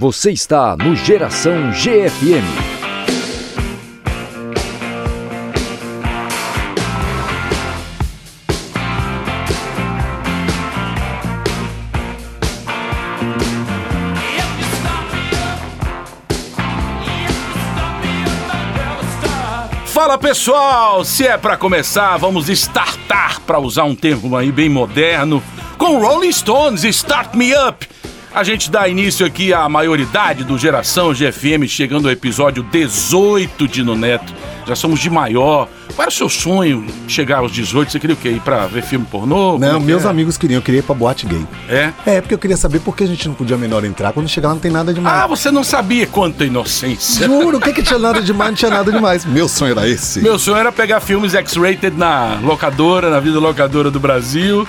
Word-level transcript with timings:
Você 0.00 0.30
está 0.30 0.78
no 0.78 0.96
Geração 0.96 1.72
GFM. 1.72 2.42
Fala 19.84 20.16
pessoal, 20.16 21.04
se 21.04 21.26
é 21.26 21.36
para 21.36 21.58
começar, 21.58 22.16
vamos 22.16 22.48
startar 22.48 23.42
para 23.42 23.58
usar 23.58 23.84
um 23.84 23.94
termo 23.94 24.34
aí 24.34 24.50
bem 24.50 24.70
moderno 24.70 25.42
com 25.76 25.98
Rolling 25.98 26.32
Stones, 26.32 26.84
Start 26.84 27.34
Me 27.34 27.52
Up. 27.54 27.99
A 28.32 28.44
gente 28.44 28.70
dá 28.70 28.86
início 28.86 29.26
aqui 29.26 29.52
à 29.52 29.68
maioridade 29.68 30.44
do 30.44 30.56
Geração 30.56 31.12
GFM, 31.12 31.66
chegando 31.66 32.06
ao 32.06 32.12
episódio 32.12 32.62
18 32.62 33.66
de 33.66 33.82
No 33.82 33.96
Neto. 33.96 34.32
Já 34.66 34.74
somos 34.76 35.00
de 35.00 35.10
maior. 35.10 35.68
Qual 35.96 36.02
era 36.04 36.08
o 36.08 36.12
seu 36.12 36.28
sonho 36.28 36.86
chegar 37.08 37.38
aos 37.38 37.50
18? 37.50 37.90
Você 37.90 37.98
queria 37.98 38.14
o 38.14 38.16
quê? 38.16 38.28
Ir 38.30 38.40
pra 38.40 38.66
ver 38.66 38.82
filme 38.82 39.04
pornô? 39.10 39.58
Não, 39.58 39.74
Como 39.74 39.86
meus 39.86 40.04
é? 40.04 40.08
amigos 40.08 40.38
queriam, 40.38 40.58
eu 40.58 40.62
queria 40.62 40.78
ir 40.80 40.82
pra 40.82 40.94
boate 40.94 41.26
gay. 41.26 41.44
É? 41.68 41.92
É, 42.06 42.20
porque 42.20 42.34
eu 42.34 42.38
queria 42.38 42.56
saber 42.56 42.78
por 42.80 42.94
que 42.96 43.02
a 43.02 43.06
gente 43.06 43.26
não 43.26 43.34
podia 43.34 43.56
menor 43.56 43.84
entrar. 43.84 44.12
Quando 44.12 44.28
chegar 44.28 44.48
lá 44.48 44.54
não 44.54 44.60
tem 44.60 44.70
nada 44.70 44.94
demais. 44.94 45.22
Ah, 45.24 45.26
você 45.26 45.50
não 45.50 45.64
sabia 45.64 46.06
quanta 46.06 46.44
inocência. 46.44 47.26
Juro, 47.26 47.58
o 47.58 47.60
que 47.60 47.72
que 47.72 47.82
tinha 47.82 47.98
nada 47.98 48.22
demais? 48.22 48.50
Não 48.50 48.56
tinha 48.56 48.70
nada 48.70 48.92
demais. 48.92 49.24
Meu 49.24 49.48
sonho 49.48 49.72
era 49.72 49.88
esse. 49.88 50.20
Meu 50.20 50.38
sonho 50.38 50.56
era 50.58 50.70
pegar 50.70 51.00
filmes 51.00 51.34
X-rated 51.34 51.96
na 51.96 52.38
locadora, 52.42 53.10
na 53.10 53.18
vida 53.18 53.38
locadora 53.40 53.90
do 53.90 53.98
Brasil. 53.98 54.66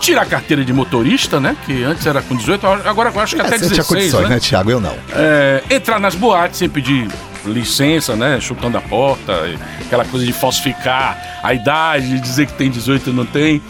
Tirar 0.00 0.22
a 0.22 0.26
carteira 0.26 0.64
de 0.64 0.72
motorista, 0.72 1.38
né? 1.38 1.56
Que 1.64 1.84
antes 1.84 2.04
era 2.04 2.20
com 2.20 2.34
18, 2.36 2.66
agora 2.66 3.10
eu 3.14 3.20
acho 3.20 3.36
que 3.36 3.40
É, 3.40 3.46
até 3.46 3.56
você 3.58 3.68
16, 3.68 3.86
tinha 3.86 3.98
condições, 3.98 4.22
né? 4.28 4.34
né, 4.34 4.40
Thiago? 4.40 4.70
Eu 4.70 4.80
não. 4.80 4.94
É, 5.14 5.62
entrar 5.70 5.98
nas 6.00 6.14
boates 6.14 6.58
sem 6.58 6.68
pedir 6.68 7.08
licença, 7.46 8.16
né? 8.16 8.40
Chutando 8.40 8.78
a 8.78 8.80
porta, 8.80 9.32
aquela 9.80 10.04
coisa 10.04 10.24
de 10.24 10.32
falsificar 10.32 11.40
a 11.42 11.52
idade, 11.54 12.18
dizer 12.20 12.46
que 12.46 12.52
tem 12.54 12.70
18 12.70 13.10
e 13.10 13.12
não 13.12 13.26
tem. 13.26 13.62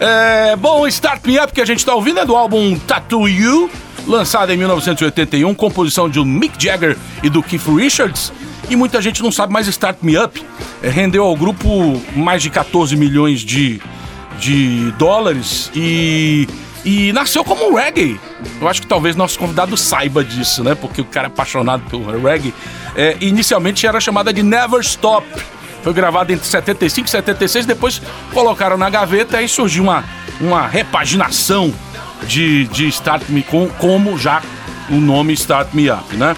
É, 0.00 0.56
bom, 0.56 0.86
Start 0.86 1.24
Me 1.26 1.38
Up 1.38 1.52
que 1.52 1.60
a 1.60 1.64
gente 1.64 1.84
tá 1.84 1.94
ouvindo 1.94 2.20
é 2.20 2.24
do 2.24 2.36
álbum 2.36 2.78
Tattoo 2.78 3.28
You, 3.28 3.70
lançado 4.06 4.52
em 4.52 4.56
1981, 4.56 5.52
composição 5.54 6.08
de 6.08 6.22
Mick 6.24 6.62
Jagger 6.62 6.96
e 7.22 7.28
do 7.28 7.42
Keith 7.42 7.66
Richards. 7.66 8.32
E 8.70 8.76
muita 8.76 9.00
gente 9.00 9.22
não 9.22 9.32
sabe, 9.32 9.52
mas 9.52 9.66
Start 9.66 9.98
Me 10.02 10.18
Up 10.18 10.44
é, 10.82 10.88
rendeu 10.88 11.24
ao 11.24 11.36
grupo 11.36 12.00
mais 12.14 12.42
de 12.42 12.50
14 12.50 12.96
milhões 12.96 13.40
de, 13.40 13.80
de 14.38 14.92
dólares 14.98 15.70
e, 15.74 16.46
e 16.88 17.12
nasceu 17.12 17.44
como 17.44 17.76
reggae. 17.76 18.18
Eu 18.58 18.66
acho 18.66 18.80
que 18.80 18.86
talvez 18.86 19.14
nosso 19.14 19.38
convidado 19.38 19.76
saiba 19.76 20.24
disso, 20.24 20.64
né? 20.64 20.74
Porque 20.74 21.02
o 21.02 21.04
cara 21.04 21.26
é 21.26 21.28
apaixonado 21.28 21.82
pelo 21.90 22.22
reggae. 22.22 22.54
É, 22.96 23.14
inicialmente 23.20 23.86
era 23.86 24.00
chamada 24.00 24.32
de 24.32 24.42
Never 24.42 24.80
Stop. 24.80 25.26
Foi 25.82 25.92
gravado 25.92 26.32
entre 26.32 26.46
75 26.46 27.06
e 27.06 27.10
76, 27.10 27.66
depois 27.66 28.00
colocaram 28.32 28.78
na 28.78 28.88
gaveta 28.88 29.42
e 29.42 29.48
surgiu 29.48 29.82
uma, 29.82 30.02
uma 30.40 30.66
repaginação 30.66 31.74
de, 32.26 32.64
de 32.68 32.88
Start 32.88 33.22
Me 33.28 33.42
com, 33.42 33.68
como 33.68 34.16
já 34.16 34.42
o 34.88 34.94
nome 34.94 35.34
Start 35.34 35.68
Me 35.74 35.90
Up, 35.90 36.16
né? 36.16 36.34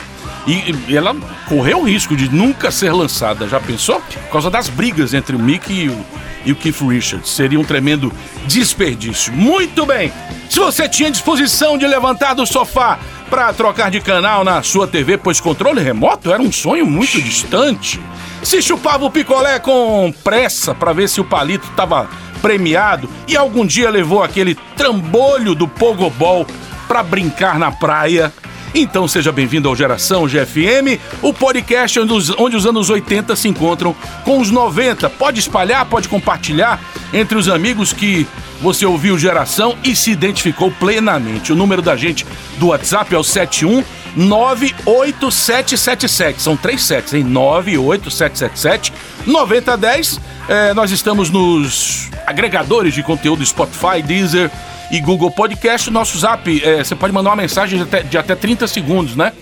E, 0.49 0.75
e 0.89 0.97
ela 0.97 1.15
correu 1.47 1.79
o 1.79 1.85
risco 1.85 2.17
de 2.17 2.29
nunca 2.29 2.73
ser 2.73 2.93
lançada, 2.93 3.47
já 3.47 3.61
pensou? 3.61 4.01
Por 4.01 4.33
causa 4.33 4.51
das 4.51 4.69
brigas 4.69 5.15
entre 5.15 5.37
o 5.37 5.39
Mick 5.39 5.73
e 5.73 5.89
o, 5.89 6.05
e 6.45 6.53
o 6.53 6.57
Keith 6.57 6.81
Richards. 6.81 7.31
Seria 7.31 7.59
um 7.59 7.65
tremendo 7.65 8.13
desperdício. 8.47 9.33
Muito 9.33 9.87
bem! 9.87 10.13
Se 10.49 10.59
você 10.59 10.89
tinha 10.89 11.11
disposição 11.11 11.79
de 11.79 11.87
levantar 11.87 12.35
do 12.35 12.45
sofá 12.47 12.99
para 13.29 13.53
trocar 13.53 13.91
de 13.91 14.01
canal 14.01 14.43
na 14.43 14.63
sua 14.63 14.87
TV, 14.87 15.17
pois 15.17 15.41
controle 15.41 15.81
remoto 15.81 16.33
era 16.33 16.43
um 16.43 16.51
sonho 16.51 16.85
muito 16.85 17.23
distante. 17.23 18.01
Se 18.43 18.61
chupava 18.61 19.05
o 19.05 19.11
picolé 19.11 19.59
com 19.59 20.13
pressa 20.25 20.75
para 20.75 20.93
ver 20.93 21.09
se 21.09 21.21
o 21.21 21.25
palito 21.25 21.67
estava 21.69 22.09
premiado 22.43 23.09
e 23.29 23.37
algum 23.37 23.65
dia 23.65 23.91
levou 23.91 24.23
aquele 24.23 24.57
trambolho 24.77 25.55
do 25.55 25.69
pogobol 25.69 26.47
para 26.89 27.03
brincar 27.03 27.59
na 27.59 27.71
praia. 27.71 28.33
Então 28.75 29.09
seja 29.09 29.33
bem-vindo 29.33 29.69
ao 29.69 29.75
Geração 29.75 30.27
GFM, 30.27 31.01
o 31.21 31.33
podcast 31.35 31.99
onde 31.99 32.13
os, 32.13 32.31
onde 32.39 32.57
os 32.57 32.65
anos 32.65 32.89
80 32.89 33.35
se 33.35 33.49
encontram 33.49 33.95
com 34.25 34.39
os 34.39 34.51
90. 34.51 35.11
Pode 35.11 35.41
espalhar, 35.41 35.85
pode 35.87 36.09
compartilhar 36.09 36.81
entre 37.13 37.37
os 37.37 37.49
amigos 37.49 37.93
que 37.93 38.29
você 38.61 38.87
ouviu 38.87 39.19
Geração 39.19 39.77
e 39.83 39.97
se 39.97 40.13
identificou 40.13 40.71
plenamente. 40.71 41.53
O 41.53 41.57
número 41.57 41.83
da 41.83 41.97
gente 41.97 42.25
do 42.59 42.69
WhatsApp 42.69 43.13
é 43.13 43.19
o 43.19 43.25
71 43.25 43.83
98777. 44.17 46.43
São 46.43 46.57
três 46.57 46.83
sets, 46.83 47.15
hein? 47.15 47.25
98777 47.25 48.93
9010. 49.27 50.21
É, 50.49 50.75
nós 50.75 50.91
estamos 50.91 51.31
nos 51.31 52.09
agregadores 52.27 52.95
de 52.95 53.03
conteúdo 53.03 53.45
Spotify, 53.45 54.03
Deezer 54.05 54.51
e 54.91 55.01
Google 55.01 55.31
Podcast. 55.31 55.89
O 55.89 55.93
nosso 55.93 56.19
zap, 56.19 56.63
é, 56.65 56.83
você 56.83 56.95
pode 56.95 57.13
mandar 57.13 57.31
uma 57.31 57.37
mensagem 57.37 57.79
de 57.79 57.85
até, 57.85 58.03
de 58.03 58.19
até 58.19 58.35
30 58.35 58.67
segundos, 58.67 59.17
né? 59.17 59.33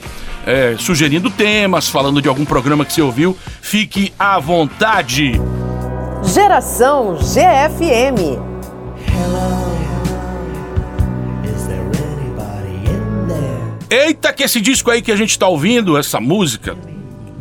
É, 0.46 0.76
sugerindo 0.78 1.30
temas, 1.30 1.88
falando 1.88 2.22
de 2.22 2.28
algum 2.28 2.44
programa 2.44 2.84
que 2.84 2.92
você 2.92 3.02
ouviu. 3.02 3.36
Fique 3.60 4.12
à 4.18 4.38
vontade. 4.38 5.32
Geração 6.24 7.16
GFM. 7.16 8.38
Eita, 13.90 14.34
que 14.34 14.42
esse 14.42 14.60
disco 14.60 14.90
aí 14.90 15.00
que 15.00 15.10
a 15.10 15.16
gente 15.16 15.38
tá 15.38 15.48
ouvindo, 15.48 15.96
essa 15.96 16.20
música 16.20 16.76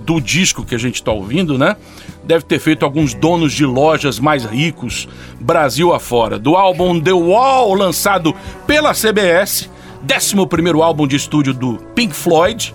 do 0.05 0.21
disco 0.21 0.63
que 0.63 0.73
a 0.73 0.77
gente 0.77 1.03
tá 1.03 1.11
ouvindo, 1.11 1.57
né? 1.57 1.75
Deve 2.23 2.45
ter 2.45 2.57
feito 2.59 2.85
alguns 2.85 3.13
donos 3.13 3.51
de 3.51 3.65
lojas 3.65 4.17
mais 4.17 4.45
ricos, 4.45 5.09
Brasil 5.41 5.93
afora. 5.93 6.39
Do 6.39 6.55
álbum 6.55 7.01
The 7.01 7.11
Wall, 7.11 7.73
lançado 7.73 8.33
pela 8.65 8.93
CBS, 8.93 9.69
11 10.01 10.81
álbum 10.81 11.05
de 11.05 11.17
estúdio 11.17 11.53
do 11.53 11.77
Pink 11.93 12.15
Floyd, 12.15 12.73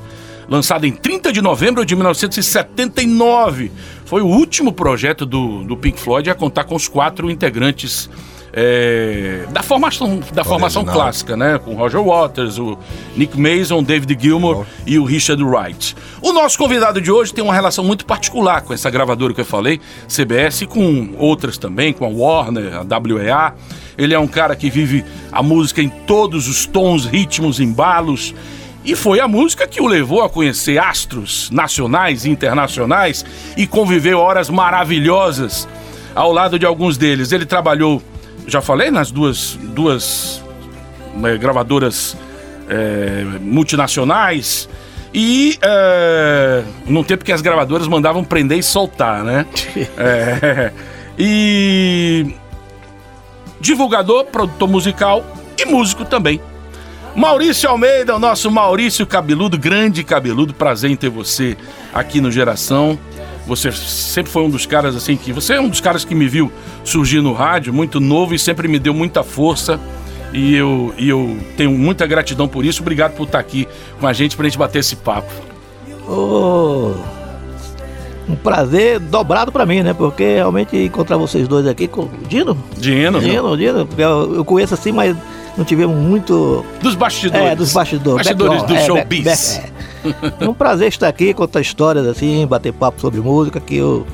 lançado 0.50 0.84
em 0.84 0.92
30 0.92 1.32
de 1.32 1.40
novembro 1.40 1.86
de 1.86 1.96
1979. 1.96 3.72
Foi 4.04 4.20
o 4.20 4.26
último 4.26 4.70
projeto 4.70 5.24
do, 5.24 5.64
do 5.64 5.78
Pink 5.78 5.98
Floyd 5.98 6.28
a 6.28 6.34
contar 6.34 6.64
com 6.64 6.74
os 6.74 6.88
quatro 6.88 7.30
integrantes 7.30 8.10
é, 8.52 9.46
da 9.50 9.62
formação, 9.62 10.20
da 10.32 10.44
formação 10.44 10.82
Original. 10.82 11.04
clássica, 11.04 11.36
né? 11.36 11.58
Com 11.58 11.74
Roger 11.74 12.02
Waters, 12.02 12.58
o 12.58 12.78
Nick 13.16 13.38
Mason, 13.38 13.82
David 13.82 14.16
Gilmour 14.20 14.66
e 14.86 14.98
o 14.98 15.04
Richard 15.04 15.42
Wright. 15.42 15.96
O 16.20 16.32
nosso 16.32 16.58
convidado 16.58 17.00
de 17.00 17.10
hoje 17.10 17.32
tem 17.32 17.42
uma 17.42 17.54
relação 17.54 17.82
muito 17.82 18.04
particular 18.04 18.60
com 18.62 18.74
essa 18.74 18.90
gravadora 18.90 19.32
que 19.32 19.40
eu 19.40 19.44
falei, 19.44 19.80
CBS, 20.06 20.62
e 20.62 20.66
com 20.66 21.14
outras 21.18 21.56
também, 21.56 21.92
com 21.92 22.04
a 22.04 22.08
Warner, 22.08 22.74
a 22.74 22.98
WEA. 22.98 23.54
Ele 23.96 24.14
é 24.14 24.18
um 24.18 24.28
cara 24.28 24.54
que 24.54 24.68
vive 24.70 25.04
a 25.30 25.42
música 25.42 25.80
em 25.82 25.88
todos 25.88 26.48
os 26.48 26.66
tons, 26.66 27.06
ritmos, 27.06 27.60
embalos. 27.60 28.34
E 28.84 28.96
foi 28.96 29.20
a 29.20 29.28
música 29.28 29.66
que 29.66 29.80
o 29.80 29.86
levou 29.86 30.22
a 30.22 30.28
conhecer 30.28 30.78
astros 30.78 31.48
nacionais 31.52 32.24
e 32.24 32.30
internacionais 32.30 33.24
e 33.56 33.66
conviveu 33.66 34.18
horas 34.18 34.50
maravilhosas 34.50 35.68
ao 36.14 36.32
lado 36.32 36.58
de 36.58 36.66
alguns 36.66 36.96
deles. 36.96 37.30
Ele 37.32 37.46
trabalhou, 37.46 38.02
já 38.46 38.60
falei, 38.60 38.90
nas 38.90 39.10
duas, 39.10 39.58
duas 39.60 40.42
eh, 41.24 41.36
gravadoras 41.38 42.16
eh, 42.68 43.24
multinacionais 43.40 44.68
e 45.14 45.58
eh, 45.60 46.62
num 46.86 47.04
tempo 47.04 47.24
que 47.24 47.32
as 47.32 47.42
gravadoras 47.42 47.86
mandavam 47.86 48.24
prender 48.24 48.58
e 48.58 48.62
soltar, 48.62 49.22
né? 49.22 49.46
É, 49.96 50.72
e 51.18 52.34
divulgador, 53.60 54.24
produtor 54.26 54.68
musical 54.68 55.24
e 55.58 55.64
músico 55.64 56.04
também. 56.04 56.40
Maurício 57.14 57.68
Almeida, 57.68 58.16
o 58.16 58.18
nosso 58.18 58.50
Maurício 58.50 59.06
Cabeludo, 59.06 59.58
grande 59.58 60.02
cabeludo, 60.02 60.54
prazer 60.54 60.90
em 60.90 60.96
ter 60.96 61.10
você 61.10 61.56
aqui 61.92 62.22
no 62.22 62.30
Geração. 62.30 62.98
Você 63.46 63.72
sempre 63.72 64.30
foi 64.30 64.42
um 64.42 64.50
dos 64.50 64.66
caras 64.66 64.94
assim 64.94 65.16
que. 65.16 65.32
Você 65.32 65.54
é 65.54 65.60
um 65.60 65.68
dos 65.68 65.80
caras 65.80 66.04
que 66.04 66.14
me 66.14 66.28
viu 66.28 66.50
surgir 66.84 67.20
no 67.20 67.32
rádio, 67.32 67.72
muito 67.72 67.98
novo 68.00 68.34
e 68.34 68.38
sempre 68.38 68.68
me 68.68 68.78
deu 68.78 68.94
muita 68.94 69.22
força. 69.22 69.80
E 70.32 70.54
eu, 70.54 70.94
e 70.96 71.08
eu 71.08 71.36
tenho 71.56 71.72
muita 71.72 72.06
gratidão 72.06 72.48
por 72.48 72.64
isso. 72.64 72.80
Obrigado 72.80 73.12
por 73.14 73.24
estar 73.24 73.38
aqui 73.38 73.68
com 74.00 74.06
a 74.06 74.12
gente 74.12 74.36
pra 74.36 74.44
gente 74.44 74.56
bater 74.56 74.78
esse 74.78 74.96
papo. 74.96 75.30
Ô, 76.08 76.94
um 78.28 78.36
prazer 78.36 78.98
dobrado 78.98 79.50
pra 79.52 79.66
mim, 79.66 79.82
né? 79.82 79.92
Porque 79.92 80.22
realmente 80.36 80.76
encontrar 80.76 81.16
vocês 81.16 81.46
dois 81.48 81.66
aqui 81.66 81.86
com 81.88 82.08
Dino. 82.28 82.56
Dino, 82.78 83.20
Dino, 83.20 83.56
Dino, 83.56 83.86
porque 83.86 84.02
eu, 84.02 84.36
eu 84.36 84.44
conheço 84.44 84.72
assim, 84.74 84.92
mas 84.92 85.16
não 85.56 85.64
tivemos 85.64 85.96
muito. 85.96 86.64
dos 86.80 86.94
bastidores. 86.94 87.46
É, 87.48 87.54
dos 87.56 87.72
bastidores. 87.72 88.26
Bastidores 88.26 88.62
do 88.62 88.74
é, 88.74 88.86
showbiz. 88.86 89.24
back- 89.24 89.56
back- 89.56 89.68
é. 89.68 89.71
É 90.40 90.48
um 90.48 90.54
prazer 90.54 90.88
estar 90.88 91.08
aqui, 91.08 91.32
contar 91.34 91.60
histórias 91.60 92.06
assim, 92.06 92.46
bater 92.46 92.72
papo 92.72 93.00
sobre 93.00 93.20
música, 93.20 93.60
que 93.60 93.76
eu 93.76 94.06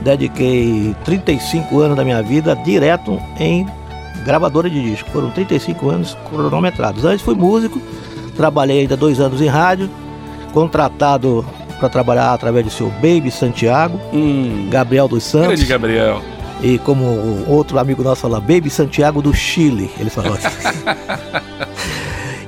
dediquei 0.00 0.94
35 1.04 1.80
anos 1.80 1.96
da 1.96 2.04
minha 2.04 2.22
vida 2.22 2.54
direto 2.56 3.20
em 3.38 3.66
gravadora 4.24 4.68
de 4.70 4.82
disco. 4.82 5.10
Foram 5.10 5.30
35 5.30 5.88
anos 5.90 6.16
cronometrados. 6.28 7.04
Antes 7.04 7.22
fui 7.24 7.34
músico, 7.34 7.80
trabalhei 8.36 8.80
ainda 8.80 8.96
dois 8.96 9.20
anos 9.20 9.40
em 9.40 9.46
rádio, 9.46 9.88
contratado 10.52 11.44
para 11.78 11.88
trabalhar 11.88 12.32
através 12.32 12.64
do 12.64 12.70
seu 12.70 12.88
Baby 12.90 13.30
Santiago, 13.30 14.00
Hum, 14.12 14.68
Gabriel 14.70 15.06
dos 15.06 15.22
Santos. 15.24 15.48
grande 15.48 15.66
Gabriel. 15.66 16.20
E 16.60 16.76
como 16.78 17.04
outro 17.46 17.78
amigo 17.78 18.02
nosso 18.02 18.22
fala, 18.22 18.40
Baby 18.40 18.68
Santiago 18.68 19.22
do 19.22 19.32
Chile, 19.32 19.88
ele 20.00 20.10
falou. 20.10 20.36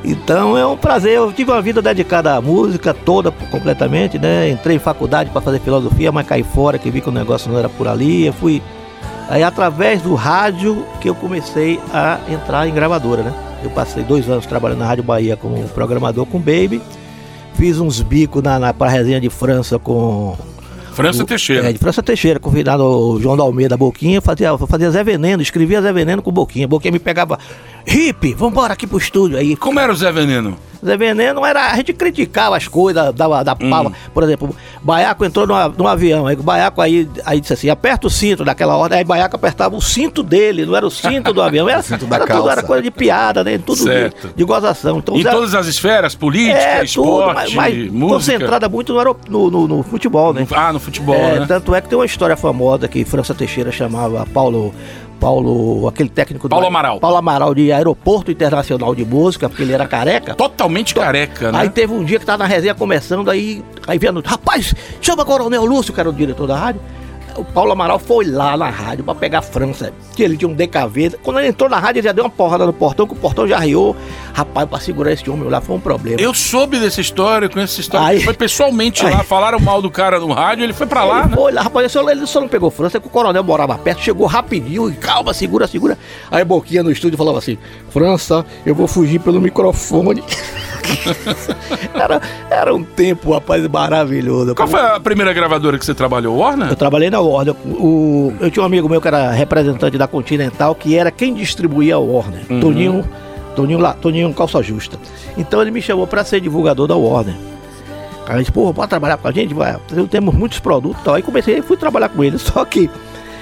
Então 0.02 0.56
é 0.56 0.67
um 0.67 0.76
prazer, 0.76 1.12
eu 1.12 1.32
tive 1.32 1.50
uma 1.50 1.61
vida 1.61 1.82
dedicada 1.82 2.35
à 2.35 2.41
música 2.41 2.94
toda 2.94 3.31
completamente, 3.31 4.19
né? 4.19 4.49
Entrei 4.49 4.76
em 4.76 4.79
faculdade 4.79 5.31
para 5.31 5.41
fazer 5.41 5.61
filosofia, 5.61 6.11
mas 6.11 6.26
caí 6.26 6.43
fora, 6.43 6.79
que 6.79 6.91
vi 6.91 7.00
que 7.00 7.08
o 7.08 7.12
negócio 7.12 7.50
não 7.50 7.58
era 7.58 7.69
por 7.69 7.87
ali. 7.87 8.26
Eu 8.26 8.32
fui 8.32 8.62
aí 9.29 9.43
através 9.43 10.00
do 10.00 10.14
rádio 10.14 10.87
que 11.00 11.08
eu 11.08 11.14
comecei 11.14 11.79
a 11.93 12.19
entrar 12.29 12.67
em 12.67 12.73
gravadora, 12.73 13.23
né? 13.23 13.35
Eu 13.62 13.70
passei 13.70 14.02
dois 14.02 14.29
anos 14.29 14.47
trabalhando 14.47 14.79
na 14.79 14.87
Rádio 14.87 15.05
Bahia 15.05 15.37
como 15.37 15.62
programador 15.69 16.25
com 16.25 16.38
Baby. 16.38 16.81
Fiz 17.55 17.79
uns 17.79 18.00
bicos 18.00 18.43
na, 18.43 18.58
na 18.58 18.73
pra 18.73 18.88
resenha 18.88 19.20
de 19.20 19.29
França 19.29 19.79
com 19.79 20.35
França 21.02 21.25
Teixeira. 21.25 21.69
É, 21.69 21.73
de 21.73 21.79
França 21.79 22.02
Teixeira, 22.02 22.38
convidado 22.41 22.85
o 22.85 23.20
João 23.20 23.37
da 23.37 23.43
Almeida 23.43 23.76
Boquinha, 23.76 24.20
fazia, 24.20 24.56
fazia 24.58 24.91
Zé 24.91 25.02
Veneno, 25.05 25.43
escrevia 25.43 25.81
Zé 25.82 25.93
Veneno 25.93 26.23
com 26.23 26.31
Boquinha. 26.31 26.67
Boquinha 26.69 26.93
me 26.93 26.99
pegava, 26.99 27.38
hippie, 27.87 28.35
vambora 28.35 28.73
aqui 28.73 28.87
pro 28.87 28.99
estúdio. 28.99 29.37
Aí, 29.38 29.56
Como 29.56 29.79
era 29.81 29.93
o 29.93 29.97
Zé 29.97 30.11
Veneno? 30.12 30.56
Zé 30.85 30.97
Veneno 30.97 31.44
era, 31.44 31.73
a 31.73 31.76
gente 31.76 31.93
criticava 31.93 32.56
as 32.56 32.67
coisas, 32.67 33.14
dava 33.14 33.43
da 33.44 33.52
Hum. 33.61 33.69
palma. 33.70 33.93
Por 34.14 34.23
exemplo, 34.23 34.55
Baiaco 34.82 35.25
entrou 35.25 35.47
numa- 35.47 35.69
num 35.69 35.87
avião, 35.87 36.27
aí 36.27 36.35
o 36.37 36.43
Baiaco 36.43 36.81
aí, 36.81 37.06
aí 37.27 37.38
disse 37.41 37.53
assim, 37.53 37.69
aperta 37.69 38.06
o 38.06 38.11
cinto 38.11 38.44
daquela 38.44 38.77
ordem, 38.77 38.99
aí 38.99 39.05
Baiaco 39.05 39.37
apertava 39.37 39.77
o 39.77 39.81
cinto 39.82 40.23
dele, 40.23 40.65
não 40.65 40.75
era 40.75 40.87
o 40.87 40.91
cinto 40.91 41.32
do 41.35 41.43
avião, 41.43 41.69
era, 41.69 41.82
cinto 41.82 42.06
da 42.06 42.17
era 42.17 42.27
tudo, 42.27 42.35
calça. 42.37 42.53
era 42.53 42.62
coisa 42.62 42.82
de 42.82 42.91
piada, 42.91 43.44
né? 43.44 43.59
Tudo 43.59 43.82
Certo. 43.82 44.29
de, 44.29 44.35
de 44.35 44.44
gozação. 44.44 44.99
Então, 44.99 45.17
Em 45.17 45.23
todas 45.23 45.55
as 45.55 45.67
esferas, 45.67 46.15
política, 46.15 46.59
é, 46.59 46.85
esporte, 46.85 46.94
tudo, 46.94 47.35
mas, 47.35 47.55
mas 47.55 47.91
música. 47.93 48.15
concentrada 48.15 48.69
muito 48.69 48.94
no, 48.94 49.17
no, 49.29 49.50
no- 49.50 49.69
no 49.69 49.82
futebol, 49.82 50.32
né? 50.32 50.47
Ah, 50.50 50.73
no 50.73 50.81
futebol, 50.81 51.15
É, 51.15 51.41
né? 51.41 51.47
Tanto 51.47 51.75
é 51.75 51.81
que 51.82 51.88
tem 51.88 51.99
uma 51.99 52.06
história 52.06 52.37
famosa 52.37 52.88
que 52.88 53.05
França 53.05 53.35
Teixeira 53.35 53.71
chamava 53.71 54.25
Paulo. 54.32 54.75
Paulo, 55.20 55.87
aquele 55.87 56.08
técnico 56.08 56.49
do. 56.49 56.50
Paulo 56.50 56.67
Amaral. 56.67 56.99
Paulo 56.99 57.17
Amaral 57.19 57.55
de 57.55 57.70
Aeroporto 57.70 58.31
Internacional 58.31 58.94
de 58.94 59.05
Música, 59.05 59.49
porque 59.49 59.62
ele 59.62 59.72
era 59.72 59.87
careca. 59.87 60.34
Totalmente 60.34 60.94
careca, 60.94 61.52
né? 61.52 61.58
Aí 61.61 61.69
teve 61.69 61.93
um 61.93 62.02
dia 62.02 62.19
que 62.19 62.25
tava 62.25 62.38
na 62.38 62.46
resenha 62.46 62.75
começando, 62.75 63.31
aí, 63.31 63.62
aí 63.87 63.99
vendo, 63.99 64.22
rapaz, 64.25 64.75
chama 65.00 65.25
Coronel 65.25 65.64
Lúcio, 65.67 65.93
que 65.93 66.00
era 66.00 66.08
o 66.08 66.12
diretor 66.12 66.46
da 66.46 66.56
rádio. 66.56 66.81
O 67.37 67.44
Paulo 67.44 67.73
Amaral 67.73 67.99
foi 67.99 68.25
lá 68.27 68.56
na 68.56 68.69
rádio 68.69 69.05
pra 69.05 69.15
pegar 69.15 69.38
a 69.38 69.43
França, 69.43 69.93
que 70.15 70.23
ele 70.23 70.37
tinha 70.37 70.49
um 70.49 70.55
DKV. 70.55 71.19
Quando 71.23 71.38
ele 71.38 71.49
entrou 71.49 71.69
na 71.71 71.79
rádio, 71.79 72.00
ele 72.00 72.06
já 72.09 72.12
deu 72.12 72.25
uma 72.25 72.31
porrada 72.31 72.67
no 72.67 72.73
portão, 72.73 73.06
que 73.06 73.12
o 73.12 73.17
portão 73.17 73.47
já 73.47 73.59
riou. 73.59 73.97
Rapaz, 74.32 74.69
pra 74.69 74.79
segurar 74.81 75.12
esse 75.12 75.29
homem 75.31 75.49
lá 75.49 75.61
foi 75.61 75.77
um 75.77 75.81
problema. 75.81 76.21
Eu 76.21 76.32
soube 76.35 76.79
dessa 76.79 77.00
história, 77.00 77.49
conheço 77.49 77.75
essa 77.75 77.81
história. 77.81 78.06
Aí- 78.06 78.21
foi 78.23 78.35
pessoalmente 78.35 79.03
lá, 79.05 79.19
Aí- 79.21 79.25
falaram 79.25 79.59
mal 79.61 79.81
do 79.81 79.91
cara 79.91 80.19
no 80.21 80.32
rádio, 80.32 80.65
ele 80.65 80.73
foi 80.73 80.87
pra 80.87 81.05
lá, 81.05 81.27
né? 81.27 81.35
foi 81.37 81.53
lá, 81.53 81.62
rapaz, 81.62 81.94
ele 81.94 82.27
só, 82.27 82.41
não 82.41 82.49
pegou 82.49 82.71
França, 82.71 82.99
é 82.99 83.00
que 83.00 83.06
o 83.06 83.11
coronel 83.11 83.43
morava 83.44 83.77
perto, 83.79 84.00
chegou 84.03 84.27
rapidinho, 84.27 84.94
calma, 85.00 85.32
segura, 85.35 85.67
segura. 85.67 85.99
Aí 86.31 86.44
Boquinha 86.44 86.82
no 86.82 86.91
estúdio 86.91 87.17
falava 87.19 87.38
assim, 87.38 87.56
França, 87.91 88.44
eu 88.65 88.75
vou 88.75 88.87
fugir 88.87 89.21
pelo 89.21 89.41
microfone. 89.41 90.23
era, 91.94 92.21
era 92.50 92.75
um 92.75 92.82
tempo, 92.82 93.32
rapaz, 93.32 93.67
maravilhoso. 93.69 94.55
Qual 94.55 94.69
foi 94.69 94.81
a 94.81 95.00
primeira 95.00 95.32
gravadora 95.32 95.79
que 95.79 95.85
você 95.85 95.94
trabalhou? 95.94 96.37
Warner? 96.38 96.69
Eu 96.69 96.77
trabalhei 96.77 97.11
na 97.11 97.21
Warner. 97.21 97.55
O, 97.67 98.32
eu 98.41 98.50
tinha 98.50 98.62
um 98.62 98.67
amigo 98.67 98.88
meu 98.88 99.00
que 99.00 99.09
era 99.09 99.31
representante 99.31 99.97
da 99.99 100.06
Continental, 100.06 100.75
que 100.75 100.97
era 100.97 101.11
quem 101.11 101.35
distribuía 101.35 101.94
a 101.97 101.99
Warner. 101.99 102.47
Toninho, 102.61 103.05
Toninho, 103.55 103.79
lá, 103.79 103.93
Toninho 103.94 104.32
Calça 104.35 104.62
Justa. 104.62 104.99
Então 105.37 105.61
ele 105.62 105.71
me 105.71 105.82
chamou 105.82 106.06
para 106.06 106.25
ser 106.25 106.41
divulgador 106.41 106.87
da 106.87 106.97
Warner. 106.97 107.35
Aí 108.27 108.37
eu 108.37 108.41
disse, 108.41 108.53
pô, 108.53 108.73
pode 108.73 108.88
trabalhar 108.88 109.17
com 109.17 109.27
a 109.27 109.32
gente? 109.32 109.53
Vai. 109.53 109.77
Temos 110.09 110.35
muitos 110.35 110.61
produtos 110.61 111.00
e 111.00 111.05
tal. 111.05 111.15
Aí 111.15 111.23
comecei 111.23 111.59
e 111.59 111.62
fui 111.62 111.77
trabalhar 111.77 112.09
com 112.09 112.23
ele. 112.23 112.38
Só 112.38 112.65
que 112.65 112.88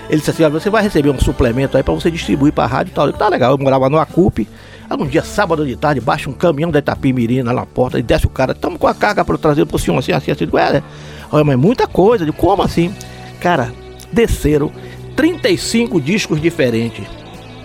ele 0.09 0.19
disse 0.19 0.31
assim, 0.31 0.43
"Olha, 0.43 0.53
você 0.53 0.71
vai 0.71 0.83
receber 0.83 1.11
um 1.11 1.19
suplemento 1.21 1.77
aí 1.77 1.83
para 1.83 1.93
você 1.93 2.11
distribuir 2.11 2.53
para 2.55 2.65
a 2.65 2.67
rádio 2.67 2.93
e 2.93 2.95
tal. 2.95 3.05
Eu 3.05 3.13
disse, 3.13 3.19
tá 3.19 3.29
legal. 3.29 3.53
Eu 3.53 3.59
morava 3.59 3.91
no 3.91 3.99
Acupe. 3.99 4.49
Aí 4.91 4.97
um 4.99 5.07
dia, 5.07 5.23
sábado 5.23 5.67
de 5.67 5.77
tarde, 5.77 6.01
baixa 6.01 6.31
um 6.31 6.33
caminhão 6.33 6.71
da 6.71 6.79
Itapimirim 6.79 7.43
lá 7.43 7.53
na 7.53 7.67
porta 7.67 7.99
e 7.99 8.03
desce 8.03 8.27
o 8.27 8.31
cara. 8.31 8.53
Estamos 8.53 8.79
com 8.79 8.87
a 8.87 8.95
carga 8.95 9.25
para 9.25 9.37
trazer 9.37 9.67
pro 9.67 9.79
senhor 9.79 9.99
assim, 9.99 10.13
assim, 10.13 10.31
assim. 10.31 10.45
Eu 10.45 10.47
digo, 10.47 10.59
é, 10.59 10.73
né? 10.75 10.83
Olha, 11.31 11.45
mas 11.45 11.57
muita 11.59 11.87
coisa. 11.87 12.25
Digo, 12.25 12.37
como 12.37 12.63
assim? 12.63 12.95
Cara, 13.41 13.73
desceram 14.13 14.73
35 15.15 16.01
discos 16.01 16.41
diferentes. 16.41 17.05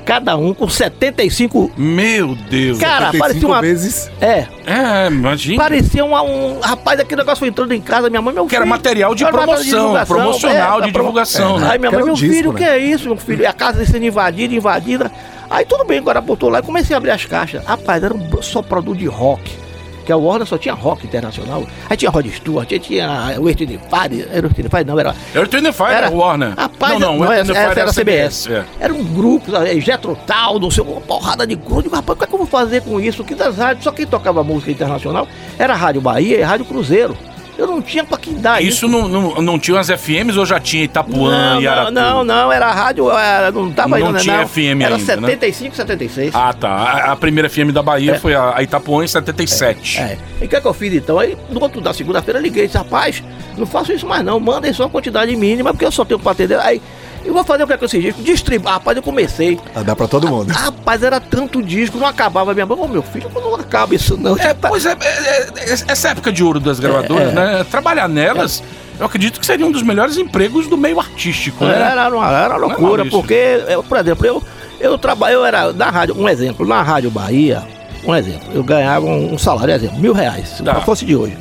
Cada 0.05 0.35
um 0.35 0.53
com 0.53 0.67
75. 0.67 1.71
Meu 1.77 2.35
Deus. 2.49 2.77
Cara, 2.77 3.05
75 3.11 3.19
parecia 3.19 3.47
uma. 3.47 3.61
vezes. 3.61 4.11
É, 4.19 4.47
É, 4.65 5.07
imagina. 5.07 5.63
parecia 5.63 6.03
uma, 6.03 6.21
um. 6.21 6.59
Rapaz, 6.59 6.99
aquele 6.99 7.21
negócio 7.21 7.39
foi 7.39 7.47
entrando 7.47 7.71
em 7.71 7.79
casa, 7.79 8.09
minha 8.09 8.21
mãe, 8.21 8.33
meu 8.33 8.45
Que 8.45 8.53
era 8.53 8.65
filho. 8.65 8.69
material 8.75 9.15
de 9.15 9.23
Era 9.23 9.31
promoção, 9.31 9.63
divulgação, 9.63 10.15
promocional 10.17 10.79
da 10.81 10.85
de 10.87 10.91
divulgação, 10.91 11.57
né? 11.57 11.69
Aí 11.71 11.79
minha 11.79 11.89
mãe, 11.89 12.03
meu 12.03 12.15
disco, 12.15 12.33
filho, 12.35 12.49
o 12.49 12.53
né? 12.53 12.59
que 12.59 12.65
é 12.65 12.77
isso, 12.79 13.05
meu 13.07 13.15
filho? 13.15 13.43
E 13.43 13.45
a 13.45 13.53
casa 13.53 13.85
sendo 13.85 14.03
invadida, 14.05 14.53
invadida. 14.53 15.09
Aí 15.53 15.65
tudo 15.65 15.85
bem, 15.85 15.99
agora 15.99 16.19
botou 16.19 16.49
lá 16.49 16.59
e 16.59 16.63
comecei 16.63 16.95
a 16.95 16.97
abrir 16.97 17.11
as 17.11 17.25
caixas. 17.25 17.63
Rapaz, 17.63 18.03
era 18.03 18.11
um 18.11 18.41
só 18.41 18.63
produto 18.63 18.97
de 18.97 19.05
rock. 19.05 19.55
Que 20.03 20.11
a 20.11 20.17
Warner 20.17 20.47
só 20.47 20.57
tinha 20.57 20.73
rock 20.73 21.05
internacional. 21.05 21.63
Aí 21.87 21.95
tinha 21.95 22.09
Rod 22.09 22.25
Stewart, 22.25 22.69
aí 22.71 22.79
tinha 22.79 23.37
o 23.39 23.47
Earth 23.47 23.59
Fire. 23.59 24.27
Era 24.31 24.47
o 24.47 24.49
Earth 24.49 24.85
não, 24.85 24.99
era. 24.99 25.11
And 25.11 25.71
Fire 25.71 25.91
era 25.91 26.09
Warner. 26.09 26.55
Rapaz, 26.57 26.99
não, 26.99 27.17
não, 27.19 27.25
não, 27.25 27.31
essa, 27.31 27.53
Fire 27.53 27.79
era 27.79 27.89
a 27.89 27.93
CBS. 27.93 28.47
é. 28.47 28.65
Era 28.79 28.93
um 28.93 29.03
grupo, 29.03 29.51
sabe, 29.51 29.79
Jetro 29.79 30.17
Tal, 30.25 30.59
não 30.59 30.71
sei, 30.71 30.83
uma 30.83 30.99
porrada 30.99 31.45
de 31.45 31.55
grupo. 31.55 31.95
Rapaz, 31.95 32.15
o 32.15 32.19
que, 32.19 32.23
é 32.25 32.27
que 32.27 32.33
eu 32.33 32.39
vou 32.39 32.47
fazer 32.47 32.81
com 32.81 32.99
isso? 32.99 33.23
Que 33.23 33.35
das 33.35 33.55
rádios, 33.55 33.83
só 33.83 33.91
quem 33.91 34.07
tocava 34.07 34.43
música 34.43 34.71
internacional 34.71 35.27
era 35.59 35.73
a 35.73 35.77
Rádio 35.77 36.01
Bahia 36.01 36.39
e 36.39 36.43
a 36.43 36.47
Rádio 36.47 36.65
Cruzeiro. 36.65 37.15
Eu 37.57 37.67
não 37.67 37.81
tinha 37.81 38.03
pra 38.03 38.17
quem 38.17 38.33
dar 38.35 38.61
isso. 38.61 38.85
Isso 38.85 38.87
não, 38.87 39.07
não, 39.07 39.41
não 39.41 39.59
tinha 39.59 39.79
as 39.79 39.87
FMs 39.87 40.37
ou 40.37 40.45
já 40.45 40.59
tinha 40.59 40.83
Itapuã 40.83 41.29
Não, 41.53 41.61
e 41.61 41.63
não, 41.65 41.71
Aratu? 41.71 41.91
não, 41.91 42.23
não, 42.23 42.51
era 42.51 42.71
rádio, 42.71 43.11
era, 43.11 43.51
não 43.51 43.71
tava 43.71 43.97
Não 43.99 44.07
ainda, 44.07 44.19
tinha 44.19 44.47
FM 44.47 44.81
Era 44.81 44.95
ainda, 44.95 45.15
né? 45.17 45.27
75, 45.27 45.75
76. 45.75 46.35
Ah, 46.35 46.51
tá. 46.53 46.69
A, 46.69 47.11
a 47.11 47.15
primeira 47.15 47.49
FM 47.49 47.71
da 47.71 47.83
Bahia 47.83 48.13
É. 48.13 48.19
foi 48.19 48.33
a, 48.33 48.53
a 48.57 48.63
Itapuã 48.63 49.03
em 49.03 49.07
77. 49.07 49.99
É. 49.99 50.17
E 50.41 50.45
o 50.45 50.47
que, 50.49 50.55
é 50.55 50.61
que 50.61 50.67
eu 50.67 50.73
fiz 50.73 50.93
então? 50.93 51.19
Aí 51.19 51.37
no 51.49 51.61
outro 51.61 51.79
da 51.79 51.93
segunda-feira 51.93 52.39
liguei 52.39 52.63
e 52.63 52.65
disse, 52.67 52.77
rapaz, 52.77 53.23
não 53.57 53.65
faço 53.67 53.93
isso 53.93 54.07
mais 54.07 54.23
não, 54.25 54.39
mandem 54.39 54.73
só 54.73 54.83
uma 54.83 54.89
quantidade 54.89 55.35
mínima, 55.35 55.71
porque 55.73 55.85
eu 55.85 55.91
só 55.91 56.03
tenho 56.03 56.19
pra 56.19 56.31
atender. 56.31 56.59
Aí 56.59 56.81
eu 57.25 57.33
vou 57.33 57.43
fazer 57.43 57.63
o 57.63 57.67
que 57.67 57.73
é 57.73 57.77
que 57.77 57.83
eu 57.85 57.87
disco? 57.87 58.21
Distribuir. 58.21 58.73
Rapaz, 58.73 58.97
eu 58.97 59.03
comecei. 59.03 59.59
Ah, 59.75 59.81
Dá 59.83 59.95
pra 59.95 60.07
todo 60.07 60.27
mundo. 60.27 60.51
Rapaz, 60.51 61.01
era 61.03 61.19
tanto 61.19 61.61
disco, 61.61 61.97
não 61.97 62.07
acabava 62.07 62.53
minha 62.53 62.65
mão. 62.65 62.81
Ô 62.81 62.87
meu 62.87 63.01
filho, 63.03 63.29
não 63.33 63.55
acaba 63.55 63.95
isso 63.95 64.17
não. 64.17 64.37
É, 64.37 64.53
pois 64.53 64.85
é, 64.85 64.91
é, 64.91 65.41
é, 65.55 65.71
essa 65.87 66.09
época 66.09 66.31
de 66.31 66.43
ouro 66.43 66.59
das 66.59 66.79
gravadoras, 66.79 67.27
É, 67.27 67.31
é. 67.31 67.33
né? 67.33 67.65
Trabalhar 67.69 68.07
nelas, 68.07 68.61
eu 68.99 69.05
acredito 69.05 69.39
que 69.39 69.45
seria 69.45 69.65
um 69.65 69.71
dos 69.71 69.81
melhores 69.83 70.17
empregos 70.17 70.67
do 70.67 70.77
meio 70.77 70.99
artístico, 70.99 71.65
né? 71.65 71.91
Era, 71.91 72.09
uma, 72.09 72.31
era 72.31 72.49
uma 72.57 72.67
loucura, 72.67 73.03
Maurício? 73.03 73.11
porque, 73.19 73.63
eu, 73.67 73.83
por 73.83 73.97
exemplo, 73.97 74.25
eu, 74.25 74.43
eu 74.79 74.97
trabalho, 74.97 75.35
eu 75.35 75.45
era 75.45 75.71
na 75.73 75.89
rádio, 75.89 76.15
um 76.19 76.27
exemplo, 76.29 76.65
na 76.67 76.81
Rádio 76.81 77.09
Bahia, 77.09 77.63
um 78.05 78.13
exemplo, 78.15 78.49
eu 78.53 78.63
ganhava 78.63 79.05
um, 79.05 79.33
um 79.33 79.37
salário, 79.37 79.73
exemplo, 79.73 79.97
mil 79.99 80.13
reais, 80.13 80.49
se 80.49 80.63
Tá. 80.63 80.75
fosse 80.81 81.05
de 81.05 81.15
hoje. 81.15 81.37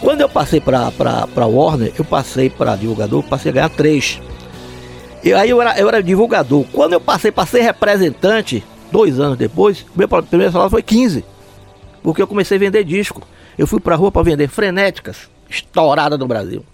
Quando 0.00 0.20
eu 0.20 0.28
passei 0.28 0.60
pra 0.60 0.90
Warner, 1.46 1.92
eu 1.98 2.04
passei 2.04 2.50
pra 2.50 2.76
divulgador, 2.76 3.22
passei 3.22 3.50
a 3.50 3.54
ganhar 3.54 3.68
três. 3.70 4.20
E 5.22 5.32
aí 5.32 5.50
eu 5.50 5.60
era, 5.60 5.78
eu 5.78 5.88
era 5.88 6.02
divulgador. 6.02 6.64
Quando 6.72 6.92
eu 6.92 7.00
passei 7.00 7.32
para 7.32 7.46
ser 7.46 7.60
representante, 7.60 8.64
dois 8.90 9.18
anos 9.18 9.36
depois, 9.36 9.84
meu 9.94 10.08
primeiro 10.08 10.52
salário 10.52 10.70
foi 10.70 10.82
15. 10.82 11.24
Porque 12.02 12.22
eu 12.22 12.26
comecei 12.26 12.56
a 12.56 12.60
vender 12.60 12.84
disco. 12.84 13.26
Eu 13.58 13.66
fui 13.66 13.80
pra 13.80 13.96
rua 13.96 14.12
para 14.12 14.22
vender 14.22 14.48
frenéticas, 14.48 15.28
estourada 15.48 16.16
no 16.16 16.28
Brasil. 16.28 16.64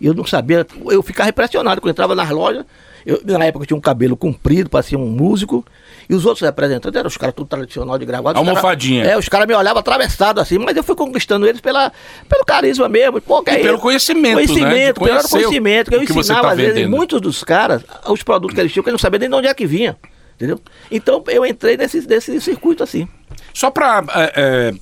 E 0.00 0.06
eu 0.06 0.14
não 0.14 0.24
sabia, 0.24 0.66
eu 0.86 1.02
ficava 1.02 1.28
impressionado 1.28 1.80
quando 1.80 1.88
eu 1.88 1.92
entrava 1.92 2.14
nas 2.14 2.30
lojas. 2.30 2.64
Eu, 3.04 3.20
na 3.24 3.44
época 3.44 3.62
eu 3.64 3.66
tinha 3.66 3.76
um 3.76 3.80
cabelo 3.80 4.16
comprido, 4.16 4.70
parecia 4.70 4.98
um 4.98 5.06
músico. 5.08 5.64
E 6.08 6.14
os 6.14 6.24
outros 6.26 6.42
representantes 6.44 6.98
eram 6.98 7.08
os 7.08 7.16
caras 7.16 7.34
tudo 7.34 7.46
tradicional 7.46 7.98
de 7.98 8.04
gravata. 8.04 8.38
os 8.38 8.44
cara- 8.44 8.50
Almofadinha. 8.58 9.04
é, 9.04 9.16
os 9.16 9.28
caras 9.28 9.46
me 9.46 9.54
olhavam 9.54 9.80
atravessado 9.80 10.40
assim, 10.40 10.58
mas 10.58 10.76
eu 10.76 10.82
fui 10.82 10.94
conquistando 10.96 11.46
eles 11.46 11.60
pela, 11.60 11.92
pelo 12.28 12.44
carisma 12.44 12.88
mesmo. 12.88 13.20
Pô, 13.20 13.42
é 13.46 13.56
pelo 13.58 13.74
isso? 13.74 13.78
conhecimento, 13.82 14.36
né? 14.38 14.46
Conhecimento, 14.46 15.00
pelo 15.00 15.28
conhecimento. 15.28 15.88
Que 15.90 15.96
eu 15.96 16.00
que 16.00 16.12
ensinava, 16.12 16.42
tá 16.48 16.50
às 16.52 16.56
vezes, 16.58 16.88
muitos 16.88 17.20
dos 17.20 17.42
caras, 17.44 17.82
os 18.08 18.22
produtos 18.22 18.54
que 18.54 18.60
eles 18.60 18.72
tinham, 18.72 18.82
que 18.84 18.90
eles 18.90 19.00
não 19.00 19.02
sabiam 19.02 19.20
nem 19.20 19.28
de 19.28 19.34
onde 19.34 19.46
é 19.48 19.54
que 19.54 19.66
vinha. 19.66 19.96
Entendeu? 20.36 20.60
Então 20.90 21.22
eu 21.28 21.46
entrei 21.46 21.76
nesse, 21.76 22.00
nesse 22.06 22.40
circuito 22.40 22.82
assim. 22.82 23.06
Só 23.54 23.70
para 23.70 24.02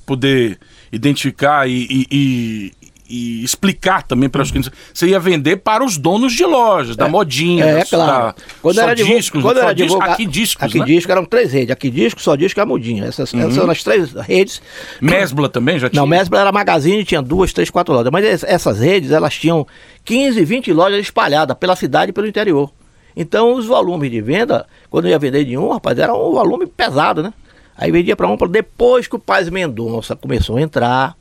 poder 0.05 0.57
identificar 0.91 1.67
e, 1.69 1.87
e- 1.89 2.07
e- 2.11 2.71
e 3.11 3.43
explicar 3.43 4.03
também 4.03 4.29
para 4.29 4.41
os 4.41 4.49
clientes, 4.51 4.71
você 4.93 5.07
ia 5.07 5.19
vender 5.19 5.57
para 5.57 5.83
os 5.83 5.97
donos 5.97 6.33
de 6.33 6.45
lojas, 6.45 6.95
da 6.95 7.07
modinha, 7.09 7.65
É, 7.65 7.83
claro. 7.85 8.33
Quando 8.61 8.79
era 8.79 8.95
discos, 8.95 9.41
quando 9.41 9.57
era 9.59 9.73
divulga- 9.73 10.05
aqui 10.13 10.25
discos, 10.25 10.63
Aqui 10.65 10.79
né? 10.79 10.85
disco 10.85 11.11
eram 11.11 11.25
três 11.25 11.51
redes. 11.51 11.71
Aqui 11.71 11.89
disco, 11.89 12.21
só 12.21 12.35
disco 12.35 12.59
e 12.59 12.61
a 12.61 12.65
mudinha. 12.65 13.03
Essas, 13.05 13.33
essas 13.33 13.53
são 13.53 13.69
as 13.69 13.83
três 13.83 14.13
redes. 14.13 14.61
Mesbla 15.01 15.49
também 15.49 15.77
já 15.77 15.89
tinha? 15.89 15.99
Não, 15.99 16.07
Mesbla 16.07 16.39
era 16.39 16.51
magazine, 16.51 17.03
tinha 17.03 17.21
duas, 17.21 17.51
três, 17.51 17.69
quatro 17.69 17.93
lojas. 17.93 18.11
Mas 18.11 18.23
es- 18.25 18.43
essas 18.43 18.79
redes, 18.79 19.11
elas 19.11 19.33
tinham 19.37 19.67
15, 20.05 20.43
20 20.45 20.71
lojas 20.71 20.99
espalhadas 20.99 21.57
pela 21.57 21.75
cidade 21.75 22.11
e 22.11 22.13
pelo 22.13 22.27
interior. 22.27 22.71
Então, 23.15 23.53
os 23.55 23.65
volumes 23.65 24.09
de 24.09 24.21
venda, 24.21 24.65
quando 24.89 25.05
eu 25.05 25.11
ia 25.11 25.19
vender 25.19 25.43
de 25.43 25.57
um, 25.57 25.69
rapaz, 25.73 25.99
era 25.99 26.13
um 26.13 26.31
volume 26.31 26.65
pesado, 26.65 27.21
né? 27.21 27.33
Aí 27.77 27.91
vendia 27.91 28.15
para 28.15 28.27
um, 28.27 28.37
pra- 28.37 28.47
depois 28.47 29.07
que 29.07 29.15
o 29.15 29.19
Paz 29.19 29.49
Mendonça 29.49 30.15
começou 30.15 30.55
a 30.57 30.61
entrar, 30.61 31.15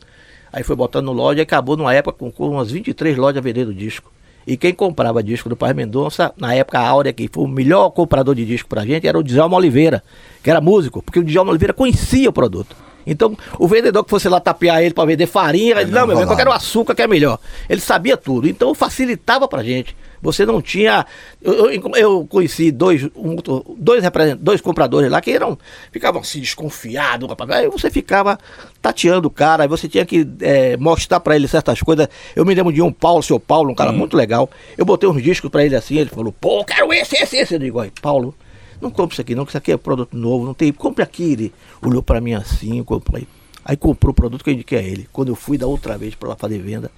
aí 0.53 0.63
foi 0.63 0.77
botando 0.77 1.13
loja 1.13 1.41
e 1.41 1.43
acabou 1.43 1.77
numa 1.77 1.95
época 1.95 2.31
com, 2.31 2.49
umas 2.49 2.71
23 2.71 3.17
lojas 3.17 3.43
vendendo 3.43 3.75
disco. 3.75 4.13
E 4.47 4.57
quem 4.57 4.73
comprava 4.73 5.23
disco 5.23 5.49
do 5.49 5.57
Paz 5.57 5.75
Mendonça, 5.75 6.33
na 6.37 6.55
época 6.55 6.79
a 6.79 6.89
Áurea, 6.89 7.13
que 7.13 7.29
foi 7.33 7.45
o 7.45 7.49
melhor 7.49 7.91
comprador 7.91 8.35
de 8.35 8.45
disco 8.45 8.69
pra 8.69 8.85
gente, 8.85 9.07
era 9.07 9.19
o 9.19 9.23
Djalma 9.23 9.57
Oliveira, 9.57 10.03
que 10.43 10.51
era 10.51 10.61
músico, 10.61 11.03
porque 11.03 11.21
o 11.21 11.25
Djalma 11.25 11.51
Oliveira 11.51 11.75
conhecia 11.75 12.29
o 12.29 12.33
produto. 12.33 12.75
Então, 13.11 13.37
o 13.59 13.67
vendedor 13.69 14.05
que 14.05 14.11
fosse 14.11 14.29
lá 14.29 14.39
tapear 14.41 14.83
ele 14.83 14.95
para 14.95 15.05
vender 15.05 15.27
farinha, 15.27 15.81
ele, 15.81 15.91
não, 15.91 16.07
meu 16.07 16.17
bem, 16.17 16.25
eu 16.25 16.37
quero 16.37 16.51
o 16.51 16.55
açúcar 16.55 16.95
que 16.95 17.03
é 17.03 17.07
melhor. 17.09 17.39
Ele 17.69 17.81
sabia 17.81 18.17
tudo, 18.17 18.49
então 18.49 18.73
facilitava 18.75 19.47
pra 19.49 19.63
gente. 19.63 19.97
Você 20.23 20.45
não 20.45 20.61
tinha. 20.61 21.07
Eu, 21.41 21.71
eu- 21.73 21.91
eu 21.97 22.27
conheci 22.29 22.71
dois, 22.71 23.09
um 23.17 23.37
dois, 23.79 24.03
representantes, 24.03 24.45
dois 24.45 24.61
compradores 24.61 25.11
lá 25.11 25.19
que 25.21 25.31
eram, 25.31 25.59
ficavam 25.91 26.21
assim 26.21 26.41
desconfiados. 26.41 27.27
rapaz. 27.27 27.51
Aí 27.51 27.69
você 27.69 27.91
ficava 27.91 28.39
tateando 28.83 29.29
o 29.29 29.31
cara, 29.31 29.63
aí 29.63 29.69
você 29.69 29.89
tinha 29.89 30.05
que 30.05 30.29
eh, 30.43 30.77
mostrar 30.77 31.21
pra 31.21 31.35
ele 31.37 31.49
certas 31.49 31.81
coisas. 31.81 32.07
Eu 32.37 32.45
me 32.45 32.55
lembro 32.55 32.71
de 32.73 32.83
um 32.83 32.93
Paulo, 32.93 33.23
seu 33.23 33.41
Paulo, 33.41 33.71
um 33.73 33.75
cara 33.75 33.93
muito 33.93 34.15
legal. 34.15 34.49
Eu 34.77 34.85
botei 34.85 35.09
uns 35.09 35.23
discos 35.23 35.51
pra 35.51 35.65
ele 35.65 35.75
assim, 35.75 35.97
ele 35.97 36.11
falou: 36.11 36.33
pô, 36.39 36.63
quero 36.67 36.93
esse, 36.93 37.17
esse, 37.17 37.39
esse. 37.39 37.55
Eu 37.55 37.59
digo: 37.59 37.81
"Aí, 37.81 37.91
Paulo, 38.03 38.35
não 38.81 38.91
compre 38.91 39.15
isso 39.15 39.21
aqui 39.21 39.35
não, 39.35 39.45
que 39.45 39.51
isso 39.51 39.59
aqui 39.59 39.73
é 39.73 39.77
produto 39.77 40.17
novo, 40.17 40.45
não 40.47 40.55
tem. 40.55 40.73
Compre 40.73 41.03
aqui. 41.03 41.33
Ele 41.33 41.53
olhou 41.83 42.03
pra 42.03 42.21
mim 42.21 42.35
assim, 42.35 42.79
eu 42.79 42.85
comprei. 42.85 43.27
Aí 43.65 43.77
comprou 43.77 44.13
o 44.13 44.15
produto 44.15 44.43
que 44.43 44.51
eu 44.51 44.55
indiquei 44.55 44.79
a 44.79 44.83
ele. 44.83 45.09
Quando 45.13 45.29
eu 45.29 45.35
fui 45.35 45.59
da 45.59 45.67
outra 45.67 45.99
vez 45.99 46.15
pra 46.15 46.31
lá 46.31 46.37
fazer 46.37 46.59
venda, 46.59 46.91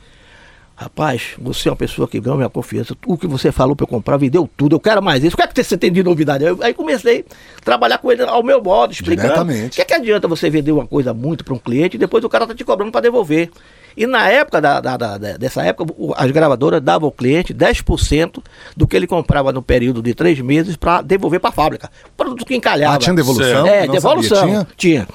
rapaz, 0.77 1.35
você 1.39 1.69
é 1.69 1.73
uma 1.73 1.77
pessoa 1.77 2.07
que 2.07 2.21
ganhou 2.21 2.37
minha 2.37 2.49
confiança. 2.49 2.97
O 3.07 3.17
que 3.17 3.27
você 3.27 3.51
falou 3.51 3.75
pra 3.75 3.85
eu 3.85 3.89
comprar, 3.89 4.17
vendeu 4.17 4.49
tudo. 4.57 4.77
Eu 4.77 4.81
quero 4.81 5.03
mais 5.03 5.23
isso. 5.25 5.35
O 5.35 5.37
que 5.37 5.43
é 5.43 5.47
que 5.47 5.63
você 5.63 5.77
tem 5.77 5.93
de 5.93 6.03
novidade? 6.03 6.47
Aí, 6.47 6.57
aí 6.61 6.75
comecei 6.75 7.25
a 7.59 7.61
trabalhar 7.61 7.99
com 7.99 8.11
ele 8.11 8.23
ao 8.23 8.43
meu 8.43 8.63
modo, 8.63 8.93
explicando. 8.93 9.53
O 9.53 9.71
que, 9.71 9.83
é 9.83 9.85
que 9.85 9.95
adianta 9.95 10.29
você 10.29 10.49
vender 10.49 10.73
uma 10.73 10.87
coisa 10.87 11.13
muito 11.13 11.45
pra 11.45 11.55
um 11.55 11.59
cliente 11.59 11.97
e 11.97 11.99
depois 11.99 12.23
o 12.25 12.29
cara 12.29 12.47
tá 12.47 12.55
te 12.55 12.65
cobrando 12.65 12.93
pra 12.93 13.01
devolver? 13.01 13.51
E 13.97 14.07
na 14.07 14.29
época 14.29 14.61
da, 14.61 14.81
da- 14.81 14.97
da- 14.97 15.19
dessa 15.19 15.63
época, 15.63 15.93
as 16.17 16.31
gravadoras 16.31 16.81
davam 16.81 17.07
ao 17.07 17.13
cliente 17.13 17.53
10% 17.55 18.43
do 18.77 18.87
que 18.87 18.97
ele 18.97 19.07
comprava 19.07 19.53
no 19.53 19.63
período 19.63 20.03
de 20.03 20.15
três 20.15 20.41
meses 20.41 20.77
para 20.77 21.03
devolver 21.03 21.41
para 21.41 21.51
a 21.51 21.53
fábrica. 21.53 21.91
Produto 22.17 22.45
que 22.45 22.55
encalhava. 22.55 22.95
Ah, 22.95 22.99
tinha 22.99 23.15
devolução? 23.15 23.67
É, 23.67 23.87
Não 23.87 23.95
devolução. 23.95 24.37
sabia. 24.39 24.67
Tinha. 24.77 25.07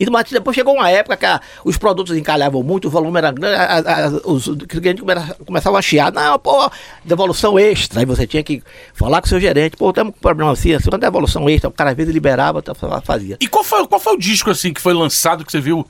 E 0.00 0.08
mas 0.08 0.30
depois 0.30 0.54
chegou 0.54 0.74
uma 0.74 0.88
época 0.88 1.16
que 1.16 1.26
a- 1.26 1.40
os 1.64 1.76
produtos 1.76 2.16
encalhavam 2.16 2.62
muito, 2.62 2.86
o 2.86 2.90
volume 2.90 3.18
era 3.18 3.32
grande, 3.32 3.56
a- 3.56 3.64
a- 3.78 4.06
a- 4.06 4.10
os 4.30 4.44
clientes 4.68 5.00
come- 5.02 5.44
começavam 5.44 5.76
a 5.76 5.82
chiar. 5.82 6.12
Não, 6.12 6.38
pô, 6.38 6.70
devolução 7.04 7.58
extra. 7.58 7.98
Aí 7.98 8.06
você 8.06 8.24
tinha 8.24 8.44
que 8.44 8.62
falar 8.94 9.20
com 9.20 9.26
o 9.26 9.28
seu 9.28 9.40
gerente. 9.40 9.76
Pô, 9.76 9.92
temos 9.92 10.14
um 10.16 10.20
problema 10.20 10.52
assim, 10.52 10.72
assim, 10.72 10.88
uma 10.88 10.98
devolução 10.98 11.48
extra. 11.50 11.68
O 11.68 11.72
cara 11.72 11.90
às 11.90 11.96
vezes 11.96 12.14
liberava, 12.14 12.62
tá, 12.62 12.74
fazia. 13.02 13.36
E 13.40 13.48
qual 13.48 13.64
foi, 13.64 13.84
qual 13.88 14.00
foi 14.00 14.14
o 14.14 14.18
disco 14.18 14.50
assim 14.50 14.72
que 14.72 14.80
foi 14.80 14.94
lançado 14.94 15.44
que 15.44 15.50
você 15.50 15.60
viu 15.60 15.84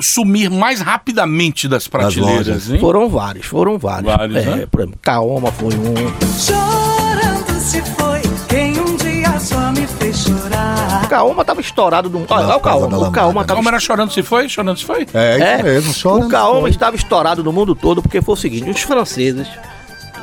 sumir 0.00 0.50
mais 0.50 0.80
rapidamente 0.80 1.66
das 1.68 1.88
prateleiras? 1.88 2.68
Foram 2.80 3.08
vários, 3.08 3.46
foram 3.46 3.78
vários. 3.78 4.12
Vários, 4.14 4.36
é, 4.36 4.44
né? 4.56 4.66
Por 4.70 4.80
exemplo, 4.80 4.98
Kaoma 5.00 5.50
foi 5.52 5.68
um. 5.74 5.94
Chorando 6.38 7.60
se 7.60 7.80
foi 7.82 8.20
quem 8.48 8.78
um 8.80 8.96
dia 8.96 9.38
só 9.40 9.70
me 9.72 9.86
fez 9.86 10.16
chorar. 10.18 11.02
O 11.04 11.08
Kaoma 11.08 11.44
tava 11.44 11.60
estourado 11.60 12.10
no. 12.10 12.24
Olha, 12.28 12.46
olha 12.46 12.56
o 12.56 12.60
Kaoma. 12.60 12.98
O. 13.08 13.10
Kaoma 13.12 13.44
tava 13.44 13.56
Como 13.58 13.68
era 13.68 13.80
chorando 13.80 14.12
se 14.12 14.22
foi? 14.22 14.48
Chorando 14.48 14.78
se 14.78 14.84
foi? 14.84 15.06
É, 15.14 15.36
isso 15.36 15.44
É, 15.44 15.62
mesmo, 15.62 15.94
chora. 16.02 16.24
o 16.26 16.28
Kaoma 16.28 16.68
estava 16.68 16.96
estourado 16.96 17.42
no 17.42 17.52
mundo 17.52 17.74
todo 17.74 18.02
porque 18.02 18.20
foi 18.20 18.34
o 18.34 18.36
seguinte: 18.36 18.68
os 18.70 18.80
franceses, 18.82 19.48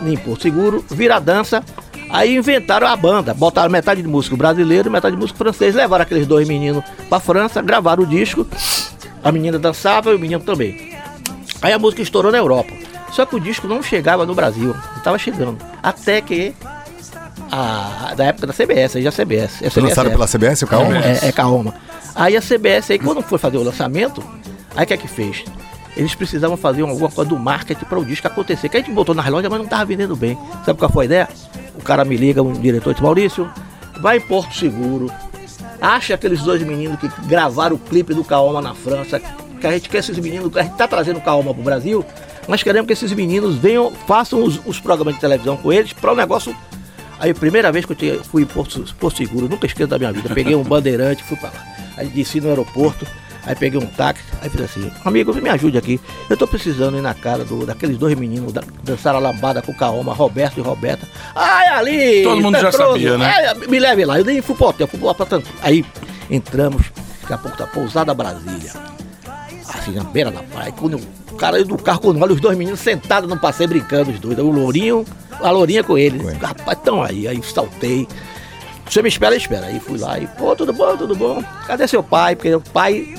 em 0.06 0.16
Porto 0.18 0.44
Seguro, 0.44 0.86
vira 0.92 1.20
dança, 1.20 1.64
aí 2.12 2.36
inventaram 2.36 2.88
a 2.88 2.96
banda, 2.96 3.34
botaram 3.34 3.70
metade 3.72 4.02
de 4.02 4.08
músico 4.08 4.38
brasileiro 4.38 4.90
e 4.90 4.92
metade 4.92 5.16
de 5.16 5.20
músico 5.22 5.38
francês, 5.40 5.74
levaram 5.76 6.04
aqueles 6.04 6.28
dois 6.28 6.48
meninos 6.48 6.84
pra 7.10 7.20
França, 7.20 7.62
gravaram 7.62 8.04
o 8.04 8.08
disco, 8.08 8.46
a 9.24 9.32
menina 9.32 9.60
dançava 9.60 10.12
e 10.12 10.16
o 10.16 10.20
menino 10.20 10.42
também. 10.42 10.98
Aí 11.62 11.74
a 11.74 11.80
música 11.80 12.02
estourou 12.02 12.32
na 12.32 12.38
Europa. 12.38 12.74
Só 13.12 13.26
que 13.26 13.36
o 13.36 13.40
disco 13.40 13.68
não 13.68 13.82
chegava 13.82 14.26
no 14.26 14.36
Brasil, 14.36 14.76
estava 14.96 15.18
chegando. 15.18 15.58
Até 15.82 16.22
que. 16.22 16.54
A, 17.52 18.14
da 18.16 18.26
época 18.26 18.46
da 18.46 18.54
CBS, 18.54 18.96
aí 18.96 19.02
já 19.02 19.12
CBS. 19.12 19.64
É 19.64 19.70
Foi 19.72 19.82
lançado 19.82 20.10
é. 20.10 20.12
pela 20.12 20.28
CBS, 20.28 20.62
o 20.62 20.68
Kaoma? 20.68 20.98
É, 21.00 21.30
é 21.30 21.32
Kaoma. 21.32 21.74
Aí 22.14 22.38
a 22.38 22.42
CBS, 22.42 22.92
aí 22.92 23.00
quando 23.00 23.24
foi 23.24 23.40
fazer 23.40 23.58
o 23.58 23.64
lançamento, 23.64 24.24
aí 24.76 24.84
o 24.84 24.88
que 24.88 24.94
é 24.94 24.98
que 24.98 25.08
fez? 25.08 25.44
Eles 25.98 26.14
precisavam 26.14 26.56
fazer 26.56 26.84
alguma 26.84 27.10
coisa 27.10 27.28
do 27.28 27.38
marketing 27.38 27.86
para 27.86 27.98
o 27.98 28.06
disco 28.06 28.28
acontecer. 28.28 28.70
Que 28.70 28.78
a 28.78 28.80
gente 28.80 28.92
botou 28.92 29.16
nas 29.16 29.28
lojas, 29.28 29.50
mas 29.50 29.60
não 29.60 29.68
tava 29.68 29.86
vendendo 29.86 30.16
bem. 30.16 30.38
Sabe 30.64 30.78
qual 30.78 30.92
foi 30.92 31.04
a 31.04 31.08
ideia? 31.08 31.30
O 31.76 31.82
cara 31.82 32.06
me 32.06 32.16
liga, 32.16 32.44
um 32.44 32.54
diretor 32.54 32.94
disse, 32.94 33.04
Maurício, 33.04 33.52
vai 34.00 34.18
em 34.18 34.22
Porto 34.22 34.54
Seguro, 34.56 35.12
acha 35.82 36.16
aqueles 36.16 36.42
dois 36.42 36.62
meninos 36.62 37.00
que 37.00 37.10
gravaram 37.28 37.76
o 37.76 37.80
clipe 37.80 38.14
do 38.14 38.24
Kaoma 38.24 38.62
na 38.62 38.74
França, 38.74 39.22
que 39.60 39.68
a 39.68 39.72
gente 39.72 39.90
quer 39.90 40.00
esses 40.00 40.18
meninos, 40.18 40.56
a 40.56 40.64
gente 40.64 40.76
tá 40.76 40.88
trazendo 40.88 41.18
o 41.18 41.22
Kaoma 41.22 41.54
pro 41.54 41.64
Brasil, 41.64 42.06
nós 42.48 42.64
queremos 42.64 42.88
que 42.88 42.94
esses 42.94 43.12
meninos 43.14 43.56
venham, 43.56 43.92
façam 43.92 44.44
os, 44.44 44.60
os 44.66 44.80
programas 44.80 45.16
de 45.16 45.22
televisão 45.22 45.58
com 45.58 45.72
eles 45.72 45.94
para 45.94 46.12
o 46.12 46.16
negócio 46.16 46.56
Aí, 47.20 47.34
primeira 47.34 47.70
vez 47.70 47.86
que 47.86 48.06
eu 48.06 48.24
fui 48.24 48.44
em 48.44 48.46
Porto, 48.46 48.96
Porto 48.96 49.18
Seguro, 49.18 49.50
nunca 49.50 49.68
esqueço 49.68 49.90
da 49.90 49.98
minha 50.00 50.12
vida. 50.12 50.34
Peguei 50.34 50.56
um 50.56 50.64
bandeirante, 50.64 51.22
fui 51.22 51.36
pra 51.36 51.50
lá. 51.50 51.66
Aí 51.98 52.08
desci 52.08 52.40
no 52.40 52.48
aeroporto, 52.48 53.06
aí 53.46 53.56
peguei 53.56 53.80
um 53.80 53.86
táxi, 53.86 54.24
aí 54.42 54.50
fiz 54.50 54.62
assim, 54.62 54.92
amigo, 55.06 55.34
me 55.34 55.50
ajude 55.50 55.78
aqui. 55.78 56.00
Eu 56.30 56.38
tô 56.38 56.48
precisando 56.48 56.98
ir 56.98 57.02
na 57.02 57.14
cara 57.14 57.44
do, 57.44 57.66
daqueles 57.66 57.98
dois 57.98 58.16
meninos 58.18 58.52
da, 58.54 58.62
dançaram 58.84 59.18
a 59.18 59.22
lambada 59.22 59.62
com 59.62 59.72
o 59.72 59.76
Kaoma, 59.76 60.14
Roberto 60.14 60.58
e 60.58 60.62
Roberta. 60.62 61.08
Ai, 61.36 61.68
ali! 61.68 62.24
Todo 62.24 62.42
mundo 62.42 62.60
já 62.60 62.72
sabia, 62.72 63.18
né? 63.18 63.26
Ai, 63.26 63.68
me 63.68 63.80
leve 63.80 64.06
lá. 64.06 64.20
Eu 64.20 64.26
nem 64.26 64.42
fui 64.42 64.56
pro 64.56 64.68
hotel, 64.68 64.88
fui 64.88 65.00
lá 65.02 65.14
pra 65.14 65.26
tanto. 65.26 65.50
Aí 65.62 65.86
entramos, 66.30 66.84
daqui 67.22 67.34
a 67.34 67.38
pouco 67.38 67.58
tá 67.58 67.66
pousada 67.68 68.14
Brasília. 68.14 68.72
Assim, 69.68 69.92
na 69.92 70.04
beira 70.04 70.32
da 70.32 70.42
praia. 70.44 70.72
Quando 70.72 70.94
eu- 70.98 71.02
o 71.32 71.36
cara 71.36 71.64
do 71.64 71.78
carro, 71.78 72.00
quando 72.02 72.22
olha 72.22 72.34
os 72.34 72.42
dois 72.42 72.58
meninos 72.58 72.80
sentados 72.80 73.30
no 73.30 73.38
passeio 73.38 73.70
brincando, 73.70 74.12
os 74.12 74.20
dois. 74.20 74.38
O 74.40 74.50
Lourinho, 74.52 75.06
a 75.40 75.52
Lourinha 75.52 75.84
com 75.84 75.98
ele. 75.98 76.18
Rapaz, 76.42 76.78
estão 76.78 77.02
aí. 77.04 77.28
Aí 77.28 77.42
saltei. 77.44 78.08
Você 78.90 79.02
me 79.04 79.08
espera, 79.10 79.36
espera. 79.36 79.68
Aí 79.68 79.80
fui 79.80 80.00
lá 80.00 80.18
e, 80.20 80.26
pô, 80.26 80.56
tudo 80.56 80.74
bom, 80.74 80.98
tudo 80.98 81.16
bom. 81.16 81.44
Cadê 81.68 81.88
seu 81.88 82.02
pai? 82.02 82.36
Porque 82.36 82.54
o 82.56 82.60
pai 82.62 83.14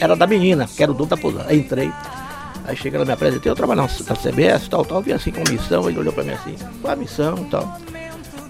era 0.00 0.14
da 0.16 0.26
menina, 0.26 0.66
que 0.66 0.82
era 0.82 0.92
o 0.92 0.94
dono 0.94 1.10
da 1.10 1.16
pousada. 1.16 1.46
Aí 1.48 1.58
entrei. 1.60 1.90
Aí 2.66 2.76
chega 2.76 2.96
ela 2.96 3.04
me 3.04 3.12
apresentou, 3.12 3.52
eu 3.52 3.56
trabalho 3.56 3.82
na, 3.82 3.88
na 3.88 4.16
CBS, 4.16 4.68
tal, 4.68 4.84
tal. 4.84 5.02
Vim 5.02 5.12
assim 5.12 5.30
com 5.30 5.42
missão, 5.50 5.88
ele 5.88 5.98
olhou 5.98 6.12
pra 6.12 6.24
mim 6.24 6.32
assim, 6.32 6.56
qual 6.80 6.92
a 6.92 6.96
missão 6.96 7.36
e 7.38 7.44
tal. 7.50 7.78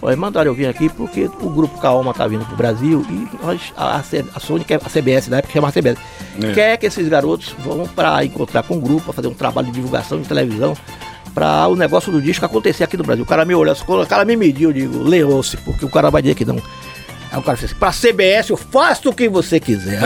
Falei, 0.00 0.16
mandaram 0.16 0.50
eu 0.50 0.54
vir 0.54 0.66
aqui 0.66 0.88
porque 0.90 1.30
o 1.40 1.48
grupo 1.48 1.80
Kaoma 1.80 2.12
tá 2.12 2.26
vindo 2.26 2.44
pro 2.44 2.56
Brasil 2.56 3.04
e 3.08 3.44
nós, 3.44 3.72
a, 3.76 3.96
a, 3.96 4.40
Sony, 4.40 4.62
quer, 4.62 4.78
a 4.84 4.88
CBS, 4.90 5.28
na 5.28 5.38
época 5.38 5.54
chamava 5.54 5.72
CBS, 5.72 5.98
É. 6.42 6.52
quer 6.52 6.76
que 6.76 6.86
esses 6.86 7.08
garotos 7.08 7.54
vão 7.60 7.86
para 7.88 8.22
encontrar 8.24 8.62
com 8.64 8.76
o 8.76 8.80
grupo, 8.80 9.04
pra 9.04 9.12
fazer 9.14 9.28
um 9.28 9.34
trabalho 9.34 9.68
de 9.68 9.72
divulgação 9.72 10.20
de 10.20 10.28
televisão, 10.28 10.76
para 11.34 11.66
o 11.68 11.74
negócio 11.74 12.12
do 12.12 12.20
disco 12.20 12.44
acontecer 12.44 12.84
aqui 12.84 12.96
no 12.98 13.02
Brasil. 13.02 13.24
O 13.24 13.26
cara 13.26 13.44
me 13.44 13.54
olhou, 13.54 13.74
o 13.74 14.06
cara 14.06 14.24
me 14.24 14.36
mediu, 14.36 14.70
eu 14.70 14.74
digo, 14.74 15.02
leou-se, 15.02 15.56
porque 15.58 15.84
o 15.84 15.88
cara 15.88 16.10
vai 16.10 16.20
dizer 16.20 16.34
que 16.34 16.44
não. 16.44 16.60
Aí 17.34 17.40
o 17.40 17.42
cara 17.42 17.56
fez 17.58 17.72
assim, 17.72 17.80
pra 17.80 17.90
CBS 17.90 18.50
eu 18.50 18.56
faço 18.56 19.08
o 19.10 19.12
que 19.12 19.28
você 19.28 19.58
quiser. 19.58 20.00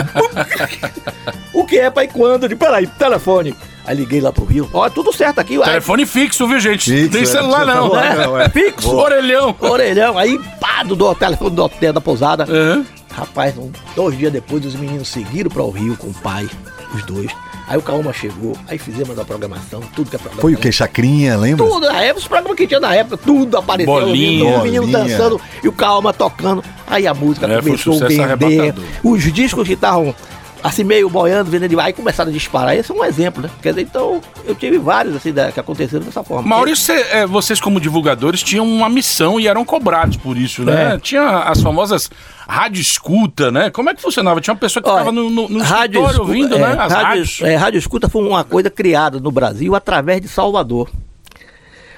o 1.53 1.63
que 1.63 1.77
é, 1.77 1.87
pai, 1.91 2.07
quando? 2.07 2.43
Eu 2.45 2.49
digo, 2.49 2.59
peraí, 2.59 2.87
telefone. 2.87 3.55
Aí 3.85 3.95
liguei 3.95 4.19
lá 4.19 4.31
pro 4.33 4.45
Rio, 4.45 4.67
ó, 4.73 4.89
tudo 4.89 5.13
certo 5.13 5.37
aqui. 5.37 5.55
Aí, 5.57 5.63
Telefone 5.63 6.07
fixo, 6.07 6.47
viu, 6.47 6.59
gente? 6.59 6.91
Fixo, 6.91 7.11
Tem 7.11 7.21
é, 7.21 7.25
celular 7.25 7.67
não 7.67 7.75
não. 7.75 7.89
tinha 7.91 8.01
né? 8.01 8.09
celular, 8.15 8.27
não, 8.27 8.39
é. 8.39 8.49
Fixo. 8.49 8.95
Orelhão. 8.95 9.55
Orelhão, 9.59 10.17
aí 10.17 10.39
pá, 10.59 10.81
do, 10.83 10.95
do 10.95 11.13
telefone 11.13 11.55
do 11.55 11.63
hotel 11.63 11.93
da 11.93 12.01
pousada. 12.01 12.45
Aham. 12.45 12.83
Rapaz, 13.11 13.55
um- 13.57 13.71
dois 13.95 14.17
dias 14.17 14.31
depois 14.33 14.65
os 14.65 14.73
meninos 14.75 15.07
seguiram 15.07 15.51
para 15.51 15.61
o 15.63 15.69
Rio 15.69 15.95
com 15.97 16.07
o 16.07 16.13
pai, 16.15 16.49
os 16.95 17.03
dois. 17.03 17.31
Aí 17.69 17.77
o 17.77 17.81
Kaoma 17.83 18.11
chegou, 18.11 18.57
aí 18.67 18.79
fizemos 18.79 19.17
a 19.19 19.23
programação, 19.23 19.79
tudo 19.95 20.09
que 20.09 20.15
é 20.15 20.19
programação. 20.19 20.41
Foi 20.41 20.55
o 20.55 20.57
que? 20.57 20.71
Chacrinha, 20.71 21.37
lembra? 21.37 21.67
Tudo, 21.67 21.87
na 21.87 22.01
época, 22.01 22.19
os 22.21 22.27
programas 22.27 22.57
que 22.57 22.65
tinha 22.65 22.79
na 22.79 22.95
época, 22.95 23.15
tudo 23.17 23.57
apareceu. 23.57 23.93
Bolinha. 23.93 24.57
os 24.57 24.63
meninos 24.63 24.89
Bolinha. 24.89 25.07
dançando 25.17 25.39
e 25.63 25.67
o 25.67 25.71
Kaoma 25.71 26.11
tocando. 26.11 26.63
Aí 26.87 27.05
a 27.05 27.13
música 27.13 27.45
É, 27.45 27.61
começou 27.61 27.93
a 28.03 28.35
vender. 28.35 28.73
Os 29.03 29.21
discos 29.31 29.67
que 29.67 29.73
estavam 29.73 30.15
assim, 30.63 30.83
meio 30.83 31.09
boiando, 31.09 31.49
vendendo, 31.49 31.79
aí 31.79 31.93
começaram 31.93 32.29
a 32.29 32.33
disparar. 32.33 32.75
Esse 32.75 32.91
é 32.91 32.95
um 32.95 33.03
exemplo, 33.03 33.41
né? 33.43 33.49
Quer 33.61 33.69
dizer, 33.69 33.81
então, 33.81 34.21
eu 34.45 34.53
tive 34.55 34.77
vários 34.77 35.15
assim 35.15 35.31
da- 35.31 35.51
que 35.51 35.59
aconteceram 35.59 36.03
dessa 36.03 36.23
forma. 36.23 36.47
Maurício, 36.47 36.85
cê- 36.85 37.05
é, 37.11 37.25
vocês 37.25 37.59
como 37.61 37.79
divulgadores 37.79 38.43
tinham 38.43 38.65
uma 38.67 38.89
missão 38.89 39.39
e 39.39 39.47
eram 39.47 39.63
cobrados 39.63 40.17
por 40.17 40.35
isso, 40.37 40.63
né? 40.63 40.95
É. 40.95 40.97
Tinha 40.99 41.39
as 41.39 41.61
famosas 41.61 42.09
rádio 42.47 42.81
escuta, 42.81 43.51
né? 43.51 43.69
Como 43.69 43.89
é 43.89 43.93
que 43.95 44.01
funcionava? 44.01 44.41
Tinha 44.41 44.53
uma 44.53 44.59
pessoa 44.59 44.81
que 44.83 44.89
ficava 44.89 45.11
no, 45.11 45.29
no, 45.29 45.47
no 45.49 45.59
rádio 45.61 46.01
escritório 46.01 46.09
escu- 46.11 46.21
ouvindo, 46.21 46.55
é, 46.55 46.59
né? 46.59 46.71
As 46.79 46.91
rádio, 46.91 47.07
rádios. 47.07 47.41
é, 47.41 47.55
rádio 47.55 47.77
escuta 47.77 48.09
foi 48.09 48.27
uma 48.27 48.43
coisa 48.43 48.69
criada 48.69 49.19
no 49.19 49.31
Brasil 49.31 49.75
através 49.75 50.19
de 50.21 50.27
Salvador. 50.27 50.89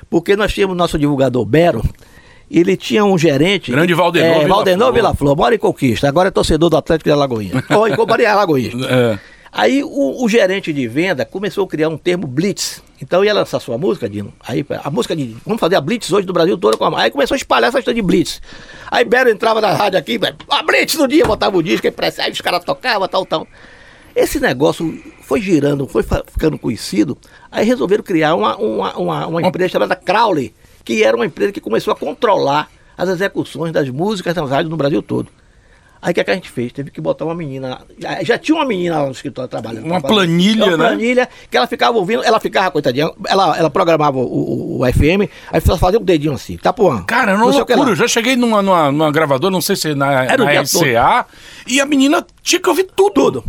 Porque 0.10 0.36
nós 0.36 0.54
tínhamos 0.54 0.76
nosso 0.76 1.00
divulgador 1.00 1.46
Bero, 1.46 1.82
ele 2.60 2.76
tinha 2.76 3.06
um 3.06 3.18
gerente. 3.18 3.72
Grande 3.72 3.94
Valdenor 3.94 4.44
é, 4.44 4.48
Valdenor. 4.48 4.94
Vila 4.94 5.14
Flor, 5.14 5.36
mora 5.36 5.56
em 5.56 5.58
Conquista, 5.58 6.08
agora 6.08 6.28
é 6.28 6.32
torcedor 6.32 6.70
do 6.70 6.78
Atlético 6.78 7.10
de 7.10 7.14
Alagoinha. 7.14 7.64
Ou 7.72 7.88
em 7.88 7.96
Companhia 7.96 8.32
Alagoinha. 8.32 8.72
É. 8.90 9.20
Aí 9.52 9.84
o, 9.84 10.24
o 10.24 10.30
gerente 10.30 10.72
de 10.72 10.88
venda 10.88 11.26
começou 11.26 11.66
a 11.66 11.68
criar 11.68 11.90
um 11.90 11.98
termo 11.98 12.26
blitz. 12.26 12.82
Então 13.02 13.26
ia 13.26 13.34
lançar 13.34 13.60
sua 13.60 13.78
música, 13.78 14.08
Dino. 14.08 14.34
Aí 14.48 14.66
a 14.84 14.90
música 14.90 15.14
de. 15.14 15.36
Vamos 15.46 15.60
fazer 15.60 15.76
a 15.76 15.82
blitz 15.82 16.12
hoje 16.12 16.26
do 16.26 16.32
Brasil 16.32 16.58
todo 16.58 16.78
com 16.78 16.86
a. 16.86 17.02
Aí 17.02 17.12
começou 17.12 17.36
a 17.36 17.38
espalhar 17.38 17.68
essa 17.68 17.80
história 17.80 18.02
de 18.02 18.06
blitz. 18.06 18.42
Aí 18.90 19.04
Bero 19.04 19.30
entrava 19.30 19.60
na 19.60 19.74
rádio 19.74 20.00
aqui, 20.00 20.18
a 20.50 20.64
blitz 20.64 20.96
no 20.96 21.08
dia, 21.08 21.26
botava 21.26 21.58
o 21.58 21.64
disco, 21.64 21.86
aí, 21.88 22.32
os 22.32 22.40
caras 22.42 22.64
tocavam, 22.64 23.08
tal, 23.10 23.26
tal. 23.26 23.48
Esse 24.16 24.40
negócio 24.40 25.02
foi 25.22 25.42
girando, 25.42 25.88
foi 25.88 26.04
ficando 26.04 26.58
conhecido. 26.58 27.18
Aí 27.52 27.66
resolveram 27.66 28.04
criar 28.04 28.36
uma, 28.36 28.56
uma, 28.58 28.98
uma, 28.98 29.28
uma 29.28 29.42
empresa 29.42 29.70
chamada 29.70 29.96
Crowley, 29.96 30.54
que 30.84 31.04
era 31.04 31.16
uma 31.16 31.26
empresa 31.26 31.52
que 31.52 31.62
começou 31.62 31.92
a 31.94 31.96
controlar 31.96 32.70
as 32.98 33.10
execuções 33.10 33.72
das 33.72 33.90
músicas 33.90 34.36
nas 34.36 34.50
rádios 34.50 34.70
no 34.70 34.78
Brasil 34.78 35.02
todo. 35.02 35.30
Aí 36.02 36.12
o 36.12 36.14
que, 36.16 36.22
é 36.22 36.24
que 36.24 36.32
a 36.32 36.34
gente 36.34 36.50
fez? 36.50 36.74
Teve 36.74 36.90
que 36.90 37.00
botar 37.00 37.26
uma 37.26 37.36
menina. 37.36 37.82
Já, 38.00 38.24
já 38.24 38.38
tinha 38.38 38.56
uma 38.56 38.66
menina 38.66 38.98
lá 39.00 39.06
no 39.06 39.12
escritório 39.12 39.48
trabalhando. 39.48 39.86
Uma 39.86 40.02
trabalhando. 40.02 40.28
planilha, 40.28 40.66
uma 40.66 40.78
né? 40.78 40.88
planilha 40.88 41.30
que 41.50 41.56
ela 41.56 41.68
ficava 41.68 41.96
ouvindo, 41.96 42.24
ela 42.24 42.40
ficava, 42.40 42.72
coitadinha, 42.72 43.12
ela, 43.28 43.56
ela 43.56 43.70
programava 43.70 44.18
o, 44.18 44.24
o, 44.24 44.82
o 44.82 44.92
FM, 44.92 45.30
aí 45.52 45.62
só 45.62 45.78
fazia 45.78 46.00
um 46.00 46.04
dedinho 46.04 46.34
assim, 46.34 46.58
Tapuã. 46.58 47.04
Cara, 47.04 47.32
era 47.32 47.38
uma 47.38 47.46
não 47.46 47.54
sei 47.54 47.62
o 47.62 47.66
que 47.68 47.74
lá. 47.74 47.78
loucura. 47.78 47.92
Eu 47.92 47.96
já 47.98 48.08
cheguei 48.08 48.36
numa, 48.36 48.64
numa, 48.64 48.92
numa 48.92 49.12
gravadora, 49.12 49.52
não 49.52 49.62
sei 49.62 49.76
se 49.76 49.94
na, 49.94 50.24
Era 50.24 50.44
na 50.44 50.62
RCA, 50.62 51.28
e 51.68 51.80
a 51.80 51.86
menina 51.86 52.26
tinha 52.42 52.60
que 52.60 52.68
ouvir 52.68 52.88
tudo. 52.96 53.12
Tudo. 53.14 53.44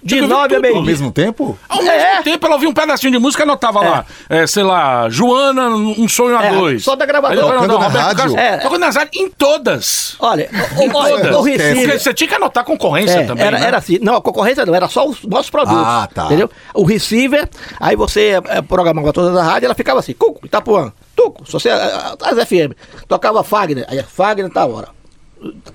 De 0.00 0.20
nove 0.20 0.54
a 0.54 0.60
meio 0.60 0.76
Ao 0.76 0.82
mesmo 0.82 1.10
tempo? 1.10 1.58
Ao 1.68 1.78
mesmo 1.82 1.90
É. 1.90 2.22
tempo, 2.22 2.46
ela 2.46 2.54
ouvia 2.54 2.68
um 2.68 2.72
pedacinho 2.72 3.12
de 3.12 3.18
música 3.18 3.42
e 3.42 3.44
anotava 3.44 3.80
lá, 3.80 4.06
é, 4.28 4.46
sei 4.46 4.62
lá, 4.62 5.08
Joana, 5.10 5.68
um 5.70 6.06
sonho 6.08 6.36
a 6.38 6.44
É, 6.44 6.52
dois. 6.52 6.84
só 6.84 6.94
da 6.94 7.04
gravadora. 7.04 7.40
Aí 7.40 7.50
depois, 7.50 7.68
Tocando 7.68 7.92
na 7.92 8.00
rádio. 8.02 8.38
É. 8.38 8.56
Tocando 8.58 8.80
nas 8.80 8.94
rádios, 8.96 9.16
em 9.22 9.28
todas. 9.28 10.14
Olha, 10.20 10.48
Em 10.80 10.88
o, 10.88 10.96
olha, 10.96 11.16
todas. 11.16 11.34
o 11.34 11.38
Porque 11.42 11.56
Recife. 11.56 11.98
você 11.98 12.14
tinha 12.14 12.28
que 12.28 12.34
anotar 12.34 12.64
concorrência 12.64 13.18
É, 13.18 13.24
também. 13.24 13.44
era, 13.44 13.58
né? 13.58 13.66
era 13.66 13.76
assim. 13.78 13.98
Não, 14.00 14.14
a 14.14 14.22
concorrência 14.22 14.64
não, 14.64 14.74
era 14.74 14.88
só 14.88 15.04
os 15.06 15.24
nossos 15.24 15.50
produtos. 15.50 15.82
Ah, 15.84 16.08
tá. 16.14 16.26
Entendeu? 16.26 16.48
O 16.74 16.84
receiver, 16.84 17.48
aí 17.80 17.96
você 17.96 18.40
é, 18.48 18.62
programava 18.62 19.12
todas 19.12 19.36
as 19.36 19.44
rádios, 19.44 19.64
ela 19.64 19.74
ficava 19.74 19.98
assim, 19.98 20.12
Cuco, 20.14 20.46
Itapuã, 20.46 20.92
Tuco, 21.16 21.42
você, 21.50 21.70
a- 21.70 22.14
a- 22.20 22.30
as 22.30 22.38
FM. 22.46 22.72
Tocava 23.08 23.42
Fagner, 23.42 23.84
aí 23.88 24.00
Fagner 24.04 24.48
tá 24.50 24.64
hora. 24.64 24.88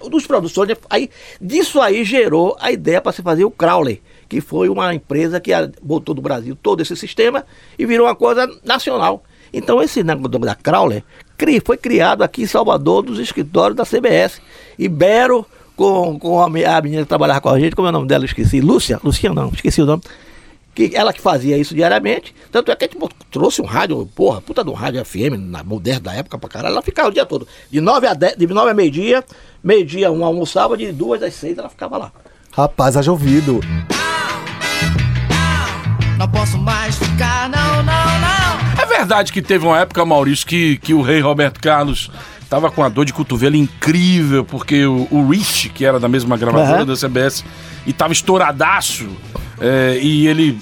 Dos 0.09 0.27
produtores, 0.27 0.77
aí 0.89 1.09
disso 1.39 1.79
aí 1.81 2.03
gerou 2.03 2.55
a 2.59 2.71
ideia 2.71 2.99
para 2.99 3.13
se 3.13 3.21
fazer 3.21 3.45
o 3.45 3.51
Crowley, 3.51 4.01
que 4.33 4.41
foi 4.41 4.67
uma 4.67 4.95
empresa 4.95 5.39
que 5.39 5.51
botou 5.79 6.15
do 6.15 6.21
Brasil 6.21 6.57
todo 6.59 6.81
esse 6.81 6.95
sistema 6.95 7.45
e 7.77 7.85
virou 7.85 8.07
uma 8.07 8.15
coisa 8.15 8.49
nacional. 8.65 9.23
Então 9.53 9.79
esse 9.79 10.01
negócio 10.03 10.39
da 10.39 10.55
Crowley 10.55 11.03
cri- 11.37 11.61
foi 11.63 11.77
criado 11.77 12.23
aqui 12.23 12.41
em 12.41 12.47
Salvador, 12.47 13.03
dos 13.03 13.19
escritórios 13.19 13.77
da 13.77 13.85
CBS. 13.85 14.41
Ibero, 14.79 15.45
com, 15.75 16.17
com 16.17 16.41
a, 16.41 16.49
me- 16.49 16.65
a 16.65 16.81
menina 16.81 17.03
que 17.03 17.07
trabalhava 17.09 17.41
com 17.41 17.49
a 17.49 17.59
gente, 17.59 17.75
como 17.75 17.87
é 17.87 17.89
o 17.89 17.93
nome 17.93 18.07
dela? 18.07 18.25
Esqueci. 18.25 18.59
Lúcia? 18.59 18.99
Lúcia 19.03 19.31
não, 19.31 19.49
esqueci 19.49 19.83
o 19.83 19.85
nome. 19.85 20.01
Que 20.73 20.89
ela 20.95 21.13
que 21.13 21.21
fazia 21.21 21.55
isso 21.55 21.75
diariamente. 21.75 22.33
Tanto 22.51 22.71
é 22.71 22.75
que 22.75 22.85
a 22.85 22.87
gente 22.87 22.97
trouxe 23.29 23.61
um 23.61 23.65
rádio, 23.65 24.09
porra, 24.15 24.41
puta 24.41 24.63
de 24.63 24.71
um 24.71 24.73
rádio 24.73 25.05
FM, 25.05 25.37
na 25.37 25.63
moderna 25.63 25.99
da 25.99 26.13
época 26.15 26.39
pra 26.39 26.49
caralho. 26.49 26.73
Ela 26.73 26.81
ficava 26.81 27.09
o 27.09 27.13
dia 27.13 27.27
todo. 27.27 27.47
De 27.69 27.79
9 27.79 28.07
a, 28.07 28.15
10, 28.15 28.37
de 28.37 28.47
9 28.47 28.71
a 28.71 28.73
meio-dia, 28.73 29.23
meio-dia 29.63 30.11
um 30.11 30.25
almoçava, 30.25 30.75
de 30.75 30.91
2 30.91 31.21
às 31.21 31.35
6 31.35 31.59
ela 31.59 31.69
ficava 31.69 31.95
lá. 31.99 32.11
Rapaz, 32.51 32.97
haja 32.97 33.11
ouvido. 33.11 33.59
Não 36.23 36.29
posso 36.29 36.57
mais 36.57 36.95
ficar, 36.95 37.49
não, 37.49 37.83
não, 37.83 37.83
não. 37.83 38.81
É 38.81 38.85
verdade 38.85 39.33
que 39.33 39.41
teve 39.41 39.65
uma 39.65 39.77
época, 39.77 40.05
Maurício, 40.05 40.47
que, 40.47 40.77
que 40.77 40.93
o 40.93 41.01
rei 41.01 41.19
Roberto 41.19 41.59
Carlos 41.59 42.09
tava 42.49 42.71
com 42.71 42.79
uma 42.79 42.89
dor 42.89 43.03
de 43.03 43.11
cotovelo 43.11 43.57
incrível, 43.57 44.45
porque 44.45 44.85
o, 44.85 45.05
o 45.11 45.27
Rich, 45.27 45.67
que 45.67 45.83
era 45.83 45.99
da 45.99 46.07
mesma 46.07 46.37
gravadora 46.37 46.83
Aham. 46.83 46.85
da 46.85 46.95
CBS, 46.95 47.43
e 47.85 47.91
tava 47.91 48.13
estouradaço, 48.13 49.09
é, 49.59 49.99
e 50.01 50.25
ele 50.25 50.57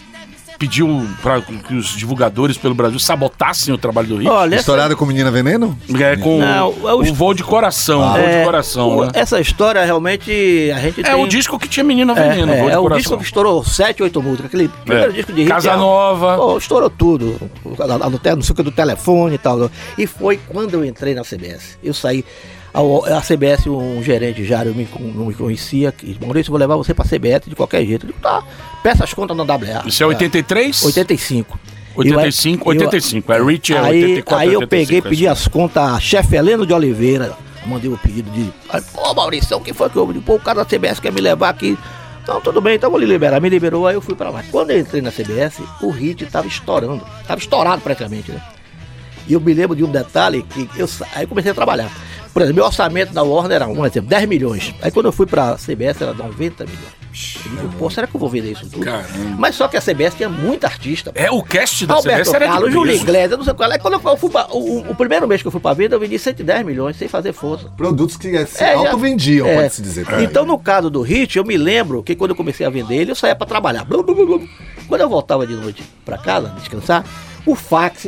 pediu 0.61 1.07
para 1.23 1.41
que 1.41 1.73
os 1.73 1.87
divulgadores 1.97 2.55
pelo 2.55 2.75
Brasil 2.75 2.99
sabotassem 2.99 3.73
o 3.73 3.79
trabalho 3.79 4.07
do 4.09 4.17
Rich. 4.17 4.29
Olha, 4.29 4.53
essa- 4.53 4.61
Estourada 4.61 4.95
com 4.95 5.05
menina 5.07 5.31
veneno? 5.31 5.75
É, 5.99 6.15
com 6.15 6.37
Não, 6.37 6.87
é 6.87 6.93
o 6.93 6.99
o, 7.01 7.13
voo 7.15 7.33
de 7.33 7.43
coração, 7.43 7.99
o 7.99 8.09
voo 8.13 8.17
de 8.21 8.23
é, 8.29 8.43
coração, 8.45 8.89
o- 8.97 9.05
né? 9.05 9.11
Essa 9.15 9.39
história 9.39 9.83
realmente 9.83 10.31
a 10.75 10.79
gente 10.79 10.99
É 11.01 11.03
tem... 11.03 11.15
o 11.15 11.27
disco 11.27 11.57
que 11.57 11.67
tinha 11.67 11.83
Menina 11.83 12.13
É, 12.13 12.29
Veneno, 12.29 12.53
é, 12.53 12.57
voo 12.59 12.67
de 12.67 12.73
é 12.75 12.77
o 12.77 12.89
disco 12.97 13.17
que 13.17 13.23
estourou 13.23 13.63
7, 13.65 14.03
8 14.03 14.21
músicas. 14.21 14.45
Aquele 14.45 14.67
primeiro 14.67 15.09
É. 15.11 15.13
disco 15.15 15.33
de 15.33 15.41
hit. 15.41 15.49
Casa 15.51 15.71
é- 15.71 15.75
Nova. 15.75 16.37
Pô, 16.37 16.57
estourou 16.59 16.89
tudo. 16.91 17.39
A, 17.79 17.83
a, 17.83 17.95
a, 17.95 18.31
a, 18.33 18.35
não 18.35 18.43
sei 18.43 18.53
o 18.53 18.55
que 18.55 18.61
do 18.61 18.71
telefone 18.71 19.33
e 19.35 19.37
tal. 19.39 19.67
E 19.97 20.05
foi 20.05 20.39
quando 20.47 20.75
eu 20.75 20.85
entrei 20.85 21.15
na 21.15 21.23
CBS. 21.23 21.77
Eu 21.83 21.93
saí. 21.95 22.23
A, 22.73 23.17
a 23.17 23.21
CBS, 23.21 23.67
um 23.67 24.01
gerente 24.01 24.45
já 24.45 24.63
eu 24.63 24.73
me, 24.73 24.87
não 24.99 25.25
me 25.25 25.33
conhecia. 25.33 25.91
Que, 25.91 26.17
Maurício, 26.21 26.49
eu 26.49 26.51
vou 26.51 26.59
levar 26.59 26.75
você 26.75 26.93
pra 26.93 27.03
CBS 27.05 27.41
de 27.47 27.55
qualquer 27.55 27.85
jeito. 27.85 28.05
Eu 28.05 28.07
digo, 28.07 28.19
tá, 28.21 28.43
peça 28.81 29.03
as 29.03 29.13
contas 29.13 29.35
no 29.35 29.43
WA. 29.43 29.83
Isso 29.85 30.01
é 30.03 30.05
83? 30.05 30.83
85. 30.85 31.59
85, 31.95 32.63
Eu- 32.63 32.75
85. 32.75 33.33
É, 33.33 33.43
Rich 33.43 33.73
é 33.73 33.77
aí, 33.79 34.03
84, 34.03 34.37
Aí 34.37 34.53
eu 34.53 34.59
85, 34.61 34.69
peguei, 34.69 34.99
é 34.99 35.01
pedi 35.01 35.27
as 35.27 35.47
contas 35.47 35.83
a 35.83 35.99
chefe 35.99 36.35
Heleno 36.35 36.65
de 36.65 36.73
Oliveira. 36.73 37.35
Mandei 37.65 37.91
o 37.91 37.97
pedido 37.97 38.31
de. 38.31 38.51
Aí, 38.69 38.81
Pô, 38.81 39.13
Maurício, 39.13 39.55
o 39.57 39.61
que 39.61 39.73
foi 39.73 39.89
que 39.89 39.97
eu. 39.97 40.07
Pô, 40.25 40.35
o 40.35 40.39
cara 40.39 40.63
da 40.63 40.65
CBS 40.65 40.99
quer 40.99 41.11
me 41.11 41.21
levar 41.21 41.49
aqui. 41.49 41.77
Não, 42.27 42.39
tudo 42.39 42.61
bem, 42.61 42.75
então 42.75 42.89
vou 42.89 42.99
lhe 42.99 43.05
liberar. 43.05 43.39
Me 43.39 43.49
liberou, 43.49 43.85
aí 43.85 43.95
eu 43.95 44.01
fui 44.01 44.15
pra 44.15 44.29
lá. 44.29 44.43
Quando 44.49 44.71
eu 44.71 44.79
entrei 44.79 45.01
na 45.01 45.11
CBS, 45.11 45.61
o 45.81 45.89
hit 45.89 46.25
tava 46.27 46.47
estourando. 46.47 47.05
Tava 47.27 47.39
estourado 47.39 47.81
praticamente, 47.81 48.31
né? 48.31 48.41
E 49.27 49.33
eu 49.33 49.41
me 49.41 49.53
lembro 49.53 49.75
de 49.75 49.83
um 49.83 49.91
detalhe 49.91 50.41
que 50.43 50.67
eu 50.75 50.87
aí 51.13 51.23
eu 51.23 51.27
comecei 51.27 51.51
a 51.51 51.55
trabalhar. 51.55 51.91
Por 52.33 52.41
exemplo, 52.41 52.55
meu 52.57 52.65
orçamento 52.65 53.13
da 53.13 53.23
Warner 53.23 53.55
era, 53.57 53.67
um 53.67 53.85
exemplo, 53.85 54.09
10 54.09 54.27
milhões. 54.27 54.73
Aí 54.81 54.89
quando 54.89 55.07
eu 55.07 55.11
fui 55.11 55.25
pra 55.25 55.55
CBS 55.57 56.01
era 56.01 56.13
90 56.13 56.63
milhões. 56.65 57.01
Eu 57.45 57.51
digo, 57.63 57.73
pô, 57.77 57.89
será 57.89 58.07
que 58.07 58.15
eu 58.15 58.19
vou 58.21 58.29
vender 58.29 58.53
isso 58.53 58.69
tudo? 58.69 58.85
Caramba. 58.85 59.09
Mas 59.37 59.55
só 59.55 59.67
que 59.67 59.75
a 59.75 59.81
CBS 59.81 60.15
tinha 60.15 60.29
muita 60.29 60.67
artista. 60.67 61.11
É, 61.13 61.29
o 61.29 61.43
cast 61.43 61.85
da 61.85 61.95
Roberto 61.95 62.19
CBS 62.19 62.33
era 62.33 62.45
de 62.45 62.51
Carlos, 62.53 62.71
Júlio. 62.73 62.95
Iglesias, 62.95 63.37
não 63.37 63.43
sei 63.43 63.53
qual 63.53 63.69
é. 63.69 63.77
Quando 63.77 63.95
eu 64.01 64.17
fui 64.17 64.29
pra, 64.29 64.47
o, 64.49 64.79
o- 64.91 64.95
primeiro 64.95 65.27
mês 65.27 65.41
que 65.41 65.47
eu 65.49 65.51
fui 65.51 65.59
pra 65.59 65.73
venda, 65.73 65.95
eu 65.95 65.99
vendi 65.99 66.17
110 66.17 66.65
milhões, 66.65 66.95
sem 66.95 67.09
fazer 67.09 67.33
força. 67.33 67.67
Produtos 67.75 68.15
que 68.15 68.29
é, 68.29 68.45
se 68.45 68.63
É, 68.63 68.75
auto-vendiam, 68.75 69.45
é. 69.45 69.55
pode-se 69.55 69.81
dizer. 69.81 70.05
também. 70.05 70.23
Então, 70.23 70.45
no 70.45 70.57
caso 70.57 70.89
do 70.89 71.01
Hit, 71.01 71.37
eu 71.37 71.43
me 71.43 71.57
lembro 71.57 72.01
que 72.01 72.15
quando 72.15 72.31
eu 72.31 72.35
comecei 72.37 72.65
a 72.65 72.69
vender 72.69 72.95
ele, 72.95 73.11
eu 73.11 73.15
saía 73.15 73.35
pra 73.35 73.45
trabalhar. 73.45 73.83
Blum, 73.83 74.03
blum, 74.03 74.15
blum, 74.15 74.25
blum. 74.25 74.47
Quando 74.87 75.01
eu 75.01 75.09
voltava 75.09 75.45
de 75.45 75.53
noite 75.53 75.83
pra 76.05 76.17
casa, 76.17 76.47
descansar, 76.57 77.03
o 77.45 77.55
fax, 77.55 78.07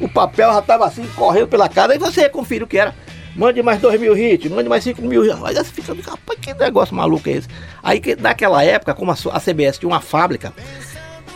o 0.00 0.08
papel 0.08 0.50
já 0.50 0.62
tava 0.62 0.86
assim, 0.86 1.06
correndo 1.14 1.48
pela 1.48 1.68
casa, 1.68 1.94
e 1.94 1.98
você 1.98 2.26
confira 2.30 2.64
o 2.64 2.66
que 2.66 2.78
era. 2.78 2.94
Mande 3.34 3.62
mais 3.62 3.80
2 3.80 4.00
mil 4.00 4.16
hits, 4.16 4.50
mande 4.50 4.68
mais 4.68 4.82
5 4.84 5.00
mil 5.02 5.24
hits. 5.24 5.42
Aí 5.44 5.54
você 5.54 5.64
fica, 5.64 5.94
rapaz, 5.94 6.38
que 6.40 6.52
negócio 6.54 6.94
maluco 6.94 7.28
é 7.28 7.32
esse? 7.32 7.48
Aí, 7.82 8.00
que, 8.00 8.16
naquela 8.16 8.62
época, 8.64 8.94
como 8.94 9.10
a, 9.10 9.14
a 9.32 9.40
CBS 9.40 9.78
tinha 9.78 9.88
uma 9.88 10.00
fábrica, 10.00 10.52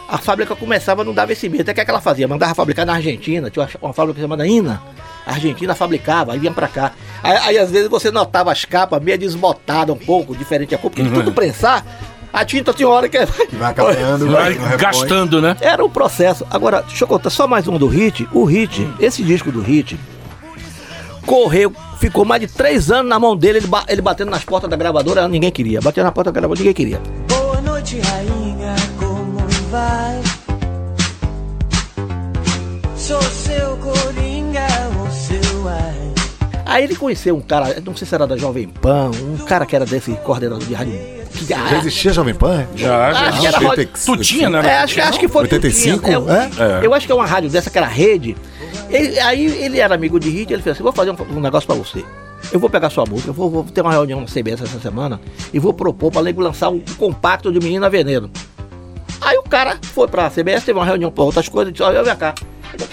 a 0.08 0.18
fábrica 0.18 0.54
começava 0.54 1.02
a 1.02 1.04
não 1.04 1.14
dar 1.14 1.26
vencimento. 1.26 1.62
Até 1.62 1.74
que 1.74 1.80
é 1.80 1.84
que 1.84 1.90
ela 1.90 2.00
fazia? 2.00 2.28
Mandava 2.28 2.54
fabricar 2.54 2.84
na 2.84 2.94
Argentina, 2.94 3.50
tinha 3.50 3.64
uma, 3.64 3.70
uma 3.88 3.92
fábrica 3.92 4.20
chamada 4.20 4.46
INA. 4.46 4.82
A 5.26 5.32
Argentina 5.32 5.74
fabricava, 5.74 6.32
aí 6.32 6.38
vinha 6.38 6.52
pra 6.52 6.68
cá. 6.68 6.92
Aí, 7.22 7.36
aí, 7.38 7.58
às 7.58 7.70
vezes 7.70 7.88
você 7.88 8.10
notava 8.10 8.52
as 8.52 8.64
capas 8.64 9.02
meio 9.02 9.18
desbotadas 9.18 9.94
um 9.94 9.98
pouco, 9.98 10.36
diferente 10.36 10.74
a 10.74 10.78
cor, 10.78 10.90
porque 10.90 11.02
de 11.02 11.10
tudo 11.10 11.32
prensar, 11.32 11.84
a 12.32 12.44
tinta 12.44 12.72
tinha 12.74 12.88
hora 12.88 13.08
que. 13.08 13.18
Vai 13.52 13.70
acabando, 13.70 14.30
Vai 14.30 14.54
gastando, 14.76 15.40
né? 15.40 15.56
Era 15.60 15.84
um 15.84 15.88
processo. 15.88 16.44
Agora, 16.50 16.82
deixa 16.82 17.04
eu 17.04 17.08
contar 17.08 17.30
só 17.30 17.46
mais 17.46 17.66
um 17.68 17.78
do 17.78 17.86
Hit. 17.86 18.28
O 18.32 18.44
Hit, 18.44 18.86
esse 19.00 19.22
disco 19.22 19.50
do 19.50 19.62
Hit, 19.62 19.98
correu, 21.24 21.72
ficou 21.98 22.24
mais 22.24 22.40
de 22.40 22.46
três 22.48 22.90
anos 22.90 23.08
na 23.08 23.18
mão 23.18 23.36
dele, 23.36 23.58
ele, 23.58 23.66
ba- 23.66 23.84
ele 23.88 24.00
batendo 24.02 24.30
nas 24.30 24.44
portas 24.44 24.68
da 24.70 24.76
gravadora, 24.76 25.26
ninguém 25.28 25.50
queria. 25.50 25.80
Batendo 25.80 26.04
na 26.04 26.12
porta 26.12 26.30
da 26.30 26.40
gravadora, 26.40 26.58
ninguém 26.60 26.74
queria. 26.74 27.00
Boa 27.28 27.60
noite, 27.60 27.98
rainha, 28.00 28.74
como 28.98 29.38
vai? 29.70 30.20
Sou 32.96 33.20
seu 33.22 33.76
coringa, 33.78 34.66
o 35.06 35.10
seu 35.12 35.68
ai. 35.68 35.94
Aí 36.66 36.84
ele 36.84 36.96
conheceu 36.96 37.36
um 37.36 37.40
cara, 37.40 37.80
não 37.84 37.94
sei 37.94 38.06
se 38.06 38.14
era 38.14 38.26
da 38.26 38.36
Jovem 38.36 38.66
Pan, 38.68 39.10
um 39.22 39.36
cara 39.44 39.66
que 39.66 39.76
era 39.76 39.84
desse 39.84 40.12
coordenador 40.24 40.66
de 40.66 40.72
rádio. 40.74 40.92
Que, 41.34 41.46
Já 41.46 41.58
ah, 41.58 41.76
existia 41.78 42.12
Jovem 42.12 42.34
Pan? 42.34 42.64
Já, 42.76 43.12
já. 43.12 43.28
Acho 43.28 43.40
que 43.40 43.46
era 43.46 43.56
existia. 43.56 43.68
Rod- 43.68 43.88
Tu 44.04 44.16
tinha, 44.18 44.48
né? 44.48 44.62
É, 44.66 44.78
acho, 44.78 44.94
que- 44.94 45.00
acho 45.00 45.18
que 45.20 45.28
foi 45.28 45.42
85, 45.42 45.98
Tutinha. 45.98 46.14
Eu, 46.16 46.30
é? 46.32 46.50
É. 46.58 46.86
eu 46.86 46.94
acho 46.94 47.06
que 47.06 47.12
é 47.12 47.14
uma 47.14 47.26
rádio 47.26 47.50
dessa 47.50 47.68
que 47.70 47.76
era 47.76 47.86
rede. 47.88 48.36
Ele- 48.94 49.18
aí 49.20 49.44
ele 49.64 49.78
era 49.80 49.94
amigo 49.94 50.18
de 50.20 50.30
Hit, 50.30 50.52
ele 50.52 50.62
fez 50.62 50.76
assim: 50.76 50.82
vou 50.82 50.92
fazer 50.92 51.10
um, 51.10 51.16
um 51.36 51.40
negócio 51.40 51.66
pra 51.66 51.76
você. 51.76 52.04
Eu 52.52 52.60
vou 52.60 52.68
pegar 52.70 52.90
sua 52.90 53.04
música, 53.06 53.30
eu 53.30 53.34
vou, 53.34 53.50
vou 53.50 53.64
ter 53.64 53.80
uma 53.80 53.90
reunião 53.90 54.20
na 54.20 54.26
CBS 54.26 54.62
essa 54.62 54.78
semana 54.78 55.18
e 55.52 55.58
vou 55.58 55.72
propor 55.72 56.10
pra 56.12 56.22
nego 56.22 56.42
lançar 56.42 56.68
um 56.68 56.78
compacto 56.98 57.50
de 57.50 57.58
Menina 57.58 57.88
Veneno. 57.88 58.30
Aí 59.20 59.38
o 59.38 59.42
cara 59.42 59.78
foi 59.82 60.06
pra 60.06 60.28
CBS, 60.30 60.62
teve 60.64 60.78
uma 60.78 60.84
reunião 60.84 61.10
pra 61.10 61.24
outras 61.24 61.48
coisas, 61.48 61.72
disse: 61.72 61.82
olha, 61.82 62.02
vem 62.02 62.14
cá. 62.16 62.34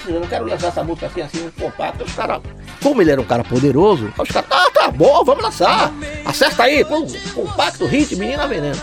Eu 0.08 0.16
eu 0.16 0.22
quero 0.22 0.46
lançar 0.48 0.68
essa 0.68 0.84
música 0.84 1.08
assim, 1.08 1.22
assim, 1.22 1.48
um 1.48 1.52
compacto. 1.62 2.04
Os 2.04 2.14
caras, 2.14 2.40
como 2.84 3.02
ele 3.02 3.12
era 3.12 3.20
um 3.20 3.24
cara 3.26 3.44
poderoso, 3.44 4.14
os 4.18 4.30
caras, 4.30 4.48
ah, 4.52 4.70
tá 4.74 4.92
bom, 4.92 5.24
vamos 5.26 5.44
lançar. 5.44 5.92
Acerta 6.24 6.64
aí, 6.64 6.86
pô, 6.86 7.04
compacto, 7.34 7.86
hit, 7.88 8.16
Menina 8.16 8.48
Veneno 8.48 8.80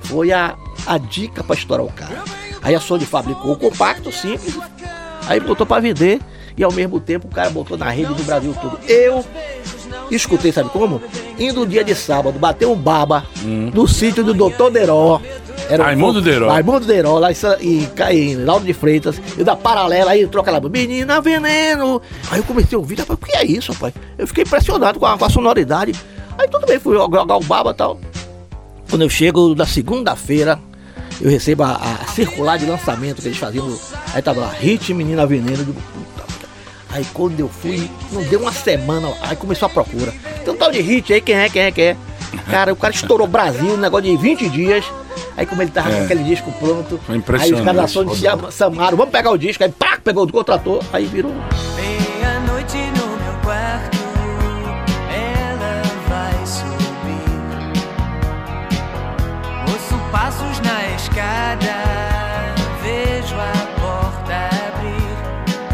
foi 0.00 0.32
a, 0.32 0.56
a 0.86 0.96
dica 0.96 1.42
pra 1.44 1.54
estourar 1.56 1.84
o 1.84 1.92
cara. 1.92 2.22
Aí 2.62 2.74
a 2.74 2.80
Sony 2.80 3.04
fabricou 3.04 3.52
o 3.52 3.56
compacto 3.58 4.10
simples, 4.12 4.56
aí 5.26 5.38
botou 5.40 5.66
pra 5.66 5.80
vender 5.80 6.20
e 6.58 6.64
ao 6.64 6.72
mesmo 6.72 6.98
tempo 7.00 7.26
o 7.26 7.30
cara 7.30 7.48
botou 7.48 7.78
na 7.78 7.88
rede 7.88 8.12
do 8.12 8.22
Brasil 8.24 8.54
todo. 8.60 8.78
Eu 8.88 9.24
escutei, 10.10 10.52
sabe 10.52 10.68
como? 10.70 11.00
Indo 11.38 11.62
um 11.62 11.66
dia 11.66 11.84
de 11.84 11.94
sábado, 11.94 12.38
bater 12.38 12.66
um 12.66 12.74
baba 12.74 13.24
no 13.72 13.86
sítio 13.86 14.24
do 14.24 14.34
Dr. 14.34 14.70
Deró. 14.72 15.20
Era 15.70 15.84
Raimundo 15.84 16.22
Deiró. 16.22 16.48
Raimundo 16.48 16.86
Deiró, 16.86 17.18
lá 17.18 17.30
em, 17.30 17.34
Sa- 17.34 17.58
em, 17.60 17.84
Ca- 17.94 18.12
em 18.14 18.36
Lauro 18.36 18.64
de 18.64 18.72
Freitas. 18.72 19.20
E 19.36 19.44
da 19.44 19.54
Paralela, 19.54 20.12
aí 20.12 20.22
entrou 20.22 20.40
aquela 20.40 20.60
Menina 20.60 21.20
Veneno. 21.20 22.00
Aí 22.30 22.38
eu 22.38 22.44
comecei 22.44 22.74
a 22.74 22.78
ouvir, 22.78 22.98
rapaz, 22.98 23.18
o 23.20 23.24
que 23.26 23.36
é 23.36 23.44
isso, 23.44 23.72
rapaz? 23.72 23.92
Eu 24.16 24.26
fiquei 24.26 24.44
impressionado 24.44 24.98
com 24.98 25.04
a, 25.04 25.18
com 25.18 25.24
a 25.26 25.28
sonoridade. 25.28 25.92
Aí 26.38 26.48
tudo 26.48 26.66
bem, 26.66 26.78
fui 26.80 26.96
jogar 26.96 27.36
o 27.36 27.40
baba 27.42 27.72
e 27.72 27.74
tal. 27.74 28.00
Quando 28.88 29.02
eu 29.02 29.10
chego 29.10 29.54
na 29.54 29.66
segunda-feira, 29.66 30.58
eu 31.20 31.28
recebo 31.28 31.64
a, 31.64 31.72
a 31.74 32.06
circular 32.06 32.56
de 32.56 32.64
lançamento 32.64 33.20
que 33.20 33.28
eles 33.28 33.36
faziam. 33.36 33.70
Aí 34.14 34.22
tava 34.22 34.40
lá, 34.40 34.48
Hit 34.58 34.94
Menina 34.94 35.26
Veneno. 35.26 35.58
Eu 35.58 35.64
digo. 35.66 35.82
Aí 36.98 37.06
quando 37.14 37.38
eu 37.38 37.48
fui, 37.48 37.88
não 38.10 38.20
deu 38.24 38.40
uma 38.40 38.50
semana, 38.50 39.12
aí 39.20 39.36
começou 39.36 39.66
a 39.66 39.68
procura. 39.68 40.12
Tem 40.44 40.52
um 40.52 40.56
tal 40.56 40.68
de 40.68 40.80
hit 40.80 41.12
aí, 41.12 41.20
quem 41.20 41.36
é, 41.36 41.48
quem 41.48 41.62
é, 41.62 41.70
quem 41.70 41.84
é? 41.84 41.96
Cara, 42.50 42.72
o 42.72 42.76
cara 42.76 42.92
estourou 42.92 43.24
Brasil, 43.28 43.74
um 43.74 43.76
negócio 43.76 44.10
de 44.10 44.16
20 44.16 44.48
dias. 44.48 44.84
Aí 45.36 45.46
como 45.46 45.62
ele 45.62 45.70
tava 45.70 45.92
com 45.92 46.02
aquele 46.02 46.24
disco 46.24 46.50
pronto, 46.58 46.98
Foi 47.06 47.14
aí 47.14 47.20
impressionante. 47.20 47.60
os 47.60 47.64
caras 47.64 47.80
da 47.82 47.86
Sony 47.86 48.16
se 48.16 48.24
chamaram, 48.58 48.96
vamos 48.96 49.12
pegar 49.12 49.30
o 49.30 49.38
disco, 49.38 49.62
aí 49.62 49.70
pá, 49.70 49.96
pegou, 50.02 50.26
contratou, 50.28 50.82
aí 50.92 51.06
virou. 51.06 51.32
Meia-noite 51.76 52.76
no 52.76 53.06
meu 53.06 53.40
quarto, 53.44 53.98
ela 55.08 55.82
vai 56.08 56.46
subir. 56.46 57.30
Ouço 59.70 59.96
passos 60.10 60.58
na 60.62 60.96
escada, 60.96 61.76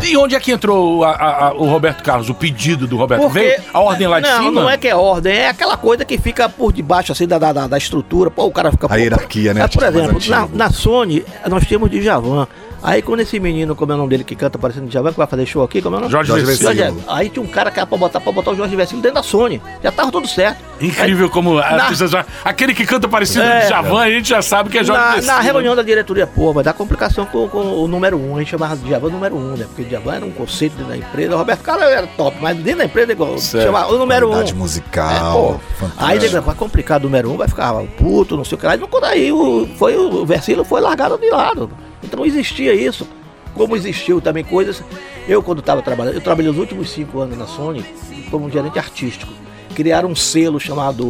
E 0.04 0.16
onde 0.16 0.34
é 0.34 0.40
que 0.40 0.52
entrou 0.52 1.02
a- 1.02 1.10
a- 1.12 1.46
a- 1.48 1.54
o 1.54 1.64
Roberto 1.64 2.02
Carlos, 2.02 2.28
o 2.28 2.34
pedido 2.34 2.86
do 2.86 2.96
Roberto? 2.96 3.28
Veio 3.28 3.62
a 3.72 3.80
ordem 3.80 4.06
lá 4.06 4.20
de 4.20 4.28
não, 4.28 4.38
cima? 4.38 4.60
Não, 4.62 4.70
é 4.70 4.76
que 4.76 4.88
é 4.88 4.94
ordem, 4.94 5.32
é 5.34 5.48
aquela 5.48 5.76
coisa 5.76 6.04
que 6.04 6.18
fica 6.18 6.48
por 6.48 6.72
debaixo 6.72 7.12
assim 7.12 7.26
da, 7.26 7.38
da, 7.38 7.66
da- 7.66 7.78
estrutura. 7.78 8.30
Pô, 8.30 8.44
o 8.44 8.52
cara 8.52 8.70
fica. 8.70 8.86
A 8.92 8.96
hierarquia, 8.96 9.54
né? 9.54 9.62
É, 9.62 9.68
por 9.68 9.80
mais 9.80 9.94
exemplo, 9.96 10.20
na, 10.28 10.48
na 10.66 10.70
Sony, 10.70 11.24
nós 11.48 11.64
tínhamos 11.66 11.90
Djavan. 11.90 12.46
Aí 12.84 13.00
quando 13.00 13.20
esse 13.20 13.40
menino, 13.40 13.74
como 13.74 13.92
é 13.92 13.94
o 13.94 13.98
nome 13.98 14.10
dele, 14.10 14.24
que 14.24 14.36
canta 14.36 14.58
parecendo 14.58 14.86
Djavan, 14.88 15.10
que 15.10 15.16
vai 15.16 15.26
fazer 15.26 15.46
show 15.46 15.62
aqui, 15.64 15.80
como 15.80 15.96
é 15.96 15.98
o 15.98 16.00
nome? 16.02 16.12
Jorge 16.12 16.28
Jorge 16.28 16.44
Vecino. 16.44 16.70
Vecino. 16.70 17.00
Aí 17.08 17.30
tinha 17.30 17.42
um 17.42 17.46
cara 17.48 17.70
que 17.70 17.78
era 17.80 17.86
pra 17.86 17.96
botar, 17.96 18.20
pra 18.20 18.30
botar 18.30 18.50
o 18.50 18.54
Jorge 18.56 18.76
Vecino 18.76 19.00
dentro 19.00 19.14
da 19.14 19.22
Sony. 19.22 19.60
Já 19.82 19.90
tava 19.90 20.12
tudo 20.12 20.28
certo. 20.28 20.62
Incrível 20.78 21.30
como 21.30 21.56
artistas 21.58 22.10
já- 22.10 22.26
aquele 22.44 22.74
que 22.74 22.84
canta 22.84 23.08
parecido 23.08 23.42
É. 23.42 23.62
com 23.62 23.68
Javan, 23.68 24.00
a 24.02 24.10
gente 24.10 24.28
já 24.28 24.42
sabe 24.42 24.68
que 24.68 24.76
é 24.76 24.84
Jorge 24.84 25.02
Na, 25.02 25.14
Vecino. 25.14 25.32
na 25.34 25.40
reunião 25.40 25.74
da 25.74 25.82
diretoria, 25.82 26.26
pô, 26.26 26.52
vai 26.52 26.62
dar 26.62 26.74
complicação 26.74 27.24
com, 27.24 27.48
com 27.48 27.58
o 27.58 27.88
número 27.88 28.18
um. 28.18 28.36
A 28.36 28.40
gente 28.40 28.50
chamava 28.50 28.76
de 28.76 28.84
Djavan 28.84 29.08
número 29.08 29.34
um, 29.34 29.56
né? 29.56 29.64
Porque 29.66 29.84
Djavan 29.84 30.16
era 30.16 30.24
um 30.26 30.30
conceito 30.30 30.74
dentro 30.76 30.90
da 30.90 30.96
empresa. 30.98 31.34
O 31.34 31.38
Roberto 31.38 31.62
Carlos 31.62 31.84
era 31.86 32.06
top, 32.06 32.36
mas 32.38 32.54
dentro 32.58 32.80
da 32.80 32.84
empresa, 32.84 33.12
igual, 33.12 33.38
Certo. 33.38 33.64
chamava 33.64 33.94
o 33.94 33.98
número 33.98 34.26
um. 34.26 34.30
Qualidade 34.30 34.52
É, 34.52 34.56
musical. 34.56 35.32
pô. 35.54 35.60
fantástico. 35.86 36.04
Aí 36.04 36.16
ele 36.18 36.40
vai 36.40 36.54
complicar 36.54 37.00
o 37.00 37.04
número 37.04 37.30
um, 37.32 37.36
vai 37.38 37.48
ficar 37.48 37.72
puto, 37.96 38.36
não 38.36 38.44
sei 38.44 38.56
o 38.56 38.60
que 38.60 38.66
lá. 38.66 38.74
E 38.74 38.78
não- 38.78 38.88
quando 38.88 39.04
aí 39.04 39.32
o, 39.32 39.66
foi, 39.78 39.96
o 39.96 40.26
Versilo 40.26 40.64
foi 40.64 40.82
largado 40.82 41.16
de 41.16 41.30
lado. 41.30 41.70
Então 42.04 42.24
existia 42.24 42.74
isso. 42.74 43.06
Como 43.54 43.76
existiu 43.76 44.20
também 44.20 44.44
coisas. 44.44 44.82
Eu, 45.28 45.42
quando 45.42 45.60
estava 45.60 45.80
trabalhando, 45.80 46.14
eu 46.14 46.20
trabalhei 46.20 46.50
os 46.50 46.58
últimos 46.58 46.90
cinco 46.90 47.20
anos 47.20 47.38
na 47.38 47.46
Sony 47.46 47.84
como 48.30 48.50
gerente 48.50 48.78
artístico. 48.78 49.32
Criaram 49.74 50.10
um 50.10 50.14
selo 50.14 50.60
chamado 50.60 51.04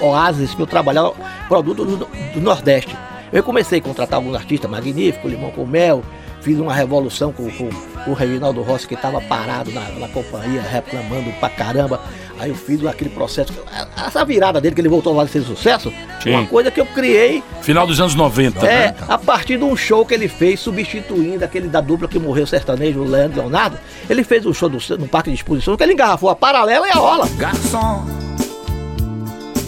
Oasis, 0.00 0.54
que 0.54 0.60
eu 0.60 0.66
trabalhava 0.66 1.14
produto 1.48 1.84
do, 1.84 1.96
do 1.96 2.40
Nordeste. 2.40 2.96
Eu 3.32 3.42
comecei 3.42 3.78
a 3.78 3.82
contratar 3.82 4.18
alguns 4.18 4.34
artistas 4.34 4.70
magníficos, 4.70 5.30
Limão 5.30 5.50
com 5.50 5.64
Mel, 5.66 6.02
fiz 6.40 6.58
uma 6.58 6.72
revolução 6.72 7.32
com, 7.32 7.50
com, 7.50 7.68
com 8.04 8.10
o 8.10 8.14
Reginaldo 8.14 8.62
Rossi, 8.62 8.86
que 8.86 8.94
estava 8.94 9.20
parado 9.20 9.72
na, 9.72 9.88
na 9.90 10.08
companhia, 10.08 10.62
reclamando 10.62 11.32
pra 11.40 11.48
caramba. 11.48 12.00
Aí 12.38 12.50
eu 12.50 12.54
fiz 12.54 12.84
aquele 12.84 13.08
processo, 13.10 13.52
essa 13.96 14.24
virada 14.24 14.60
dele, 14.60 14.74
que 14.74 14.80
ele 14.80 14.88
voltou 14.88 15.14
lá 15.14 15.22
a 15.22 15.26
ser 15.28 15.42
sucesso, 15.42 15.90
Sim. 16.22 16.30
uma 16.30 16.46
coisa 16.46 16.70
que 16.70 16.78
eu 16.80 16.84
criei 16.86 17.42
Final 17.62 17.86
dos 17.86 17.98
anos 18.00 18.14
90. 18.14 18.66
é, 18.66 18.88
né? 18.92 18.94
a 19.08 19.16
partir 19.16 19.56
de 19.56 19.64
um 19.64 19.74
show 19.76 20.04
que 20.04 20.12
ele 20.12 20.28
fez, 20.28 20.60
substituindo 20.60 21.44
aquele 21.44 21.66
da 21.68 21.80
dupla 21.80 22.06
que 22.06 22.18
morreu 22.18 22.46
sertanejo, 22.46 23.00
o 23.00 23.04
Leandro 23.04 23.40
Leonardo. 23.40 23.78
Ele 24.08 24.22
fez 24.22 24.44
um 24.44 24.52
show 24.52 24.68
do- 24.68 24.78
no 24.98 25.08
parque 25.08 25.30
de 25.30 25.36
exposição 25.36 25.76
que 25.76 25.82
ele 25.82 25.94
engarrafou 25.94 26.28
a 26.28 26.36
paralela 26.36 26.86
e 26.86 26.90
a 26.90 26.94
rola. 26.94 27.26
Garçom, 27.38 28.04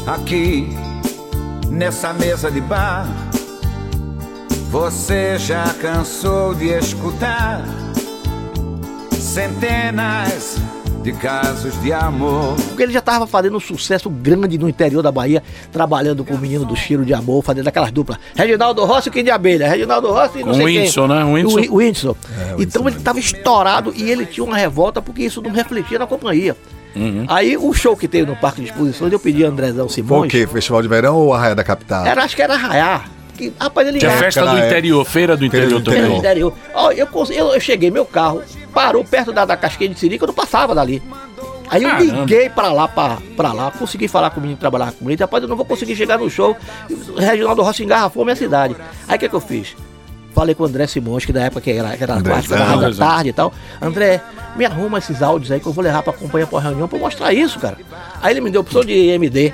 aqui 0.06 0.68
nessa 1.70 2.12
mesa 2.12 2.50
de 2.50 2.60
bar, 2.60 3.06
você 4.70 5.38
já 5.38 5.64
cansou 5.80 6.54
de 6.54 6.66
escutar 6.68 7.64
centenas 9.18 10.56
de 11.10 11.18
casos 11.18 11.80
de 11.80 11.90
amor. 11.90 12.54
Porque 12.68 12.82
ele 12.82 12.92
já 12.92 12.98
estava 12.98 13.26
fazendo 13.26 13.56
um 13.56 13.60
sucesso 13.60 14.10
grande 14.10 14.58
no 14.58 14.68
interior 14.68 15.02
da 15.02 15.10
Bahia, 15.10 15.42
trabalhando 15.72 16.22
com 16.22 16.34
o 16.34 16.38
menino 16.38 16.66
do 16.66 16.76
cheiro 16.76 17.02
de 17.04 17.14
amor, 17.14 17.42
fazendo 17.42 17.66
aquelas 17.66 17.90
duplas. 17.90 18.18
Reginaldo 18.34 18.84
Rossi 18.84 19.08
e 19.08 19.10
o 19.10 19.12
Quem 19.12 19.24
de 19.24 19.30
Abelha. 19.30 19.66
Reginaldo 19.68 20.08
Rossi 20.12 20.38
e 20.40 20.44
não 20.44 20.48
Com 20.48 20.54
sei 20.54 20.62
o 20.64 20.66
quem. 20.66 20.76
Whindersson, 20.78 21.06
né? 21.06 21.24
O 21.24 21.32
Whindersson. 21.32 21.56
O 21.56 21.60
Whin- 21.60 21.68
o 21.70 21.74
Whindersson. 21.76 22.16
É, 22.50 22.54
o 22.56 22.62
então 22.62 22.86
ele 22.88 22.96
estava 22.98 23.18
estourado 23.18 23.92
e 23.96 24.10
ele 24.10 24.26
tinha 24.26 24.44
uma 24.44 24.56
revolta 24.56 25.00
porque 25.00 25.22
isso 25.22 25.40
não 25.40 25.50
refletia 25.50 25.98
na 25.98 26.06
companhia. 26.06 26.54
Uhum. 26.94 27.24
Aí 27.28 27.56
o 27.56 27.72
show 27.72 27.96
que 27.96 28.06
teve 28.08 28.28
no 28.30 28.36
Parque 28.36 28.60
de 28.60 28.68
Exposições, 28.68 29.12
eu 29.12 29.18
pedi 29.20 29.44
a 29.44 29.48
Andrezão 29.48 29.88
Foi 29.88 30.02
o 30.02 30.06
Simões. 30.06 30.30
quê? 30.30 30.46
Festival 30.46 30.82
de 30.82 30.88
verão 30.88 31.16
ou 31.16 31.32
Arraia 31.32 31.54
da 31.54 31.64
Capital? 31.64 32.04
Era, 32.04 32.24
acho 32.24 32.36
que 32.36 32.42
era 32.42 32.54
Arraiar. 32.54 33.08
Que, 33.38 33.52
rapaz, 33.58 33.86
ele 33.88 33.98
Tinha 34.00 34.10
ia- 34.10 34.18
festa 34.18 34.44
do 34.44 34.58
é- 34.58 34.66
interior, 34.66 35.04
feira 35.04 35.36
do 35.36 35.48
Feira 35.48 35.66
do 35.68 35.76
interior 35.76 35.94
Era 35.96 36.02
no 36.02 36.06
também. 36.06 36.18
interior. 36.18 36.52
Ó, 36.74 36.90
eu, 36.90 37.08
eu, 37.30 37.46
eu 37.54 37.60
cheguei, 37.60 37.90
meu 37.90 38.04
carro 38.04 38.42
parou 38.74 39.04
perto 39.04 39.32
da, 39.32 39.44
da 39.44 39.56
casquinha 39.56 39.88
de 39.90 39.98
Sirica, 39.98 40.24
eu 40.24 40.26
não 40.28 40.34
passava 40.34 40.74
dali. 40.74 41.00
Aí 41.70 41.82
eu 41.82 41.90
Caramba. 41.90 42.20
liguei 42.20 42.48
pra 42.48 42.72
lá, 42.72 42.88
pra, 42.88 43.18
pra 43.36 43.52
lá, 43.52 43.70
consegui 43.70 44.08
falar 44.08 44.30
com 44.30 44.38
o 44.38 44.40
menino 44.40 44.56
que 44.56 44.60
trabalhava 44.60 44.92
com 44.92 45.08
ele. 45.10 45.20
Rapaz, 45.20 45.42
eu 45.42 45.48
não 45.48 45.56
vou 45.56 45.64
conseguir 45.66 45.94
chegar 45.94 46.18
no 46.18 46.28
show. 46.30 46.56
O 47.14 47.20
Reginaldo 47.20 47.62
Rossi 47.62 47.84
engarrafou 47.84 48.24
minha 48.24 48.34
cidade. 48.36 48.74
Aí 49.06 49.16
o 49.16 49.18
que, 49.20 49.28
que 49.28 49.34
eu 49.34 49.40
fiz? 49.40 49.76
Falei 50.34 50.54
com 50.54 50.62
o 50.62 50.66
André 50.66 50.86
Simões, 50.86 51.24
que 51.24 51.32
na 51.32 51.42
época 51.44 51.60
que 51.60 51.70
era, 51.72 51.96
que 51.96 52.02
era 52.02 52.14
Andrezão. 52.14 52.56
clássico, 52.56 52.80
da 52.80 52.88
da 52.90 52.96
tarde 52.96 53.28
e 53.30 53.32
tal. 53.32 53.52
André, 53.82 54.20
me 54.56 54.64
arruma 54.64 54.98
esses 54.98 55.22
áudios 55.22 55.50
aí 55.52 55.60
que 55.60 55.66
eu 55.66 55.72
vou 55.72 55.82
levar 55.84 56.02
pra 56.02 56.12
companhia 56.12 56.46
pra 56.46 56.58
reunião 56.60 56.88
pra 56.88 56.98
mostrar 56.98 57.32
isso, 57.34 57.58
cara. 57.58 57.76
Aí 58.22 58.32
ele 58.32 58.40
me 58.40 58.50
deu 58.50 58.60
a 58.60 58.62
opção 58.62 58.82
de 58.82 58.92
MD. 59.10 59.52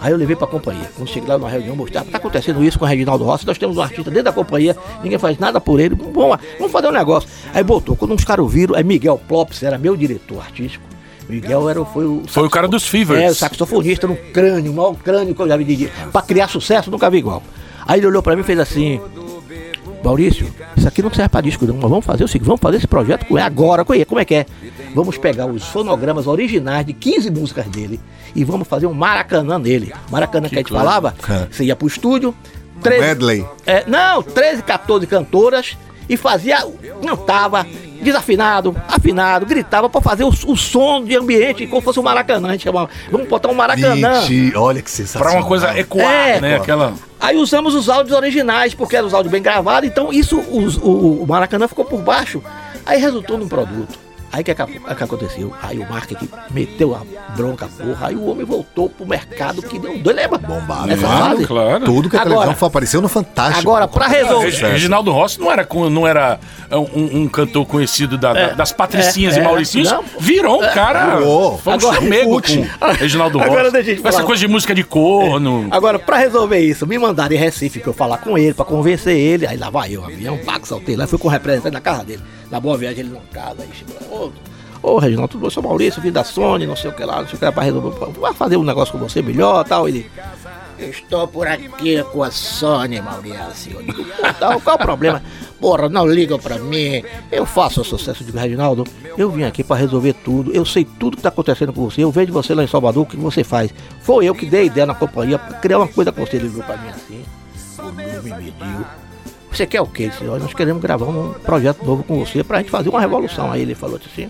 Aí 0.00 0.12
eu 0.12 0.18
levei 0.18 0.36
pra 0.36 0.46
companhia. 0.46 0.90
Quando 0.94 1.08
cheguei 1.08 1.28
lá 1.28 1.38
na 1.38 1.48
reunião, 1.48 1.74
mostrava, 1.74 2.10
tá 2.10 2.18
acontecendo 2.18 2.62
isso 2.62 2.78
com 2.78 2.84
o 2.84 2.88
Reginaldo 2.88 3.24
Rossi, 3.24 3.46
nós 3.46 3.58
temos 3.58 3.76
um 3.76 3.80
artista 3.80 4.10
dentro 4.10 4.24
da 4.24 4.32
companhia, 4.32 4.76
ninguém 5.02 5.18
faz 5.18 5.38
nada 5.38 5.60
por 5.60 5.80
ele, 5.80 5.94
vamos, 5.94 6.38
vamos 6.58 6.72
fazer 6.72 6.88
um 6.88 6.92
negócio. 6.92 7.28
Aí 7.52 7.64
botou, 7.64 7.96
quando 7.96 8.12
uns 8.14 8.24
caras 8.24 8.50
viram, 8.50 8.74
aí 8.74 8.84
Miguel 8.84 9.20
Plops 9.26 9.62
era 9.62 9.78
meu 9.78 9.96
diretor 9.96 10.40
artístico. 10.40 10.84
Miguel 11.28 11.68
era, 11.68 11.84
foi 11.84 12.04
o. 12.04 12.22
Foi 12.26 12.46
o 12.46 12.50
cara 12.50 12.68
dos 12.68 12.86
Fevers. 12.86 13.20
É, 13.20 13.30
o 13.30 13.34
saxofonista 13.34 14.06
no 14.06 14.16
crânio, 14.16 14.70
o 14.70 14.74
maior 14.74 14.94
crânio 14.94 15.34
que 15.34 15.42
eu 15.42 15.48
já 15.48 15.56
vi 15.56 15.64
de. 15.64 15.90
Pra 16.12 16.22
criar 16.22 16.48
sucesso, 16.48 16.90
nunca 16.90 17.10
vi 17.10 17.18
igual. 17.18 17.42
Aí 17.86 17.98
ele 17.98 18.06
olhou 18.06 18.22
pra 18.22 18.34
mim 18.36 18.42
e 18.42 18.44
fez 18.44 18.58
assim. 18.58 19.00
Maurício, 20.04 20.46
isso 20.76 20.86
aqui 20.86 21.02
não 21.02 21.12
serve 21.12 21.28
pra 21.28 21.40
disco, 21.40 21.64
não. 21.66 21.74
Mas 21.74 21.90
vamos 21.90 22.04
fazer 22.04 22.22
o 22.24 22.28
seguinte, 22.28 22.46
vamos 22.46 22.60
fazer 22.60 22.76
esse 22.76 22.86
projeto 22.86 23.26
com 23.26 23.36
ele 23.36 23.46
agora, 23.46 23.84
com 23.84 23.92
ele. 23.94 24.04
Como 24.04 24.20
é 24.20 24.24
que 24.24 24.34
é? 24.36 24.46
Vamos 24.94 25.18
pegar 25.18 25.46
os 25.46 25.64
fonogramas 25.64 26.26
originais 26.26 26.86
de 26.86 26.92
15 26.92 27.30
músicas 27.30 27.66
dele 27.66 27.98
e 28.34 28.44
vamos 28.44 28.68
fazer 28.68 28.86
um 28.86 28.94
Maracanã 28.94 29.58
nele. 29.58 29.92
Maracanã 30.10 30.48
que, 30.48 30.54
a 30.54 30.58
gente 30.58 30.70
coisa. 30.70 30.84
falava, 30.84 31.14
você 31.50 31.64
ia 31.64 31.74
pro 31.74 31.86
estúdio, 31.88 32.34
13, 32.82 33.00
Medley. 33.00 33.44
é, 33.66 33.84
não, 33.86 34.22
13, 34.22 34.62
14 34.62 35.06
cantoras 35.06 35.76
e 36.08 36.16
fazia, 36.16 36.58
cantava, 37.04 37.66
desafinado, 38.00 38.76
afinado, 38.86 39.44
gritava 39.44 39.88
pra 39.88 40.00
fazer 40.00 40.22
o, 40.22 40.28
o 40.28 40.56
som 40.56 41.02
de 41.04 41.16
ambiente, 41.16 41.66
como 41.66 41.82
fosse 41.82 41.98
um 41.98 42.02
Maracanã. 42.02 42.48
A 42.48 42.52
gente 42.52 42.62
chamava, 42.64 42.88
vamos 43.10 43.26
botar 43.28 43.48
um 43.50 43.54
Maracanã. 43.54 44.20
Mentira, 44.20 44.60
olha 44.60 44.80
que 44.80 44.84
Pra 44.88 44.92
sensacional. 44.96 45.36
uma 45.38 45.46
coisa 45.46 45.76
ecoar, 45.78 46.04
É, 46.06 46.40
né? 46.40 46.56
Aquela. 46.56 46.94
Aí 47.20 47.36
usamos 47.36 47.74
os 47.74 47.88
áudios 47.88 48.14
originais, 48.16 48.74
porque 48.74 48.96
eram 48.96 49.06
os 49.08 49.14
áudios 49.14 49.32
bem 49.32 49.42
gravados, 49.42 49.88
então 49.88 50.12
isso, 50.12 50.38
os- 50.38 50.76
o, 50.76 51.22
o 51.22 51.26
Maracanã 51.26 51.66
ficou 51.66 51.84
por 51.84 52.00
baixo. 52.02 52.42
Aí 52.84 53.00
resultou 53.00 53.38
num 53.38 53.48
produto. 53.48 53.98
Aí 54.36 54.42
o 54.42 54.44
que, 54.44 54.54
que, 54.54 54.94
que 54.94 55.02
aconteceu? 55.02 55.50
Aí 55.62 55.78
o 55.78 55.88
marketing 55.88 56.28
meteu 56.50 56.94
a 56.94 57.00
bronca, 57.34 57.66
porra. 57.68 58.08
Aí 58.08 58.14
o 58.16 58.26
homem 58.26 58.44
voltou 58.44 58.90
pro 58.90 59.06
mercado 59.06 59.62
que 59.62 59.78
deu 59.78 59.92
um 59.92 59.98
dois 59.98 60.14
lembra? 60.14 60.36
Bombado. 60.36 60.86
Nessa 60.88 61.00
Claro, 61.06 61.24
fase. 61.30 61.46
Claro. 61.46 61.84
Tudo 61.86 62.10
que 62.10 62.16
a 62.16 62.20
Agora- 62.20 62.34
televisão 62.34 62.54
foi- 62.54 62.68
apareceu 62.68 63.00
no 63.00 63.08
Fantástico. 63.08 63.60
Agora, 63.60 63.88
pra 63.88 64.06
resolver. 64.08 64.50
Reg- 64.50 64.72
Reginaldo 64.72 65.10
Rossi 65.10 65.40
não 65.40 65.50
era, 65.50 65.66
não 65.90 66.06
era 66.06 66.38
um, 66.70 67.22
um 67.22 67.28
cantor 67.28 67.64
conhecido 67.64 68.18
da- 68.18 68.36
É, 68.38 68.54
das 68.54 68.72
Patricinhas 68.72 69.34
é, 69.34 69.38
e 69.38 69.40
é, 69.40 69.44
Mauricinhos. 69.44 69.90
não. 69.90 70.04
virou 70.20 70.62
um 70.62 70.68
cara. 70.74 71.16
Virou. 71.16 71.56
Foi 71.56 71.72
um 71.72 71.76
Agora, 71.76 71.94
chamego 71.96 72.42
com 72.42 72.86
Reginaldo 72.92 73.38
Rossi. 73.38 73.50
Agora 73.50 73.70
deixa 73.70 73.90
eu 73.92 73.96
Com 74.02 74.08
Essa 74.08 74.18
falar. 74.18 74.26
coisa 74.26 74.40
de 74.40 74.48
música 74.48 74.74
de 74.74 74.84
corno. 74.84 75.68
Agora, 75.70 75.98
pra 75.98 76.18
resolver 76.18 76.58
isso, 76.58 76.86
me 76.86 76.98
mandaram 76.98 77.34
em 77.34 77.38
Recife 77.38 77.78
pra 77.80 77.88
eu 77.90 77.94
falar 77.94 78.18
com 78.18 78.36
ele, 78.36 78.52
pra 78.52 78.64
convencer 78.66 79.16
ele. 79.16 79.46
Aí 79.46 79.56
lá 79.56 79.70
vai 79.70 79.92
eu, 79.96 80.04
avião, 80.04 80.36
pago, 80.38 80.66
saltei 80.66 80.94
lá, 80.96 81.06
fui 81.06 81.18
com 81.18 81.28
o 81.28 81.30
representante 81.30 81.72
na 81.72 81.80
casa 81.80 82.04
dele. 82.04 82.22
Na 82.50 82.60
boa 82.60 82.76
viagem, 82.76 83.00
ele 83.00 83.10
na 83.10 83.20
casa, 83.32 83.62
aí 83.62 83.68
ô, 84.10 84.30
ô 84.82 84.98
Reginaldo, 84.98 85.32
tudo 85.32 85.40
bom? 85.42 85.50
Sou 85.50 85.62
Maurício, 85.62 86.00
filho 86.00 86.12
da 86.12 86.24
Sony, 86.24 86.66
não 86.66 86.76
sei 86.76 86.90
o 86.90 86.94
que 86.94 87.04
lá, 87.04 87.20
não 87.20 87.26
sei 87.26 87.34
o 87.34 87.38
que 87.38 87.44
lá, 87.44 87.52
pra 87.52 87.62
resolver, 87.64 88.20
vai 88.20 88.32
fazer 88.32 88.56
um 88.56 88.62
negócio 88.62 88.92
com 88.92 88.98
você 88.98 89.20
melhor 89.20 89.64
tal. 89.64 89.88
Ele, 89.88 90.08
eu 90.78 90.90
estou 90.90 91.26
por 91.26 91.46
aqui 91.46 92.02
com 92.04 92.22
a 92.22 92.30
Sony, 92.30 93.00
Maurício. 93.00 93.72
Eu 93.72 93.82
digo, 93.82 94.04
"Pô, 94.04 94.32
tal, 94.38 94.60
qual 94.60 94.76
o 94.76 94.78
problema? 94.78 95.22
Porra, 95.60 95.88
não 95.88 96.06
ligam 96.06 96.38
pra 96.38 96.58
mim. 96.58 97.02
Eu 97.32 97.46
faço 97.46 97.80
o 97.80 97.84
sucesso 97.84 98.22
de 98.22 98.30
Reginaldo. 98.30 98.84
Eu 99.16 99.30
vim 99.30 99.44
aqui 99.44 99.64
pra 99.64 99.74
resolver 99.74 100.12
tudo. 100.12 100.52
Eu 100.52 100.66
sei 100.66 100.84
tudo 100.84 101.16
que 101.16 101.22
tá 101.22 101.30
acontecendo 101.30 101.72
com 101.72 101.88
você. 101.88 102.04
Eu 102.04 102.10
vejo 102.10 102.30
você 102.32 102.54
lá 102.54 102.62
em 102.62 102.66
Salvador, 102.68 103.04
o 103.04 103.06
que 103.06 103.16
você 103.16 103.42
faz. 103.42 103.72
Foi 104.02 104.26
eu 104.26 104.34
que 104.34 104.44
dei 104.46 104.66
ideia 104.66 104.84
na 104.86 104.94
companhia 104.94 105.38
pra 105.38 105.56
criar 105.58 105.78
uma 105.78 105.88
coisa 105.88 106.12
com 106.12 106.24
você. 106.24 106.36
Ele 106.36 106.48
ligou 106.48 106.62
pra 106.62 106.76
mim 106.76 106.88
assim. 106.90 107.24
me 108.22 108.30
mediu. 108.34 108.86
Você 109.56 109.66
quer 109.66 109.80
o 109.80 109.86
quê? 109.86 110.02
Ele 110.04 110.10
disse, 110.12 110.26
"Olha, 110.26 110.42
nós 110.42 110.52
queremos 110.52 110.82
gravar 110.82 111.06
um 111.06 111.32
projeto 111.32 111.82
novo 111.84 112.02
com 112.02 112.22
você 112.24 112.44
pra 112.44 112.58
gente 112.58 112.70
fazer 112.70 112.90
uma 112.90 113.00
revolução. 113.00 113.50
Aí 113.50 113.62
ele 113.62 113.74
falou 113.74 113.96
assim, 114.04 114.28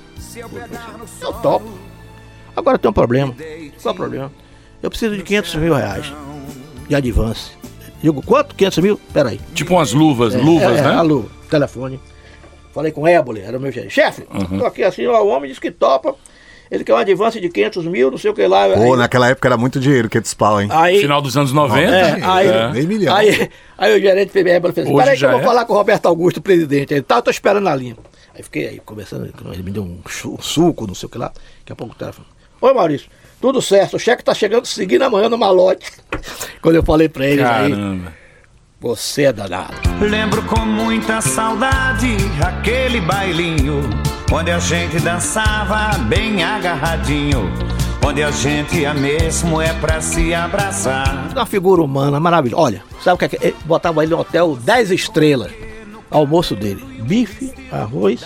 eu 1.20 1.32
topo. 1.34 1.66
Agora 2.54 2.78
tem 2.78 2.88
um 2.88 2.94
problema. 2.94 3.34
Qual 3.34 3.92
é 3.92 3.94
o 3.94 3.94
problema? 3.94 4.32
Eu 4.82 4.88
preciso 4.88 5.16
de 5.16 5.22
500 5.24 5.54
mil 5.56 5.74
reais 5.74 6.12
de 6.88 6.94
advance. 6.94 7.50
Digo, 8.00 8.22
quanto? 8.22 8.54
500 8.54 8.78
mil? 8.78 9.00
Peraí. 9.12 9.40
Tipo 9.52 9.74
umas 9.74 9.92
luvas, 9.92 10.34
luvas, 10.34 10.76
É, 10.76 10.78
é, 10.78 10.82
né? 10.82 10.94
A 10.94 11.02
luva, 11.02 11.28
telefone. 11.50 11.98
Falei 12.72 12.92
com 12.92 13.02
o 13.02 13.08
Ébole, 13.08 13.40
era 13.40 13.56
o 13.56 13.60
meu 13.60 13.72
chefe. 13.72 13.90
Chefe, 13.90 14.26
Uhum. 14.32 14.58
tô 14.58 14.66
aqui 14.66 14.84
assim, 14.84 15.06
ó, 15.06 15.22
o 15.22 15.28
homem 15.28 15.48
disse 15.48 15.60
que 15.60 15.70
topa. 15.70 16.14
Ele 16.70 16.83
quer 16.83 16.94
um 16.94 16.96
advance 16.96 17.40
de 17.40 17.48
500 17.48 17.85
mil, 17.87 18.11
não 18.11 18.18
sei 18.18 18.31
o 18.31 18.35
que 18.35 18.46
lá. 18.46 18.68
Pô, 18.74 18.94
aí, 18.94 18.98
naquela 18.98 19.29
época 19.29 19.48
era 19.48 19.57
muito 19.57 19.79
dinheiro, 19.79 20.09
que 20.09 20.20
pau, 20.37 20.61
hein? 20.61 20.68
aí, 20.70 21.00
Final 21.00 21.22
dos 21.22 21.37
anos 21.37 21.52
90. 21.52 21.81
é, 21.81 22.20
aí, 22.24 22.48
É. 22.48 22.68
Meio 22.72 22.88
milhão. 22.88 23.14
aí, 23.14 23.48
aí 23.79 23.96
o 23.96 24.00
gerente 24.00 24.31
fez 24.33 24.46
Ébole 24.46 24.74
fez 24.74 24.87
assim, 24.87 24.96
peraí 24.96 25.16
que 25.16 25.24
eu 25.24 25.31
vou 25.31 25.40
é. 25.40 25.44
falar 25.44 25.64
com 25.64 25.72
o 25.72 25.76
Roberto 25.76 26.07
Augusto, 26.07 26.40
presidente. 26.40 26.92
Ele 26.92 27.02
tá, 27.02 27.16
eu 27.16 27.22
tô 27.22 27.31
esperando 27.31 27.64
na 27.64 27.74
linha. 27.74 27.96
Aí 28.35 28.42
fiquei 28.42 28.68
aí 28.68 28.81
conversando, 28.85 29.33
ele 29.52 29.62
me 29.62 29.70
deu 29.70 29.83
um 29.83 30.00
suco, 30.40 30.87
não 30.87 30.94
sei 30.94 31.07
o 31.07 31.11
que 31.11 31.18
lá. 31.18 31.33
Daqui 31.61 31.72
a 31.72 31.76
pouco 31.76 31.94
o 31.94 31.96
telefone. 31.96 32.26
Oi, 32.61 32.74
Maurício. 32.74 33.09
Tudo 33.40 33.62
certo, 33.62 33.96
o 33.96 33.98
cheque 33.98 34.24
tá 34.24 34.35
chegando 34.35 34.66
seguindo 34.66 35.02
amanhã 35.02 35.29
no 35.29 35.38
malote. 35.38 35.90
Quando 36.61 36.74
eu 36.74 36.83
falei 36.83 37.09
pra 37.09 37.26
eles 37.26 37.44
aí, 37.44 37.70
Caramba. 37.70 38.12
você 38.81 39.24
é 39.24 39.33
danado. 39.33 39.74
Lembro 40.00 40.42
com 40.42 40.61
muita 40.61 41.20
saudade 41.20 42.16
aquele 42.42 43.00
bailinho 43.00 43.83
onde 44.32 44.50
a 44.50 44.58
gente 44.58 44.98
dançava 45.00 45.98
bem 46.04 46.42
agarradinho, 46.42 47.50
onde 48.04 48.22
a 48.22 48.30
gente 48.30 48.78
ia 48.78 48.92
mesmo 48.94 49.60
é 49.60 49.72
pra 49.74 50.00
se 50.00 50.34
abraçar. 50.34 51.28
Uma 51.32 51.46
figura 51.46 51.82
humana 51.82 52.18
maravilhosa. 52.20 52.62
Olha, 52.62 52.82
sabe 53.02 53.14
o 53.14 53.18
que 53.18 53.24
é 53.24 53.28
que? 53.28 53.38
Ele 53.46 53.56
botava 53.64 54.02
ele 54.02 54.14
no 54.14 54.20
hotel 54.20 54.56
10 54.56 54.90
estrelas. 54.90 55.52
Almoço 56.10 56.54
dele: 56.54 56.82
bife, 57.02 57.52
arroz, 57.70 58.24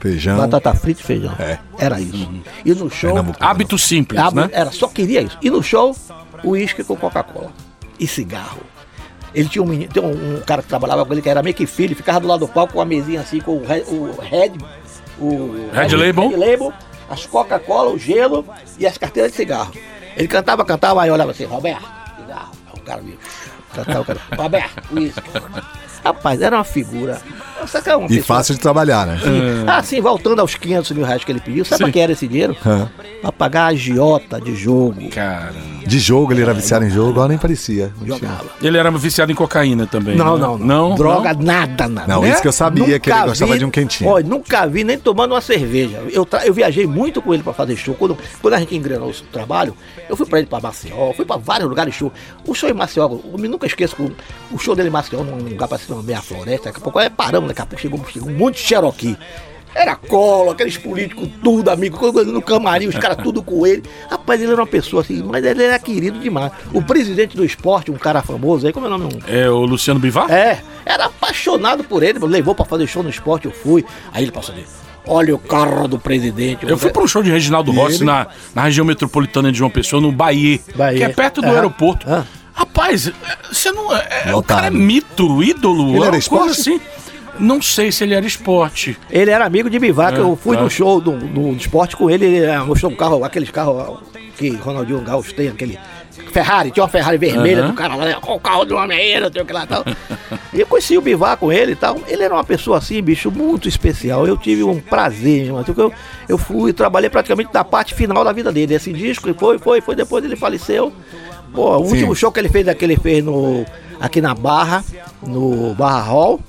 Feijão. 0.00 0.36
batata 0.38 0.74
frita 0.74 1.00
e 1.00 1.04
feijão. 1.04 1.34
É. 1.38 1.58
Era 1.78 2.00
isso. 2.00 2.28
E 2.64 2.74
no 2.74 2.90
show. 2.90 3.14
Hábito 3.40 3.78
simples, 3.78 4.20
Ab- 4.20 4.34
né? 4.36 4.48
Era, 4.52 4.70
só 4.72 4.88
queria 4.88 5.20
isso. 5.22 5.38
E 5.40 5.48
no 5.50 5.62
show, 5.62 5.94
uísque 6.44 6.82
com 6.82 6.96
Coca-Cola. 6.96 7.50
E 7.98 8.06
cigarro. 8.06 8.60
Ele 9.34 9.48
tinha 9.48 9.62
um 9.62 9.66
menino, 9.66 9.90
tem 9.90 10.02
um, 10.02 10.36
um 10.36 10.40
cara 10.40 10.60
que 10.60 10.68
trabalhava 10.68 11.06
com 11.06 11.12
ele 11.14 11.22
que 11.22 11.28
era 11.28 11.42
meio 11.42 11.54
que 11.54 11.64
filho, 11.64 11.96
ficava 11.96 12.20
do 12.20 12.26
lado 12.28 12.40
do 12.40 12.48
palco 12.48 12.74
com 12.74 12.80
a 12.82 12.84
mesinha 12.84 13.20
assim, 13.20 13.40
com 13.40 13.52
o, 13.52 13.62
o 13.62 14.20
Red. 14.20 14.52
O 15.18 15.70
Red 15.72 15.94
Label. 15.96 16.28
Red 16.28 16.36
Label, 16.36 16.72
as 17.08 17.26
Coca-Cola, 17.26 17.90
o 17.90 17.98
gelo 17.98 18.44
e 18.78 18.86
as 18.86 18.96
carteiras 18.98 19.32
de 19.32 19.36
cigarro. 19.36 19.72
Ele 20.16 20.28
cantava, 20.28 20.64
cantava, 20.64 21.02
aí 21.02 21.10
olhava 21.10 21.30
assim, 21.30 21.44
Roberto, 21.44 21.88
cigarro. 22.20 22.52
O 22.74 22.80
cara 22.80 23.00
viu. 23.02 23.18
Cantava, 23.74 24.00
o 24.00 24.04
cara, 24.04 24.20
Roberto, 24.36 24.94
uísque. 24.94 25.30
Rapaz, 26.04 26.42
era 26.42 26.56
uma 26.56 26.64
figura. 26.64 27.20
Que 27.82 27.90
é 27.90 27.96
uma 27.96 28.06
E 28.06 28.08
pessoa- 28.16 28.24
fácil 28.38 28.54
de 28.54 28.60
trabalhar, 28.60 29.06
né? 29.06 29.18
ah, 29.66 29.82
sim, 29.82 30.00
voltando 30.00 30.40
aos 30.40 30.54
500 30.54 30.90
mil 30.92 31.04
reais 31.04 31.24
que 31.24 31.32
ele 31.32 31.40
pediu, 31.40 31.64
sabe 31.64 31.78
Sim. 31.78 31.84
pra 31.84 31.92
que 31.92 32.00
era 32.00 32.12
esse 32.12 32.26
dinheiro? 32.28 32.56
Hã. 32.64 32.88
Pra 33.20 33.32
pagar 33.32 33.62
a 33.64 33.66
agiota 33.68 34.40
de 34.40 34.54
jogo. 34.54 35.08
Caramba. 35.10 35.72
De 35.86 35.98
jogo, 35.98 36.32
ele 36.32 36.42
era 36.42 36.52
viciado 36.54 36.84
em 36.84 36.90
jogo, 36.90 37.10
agora 37.10 37.28
nem 37.28 37.38
parecia. 37.38 37.92
Não. 38.00 38.06
Jogava. 38.16 38.44
Ele 38.62 38.78
era 38.78 38.90
viciado 38.90 39.30
em 39.32 39.34
cocaína 39.34 39.86
também. 39.86 40.16
Não, 40.16 40.36
né? 40.36 40.40
não, 40.42 40.58
não. 40.58 40.66
Não? 40.90 40.94
Droga, 40.96 41.34
nada, 41.34 41.88
nada. 41.88 42.06
Não, 42.08 42.26
isso 42.26 42.40
que 42.42 42.48
eu 42.48 42.52
sabia, 42.52 42.98
que 42.98 43.10
ele 43.10 43.22
gostava 43.24 43.58
de 43.58 43.64
um 43.64 43.70
quentinho. 43.70 44.10
Olha, 44.10 44.24
nunca 44.26 44.66
vi 44.66 44.84
nem 44.84 44.98
tomando 44.98 45.32
uma 45.34 45.40
cerveja. 45.40 46.02
Eu, 46.10 46.24
tra- 46.24 46.46
eu 46.46 46.52
viajei 46.54 46.86
muito 46.86 47.20
com 47.22 47.32
ele 47.34 47.42
pra 47.42 47.52
fazer 47.52 47.76
show. 47.76 47.94
Quando, 47.94 48.16
quando 48.40 48.54
a 48.54 48.58
gente 48.60 48.74
engrenou 48.74 49.10
o 49.10 49.12
trabalho, 49.32 49.76
eu 50.08 50.16
fui 50.16 50.26
pra 50.26 50.38
ele 50.38 50.46
pra 50.48 50.60
Maceió, 50.60 51.12
fui 51.12 51.24
pra 51.24 51.36
vários 51.36 51.68
lugares 51.68 51.92
de 51.92 51.98
show. 51.98 52.12
O 52.46 52.54
show 52.54 52.68
em 52.68 52.72
Maceió, 52.74 53.04
eu 53.32 53.38
me 53.38 53.48
nunca 53.48 53.66
esqueço 53.66 53.94
que 53.96 54.02
o, 54.52 54.58
show 54.58 54.74
dele 54.74 54.88
em 54.88 54.92
Maceió, 54.92 55.22
num 55.22 55.36
lugar 55.48 55.68
pra 55.68 55.78
cima, 55.78 56.02
meia 56.02 56.20
floresta. 56.22 56.66
Daqui 56.66 56.78
a 56.78 56.82
pouco, 56.82 56.98
aí 56.98 57.10
paramos, 57.10 57.51
daqui 57.52 57.62
a 57.62 57.66
pouco 57.66 57.80
chegou, 57.82 58.04
chegou 58.12 58.28
um 58.30 58.36
monte 58.36 58.54
de 58.56 58.60
Cherokee. 58.62 59.16
Era 59.74 59.96
colo, 59.96 60.50
aqueles 60.50 60.76
políticos 60.76 61.30
tudo, 61.42 61.70
amigo, 61.70 61.96
coisa 61.96 62.24
no 62.30 62.42
camarim, 62.42 62.88
os 62.88 62.96
caras 62.98 63.16
tudo 63.22 63.42
com 63.42 63.66
ele. 63.66 63.82
Rapaz, 64.10 64.38
ele 64.42 64.52
era 64.52 64.60
uma 64.60 64.66
pessoa 64.66 65.00
assim, 65.00 65.22
mas 65.22 65.42
ele 65.42 65.62
era 65.62 65.78
querido 65.78 66.18
demais. 66.18 66.52
O 66.74 66.82
presidente 66.82 67.34
do 67.34 67.42
esporte, 67.42 67.90
um 67.90 67.94
cara 67.96 68.20
famoso 68.20 68.66
aí, 68.66 68.72
como 68.72 68.84
é 68.86 68.90
o 68.90 68.98
nome? 68.98 69.22
É 69.26 69.48
o 69.48 69.64
Luciano 69.64 69.98
Bivar? 69.98 70.30
é, 70.30 70.62
era 70.84 71.06
apaixonado 71.06 71.84
por 71.84 72.02
ele, 72.02 72.18
levou 72.18 72.54
pra 72.54 72.66
fazer 72.66 72.86
show 72.86 73.02
no 73.02 73.08
esporte, 73.08 73.46
eu 73.46 73.50
fui. 73.50 73.82
Aí 74.12 74.24
ele 74.24 74.30
passou 74.30 74.54
ali, 74.54 74.66
olha 75.06 75.34
o 75.34 75.38
carro 75.38 75.88
do 75.88 75.98
presidente. 75.98 76.68
Eu 76.68 76.76
fui 76.76 76.90
para 76.90 77.02
um 77.02 77.08
show 77.08 77.22
de 77.22 77.30
Reginaldo 77.30 77.72
Rossi 77.72 78.04
na, 78.04 78.26
na 78.54 78.64
região 78.64 78.84
metropolitana 78.84 79.50
de 79.50 79.56
João 79.56 79.70
Pessoa, 79.70 80.02
no 80.02 80.12
Bahia, 80.12 80.60
Bahia. 80.76 80.98
que 80.98 81.04
é 81.04 81.08
perto 81.08 81.40
do 81.40 81.46
aeroporto. 81.48 82.06
Ah. 82.06 82.24
Rapaz, 82.52 83.08
é, 83.08 83.12
você 83.50 83.72
não. 83.72 83.96
é- 83.96 84.24
é- 84.26 84.34
o 84.34 84.42
cara 84.42 84.66
é 84.66 84.70
mito, 84.70 85.42
ídolo, 85.42 85.88
Ele 85.88 85.94
é 85.94 86.00
era 86.00 86.10
coisa 86.10 86.18
esporte? 86.18 86.60
assim. 86.60 86.80
Não 87.38 87.60
sei 87.62 87.90
se 87.90 88.04
ele 88.04 88.14
era 88.14 88.26
esporte. 88.26 88.96
Ele 89.10 89.30
era 89.30 89.44
amigo 89.44 89.68
de 89.70 89.78
Bivac, 89.78 90.16
É, 90.16 90.20
eu 90.20 90.36
fui 90.36 90.56
tá. 90.56 90.62
no 90.62 90.70
show 90.70 91.00
do, 91.00 91.12
do 91.16 91.52
esporte 91.52 91.96
com 91.96 92.10
ele, 92.10 92.26
ele 92.26 92.46
ah, 92.50 92.64
mostrou 92.64 92.92
um 92.92 92.94
carro, 92.96 93.24
aqueles 93.24 93.50
carros 93.50 93.98
que 94.36 94.50
Ronaldinho 94.50 95.00
Gaúcho 95.00 95.34
tem, 95.34 95.48
aquele 95.48 95.78
Ferrari, 96.30 96.70
tinha 96.70 96.82
uma 96.82 96.88
Ferrari 96.88 97.18
vermelha 97.18 97.60
Aham. 97.62 97.68
do 97.68 97.74
cara 97.74 97.94
lá, 97.94 98.04
né, 98.06 98.16
"Ó, 98.22 98.36
o 98.36 98.40
carro 98.40 98.64
do 98.64 98.74
homem 98.76 98.98
aí, 98.98 99.20
não 99.20 99.30
sei 99.30 99.42
o 99.42 99.44
que 99.44 99.52
lá 99.52 99.64
e 99.64 99.66
tal. 99.66 99.84
E 100.52 100.60
eu 100.60 100.66
conheci 100.66 100.96
o 100.96 101.00
Bivac 101.02 101.38
com 101.40 101.52
ele 101.52 101.72
e 101.72 101.76
tal. 101.76 101.98
Ele 102.06 102.22
era 102.22 102.32
uma 102.34 102.44
pessoa 102.44 102.78
assim, 102.78 103.02
bicho, 103.02 103.30
muito 103.30 103.68
especial. 103.68 104.26
Eu 104.26 104.36
tive 104.36 104.62
um 104.62 104.78
prazer, 104.80 105.46
irmão. 105.46 105.62
porque 105.64 105.80
Eu, 105.80 105.92
eu 106.28 106.38
fui, 106.38 106.72
trabalhei 106.72 107.08
praticamente 107.10 107.50
na 107.52 107.64
parte 107.64 107.94
final 107.94 108.22
da 108.24 108.32
vida 108.32 108.50
dele. 108.52 108.74
Esse 108.74 108.92
disco, 108.92 109.28
e 109.28 109.34
foi, 109.34 109.58
foi, 109.58 109.80
foi, 109.80 109.94
depois 109.94 110.24
ele 110.24 110.36
faleceu. 110.36 110.92
Pô, 111.54 111.76
o 111.78 111.84
Sim. 111.86 111.92
último 111.92 112.14
show 112.16 112.32
que 112.32 112.40
ele 112.40 112.48
fez, 112.48 112.66
aquele 112.68 112.96
fez 112.96 113.22
no, 113.22 113.64
aqui 114.00 114.20
na 114.22 114.34
Barra, 114.34 114.82
no 115.26 115.74
Barra 115.74 116.00
Hall. 116.02 116.40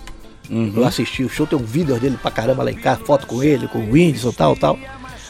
Eu 0.76 0.86
assisti 0.86 1.24
o 1.24 1.30
show, 1.30 1.46
tem 1.48 1.58
um 1.58 1.64
vídeo 1.64 2.00
dele 2.00 2.18
pra 2.22 2.30
caramba 2.32 2.64
lá 2.64 2.72
em 2.72 2.76
casa, 2.76 3.02
foto 3.06 3.26
com 3.28 3.42
ele, 3.44 3.68
com 3.68 3.80
o 3.80 3.92
Whindersson 3.92 4.30
e 4.30 4.34
tal, 4.34 4.56
tal. 4.56 4.78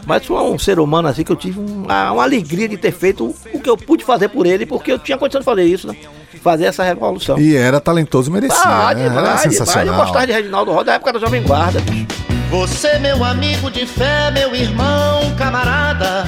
Mas 0.05 0.25
foi 0.25 0.37
um 0.41 0.59
ser 0.59 0.79
humano 0.79 1.07
assim 1.07 1.23
que 1.23 1.31
eu 1.31 1.35
tive 1.35 1.59
uma, 1.59 2.11
uma 2.11 2.23
alegria 2.23 2.67
de 2.67 2.75
ter 2.77 2.91
feito 2.91 3.33
o 3.53 3.59
que 3.59 3.69
eu 3.69 3.77
pude 3.77 4.03
fazer 4.03 4.27
por 4.29 4.45
ele, 4.45 4.65
porque 4.65 4.91
eu 4.91 4.99
tinha 4.99 5.17
condição 5.17 5.39
de 5.39 5.45
fazer 5.45 5.63
isso, 5.63 5.87
né? 5.87 5.95
Fazer 6.41 6.65
essa 6.65 6.83
revolução. 6.83 7.39
E 7.39 7.55
era 7.55 7.79
talentoso, 7.79 8.29
merecia. 8.29 8.57
Ah, 8.63 8.93
né? 8.93 9.03
demais, 9.03 9.11
Era 9.17 9.21
demais. 9.21 9.45
Eu 9.45 9.51
sensacional. 9.51 9.95
gostava 10.03 10.27
de 10.27 10.33
Reginaldo 10.33 10.71
Roda 10.71 10.85
da 10.85 10.93
época 10.95 11.13
da 11.13 11.19
Jovem 11.19 11.41
Guarda. 11.43 11.79
bicho. 11.81 12.07
Você, 12.49 12.99
meu 12.99 13.23
amigo 13.23 13.71
de 13.71 13.85
fé, 13.85 14.29
meu 14.31 14.53
irmão, 14.53 15.33
camarada. 15.37 16.25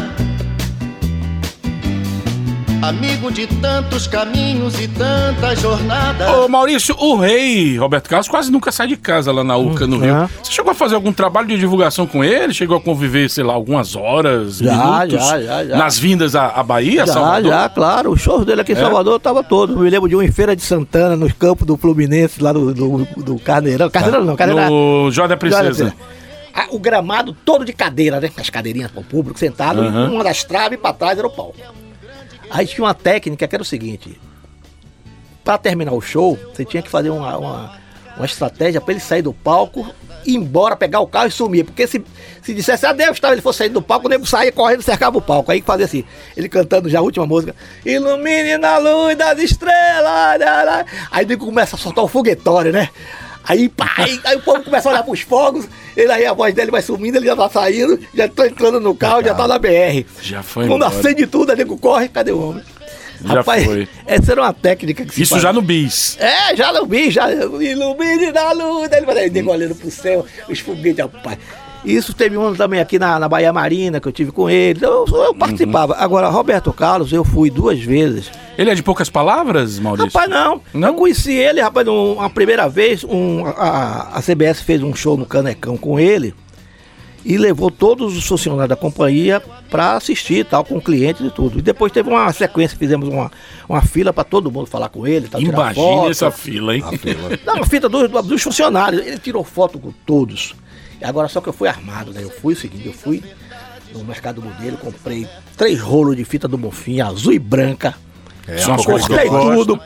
Amigo 2.89 3.31
de 3.31 3.47
tantos 3.47 4.05
caminhos 4.05 4.79
e 4.79 4.87
tantas 4.87 5.59
jornadas. 5.59 6.29
Ô 6.35 6.47
Maurício, 6.47 6.95
o 6.99 7.15
rei 7.15 7.75
Roberto 7.77 8.07
Carlos 8.07 8.27
quase 8.27 8.51
nunca 8.51 8.71
sai 8.71 8.85
de 8.87 8.95
casa 8.95 9.31
lá 9.31 9.43
na 9.43 9.57
UCA, 9.57 9.87
no 9.87 9.97
Rio. 9.97 10.13
é. 10.15 10.29
Você 10.43 10.51
chegou 10.51 10.71
a 10.71 10.75
fazer 10.75 10.93
algum 10.93 11.11
trabalho 11.11 11.47
de 11.47 11.57
divulgação 11.57 12.05
com 12.05 12.23
ele? 12.23 12.53
Chegou 12.53 12.77
a 12.77 12.81
conviver, 12.81 13.27
sei 13.29 13.43
lá, 13.43 13.53
algumas 13.53 13.95
horas, 13.95 14.57
Já, 14.59 14.71
minutos? 14.99 15.27
já, 15.27 15.41
já, 15.41 15.65
já. 15.65 15.77
Nas 15.77 15.97
vindas 15.97 16.35
à, 16.35 16.47
à 16.47 16.61
Bahia, 16.61 17.03
a 17.03 17.05
Já, 17.07 17.13
Salvador? 17.13 17.51
já, 17.51 17.69
claro. 17.69 18.11
Os 18.11 18.21
shows 18.21 18.45
dele 18.45 18.61
aqui 18.61 18.73
em 18.73 18.75
É? 18.75 18.79
Salvador 18.79 19.19
tava 19.19 19.43
todo. 19.43 19.73
Eu 19.73 19.79
me 19.79 19.89
lembro 19.89 20.07
de 20.07 20.15
um 20.15 20.21
em 20.21 20.31
Feira 20.31 20.55
de 20.55 20.61
Santana, 20.61 21.15
nos 21.15 21.33
campos 21.33 21.65
do 21.65 21.75
Fluminense, 21.77 22.41
lá 22.43 22.53
do, 22.53 22.71
do, 22.71 23.07
do 23.17 23.39
Carneirão. 23.39 23.89
Carneirão 23.89 24.23
não, 24.23 24.35
Carneirão. 24.35 24.69
No 24.69 25.11
Joia 25.11 25.27
da 25.29 25.37
Princesa. 25.37 25.91
Ah, 26.53 26.67
O 26.71 26.77
gramado 26.77 27.35
todo 27.43 27.65
de 27.65 27.73
cadeira, 27.73 28.19
né? 28.19 28.29
As 28.37 28.49
cadeirinhas 28.49 28.91
para 28.91 29.01
o 29.01 29.03
público 29.03 29.39
sentado, 29.39 29.81
Aham. 29.81 30.11
uma 30.11 30.23
das 30.23 30.43
traves 30.43 30.79
para 30.79 30.93
trás 30.93 31.17
era 31.17 31.25
o 31.27 31.31
palco. 31.31 31.55
Aí 32.49 32.65
tinha 32.65 32.85
uma 32.85 32.93
técnica 32.93 33.47
que 33.47 33.55
era 33.55 33.61
o 33.61 33.65
seguinte: 33.65 34.19
para 35.43 35.57
terminar 35.57 35.93
o 35.93 36.01
show, 36.01 36.37
você 36.53 36.65
tinha 36.65 36.81
que 36.81 36.89
fazer 36.89 37.09
uma, 37.09 37.37
uma, 37.37 37.79
uma 38.17 38.25
estratégia 38.25 38.81
para 38.81 38.93
ele 38.93 38.99
sair 38.99 39.21
do 39.21 39.33
palco, 39.33 39.87
ir 40.25 40.35
embora, 40.35 40.75
pegar 40.75 40.99
o 40.99 41.07
carro 41.07 41.27
e 41.27 41.31
sumir. 41.31 41.65
Porque 41.65 41.85
se, 41.85 42.03
se 42.41 42.53
dissesse 42.53 42.85
adeus, 42.85 43.19
tá, 43.19 43.31
ele 43.31 43.41
fosse 43.41 43.59
sair 43.59 43.69
do 43.69 43.81
palco, 43.81 44.07
o 44.07 44.09
nego 44.09 44.25
saía 44.25 44.51
correndo 44.51 44.81
e 44.81 44.83
cercava 44.83 45.17
o 45.17 45.21
palco. 45.21 45.51
Aí 45.51 45.61
fazia 45.61 45.85
assim, 45.85 46.03
ele 46.35 46.49
cantando 46.49 46.89
já 46.89 46.99
a 46.99 47.03
última 47.03 47.25
música: 47.25 47.55
Ilumine 47.85 48.57
na 48.57 48.77
luz 48.77 49.15
das 49.17 49.39
estrelas. 49.39 50.85
Aí 51.11 51.25
o 51.25 51.27
nego 51.27 51.45
começa 51.45 51.75
a 51.75 51.79
soltar 51.79 52.03
o 52.03 52.07
foguetório, 52.07 52.71
né? 52.71 52.89
Aí, 53.47 53.69
pá, 53.69 53.91
aí, 53.97 54.19
aí 54.23 54.35
o 54.37 54.41
povo 54.41 54.63
começa 54.63 54.89
a 54.89 54.91
olhar 54.91 55.03
pros 55.03 55.21
fogos, 55.21 55.67
ele 55.95 56.11
aí 56.11 56.25
a 56.25 56.33
voz 56.33 56.53
dele 56.53 56.71
vai 56.71 56.81
sumindo, 56.81 57.17
ele 57.17 57.27
já 57.27 57.35
tá 57.35 57.49
saindo, 57.49 57.99
já 58.13 58.27
tá 58.27 58.47
entrando 58.47 58.79
no 58.79 58.95
carro, 58.95 59.23
já 59.23 59.33
tá 59.33 59.47
na 59.47 59.59
BR. 59.59 60.05
Já 60.21 60.41
foi 60.41 60.67
Quando 60.67 60.83
embora. 60.85 60.99
acende 60.99 61.27
tudo, 61.27 61.51
o 61.51 61.55
nego 61.55 61.77
corre, 61.77 62.07
cadê 62.07 62.31
o 62.31 62.49
homem? 62.49 62.63
Já 63.23 63.43
foi. 63.43 63.87
essa 64.05 64.33
era 64.33 64.41
uma 64.41 64.53
técnica 64.53 65.05
que 65.05 65.13
se 65.13 65.21
Isso 65.21 65.31
faz. 65.31 65.43
já 65.43 65.53
no 65.53 65.61
bis. 65.61 66.17
É, 66.19 66.55
já 66.55 66.71
não 66.73 66.85
vi, 66.85 67.09
já 67.09 67.31
ilumine 67.31 68.31
na 68.31 68.51
luz. 68.51 68.91
Ele 68.91 69.05
vai 69.05 69.29
nego 69.29 69.51
olhando 69.51 69.73
pro 69.75 69.89
céu, 69.89 70.25
os 70.49 70.59
foguetes, 70.59 70.99
rapaz. 70.99 71.37
Isso 71.85 72.13
teve 72.13 72.37
um 72.37 72.53
também 72.55 72.79
aqui 72.79 72.97
na, 72.97 73.19
na 73.19 73.29
Bahia 73.29 73.53
Marina, 73.53 73.99
que 73.99 74.07
eu 74.07 74.11
tive 74.11 74.31
com 74.31 74.49
ele. 74.49 74.83
Eu, 74.83 75.05
eu 75.07 75.33
participava. 75.35 75.93
Uhum. 75.93 75.99
Agora, 76.01 76.27
Roberto 76.29 76.73
Carlos, 76.73 77.13
eu 77.13 77.23
fui 77.23 77.49
duas 77.49 77.79
vezes. 77.81 78.31
Ele 78.57 78.69
é 78.71 78.75
de 78.75 78.81
poucas 78.83 79.09
palavras, 79.09 79.77
Maurício? 79.79 80.07
Rapaz, 80.07 80.29
não. 80.29 80.61
Não? 80.73 80.87
Eu 80.89 80.93
conheci 80.95 81.33
ele, 81.33 81.61
rapaz, 81.61 81.87
um- 81.87 82.13
uma 82.13 82.29
primeira 82.29 82.67
vez, 82.67 83.03
um, 83.03 83.45
a, 83.45 84.09
a 84.17 84.21
CBS 84.21 84.61
fez 84.61 84.81
um 84.81 84.95
show 84.95 85.15
no 85.15 85.25
Canecão 85.25 85.77
com 85.77 85.99
ele. 85.99 86.33
e 87.27 87.37
levou 87.39 87.71
todos 87.71 88.15
os 88.15 88.25
funcionários 88.27 88.69
da 88.69 88.75
companhia 88.75 89.41
para 89.71 89.93
assistir 89.95 90.45
tal, 90.45 90.63
com 90.63 90.79
clientes 90.79 91.25
e 91.25 91.31
tudo. 91.31 91.57
E 91.57 91.61
depois 91.61 91.91
teve 91.91 92.07
uma 92.07 92.31
sequência, 92.31 92.77
fizemos 92.77 93.09
uma, 93.09 93.31
uma 93.67 93.81
fila 93.81 94.13
para 94.13 94.23
todo 94.23 94.51
mundo 94.51 94.67
falar 94.67 94.89
com 94.89 95.07
ele, 95.07 95.27
tal, 95.27 95.41
Imagina 95.41 95.73
foto. 95.73 96.11
essa 96.11 96.29
fila, 96.29 96.75
hein? 96.75 96.83
A 96.85 96.91
fila. 96.95 97.39
Não, 97.43 97.63
a 97.63 97.65
fita 97.65 97.89
dos, 97.89 98.09
dos 98.27 98.41
funcionários. 98.43 99.03
Ele 99.05 99.17
tirou 99.17 99.43
foto 99.43 99.79
com 99.79 99.91
todos. 100.05 100.53
Agora 101.01 101.27
só 101.27 101.41
que 101.41 101.49
eu 101.49 101.53
fui 101.53 101.67
armado, 101.67 102.11
né? 102.11 102.23
Eu 102.23 102.29
fui 102.29 102.53
o 102.53 102.57
seguinte, 102.57 102.85
eu 102.87 102.93
fui 102.93 103.23
no 103.93 104.03
mercado 104.03 104.41
modelo, 104.41 104.77
comprei 104.77 105.27
três 105.55 105.79
rolos 105.79 106.15
de 106.15 106.25
fita 106.25 106.47
do 106.47 106.57
Bonfim, 106.57 106.99
azul 107.01 107.33
e 107.33 107.39
branca. 107.39 107.95
É, 108.47 108.57
Cravei 108.57 109.27
gosto. 109.29 109.55
tudo, 109.65 109.81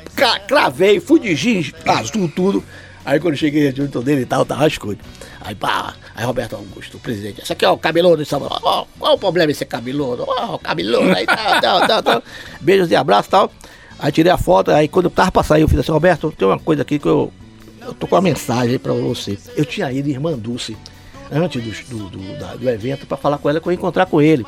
cravei, 0.47 0.99
fui 0.99 1.19
de 1.19 1.33
jeans, 1.35 1.71
azul, 1.85 2.29
tudo. 2.35 2.63
Aí 3.05 3.19
quando 3.19 3.37
cheguei 3.37 3.73
junto 3.73 4.01
dele 4.01 4.21
e 4.21 4.25
tal, 4.25 4.45
tava 4.45 4.67
escuro. 4.67 4.97
Aí 5.41 5.55
pá, 5.55 5.93
aí 6.13 6.25
Roberto 6.25 6.55
Augusto, 6.57 6.97
o 6.97 6.99
presidente, 6.99 7.41
esse 7.41 7.53
aqui 7.53 7.63
é 7.63 7.69
o 7.69 7.77
cabeludo, 7.77 8.23
sabe? 8.25 8.45
Ó, 8.49 8.85
qual 8.99 9.13
o 9.15 9.17
problema 9.17 9.47
desse 9.47 9.63
cabeludo? 9.65 10.25
Ó, 10.27 10.55
o 10.55 10.59
cabeludo, 10.59 11.09
aí 11.15 11.25
tal, 11.25 11.61
tal, 11.61 11.87
tal, 11.87 12.03
tal. 12.03 12.23
Beijos 12.59 12.91
e 12.91 12.95
abraços 12.95 13.27
e 13.27 13.31
tal. 13.31 13.51
Aí 13.97 14.11
tirei 14.11 14.31
a 14.31 14.37
foto, 14.37 14.71
aí 14.71 14.87
quando 14.87 15.05
eu 15.05 15.11
tava 15.11 15.31
pra 15.31 15.43
sair, 15.43 15.61
eu 15.61 15.67
fiz 15.69 15.79
assim, 15.79 15.91
Roberto, 15.91 16.31
tem 16.37 16.47
uma 16.47 16.59
coisa 16.59 16.81
aqui 16.81 16.99
que 16.99 17.07
eu. 17.07 17.31
Eu 17.81 17.93
tô 17.93 18.05
com 18.07 18.15
uma 18.15 18.21
mensagem 18.21 18.71
aí 18.73 18.79
pra 18.79 18.93
você. 18.93 19.39
Eu 19.55 19.63
tinha 19.65 19.89
ido 19.91 20.09
em 20.09 20.11
Irmã 20.11 20.33
Dulce, 20.37 20.77
antes 21.31 21.85
do, 21.85 22.09
do, 22.09 22.17
do, 22.17 22.39
da- 22.39 22.55
do 22.55 22.69
evento, 22.69 23.05
pra 23.05 23.17
falar 23.17 23.37
com 23.37 23.49
ela 23.49 23.59
que 23.59 23.67
eu 23.67 23.71
ia 23.71 23.77
encontrar 23.77 24.05
com 24.05 24.21
ele. 24.21 24.45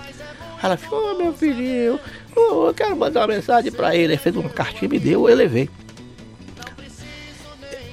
Ela 0.63 0.77
falou, 0.77 1.15
ô 1.15 1.17
meu 1.17 1.33
filhinho, 1.33 1.99
ô, 2.35 2.67
eu 2.67 2.73
quero 2.73 2.95
mandar 2.95 3.21
uma 3.21 3.27
mensagem 3.35 3.71
pra 3.71 3.95
ele. 3.95 4.13
Aí 4.13 4.17
fez 4.17 4.35
uma 4.35 4.49
cartinha, 4.49 4.87
me 4.89 4.99
deu, 4.99 5.27
eu 5.29 5.35
levei. 5.35 5.69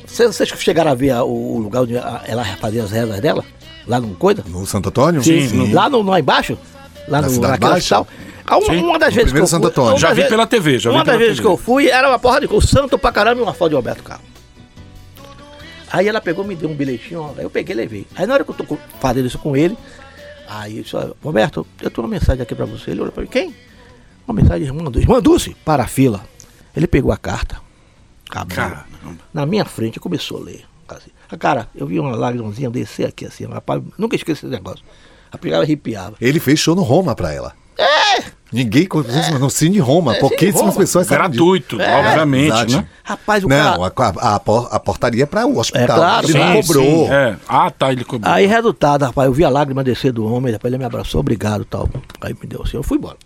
Vocês, 0.07 0.37
chegaram 0.59 0.91
a 0.91 0.95
ver 0.95 1.11
a- 1.11 1.23
o 1.25 1.57
o 1.57 1.59
lugar 1.59 1.83
onde 1.83 1.97
a- 1.97 2.23
ela 2.27 2.45
fazia 2.45 2.83
as 2.83 2.91
rezas 2.91 3.21
dela? 3.21 3.45
Lá 3.87 4.01
no 4.01 4.15
Coisa? 4.17 4.45
No 4.47 4.67
Santo 4.67 4.89
Antônio? 4.91 5.23
Lá, 5.73 5.89
no, 5.89 6.03
lá 6.03 6.21
embaixo? 6.21 6.59
Lá 7.07 7.21
Na 7.23 7.29
no, 7.29 7.33
Cidade 7.33 7.53
naquela 7.53 7.73
Baixa? 7.75 8.07
Ah, 8.47 8.57
Uma, 8.59 8.67
Sim, 8.75 8.83
uma 8.83 8.99
das 8.99 9.15
vezes 9.15 9.31
que 9.33 9.37
eu 9.39 9.43
fui, 9.43 9.49
Santo 9.49 9.67
Antônio. 9.69 9.93
uma 9.93 9.99
Já 9.99 10.13
vi 10.13 10.25
pela 10.29 10.47
TV, 10.47 10.79
já 10.79 10.91
Uma 10.91 11.05
das 11.05 11.19
vezes 11.19 11.41
que 11.41 11.47
eu 11.47 11.57
fui, 11.57 11.89
era 11.89 12.09
uma 12.09 12.19
porra 12.19 12.41
de 12.41 12.49
coisa. 12.49 12.67
Santo 12.67 12.99
pra 12.99 13.13
caramba 13.13 13.41
e 13.41 13.45
uma 13.45 13.53
foto 13.55 13.71
de 13.71 13.75
Roberto 13.77 14.03
Carlos. 14.03 14.27
Aí 15.91 16.07
ela 16.09 16.21
pegou, 16.21 16.45
me 16.45 16.55
deu 16.55 16.69
um 16.69 16.75
bilhetinho, 16.75 17.21
ó, 17.23 17.33
aí 17.37 17.45
eu 17.45 17.51
peguei 17.51 17.75
e 17.75 17.77
levei. 17.77 18.07
Aí 18.15 18.27
na 18.27 18.35
hora 18.35 18.45
que 18.45 18.51
eu 18.51 18.55
tô 18.55 18.79
fazendo 19.01 19.27
isso 19.27 19.39
com 19.39 19.57
ele, 19.57 19.77
aí 20.49 20.79
eu 20.79 20.83
disse, 20.83 20.97
Roberto, 21.23 21.67
eu 21.81 21.91
tenho 21.91 22.07
uma 22.07 22.11
mensagem 22.11 22.43
aqui 22.43 22.55
pra 22.55 22.67
você. 22.67 22.91
Ele 22.91 23.01
olhou 23.01 23.13
pra 23.13 23.23
mim, 23.23 23.29
quem? 23.29 23.55
Uma 24.27 24.35
mensagem 24.35 24.65
de 24.65 24.69
irmã 24.69 24.85
Dulce. 24.85 25.01
Irmã 25.01 25.21
Dulce, 25.23 25.57
para 25.65 25.85
a 25.85 25.87
fila. 25.87 26.25
Ele 26.77 26.87
pegou 26.87 27.11
a 27.11 27.17
carta, 27.17 27.61
abriu, 28.31 28.57
Caramba. 28.57 28.87
na 29.33 29.47
minha 29.47 29.65
frente 29.65 29.99
começou 29.99 30.39
a 30.39 30.45
ler. 30.45 30.65
Assim. 30.89 31.11
Ah, 31.31 31.37
Cara, 31.37 31.69
eu 31.75 31.87
vi 31.87 31.99
uma 32.01 32.15
lágrimazinha 32.17 32.71
descer 32.71 33.07
aqui 33.09 33.27
assim, 33.27 33.45
rapaz, 33.47 33.83
nunca 33.99 34.17
esqueci 34.17 34.47
esse 34.47 34.53
negócio. 34.55 34.85
A 35.31 35.37
pegava 35.37 35.63
e 35.63 35.67
arrepiava. 35.67 36.17
Ele 36.21 36.41
fez 36.41 36.59
show 36.59 36.75
no 36.75 36.83
Roma 36.83 37.15
pra 37.15 37.33
ela. 37.33 37.55
É! 37.77 38.25
Ninguém 38.51 38.87
conhece 38.87 39.33
no 39.39 39.51
Cine 39.51 39.79
Roma. 39.79 40.17
É, 40.17 40.21
Pouquíssimas 40.21 40.61
Roma. 40.73 40.77
pessoas 40.77 41.07
sabem. 41.07 41.29
Gratuito, 41.31 41.81
É, 41.81 41.97
obviamente, 42.01 42.47
Exato. 42.47 42.73
né? 42.73 42.87
Rapaz, 43.05 43.45
o 43.45 43.49
Não, 43.49 43.91
cara. 43.91 44.15
a, 44.19 44.37
a, 44.37 44.77
a 44.77 44.81
portaria 44.81 45.25
é 45.25 45.27
para 45.27 45.47
o 45.47 45.59
hospital. 45.59 45.83
É 45.83 45.87
claro, 46.01 46.27
ele 46.27 46.33
sim, 46.33 46.39
não 46.39 46.63
cobrou. 46.63 47.13
É. 47.13 47.37
Ah, 47.47 47.71
tá, 47.71 47.93
ele 47.93 48.05
cobrou. 48.05 48.33
Aí, 48.33 48.47
resultado, 48.47 49.05
rapaz, 49.05 49.27
eu 49.27 49.33
vi 49.35 49.45
a 49.45 49.51
lágrima 49.51 49.85
descer 49.85 50.13
do 50.13 50.25
homem, 50.27 50.51
depois 50.53 50.73
ele 50.73 50.79
me 50.79 50.85
abraçou, 50.85 51.21
obrigado 51.21 51.65
tal. 51.67 51.89
Aí 52.23 52.35
me 52.41 52.47
deu 52.49 52.63
assim, 52.63 52.77
eu 52.79 52.83
fui 52.83 52.97
embora. 52.97 53.17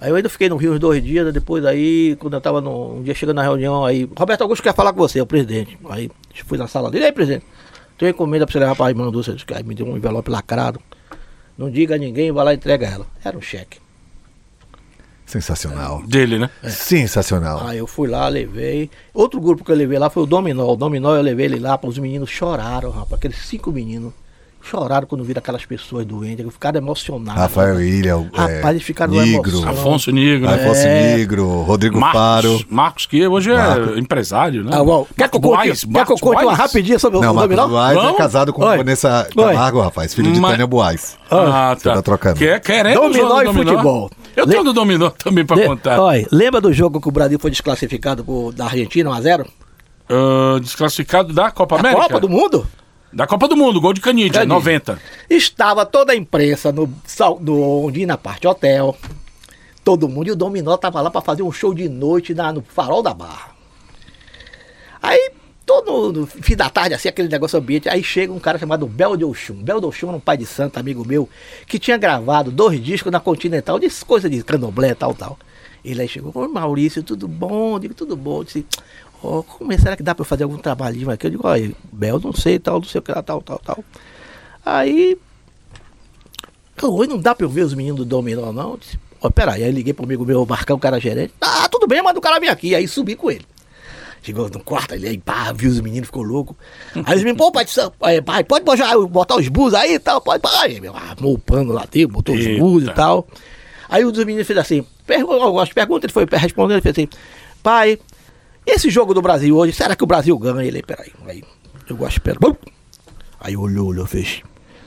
Aí 0.00 0.10
eu 0.10 0.16
ainda 0.16 0.28
fiquei 0.28 0.48
no 0.48 0.56
Rio 0.56 0.72
uns 0.74 0.80
dois 0.80 1.02
dias, 1.02 1.32
depois 1.32 1.64
aí, 1.64 2.16
quando 2.18 2.34
eu 2.34 2.40
tava 2.40 2.60
no, 2.60 2.96
um 2.96 3.02
dia 3.02 3.14
chegando 3.14 3.36
na 3.36 3.42
reunião, 3.42 3.84
aí, 3.84 4.08
Roberto 4.16 4.42
Augusto 4.42 4.62
quer 4.62 4.74
falar 4.74 4.92
com 4.92 4.98
você, 4.98 5.20
o 5.20 5.26
presidente. 5.26 5.78
Aí 5.88 6.10
fui 6.46 6.56
na 6.58 6.66
sala 6.66 6.90
dele, 6.90 7.04
e 7.04 7.06
aí, 7.06 7.12
presidente, 7.12 7.44
tem 7.98 8.08
encomenda 8.10 8.46
pra 8.46 8.52
você 8.52 8.58
levar 8.58 8.74
pra 8.76 8.90
irmã 8.90 9.10
Dulce, 9.10 9.34
aí 9.54 9.62
me 9.62 9.74
deu 9.74 9.86
um 9.86 9.96
envelope 9.96 10.30
lacrado. 10.30 10.80
Não 11.56 11.70
diga 11.70 11.94
a 11.94 11.98
ninguém, 11.98 12.30
vai 12.32 12.44
lá 12.44 12.52
e 12.52 12.56
entrega 12.56 12.86
ela. 12.86 13.06
Era 13.24 13.36
um 13.36 13.40
cheque. 13.40 13.78
Sensacional. 15.26 16.02
Dele, 16.06 16.38
né? 16.38 16.48
Sensacional. 16.68 17.66
Aí 17.66 17.78
eu 17.78 17.86
fui 17.86 18.08
lá, 18.08 18.28
levei. 18.28 18.88
Outro 19.12 19.40
grupo 19.40 19.64
que 19.64 19.72
eu 19.72 19.76
levei 19.76 19.98
lá 19.98 20.08
foi 20.08 20.22
o 20.22 20.26
Dominó. 20.26 20.72
O 20.72 20.76
Dominó 20.76 21.16
eu 21.16 21.22
levei 21.22 21.46
ele 21.46 21.58
lá, 21.58 21.78
os 21.82 21.98
meninos 21.98 22.30
choraram, 22.30 22.90
rapaz. 22.90 23.14
Aqueles 23.14 23.38
cinco 23.38 23.72
meninos 23.72 24.12
choraram 24.68 25.06
quando 25.06 25.22
viram 25.24 25.38
aquelas 25.38 25.64
pessoas 25.64 26.04
doentes, 26.04 26.44
ficaram 26.52 26.78
emocionados. 26.78 27.40
Rafael 27.40 27.80
Ilha, 27.80 28.16
o- 28.16 28.28
Rapaz, 28.32 28.64
é, 28.64 28.70
eles 28.70 28.82
ficaram 28.82 29.14
emoção. 29.14 29.68
Afonso 29.68 30.10
Nigro, 30.10 30.48
né? 30.48 30.54
Afonso 30.54 30.80
É. 30.86 31.16
Nigro, 31.16 31.62
Rodrigo 31.62 31.98
Faro. 32.00 32.48
Marcos, 32.50 32.66
Marcos, 32.70 33.06
que 33.06 33.26
hoje 33.26 33.50
é 33.52 33.56
Marcos. 33.56 33.98
empresário, 33.98 34.64
né? 34.64 34.70
Ah, 34.74 34.82
bom, 34.84 35.06
quer 35.16 35.28
que 35.28 35.36
eu 35.36 35.40
conte, 35.40 35.52
Buais, 35.54 35.70
quer 35.80 35.86
que 35.86 35.86
eu 35.86 35.92
Marcos 35.92 36.20
conte 36.20 36.42
uma 36.44 36.54
rapidinha 36.54 36.98
sobre 36.98 37.20
Não, 37.20 37.32
o 37.32 37.34
Marcos 37.34 37.56
Dominó? 37.56 37.68
Buais 37.68 37.98
é 37.98 38.12
casado 38.14 38.52
com 38.52 38.64
Oi. 38.64 38.76
Vanessa 38.78 39.28
Oi. 39.36 39.44
Camargo, 39.54 39.80
rapaz, 39.80 40.12
filho 40.14 40.32
de 40.32 40.40
Mas- 40.40 40.50
Tânia 40.52 40.66
Buais. 40.66 41.16
Ah, 41.30 41.74
Você 41.78 41.88
tá 41.88 42.02
trocando. 42.02 42.38
Quer, 42.38 42.60
querendo 42.60 42.94
Dominó 43.00 43.28
jogo 43.28 43.40
e 43.40 43.44
do 43.44 43.52
dominó? 43.52 43.70
futebol. 43.70 44.10
Eu 44.36 44.44
Le- 44.44 44.50
tenho 44.52 44.64
do 44.64 44.72
dominó 44.72 45.10
também 45.10 45.44
pra 45.46 45.56
Le- 45.56 45.66
contar. 45.66 45.98
Olha, 46.00 46.26
lembra 46.30 46.60
do 46.60 46.72
jogo 46.72 47.00
que 47.00 47.08
o 47.08 47.12
Brasil 47.12 47.38
foi 47.38 47.50
desclassificado 47.50 48.24
por- 48.24 48.52
da 48.52 48.64
Argentina 48.64 49.10
1x0? 49.10 49.46
Ah, 50.08 50.58
desclassificado 50.60 51.32
da 51.32 51.50
Copa 51.50 51.76
A 51.76 51.80
América? 51.80 52.02
Copa 52.02 52.20
do 52.20 52.28
Mundo? 52.28 52.66
Da 53.16 53.26
Copa 53.26 53.48
do 53.48 53.56
Mundo, 53.56 53.80
gol 53.80 53.94
de 53.94 54.00
Canidia, 54.02 54.40
Canidia. 54.40 54.54
90. 54.54 55.00
Estava 55.30 55.86
toda 55.86 56.12
a 56.12 56.14
imprensa 56.14 56.70
no, 56.70 56.86
no, 57.40 57.86
onde 57.86 58.04
na 58.04 58.18
parte 58.18 58.46
hotel. 58.46 58.94
Todo 59.82 60.06
mundo. 60.06 60.28
E 60.28 60.32
o 60.32 60.36
Dominó 60.36 60.76
tava 60.76 61.00
lá 61.00 61.10
para 61.10 61.22
fazer 61.22 61.42
um 61.42 61.50
show 61.50 61.72
de 61.72 61.88
noite 61.88 62.34
na- 62.34 62.52
no 62.52 62.60
Farol 62.60 63.02
da 63.02 63.14
Barra. 63.14 63.56
Aí, 65.02 65.30
todo 65.64 66.12
no 66.12 66.26
fim 66.26 66.54
da 66.54 66.68
tarde, 66.68 66.94
assim, 66.94 67.08
aquele 67.08 67.28
negócio 67.28 67.58
ambiente, 67.58 67.88
aí 67.88 68.04
chega 68.04 68.30
um 68.30 68.38
cara 68.38 68.58
chamado 68.58 68.86
Bel 68.86 69.16
de 69.16 69.24
Oxum. 69.24 69.54
Bel 69.62 69.80
de 69.80 69.86
Oxum 69.86 70.08
era 70.08 70.16
um 70.18 70.20
pai 70.20 70.36
de 70.36 70.44
santo, 70.44 70.78
amigo 70.78 71.02
meu, 71.06 71.26
que 71.66 71.78
tinha 71.78 71.96
gravado 71.96 72.50
dois 72.50 72.84
discos 72.84 73.10
na 73.10 73.18
Continental, 73.18 73.78
de 73.78 73.88
coisa 74.04 74.28
de 74.28 74.42
candomblé, 74.42 74.92
tal, 74.94 75.14
tal. 75.14 75.38
Ele 75.82 76.02
aí 76.02 76.08
chegou, 76.08 76.32
oi 76.34 76.48
Maurício, 76.48 77.02
tudo 77.02 77.26
bom? 77.28 77.76
Eu 77.76 77.78
digo, 77.78 77.94
tudo 77.94 78.14
bom. 78.16 78.40
Eu 78.40 78.44
disse, 78.44 78.66
como 79.20 79.72
é, 79.72 79.78
será 79.78 79.96
que 79.96 80.02
dá 80.02 80.14
para 80.14 80.22
eu 80.22 80.26
fazer 80.26 80.44
algum 80.44 80.58
trabalhinho 80.58 81.10
aqui? 81.10 81.26
Eu 81.26 81.30
digo, 81.30 81.46
olha, 81.46 81.72
Bel, 81.92 82.20
não 82.20 82.32
sei, 82.32 82.58
tal, 82.58 82.80
não 82.80 82.86
sei 82.86 82.98
o 82.98 83.02
que 83.02 83.12
lá, 83.12 83.22
tal, 83.22 83.42
tal, 83.42 83.58
tal. 83.58 83.84
Aí, 84.64 85.18
oi, 86.82 87.06
não 87.06 87.18
dá 87.18 87.34
pra 87.34 87.44
eu 87.46 87.50
ver 87.50 87.62
os 87.62 87.74
meninos 87.74 87.98
do 87.98 88.04
Dominó, 88.04 88.52
não? 88.52 88.72
Eu 88.72 88.76
disse, 88.76 88.98
ó, 89.20 89.30
peraí, 89.30 89.64
aí 89.64 89.70
liguei 89.70 89.92
pro 89.92 90.04
amigo 90.04 90.24
meu, 90.24 90.44
Marcão, 90.44 90.76
o 90.76 90.80
cara 90.80 91.00
gerente. 91.00 91.32
Ah, 91.40 91.68
tudo 91.68 91.86
bem, 91.86 92.02
manda 92.02 92.18
o 92.18 92.22
cara 92.22 92.40
vir 92.40 92.48
aqui. 92.48 92.74
Aí 92.74 92.86
subi 92.86 93.14
com 93.14 93.30
ele. 93.30 93.44
Chegou 94.22 94.48
no 94.48 94.58
quarto 94.58 94.94
ali, 94.94 95.06
aí 95.06 95.18
pá, 95.18 95.52
viu 95.52 95.70
os 95.70 95.80
meninos, 95.80 96.08
ficou 96.08 96.24
louco. 96.24 96.56
Aí 96.94 97.12
eles 97.12 97.22
me, 97.22 97.32
pô, 97.32 97.52
pai, 97.52 97.64
pai, 98.24 98.42
pode 98.42 98.64
botar, 98.64 98.98
botar 98.98 99.36
os 99.36 99.46
bus 99.46 99.72
aí 99.72 99.94
e 99.94 99.98
tal, 100.00 100.20
pode, 100.20 100.42
pai. 100.42 100.80
Meu, 100.80 100.96
armou 100.96 101.34
o 101.34 101.38
pano 101.38 101.72
lá 101.72 101.86
dentro, 101.88 102.14
botou 102.14 102.34
os 102.34 102.44
Eita. 102.44 102.60
bus 102.60 102.82
e 102.84 102.92
tal. 102.92 103.28
Aí 103.88 104.04
um 104.04 104.10
dos 104.10 104.24
meninos 104.24 104.46
fez 104.46 104.58
assim, 104.58 104.84
pergunta, 105.06 105.62
as 105.62 105.72
perguntas, 105.72 106.04
ele 106.04 106.12
foi 106.12 106.38
respondendo, 106.38 106.72
ele 106.72 106.82
fez 106.82 106.98
assim, 106.98 107.08
pai, 107.62 108.00
esse 108.66 108.90
jogo 108.90 109.14
do 109.14 109.22
Brasil 109.22 109.56
hoje, 109.56 109.72
será 109.72 109.94
que 109.94 110.04
o 110.04 110.06
Brasil 110.06 110.36
ganha? 110.38 110.64
Ele, 110.64 110.82
peraí, 110.82 111.12
aí, 111.26 111.42
eu 111.88 111.96
gosto, 111.96 112.20
pera. 112.20 112.38
Bum! 112.40 112.54
Aí 113.40 113.56
olhou, 113.56 113.88
olhou, 113.88 114.06
fez 114.06 114.42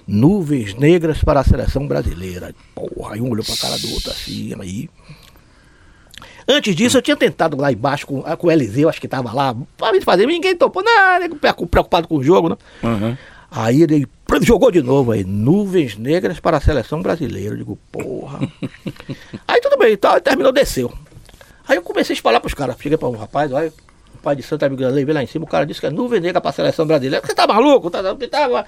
nuvens 0.09 0.73
negras 0.73 1.23
para 1.23 1.39
a 1.39 1.43
seleção 1.43 1.87
brasileira. 1.87 2.53
Porra, 2.73 3.13
aí 3.13 3.21
um 3.21 3.29
olhou 3.29 3.45
pra 3.45 3.55
cara 3.55 3.77
do 3.77 3.93
outro 3.93 4.11
assim, 4.11 4.53
aí. 4.59 4.89
Antes 6.47 6.75
disso, 6.75 6.97
eu 6.97 7.01
tinha 7.01 7.15
tentado 7.15 7.55
lá 7.55 7.71
embaixo 7.71 8.07
com, 8.07 8.23
com 8.23 8.47
o 8.47 8.51
Eliseu, 8.51 8.89
acho 8.89 8.99
que 8.99 9.07
tava 9.07 9.31
lá, 9.31 9.55
pra 9.77 9.91
me 9.91 10.01
fazer, 10.01 10.25
ninguém 10.25 10.55
topou, 10.55 10.83
nego 11.19 11.35
preocupado 11.67 12.07
com 12.07 12.17
o 12.17 12.23
jogo, 12.23 12.49
né? 12.49 12.57
Uhum. 12.81 13.15
Aí 13.51 13.83
ele 13.83 14.07
jogou 14.41 14.71
de 14.71 14.81
novo 14.81 15.11
aí, 15.11 15.23
nuvens 15.23 15.95
negras 15.95 16.39
para 16.39 16.57
a 16.57 16.61
seleção 16.61 17.01
brasileira. 17.01 17.53
Eu 17.53 17.57
digo, 17.57 17.79
porra. 17.91 18.39
aí 19.47 19.61
tudo 19.61 19.77
bem, 19.77 19.95
tá, 19.95 20.19
terminou, 20.19 20.51
desceu. 20.51 20.91
Aí 21.69 21.77
eu 21.77 21.81
comecei 21.83 22.13
a 22.13 22.17
espalhar 22.17 22.41
pros 22.41 22.53
caras. 22.55 22.75
Cheguei 22.81 22.97
para 22.97 23.07
um 23.07 23.15
rapaz, 23.15 23.51
olha, 23.53 23.71
o 24.15 24.17
pai 24.17 24.35
de 24.35 24.41
Santa 24.43 24.65
Amigo 24.65 24.83
levei 24.87 25.13
lá 25.13 25.23
em 25.23 25.27
cima, 25.27 25.45
o 25.45 25.47
cara 25.47 25.65
disse 25.65 25.79
que 25.79 25.85
é 25.85 25.89
nuvem 25.91 26.19
negra 26.19 26.41
para 26.41 26.49
a 26.49 26.53
seleção 26.53 26.85
brasileira. 26.85 27.25
Você 27.25 27.33
tá 27.35 27.45
maluco? 27.47 27.89
Tá, 27.91 28.01
tá, 28.03 28.15
tá, 28.15 28.65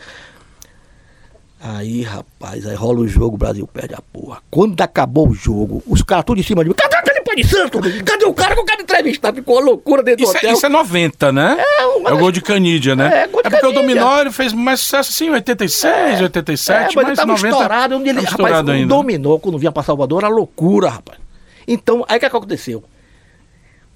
Aí, 1.64 2.02
rapaz, 2.02 2.66
aí 2.66 2.74
rola 2.76 3.02
o 3.02 3.08
jogo, 3.08 3.36
o 3.36 3.38
Brasil 3.38 3.68
perde 3.68 3.94
a 3.94 4.02
porra. 4.02 4.42
Quando 4.50 4.80
acabou 4.82 5.30
o 5.30 5.34
jogo, 5.34 5.84
os 5.86 6.02
caras 6.02 6.26
tudo 6.26 6.40
em 6.40 6.44
cima 6.44 6.64
de 6.64 6.70
mim. 6.70 6.76
Cadê 6.76 6.96
aquele 6.96 7.22
pai 7.22 7.36
de 7.36 7.44
santo? 7.48 7.80
Cadê 8.04 8.26
o 8.26 8.34
cara 8.34 8.56
que 8.56 8.62
eu 8.62 8.66
quero 8.66 8.82
entrevistar? 8.82 9.32
Ficou 9.32 9.58
uma 9.58 9.66
loucura 9.66 10.02
dentro 10.02 10.24
Isso, 10.24 10.32
do 10.34 10.38
é, 10.38 10.40
hotel. 10.40 10.54
isso 10.54 10.66
é 10.66 10.70
90, 10.70 11.32
né? 11.32 11.58
É, 11.60 11.86
uma 11.86 12.10
É 12.10 12.14
o 12.14 12.18
gol 12.18 12.32
de 12.32 12.42
Canídia, 12.42 12.96
né? 12.96 13.24
É, 13.24 13.28
gol 13.28 13.44
de 13.44 13.50
porque 13.50 13.58
o 13.58 13.62
Canídia. 13.74 13.82
Dominó 13.82 14.20
ele 14.22 14.32
fez 14.32 14.54
mais 14.54 14.80
sucesso 14.80 15.12
assim 15.12 15.28
em 15.28 15.34
86, 15.34 16.22
87, 16.22 16.72
É, 16.72 16.82
mas 16.82 16.96
ele 16.96 17.06
mas 17.10 17.16
tava 17.18 17.32
90. 17.32 17.48
estourado. 17.50 17.96
Onde 17.96 18.10
ele, 18.10 18.14
tava 18.22 18.32
rapaz, 18.32 18.32
estourado 18.42 18.72
o 18.72 18.74
ainda. 18.74 18.88
dominou 18.88 19.40
quando 19.40 19.60
vinha 19.60 19.72
pra 19.72 19.84
Salvador, 19.84 20.24
era 20.24 20.34
loucura, 20.34 20.90
rapaz. 20.90 21.20
Então, 21.68 22.04
aí 22.10 22.18
o 22.18 22.20
que 22.20 22.26
aconteceu? 22.26 22.84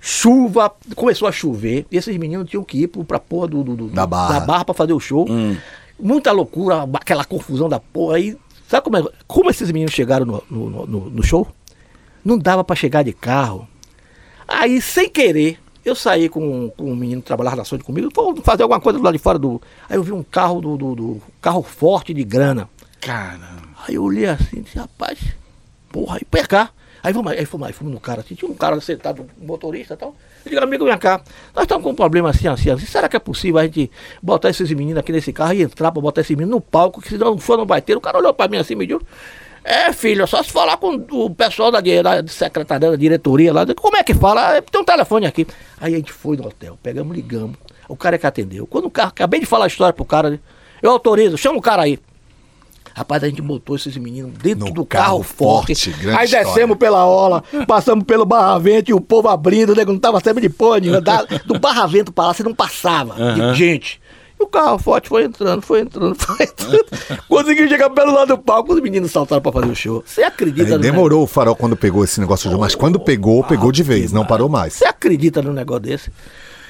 Chuva, 0.07 0.71
começou 0.95 1.27
a 1.27 1.31
chover, 1.31 1.87
e 1.91 1.97
esses 1.97 2.15
meninos 2.15 2.47
tinham 2.47 2.63
que 2.63 2.83
ir 2.83 2.87
pra 2.87 3.17
porra 3.19 3.47
do, 3.47 3.63
do- 3.63 3.75
do- 3.75 3.87
Da 3.87 4.05
Barra. 4.05 4.39
da 4.39 4.45
barra 4.45 4.63
pra 4.65 4.75
fazer 4.75 4.93
o 4.93 4.99
show. 4.99 5.25
Hum. 5.27 5.57
Muita 5.99 6.31
loucura, 6.31 6.87
aquela 6.93 7.25
confusão 7.25 7.67
da 7.67 7.79
porra. 7.79 8.17
Aí, 8.17 8.37
sabe 8.67 8.83
como, 8.83 8.97
é, 8.97 9.03
como 9.25 9.49
esses 9.49 9.71
meninos 9.71 9.95
chegaram 9.95 10.23
no, 10.23 10.43
no- 10.47 10.85
no- 10.85 11.09
no 11.09 11.23
show? 11.23 11.47
Não 12.23 12.37
dava 12.37 12.63
pra 12.63 12.75
chegar 12.75 13.01
de 13.03 13.13
carro. 13.13 13.67
Aí, 14.47 14.79
sem 14.79 15.09
querer, 15.09 15.57
eu 15.83 15.95
saí 15.95 16.29
com, 16.29 16.69
com 16.77 16.91
um 16.91 16.95
menino 16.95 17.21
que 17.21 17.25
trabalhava 17.27 17.55
na 17.55 17.61
ações 17.63 17.81
comigo, 17.81 18.07
vou 18.13 18.35
fazer 18.43 18.61
alguma 18.61 18.79
coisa 18.79 18.99
do 18.99 19.03
lado 19.03 19.13
de 19.13 19.19
fora 19.19 19.39
do. 19.39 19.59
Aí 19.89 19.97
eu 19.97 20.03
vi 20.03 20.11
um 20.11 20.21
carro 20.21 20.61
do, 20.61 20.77
do- 20.77 20.95
do- 20.95 21.21
carro 21.41 21.63
forte 21.63 22.13
de 22.13 22.23
grana. 22.23 22.69
Cara. 23.01 23.55
Aí 23.87 23.95
eu 23.95 24.03
olhei 24.03 24.27
assim 24.27 24.57
e 24.57 24.61
disse, 24.61 24.77
rapaz, 24.77 25.17
porra, 25.91 26.17
aí 26.17 26.25
pra 26.29 26.45
cá. 26.45 26.69
Aí 27.05 27.13
vamos, 27.13 27.33
aí 27.33 27.45
fomos, 27.45 27.67
aí 27.67 27.71
fomos 27.73 27.93
no 27.93 27.99
cara, 27.99 28.21
assim, 28.21 28.33
tinha 28.33 28.49
um 28.49 28.55
cara 28.55 28.81
sentado, 28.81 29.27
motorista 29.39 29.93
e 29.93 29.97
tal. 29.97 30.15
Eu 30.43 30.49
digo, 30.49 30.63
amigo, 30.63 30.85
vem 30.85 30.97
cá, 30.97 31.21
nós 31.53 31.65
estamos 31.65 31.83
com 31.83 31.91
um 31.91 31.95
problema 31.95 32.31
assim, 32.31 32.47
assim, 32.47 32.71
assim. 32.71 32.87
Será 32.87 33.07
que 33.07 33.15
é 33.15 33.19
possível 33.19 33.59
a 33.59 33.63
gente 33.63 33.91
botar 34.23 34.49
esses 34.49 34.67
meninos 34.71 34.97
aqui 34.97 35.11
nesse 35.11 35.31
carro 35.31 35.53
e 35.53 35.61
entrar 35.61 35.91
pra 35.91 36.01
botar 36.01 36.21
esses 36.21 36.35
meninos 36.35 36.55
no 36.55 36.59
palco, 36.59 36.99
que 36.99 37.09
senão 37.09 37.29
não 37.29 37.37
for, 37.37 37.59
não 37.59 37.65
vai 37.67 37.79
ter. 37.79 37.95
O 37.95 38.01
cara 38.01 38.17
olhou 38.17 38.33
pra 38.33 38.47
mim 38.47 38.57
assim, 38.57 38.73
me 38.73 38.87
disse, 38.87 39.05
é, 39.63 39.93
filho, 39.93 40.23
é 40.23 40.25
só 40.25 40.41
se 40.41 40.51
falar 40.51 40.77
com 40.77 40.95
o 41.11 41.29
pessoal 41.29 41.69
da, 41.69 41.79
da 41.79 42.27
secretaria, 42.27 42.89
da 42.89 42.95
diretoria 42.95 43.53
lá. 43.53 43.67
Como 43.75 43.97
é 43.97 44.03
que 44.03 44.15
fala? 44.15 44.57
Ah, 44.57 44.61
Tem 44.63 44.81
um 44.81 44.83
telefone 44.83 45.27
aqui. 45.27 45.45
Aí 45.79 45.93
a 45.93 45.97
gente 45.97 46.11
foi 46.11 46.35
no 46.37 46.47
hotel, 46.47 46.75
pegamos, 46.81 47.15
ligamos. 47.15 47.55
O 47.87 47.95
cara 47.95 48.15
é 48.15 48.17
que 48.17 48.25
atendeu. 48.25 48.65
Quando 48.65 48.85
o 48.85 48.89
cara, 48.89 49.09
acabei 49.09 49.39
de 49.39 49.45
falar 49.45 49.65
a 49.65 49.67
história 49.67 49.93
pro 49.93 50.05
cara, 50.05 50.41
eu 50.81 50.89
autorizo, 50.89 51.37
chama 51.37 51.59
o 51.59 51.61
cara 51.61 51.83
aí. 51.83 51.99
Rapaz, 52.95 53.21
a 53.23 53.27
gente 53.27 53.41
botou 53.41 53.75
esses 53.75 53.95
meninos 53.97 54.31
dentro 54.41 54.67
No 54.67 54.73
do 54.73 54.85
carro, 54.85 55.05
carro 55.05 55.23
forte. 55.23 55.75
forte, 55.75 56.07
Aí 56.17 56.25
história. 56.25 56.45
descemos 56.45 56.77
pela 56.77 57.05
ola, 57.05 57.43
passamos 57.67 58.05
pelo 58.05 58.25
Barra 58.25 58.57
Vento 58.57 58.89
e 58.89 58.93
o 58.93 59.01
povo 59.01 59.27
abrindo, 59.27 59.71
o 59.73 59.75
nego 59.75 59.91
não 59.91 59.99
tava 59.99 60.19
sempre 60.21 60.47
de. 60.47 61.01
Da- 61.01 61.25
Do 61.45 61.59
Barra 61.59 61.85
Vento 61.87 62.13
pra 62.13 62.27
lá, 62.27 62.33
você 62.33 62.41
não 62.43 62.55
passava 62.55 63.13
Aham. 63.21 63.51
de 63.51 63.57
gente. 63.59 63.99
E 64.39 64.43
o 64.43 64.47
carro 64.47 64.77
forte 64.77 65.07
foi 65.09 65.23
entrando, 65.25 65.61
foi 65.61 65.81
entrando, 65.81 66.15
foi 66.19 66.45
entrando. 66.45 66.85
Conseguiu 67.27 67.67
chegar 67.67 67.89
pelo 67.89 68.13
lado 68.13 68.29
do 68.29 68.37
palco, 68.37 68.73
os 68.73 68.81
meninos 68.81 69.11
saltaram 69.11 69.41
pra 69.41 69.51
fazer 69.51 69.67
o 69.71 69.75
show. 69.75 70.03
Você 70.05 70.23
acredita 70.23 70.77
no 70.77 70.79
demorou 70.79 71.23
o 71.23 71.27
farol 71.27 71.55
quando 71.55 71.75
pegou 71.75 72.03
esse 72.03 72.19
negócio 72.21 72.57
mas 72.57 72.75
quando 72.75 72.99
pegou, 72.99 73.43
pegou 73.43 73.71
de 73.71 73.83
vez, 73.83 74.11
não 74.13 74.25
parou 74.25 74.47
mais. 74.49 74.73
Você 74.73 74.85
acredita 74.85 75.41
num 75.41 75.53
negócio 75.53 75.81
desse? 75.83 76.11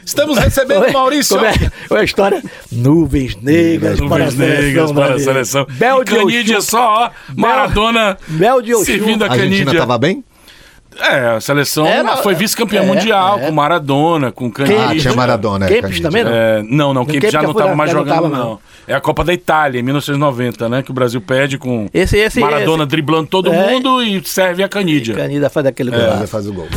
Estamos 0.05 0.37
recebendo 0.37 0.85
é- 0.85 0.91
Maurício. 0.91 1.35
Como 1.35 1.47
é, 1.47 1.53
como 1.87 1.97
é 1.97 2.01
a 2.01 2.03
história? 2.05 2.43
Nuvens 2.71 3.35
negras 3.41 3.99
para 3.99 4.05
a 4.05 4.09
Nuvens 4.31 4.35
negras 4.35 4.63
seleção. 4.89 4.95
para 4.95 5.15
a 5.15 5.19
seleção. 5.19 5.67
Bel 5.69 6.01
E 6.01 6.05
de 6.05 6.15
Canídia 6.15 6.57
Oxum. 6.57 6.69
só, 6.69 6.93
ó. 7.05 7.09
Maradona 7.35 8.17
Mel 8.27 8.61
de 8.61 8.75
servindo 8.85 9.23
a 9.23 9.27
A 9.27 9.31
Argentina 9.31 9.57
Canídia. 9.65 9.79
tava 9.79 9.97
bem? 9.97 10.23
É, 10.97 11.35
a 11.35 11.41
seleção 11.41 11.85
Era- 11.85 12.15
foi 12.17 12.33
vice-campeã 12.35 12.81
é, 12.81 12.85
mundial 12.85 13.37
é. 13.37 13.47
com 13.47 13.51
Maradona, 13.51 14.31
com 14.31 14.47
Ah, 14.47 14.51
Canídia. 14.51 15.01
tinha 15.01 15.13
Maradona, 15.13 15.65
é, 15.65 15.67
Kempis 15.67 15.81
Canidia. 15.81 16.03
também 16.03 16.23
não? 16.23 16.31
É, 16.31 16.63
não, 16.63 16.93
não, 16.93 17.05
Kempis 17.05 17.31
já 17.31 17.39
já 17.39 17.41
não 17.43 17.51
estava 17.51 17.75
mais 17.75 17.91
não 17.91 17.99
jogando, 17.99 18.15
tava, 18.15 18.29
não. 18.29 18.37
não. 18.51 18.59
É 18.87 18.93
a 18.93 19.01
Copa 19.01 19.21
da 19.25 19.33
Itália, 19.33 19.77
em 19.77 19.83
1990, 19.83 20.69
né? 20.69 20.81
Que 20.81 20.91
o 20.91 20.93
Brasil 20.93 21.19
perde 21.19 21.57
com 21.57 21.87
Esse- 21.93 22.15
esse- 22.17 22.39
Maradona 22.39 22.83
esse- 22.83 22.89
driblando 22.91 23.27
todo 23.27 23.51
É. 23.51 23.71
mundo 23.73 24.01
e 24.01 24.21
serve 24.23 24.63
a 24.63 24.69
Canídia. 24.69 25.15
Canida 25.15 25.49
faz 25.49 25.65
daquele 25.65 25.91
Ainda 25.93 26.05
golaço. 26.05 26.27
faz 26.27 26.47
o 26.47 26.53
gol. 26.53 26.67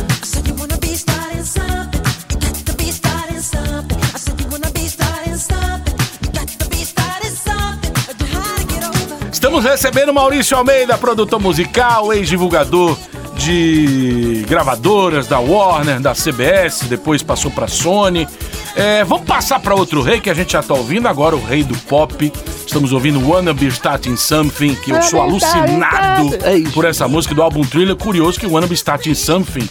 Estamos 9.49 9.65
recebendo 9.65 10.13
Maurício 10.13 10.55
Almeida, 10.55 10.95
produtor 10.95 11.41
musical, 11.41 12.13
ex-divulgador 12.13 12.95
de 13.35 14.45
gravadoras 14.47 15.25
da 15.25 15.39
Warner, 15.39 15.99
da 15.99 16.13
CBS, 16.13 16.85
depois 16.87 17.23
passou 17.23 17.49
pra 17.49 17.67
Sony. 17.67 18.27
É, 18.75 19.03
vamos 19.03 19.25
passar 19.25 19.59
pra 19.59 19.73
outro 19.73 20.03
rei 20.03 20.21
que 20.21 20.29
a 20.29 20.35
gente 20.35 20.53
já 20.53 20.61
tá 20.61 20.75
ouvindo 20.75 21.07
agora, 21.07 21.35
o 21.35 21.43
rei 21.43 21.63
do 21.63 21.75
pop. 21.79 22.31
Estamos 22.63 22.93
ouvindo 22.93 23.27
Wanna 23.27 23.51
Be 23.51 23.65
Starting 23.65 24.15
Something, 24.15 24.75
que 24.75 24.91
eu 24.91 25.01
sou 25.01 25.19
alucinado 25.19 26.29
por 26.71 26.85
essa 26.85 27.07
música 27.07 27.33
do 27.33 27.41
álbum 27.41 27.61
Thriller. 27.61 27.95
Curioso 27.95 28.39
que 28.39 28.45
Wanna 28.45 28.67
Be 28.67 28.75
Starting 28.75 29.15
Something 29.15 29.67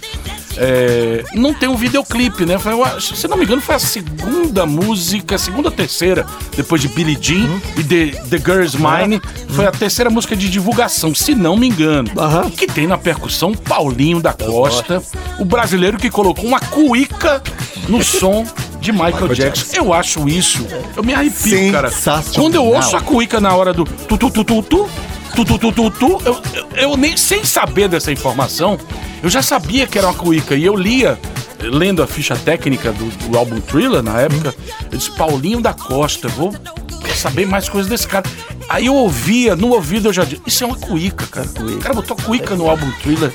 é, 0.61 1.25
não 1.35 1.55
tem 1.55 1.69
um 1.69 1.77
videoclipe, 1.77 2.45
né? 2.45 2.59
Foi, 2.59 2.73
se 3.01 3.29
não 3.29 3.37
me 3.37 3.45
engano, 3.45 3.63
foi 3.63 3.77
a 3.77 3.79
segunda 3.79 4.67
música, 4.67 5.37
a 5.37 5.39
segunda 5.39 5.69
ou 5.69 5.75
terceira, 5.75 6.27
depois 6.57 6.83
de 6.83 6.89
Billie 6.89 7.17
Jean 7.21 7.61
e 7.77 7.85
The, 7.85 8.19
The 8.29 8.39
Girl's 8.39 8.75
Mine. 8.75 9.21
Foi 9.51 9.67
a 9.67 9.71
terceira 9.71 10.11
música 10.11 10.37
de 10.37 10.49
divulgação, 10.51 11.15
se 11.15 11.35
não 11.35 11.57
me 11.57 11.69
engano. 11.69 12.11
Aham. 12.17 12.51
Que 12.51 12.67
tem 12.67 12.87
na 12.87 12.99
percussão 12.99 13.55
Paulinho 13.55 14.21
da 14.21 14.33
Costa, 14.33 15.03
o 15.39 15.45
brasileiro 15.45 15.97
que 15.97 16.11
colocou 16.11 16.45
uma 16.45 16.61
cuíca 16.61 17.43
no 17.89 18.03
som 18.03 18.45
de 18.81 18.91
Michael, 18.93 19.35
Jackson. 19.35 19.77
Eu 19.77 19.93
acho 19.93 20.29
isso, 20.29 20.67
eu 20.97 21.03
me 21.05 21.15
arrepio, 21.15 21.73
cara. 21.73 21.91
Quando 22.35 22.57
eu 22.57 22.65
ouço 22.65 22.97
a 22.97 23.01
cuíca 23.01 23.41
na 23.41 23.55
hora 23.55 23.73
do 23.73 23.85
tu 23.85 24.19
tu 24.19 24.31
tu 24.31 24.45
tu 24.45 24.63
tu 24.63 24.91
tu 25.45 25.45
tu 25.45 25.59
tu 25.59 25.73
tu 25.73 25.91
tu, 25.91 26.23
eu, 26.25 26.41
eu, 26.55 26.69
eu 26.77 26.97
nem 26.97 27.17
sem 27.17 27.45
saber 27.45 27.89
dessa 27.89 28.11
informação, 28.11 28.79
eu 29.23 29.29
já 29.29 29.41
sabia 29.41 29.87
que 29.87 29.97
era 29.97 30.09
uma 30.09 30.15
cuíca 30.15 30.57
e 30.57 30.65
eu 30.65 30.75
lia 30.75 31.19
lendo 31.61 32.03
a 32.03 32.07
ficha 32.07 32.35
técnica 32.35 32.93
do, 32.93 33.05
do 33.29 33.39
álbum 33.39 33.61
Thriller 33.61 34.03
na 34.03 34.21
época, 34.21 34.55
eu 34.91 34.99
disse 34.99 35.11
Paulinho 35.13 35.61
da 35.61 35.73
Costa, 35.73 36.27
vou 36.29 36.53
saber 37.15 37.47
mais 37.47 37.69
coisas 37.69 37.89
desse 37.89 38.07
cara. 38.07 38.29
Aí 38.69 38.87
eu 38.87 38.95
ouvia, 38.95 39.55
no 39.55 39.71
ouvido 39.71 40.09
eu 40.09 40.13
já 40.13 40.25
disse, 40.25 40.43
isso 40.47 40.65
é 40.65 40.67
uma 40.67 40.77
cuíca, 40.77 41.27
cara. 41.27 41.49
O 41.49 41.79
cara 41.79 41.95
botou 41.95 42.17
cuíca 42.17 42.55
no 42.57 42.69
álbum 42.69 42.91
Thriller. 43.03 43.33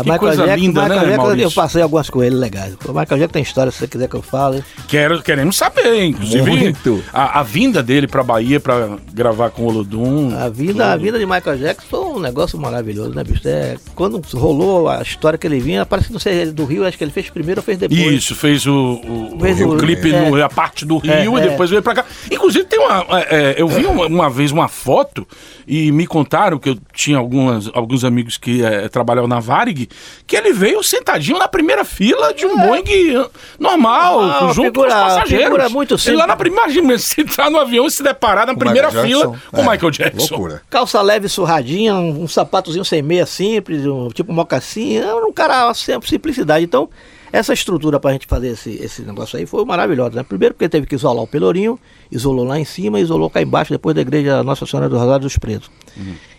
A 0.00 0.04
Que 0.04 0.18
coisa 0.18 0.54
linda, 0.56 0.82
Michael 0.82 1.00
né, 1.00 1.06
Jackson, 1.06 1.22
Maurício? 1.22 1.46
eu 1.46 1.50
passei 1.52 1.82
algumas 1.82 2.10
com 2.10 2.22
ele 2.22 2.36
legais. 2.36 2.74
O 2.84 2.88
Michael 2.88 3.06
Jackson 3.20 3.28
tem 3.32 3.42
história, 3.42 3.70
se 3.72 3.78
você 3.78 3.88
quiser 3.88 4.08
que 4.08 4.14
eu 4.16 4.22
fale. 4.22 4.62
Quero, 4.86 5.22
queremos 5.22 5.56
saber, 5.56 6.04
inclusive 6.04 6.48
Muito. 6.50 7.02
a, 7.12 7.40
a 7.40 7.42
vinda 7.42 7.82
dele 7.82 8.06
pra 8.06 8.22
Bahia 8.22 8.60
pra 8.60 8.96
gravar 9.12 9.50
com 9.50 9.62
o 9.62 9.66
Olodum. 9.66 10.36
A 10.38 10.48
vida, 10.48 10.92
a 10.92 10.96
vida 10.96 11.18
de 11.18 11.26
Michael 11.26 11.58
Jackson 11.58 11.86
foi 11.88 12.00
um 12.00 12.18
negócio 12.20 12.58
maravilhoso, 12.58 13.10
né, 13.14 13.22
bicho? 13.24 13.46
É, 13.46 13.76
quando 13.94 14.20
rolou 14.34 14.88
a 14.88 15.02
história 15.02 15.38
que 15.38 15.46
ele 15.46 15.60
vinha, 15.60 15.84
parece 15.86 16.08
que 16.08 16.12
não 16.12 16.20
sei, 16.20 16.34
ele 16.42 16.52
do 16.52 16.64
Rio, 16.64 16.86
acho 16.86 16.96
que 16.98 17.04
ele 17.04 17.10
fez 17.10 17.30
primeiro 17.30 17.60
ou 17.60 17.64
fez 17.64 17.78
depois. 17.78 18.00
Isso, 18.00 18.34
fez 18.34 18.66
o, 18.66 18.72
o, 18.74 19.38
Fez 19.40 19.60
o 19.60 19.68
o- 19.70 19.76
clipe, 19.78 20.12
é. 20.12 20.30
no, 20.30 20.42
a 20.42 20.48
parte 20.48 20.84
do 20.84 20.98
Rio 20.98 21.12
É, 21.12 21.24
e 21.24 21.46
é. 21.46 21.50
depois 21.50 21.70
veio 21.70 21.82
pra 21.82 21.94
cá. 21.94 22.04
Inclusive, 22.30 22.64
tem 22.64 22.78
uma. 22.78 23.04
é, 23.20 23.36
é, 23.36 23.54
eu 23.58 23.68
vi 23.68 23.84
uma, 23.86 24.06
uma 24.06 24.30
vez 24.30 24.50
uma 24.52 24.68
foto 24.68 25.26
e 25.66 25.90
me 25.92 26.06
contaram 26.06 26.58
que 26.58 26.70
eu 26.70 26.78
tinha 26.94 27.18
algumas, 27.18 27.70
alguns 27.74 28.04
amigos 28.04 28.36
que 28.36 28.64
é, 28.64 28.88
trabalhavam 28.88 29.28
na 29.28 29.40
Varig, 29.40 29.87
que 30.26 30.36
ele 30.36 30.52
veio 30.52 30.82
sentadinho 30.82 31.38
na 31.38 31.48
primeira 31.48 31.84
fila 31.84 32.32
de 32.34 32.44
um 32.46 32.56
Boeing 32.56 33.26
normal, 33.58 34.20
Ah, 34.20 34.38
junto 34.52 34.66
figura- 34.66 34.90
com 34.90 34.96
os 34.96 35.02
passageiros. 35.14 35.72
muito 35.72 35.98
simples. 35.98 36.18
lá 36.18 36.26
na 36.26 36.36
primeira. 36.36 36.64
Imagina, 36.66 36.96
se 36.98 37.20
entrar 37.20 37.50
no 37.50 37.58
avião 37.58 37.86
e 37.86 37.90
se 37.90 38.02
deparar 38.02 38.46
na 38.46 38.52
Com 38.52 38.58
primeira 38.60 38.88
Michael 38.88 39.06
fila 39.06 39.22
Jackson. 39.26 39.38
com 39.50 39.56
o 39.56 39.60
É, 39.64 39.70
Michael 39.70 39.90
Jackson. 39.90 40.34
Loucura. 40.34 40.62
Calça 40.70 41.00
leve 41.02 41.28
surradinha, 41.28 41.94
um, 41.94 42.22
um 42.24 42.28
sapatozinho 42.28 42.84
sem 42.84 43.00
meia 43.02 43.26
simples, 43.26 43.84
um, 43.86 44.08
tipo 44.08 44.32
mocassim, 44.32 45.00
um 45.26 45.32
cara 45.32 45.72
sempre 45.74 46.08
simplicidade. 46.08 46.64
Então, 46.64 46.88
essa 47.32 47.52
estrutura 47.52 47.98
pra 48.00 48.12
gente 48.12 48.26
fazer 48.26 48.48
esse, 48.48 48.70
esse 48.76 49.02
negócio 49.02 49.38
aí 49.38 49.46
foi 49.46 49.64
maravilhosa, 49.64 50.16
né? 50.16 50.22
Primeiro 50.22 50.54
porque 50.54 50.68
teve 50.68 50.86
que 50.86 50.94
isolar 50.94 51.22
o 51.22 51.26
Pelourinho, 51.26 51.78
isolou 52.10 52.44
lá 52.44 52.58
em 52.58 52.64
cima, 52.64 52.98
isolou 53.00 53.28
cá 53.28 53.42
embaixo, 53.42 53.72
depois 53.72 53.94
da 53.94 54.00
igreja 54.02 54.42
Nossa 54.42 54.64
Senhora 54.66 54.88
do 54.88 54.96
Rosário 54.98 55.22
dos 55.22 55.36
Pretos. 55.36 55.70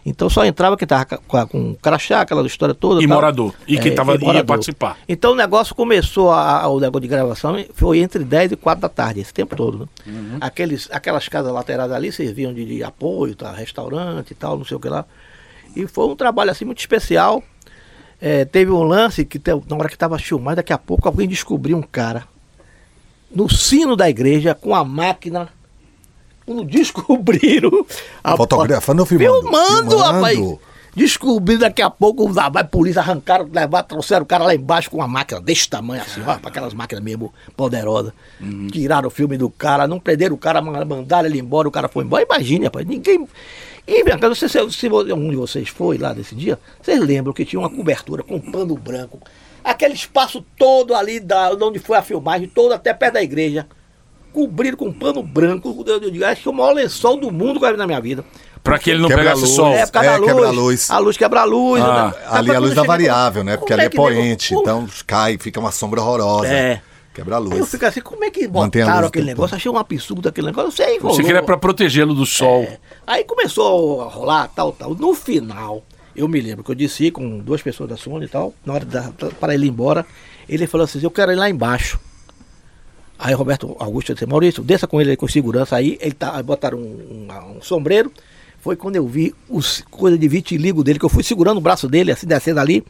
Então 0.05 0.29
só 0.29 0.45
entrava 0.45 0.77
quem 0.77 0.87
tava 0.87 1.05
ca- 1.05 1.17
com, 1.27 1.37
a- 1.37 1.45
com 1.45 1.75
crachá, 1.75 2.21
aquela 2.21 2.45
história 2.47 2.73
toda. 2.73 3.03
E 3.03 3.07
tal. 3.07 3.15
morador. 3.17 3.53
E 3.67 3.77
quem 3.77 3.93
tava- 3.93 4.13
ia 4.13 4.19
morador. 4.19 4.45
participar. 4.45 4.97
Então 5.07 5.33
o 5.33 5.35
negócio 5.35 5.75
começou, 5.75 6.31
a, 6.31 6.61
a- 6.61 6.67
o 6.69 6.79
negócio 6.79 7.01
de 7.01 7.07
gravação 7.07 7.55
foi 7.73 7.99
entre 7.99 8.23
10 8.23 8.53
e 8.53 8.55
4 8.55 8.81
da 8.81 8.89
tarde, 8.89 9.19
esse 9.19 9.33
tempo 9.33 9.55
todo. 9.55 9.79
Né? 9.79 9.85
Uhum. 10.07 10.37
Aqueles, 10.41 10.87
aquelas 10.91 11.27
casas 11.27 11.51
laterais 11.51 11.91
ali 11.91 12.11
serviam 12.11 12.53
de, 12.53 12.63
de 12.65 12.83
apoio, 12.83 13.35
tá? 13.35 13.51
restaurante 13.51 14.31
e 14.31 14.35
tal, 14.35 14.57
não 14.57 14.65
sei 14.65 14.77
o 14.77 14.79
que 14.79 14.87
lá. 14.89 15.05
E 15.75 15.85
foi 15.85 16.07
um 16.07 16.15
trabalho 16.15 16.49
assim 16.49 16.65
muito 16.65 16.79
especial. 16.79 17.43
É, 18.22 18.43
teve 18.45 18.70
um 18.72 18.84
lance 18.84 19.24
que 19.24 19.39
na 19.70 19.76
hora 19.78 19.88
que 19.88 19.95
estava 19.95 20.20
filmado, 20.20 20.57
daqui 20.57 20.74
a 20.74 20.78
pouco 20.78 21.07
alguém 21.07 21.28
descobriu 21.28 21.78
um 21.78 21.82
cara 21.82 22.26
no 23.34 23.49
sino 23.49 23.95
da 23.95 24.09
igreja 24.09 24.53
com 24.53 24.76
a 24.76 24.84
máquina. 24.84 25.47
Quando 26.45 26.65
descobriram. 26.67 27.86
a- 28.24 28.36
Fotografando 28.36 29.01
ou 29.01 29.05
filmando? 29.05 29.41
Filmando, 29.43 29.89
Filmando. 29.89 29.97
rapaz. 29.97 30.39
Descobriram 30.95 31.61
daqui 31.61 31.82
a 31.84 31.89
pouco, 31.89 32.28
lá 32.34 32.49
vai 32.49 32.63
a 32.63 32.65
polícia, 32.65 32.99
arrancaram, 32.99 33.47
levaram, 33.53 33.88
trouxeram 33.88 34.24
o 34.24 34.26
cara 34.26 34.43
lá 34.43 34.55
embaixo 34.55 34.89
com 34.89 34.97
uma 34.97 35.07
máquina 35.07 35.39
desse 35.39 35.70
tamanho, 35.70 36.01
assim, 36.01 36.20
ó, 36.26 36.32
aquelas 36.43 36.74
máquinas 36.74 37.03
mesmo 37.03 37.32
poderosas. 37.55 38.11
Tiraram 38.72 39.07
o 39.07 39.11
filme 39.11 39.38
do 39.38 39.49
cara, 39.51 39.88
não 39.88 39.99
prenderam 39.99 40.34
o 40.36 40.38
cara, 40.38 40.61
ma- 40.61 40.84
mandaram 40.84 41.30
ele 41.30 41.39
embora, 41.39 41.67
o 41.67 41.72
cara 41.72 41.88
foi 41.88 42.03
embora. 42.03 42.24
Imagine, 42.24 42.65
rapaz, 42.65 42.86
ninguém. 42.88 43.26
E 43.91 44.03
cá, 44.03 44.27
não 44.27 44.35
sei 44.35 44.47
se, 44.47 44.71
se 44.71 44.87
um 44.89 45.29
de 45.29 45.35
vocês 45.35 45.67
foi 45.69 45.97
lá 45.97 46.13
nesse 46.13 46.35
dia, 46.35 46.59
vocês 46.81 46.99
lembram 46.99 47.33
que 47.33 47.43
tinha 47.43 47.59
uma 47.59 47.69
cobertura 47.69 48.21
com 48.21 48.39
pano 48.39 48.75
branco, 48.75 49.19
aquele 49.63 49.93
espaço 49.95 50.45
todo 50.57 50.93
ali 50.93 51.19
da, 51.19 51.51
onde 51.61 51.79
foi 51.79 51.97
a 51.97 52.01
filmagem, 52.01 52.47
todo 52.47 52.71
até 52.73 52.93
perto 52.93 53.15
da 53.15 53.23
igreja, 53.23 53.65
cobriram 54.31 54.77
com 54.77 54.91
pano 54.93 55.23
branco. 55.23 55.83
Eu, 55.87 55.99
eu 56.01 56.11
digo, 56.11 56.23
acho 56.25 56.43
que 56.43 56.47
é 56.47 56.51
o 56.51 56.53
maior 56.53 56.73
lençol 56.73 57.17
do 57.19 57.31
mundo 57.31 57.59
que 57.59 57.65
eu 57.65 57.71
vi 57.71 57.77
na 57.77 57.87
minha 57.87 57.99
vida. 57.99 58.23
Pra 58.63 58.77
que 58.77 58.91
ele 58.91 58.99
não 59.01 59.07
Quebra 59.07 59.23
pegasse 59.23 59.41
luz. 59.41 59.55
sol. 59.55 59.73
É, 59.73 59.85
por 59.85 59.91
causa 59.93 60.07
É, 60.09 60.11
da 60.11 60.17
luz. 60.17 60.27
quebra 60.31 60.47
a 60.47 60.51
luz. 60.51 60.91
A 60.91 60.97
luz 60.99 61.17
quebra 61.17 61.41
a 61.41 61.43
luz. 61.45 61.81
Ah, 61.81 62.07
né? 62.07 62.13
Ali 62.29 62.55
a 62.55 62.59
luz 62.59 62.71
dá 62.75 62.81
chega- 62.81 62.87
variável, 62.93 63.43
né? 63.43 63.57
Porque 63.57 63.73
ali 63.73 63.83
é 63.83 63.85
nego- 63.85 63.95
poente, 63.95 64.53
então 64.53 64.85
cai, 65.07 65.37
fica 65.39 65.59
uma 65.59 65.71
sombra 65.71 66.01
horrosa. 66.01 66.47
É. 66.47 66.81
Quebra 67.14 67.36
a 67.36 67.39
Aí 67.39 67.45
eu 67.45 67.49
luz. 67.57 67.70
fico 67.72 67.86
assim, 67.86 68.01
como 68.01 68.24
é 68.24 68.30
que 68.30 68.47
botaram 68.47 68.95
luz 68.97 69.07
aquele 69.07 69.26
negócio? 69.26 69.55
Achei 69.55 69.72
um 69.72 69.78
absurdo 69.78 70.30
aquele 70.30 70.47
negócio. 70.47 70.68
Eu 70.68 70.72
sei, 70.72 70.99
Você 70.99 71.24
queria 71.24 71.41
pra 71.43 71.57
protegê-lo 71.57 72.14
do 72.14 72.26
sol. 72.26 72.64
É. 72.64 72.78
Aí 73.05 73.24
começou 73.24 74.01
a 74.01 74.05
rolar, 74.05 74.47
tal, 74.55 74.72
tal. 74.72 74.93
No 74.95 75.14
final, 75.14 75.84
eu 76.16 76.28
me 76.28 76.39
lembro 76.39 76.64
que 76.64 76.72
eu 76.72 76.76
disse 76.76 77.10
com 77.12 77.39
duas 77.39 77.62
pessoas 77.62 77.89
da 77.89 77.97
Sony 77.97 78.26
e 78.26 78.30
tal, 78.30 78.53
na 78.66 78.74
hora 78.74 78.86
da, 78.86 79.12
para 79.39 79.53
ele 79.53 79.66
ir 79.66 79.70
embora, 79.70 80.05
ele 80.47 80.68
falou 80.68 80.86
assim, 80.86 80.99
eu 81.01 81.12
quero 81.12 81.32
ir 81.32 81.36
lá 81.36 81.49
embaixo. 81.49 81.99
Aí 83.18 83.34
o 83.34 83.38
Roberto 83.38 83.76
Augusto 83.80 84.14
disse, 84.14 84.26
Maurício, 84.26 84.64
desça 84.64 84.88
com 84.88 85.01
ele 85.01 85.10
aí 85.12 85.18
com 85.18 85.28
segurança 85.28 85.76
aí. 85.76 85.97
Ele 85.99 86.14
tá, 86.14 86.38
aí 86.38 86.43
botaram 86.43 86.78
um, 86.78 87.28
um- 87.30 87.57
um 87.57 87.62
sombreiro. 87.62 88.12
Foi 88.62 88.76
quando 88.76 88.95
eu 88.97 89.05
vi 89.07 89.34
os 89.49 89.84
coisa 89.89 90.18
de 90.18 90.28
vitiligo 90.28 90.84
dele, 90.84 90.99
que 90.99 91.05
eu 91.05 91.10
fui 91.10 91.24
segurando 91.24 91.57
o 91.57 91.62
braço 91.62 91.88
dele, 91.88 92.12
assim, 92.12 92.28
descendo 92.28 92.60
ali. 92.60 92.84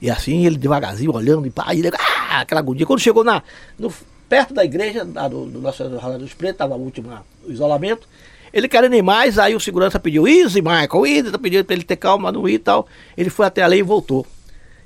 E 0.00 0.10
assim, 0.10 0.46
ele 0.46 0.56
devagarzinho, 0.56 1.12
olhando, 1.14 1.46
e 1.46 1.50
pá, 1.50 1.64
aí 1.66 1.78
ele, 1.80 1.88
ah, 1.88 2.40
aquela 2.40 2.60
agonia. 2.60 2.86
Quando 2.86 3.00
chegou 3.00 3.22
na, 3.22 3.42
no- 3.78 3.92
perto 4.28 4.54
da 4.54 4.64
igreja, 4.64 5.04
da, 5.04 5.28
do, 5.28 5.44
do 5.46 5.60
Nossa 5.60 5.86
Senhora 5.88 6.18
dos 6.18 6.32
Pretos, 6.32 6.54
estava 6.54 6.74
o 6.76 6.80
último 6.80 7.10
isolamento. 7.46 8.08
Ele 8.52 8.66
querendo 8.68 8.94
ir 8.96 9.02
mais, 9.02 9.38
aí 9.38 9.54
o 9.54 9.60
segurança 9.60 10.00
pediu, 10.00 10.26
easy, 10.26 10.60
Michael, 10.62 11.06
easy, 11.06 11.30
tá 11.30 11.38
pedindo 11.38 11.64
pra 11.64 11.74
ele 11.74 11.84
ter 11.84 11.96
calma, 11.96 12.32
não 12.32 12.48
ir 12.48 12.54
e 12.54 12.58
tal. 12.58 12.86
Ele 13.16 13.30
foi 13.30 13.46
até 13.46 13.62
ali 13.62 13.78
e 13.78 13.82
voltou. 13.82 14.26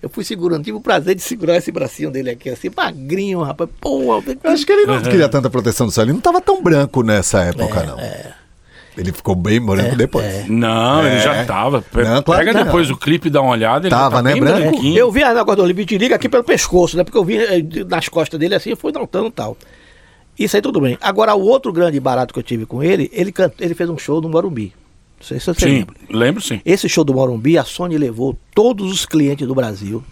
Eu 0.03 0.11
fui 0.11 0.23
segurando, 0.23 0.63
tive 0.65 0.77
o 0.77 0.81
prazer 0.83 1.15
de 1.15 1.23
segurar 1.23 1.57
esse 1.57 1.73
bracinho 1.73 2.11
dele 2.11 2.29
aqui, 2.29 2.51
assim, 2.51 2.69
magrinho, 2.77 3.41
rapaz. 3.41 3.71
Pô, 3.81 4.23
Eu 4.43 4.51
acho 4.51 4.67
que 4.67 4.73
ele 4.73 4.85
não 4.85 4.97
queria 5.11 5.29
tanta 5.31 5.49
proteção 5.49 5.87
do 5.87 5.93
sol. 5.93 6.05
Ele 6.05 6.13
não 6.13 6.21
tava 6.21 6.43
tão 6.43 6.63
branco 6.63 7.03
nessa 7.03 7.43
época, 7.45 7.81
É, 7.81 7.87
não. 7.87 7.99
Ele 8.97 9.13
ficou 9.13 9.35
bem 9.35 9.61
branco 9.61 9.97
depois. 9.97 10.49
Não, 10.49 11.05
ele 11.05 11.17
É. 11.17 11.21
já 11.21 11.45
tava. 11.45 11.83
Pe- 11.83 12.05
Não, 12.05 12.23
claro 12.23 12.41
Pega 12.41 12.53
que 12.53 12.59
não. 12.59 12.65
depois 12.65 12.91
o 12.91 12.97
clipe 12.97 13.27
e 13.27 13.31
dá 13.31 13.43
uma 13.43 13.51
olhada. 13.51 13.87
Ele 13.87 13.91
Tava, 13.95 14.17
tá 14.17 14.23
né, 14.23 14.37
branco? 14.37 14.61
branquinho. 14.71 14.97
Eu 14.99 15.11
vi 15.11 15.23
a 15.23 15.35
negócio 15.35 15.57
do 15.57 15.63
Olímpio 15.65 15.85
de 15.85 15.99
liga 15.99 16.15
aqui 16.15 16.29
pelo 16.29 16.45
pescoço, 16.45 16.97
né? 16.97 17.03
Porque 17.05 17.19
eu 17.19 17.25
vi 17.25 17.37
eh, 17.39 17.63
nas 17.89 18.09
costas 18.09 18.39
dele 18.39 18.55
assim, 18.55 18.71
eu 18.71 18.77
fui 18.77 18.93
notando 18.93 19.27
e 19.29 19.33
tal. 19.33 19.57
Isso 20.39 20.55
aí 20.57 20.63
tudo 20.63 20.81
bem. 20.81 20.97
Agora, 21.01 21.35
o 21.35 21.43
outro 21.43 21.73
grande 21.73 21.99
barato 22.01 22.33
que 22.33 22.39
eu 22.39 22.43
tive 22.45 22.67
com 22.67 22.83
ele, 22.83 23.11
ele, 23.13 23.31
can- 23.33 23.51
ele 23.61 23.75
fez 23.75 23.89
um 23.91 23.99
show 23.99 24.21
no 24.21 24.29
Morumbi. 24.29 24.73
Não 25.21 25.27
sei 25.27 25.41
se 25.41 25.47
você 25.47 25.61
Sim, 25.67 25.73
lembra. 25.79 25.95
lembro 26.11 26.41
sim. 26.43 26.61
Esse 26.65 26.89
show 26.89 27.03
do 27.05 27.15
Morumbi, 27.15 27.57
a 27.57 27.65
Sony 27.65 27.97
levou 27.99 28.37
todos 28.55 28.93
os 28.93 29.07
clientes 29.07 29.47
do 29.47 29.55
Brasil. 29.55 30.05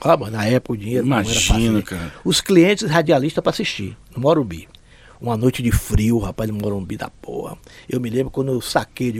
Ah, 0.00 0.16
mas 0.16 0.30
na 0.30 0.44
época 0.46 0.74
o 0.74 0.76
dinheiro 0.76 1.04
Imagina, 1.06 1.82
cara. 1.82 2.12
Os 2.24 2.40
clientes 2.40 2.88
radialistas 2.88 3.42
para 3.42 3.50
assistir, 3.50 3.96
no 4.14 4.22
Morumbi. 4.22 4.68
Uma 5.20 5.36
noite 5.36 5.62
de 5.62 5.72
frio, 5.72 6.18
rapaz, 6.18 6.48
no 6.48 6.56
Morumbi 6.56 6.96
da 6.96 7.10
porra. 7.10 7.58
Eu 7.88 8.00
me 8.00 8.08
lembro 8.08 8.30
quando 8.30 8.52
eu 8.52 8.60
saquei, 8.60 9.12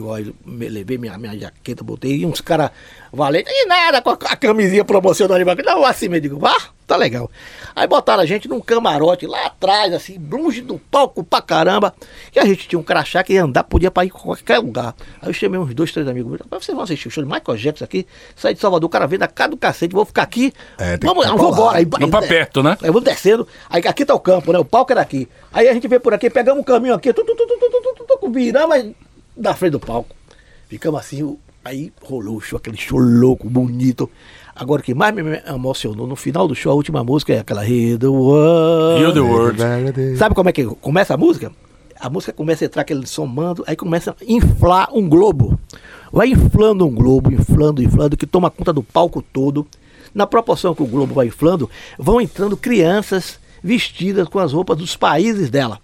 me- 0.47 0.69
levei 0.69 0.97
minha, 0.97 1.19
minha 1.19 1.37
jaqueta, 1.37 1.83
botei, 1.83 2.19
e 2.19 2.27
uns 2.27 2.41
caras 2.41 2.71
valentes, 3.13 3.53
e 3.55 3.67
nada, 3.67 4.01
com 4.03 4.11
a, 4.11 4.15
a 4.15 4.37
camisinha 4.37 4.85
promocional 4.85 5.37
ali, 5.37 5.45
mas 5.45 5.57
não, 5.65 5.85
assim, 5.85 6.07
eu 6.13 6.21
digo, 6.21 6.45
ah, 6.47 6.63
tá 6.87 6.97
legal. 6.97 7.31
Aí 7.77 7.87
botaram 7.87 8.23
a 8.23 8.27
gente 8.27 8.49
num 8.49 8.61
camarote 8.61 9.27
lá 9.27 9.47
atrás, 9.47 9.93
assim, 9.93 10.19
longe 10.31 10.61
do 10.61 10.79
palco 10.79 11.23
pra 11.23 11.41
caramba, 11.41 11.95
e 12.35 12.39
a 12.41 12.45
gente 12.45 12.67
tinha 12.69 12.79
um 12.79 12.83
crachá 12.83 13.23
que 13.23 13.35
ia 13.35 13.45
andar, 13.45 13.65
podia 13.65 13.91
pra 13.91 14.05
ir 14.05 14.09
em 14.09 14.11
qualquer 14.11 14.59
lugar. 14.59 14.95
Aí 15.23 15.29
eu 15.29 15.33
chamei 15.33 15.59
uns 15.61 15.75
dois, 15.75 15.93
três 15.93 16.07
amigos 16.09 16.29
meus, 16.31 16.41
"Rapaz, 16.43 16.65
vocês 16.65 16.75
vão 16.75 16.85
assistir 16.85 17.09
o 17.09 17.11
show 17.11 17.23
de 17.25 17.31
Michael 17.31 17.57
Jackson 17.59 17.85
aqui, 17.85 18.07
sair 18.35 18.55
de 18.55 18.61
Salvador, 18.61 18.87
o 18.87 18.91
cara 18.91 19.07
vem 19.07 19.19
da 19.19 19.29
cara 19.29 19.51
do 19.51 19.57
cacete, 19.57 19.95
vou 19.95 20.05
ficar 20.05 20.23
aqui, 20.23 20.53
É, 20.79 20.97
vamos, 20.99 21.27
colado. 21.27 21.53
embora. 21.53 21.79
Aí, 21.79 21.85
Vamos 21.85 22.11
pra 22.11 22.23
perto, 22.23 22.63
né? 22.63 22.77
Aí 22.83 22.89
vamos 22.89 23.05
descendo. 23.05 23.47
Aí 23.71 23.83
aqui 23.87 24.05
tá 24.05 24.15
o 24.15 24.21
campo, 24.21 24.53
né? 24.53 24.59
O 24.59 24.65
palco 24.65 24.93
era 24.93 25.01
aqui. 25.01 25.29
Aí 25.53 25.69
a 25.69 25.73
gente 25.73 25.87
veio 25.89 26.01
por 26.01 26.13
aqui, 26.15 26.29
pegamos 26.31 26.61
um 26.61 26.65
caminho 26.65 26.95
aqui, 26.95 27.13
tu, 27.13 27.23
tu, 27.25 27.35
tu, 27.35 27.47
tu, 27.47 27.59
tu, 27.59 27.71
tu, 27.71 27.95
tu, 27.95 28.05
tu, 28.07 28.19
tu, 28.21 28.31
viramos 28.31 28.93
na 29.37 29.55
frente 29.55 29.73
do 29.73 29.81
palco. 29.81 30.15
Ficamos 30.69 31.01
assim, 31.01 31.23
o- 31.23 31.39
aí 31.69 31.93
rolou 32.03 32.37
o 32.37 32.41
show, 32.41 32.57
aquele 32.57 32.77
show 32.77 32.99
louco, 32.99 33.49
bonito. 33.49 34.11
Agora 34.55 34.81
o 34.81 34.85
que 34.85 34.95
mais 34.95 35.15
me 35.15 35.23
emocionou 35.47 36.07
no 36.07 36.17
final 36.17 36.49
do 36.49 36.55
show, 36.55 36.73
a 36.73 36.75
última 36.75 37.05
música 37.05 37.35
é 37.35 37.39
aquela 37.41 37.69
Heal 37.69 37.99
the 37.99 38.07
World. 38.07 39.03
Heal 39.03 39.13
the 39.13 39.21
World. 39.21 40.17
Sabe 40.17 40.35
como 40.35 40.49
é 40.49 40.53
que 40.53 40.65
começa 40.65 41.15
a 41.15 41.17
música? 41.17 41.53
A 42.01 42.09
música 42.09 42.33
começa 42.33 42.65
a 42.65 42.67
entrar 42.67 42.83
aquele 42.83 43.07
somando, 43.07 43.65
aí 43.67 43.77
começa 43.77 44.13
a 44.13 44.15
inflar 44.27 44.89
um 44.95 45.09
globo. 45.09 45.59
Vai 46.11 46.29
inflando 46.29 46.87
um 46.87 46.95
globo, 46.95 47.33
inflando, 47.33 47.83
inflando, 47.83 48.17
que 48.17 48.27
toma 48.27 48.51
conta 48.51 48.73
do 48.73 48.83
palco 48.83 49.21
todo. 49.21 49.67
Na 50.15 50.27
proporção 50.27 50.75
que 50.75 50.83
o 50.83 50.87
globo 50.87 51.15
vai 51.15 51.27
inflando, 51.27 51.69
vão 51.99 52.21
entrando 52.21 52.57
crianças 52.57 53.39
vestidas 53.63 54.27
com 54.29 54.39
as 54.39 54.53
roupas 54.53 54.79
dos 54.79 54.97
países 54.97 55.51
dela. 55.51 55.81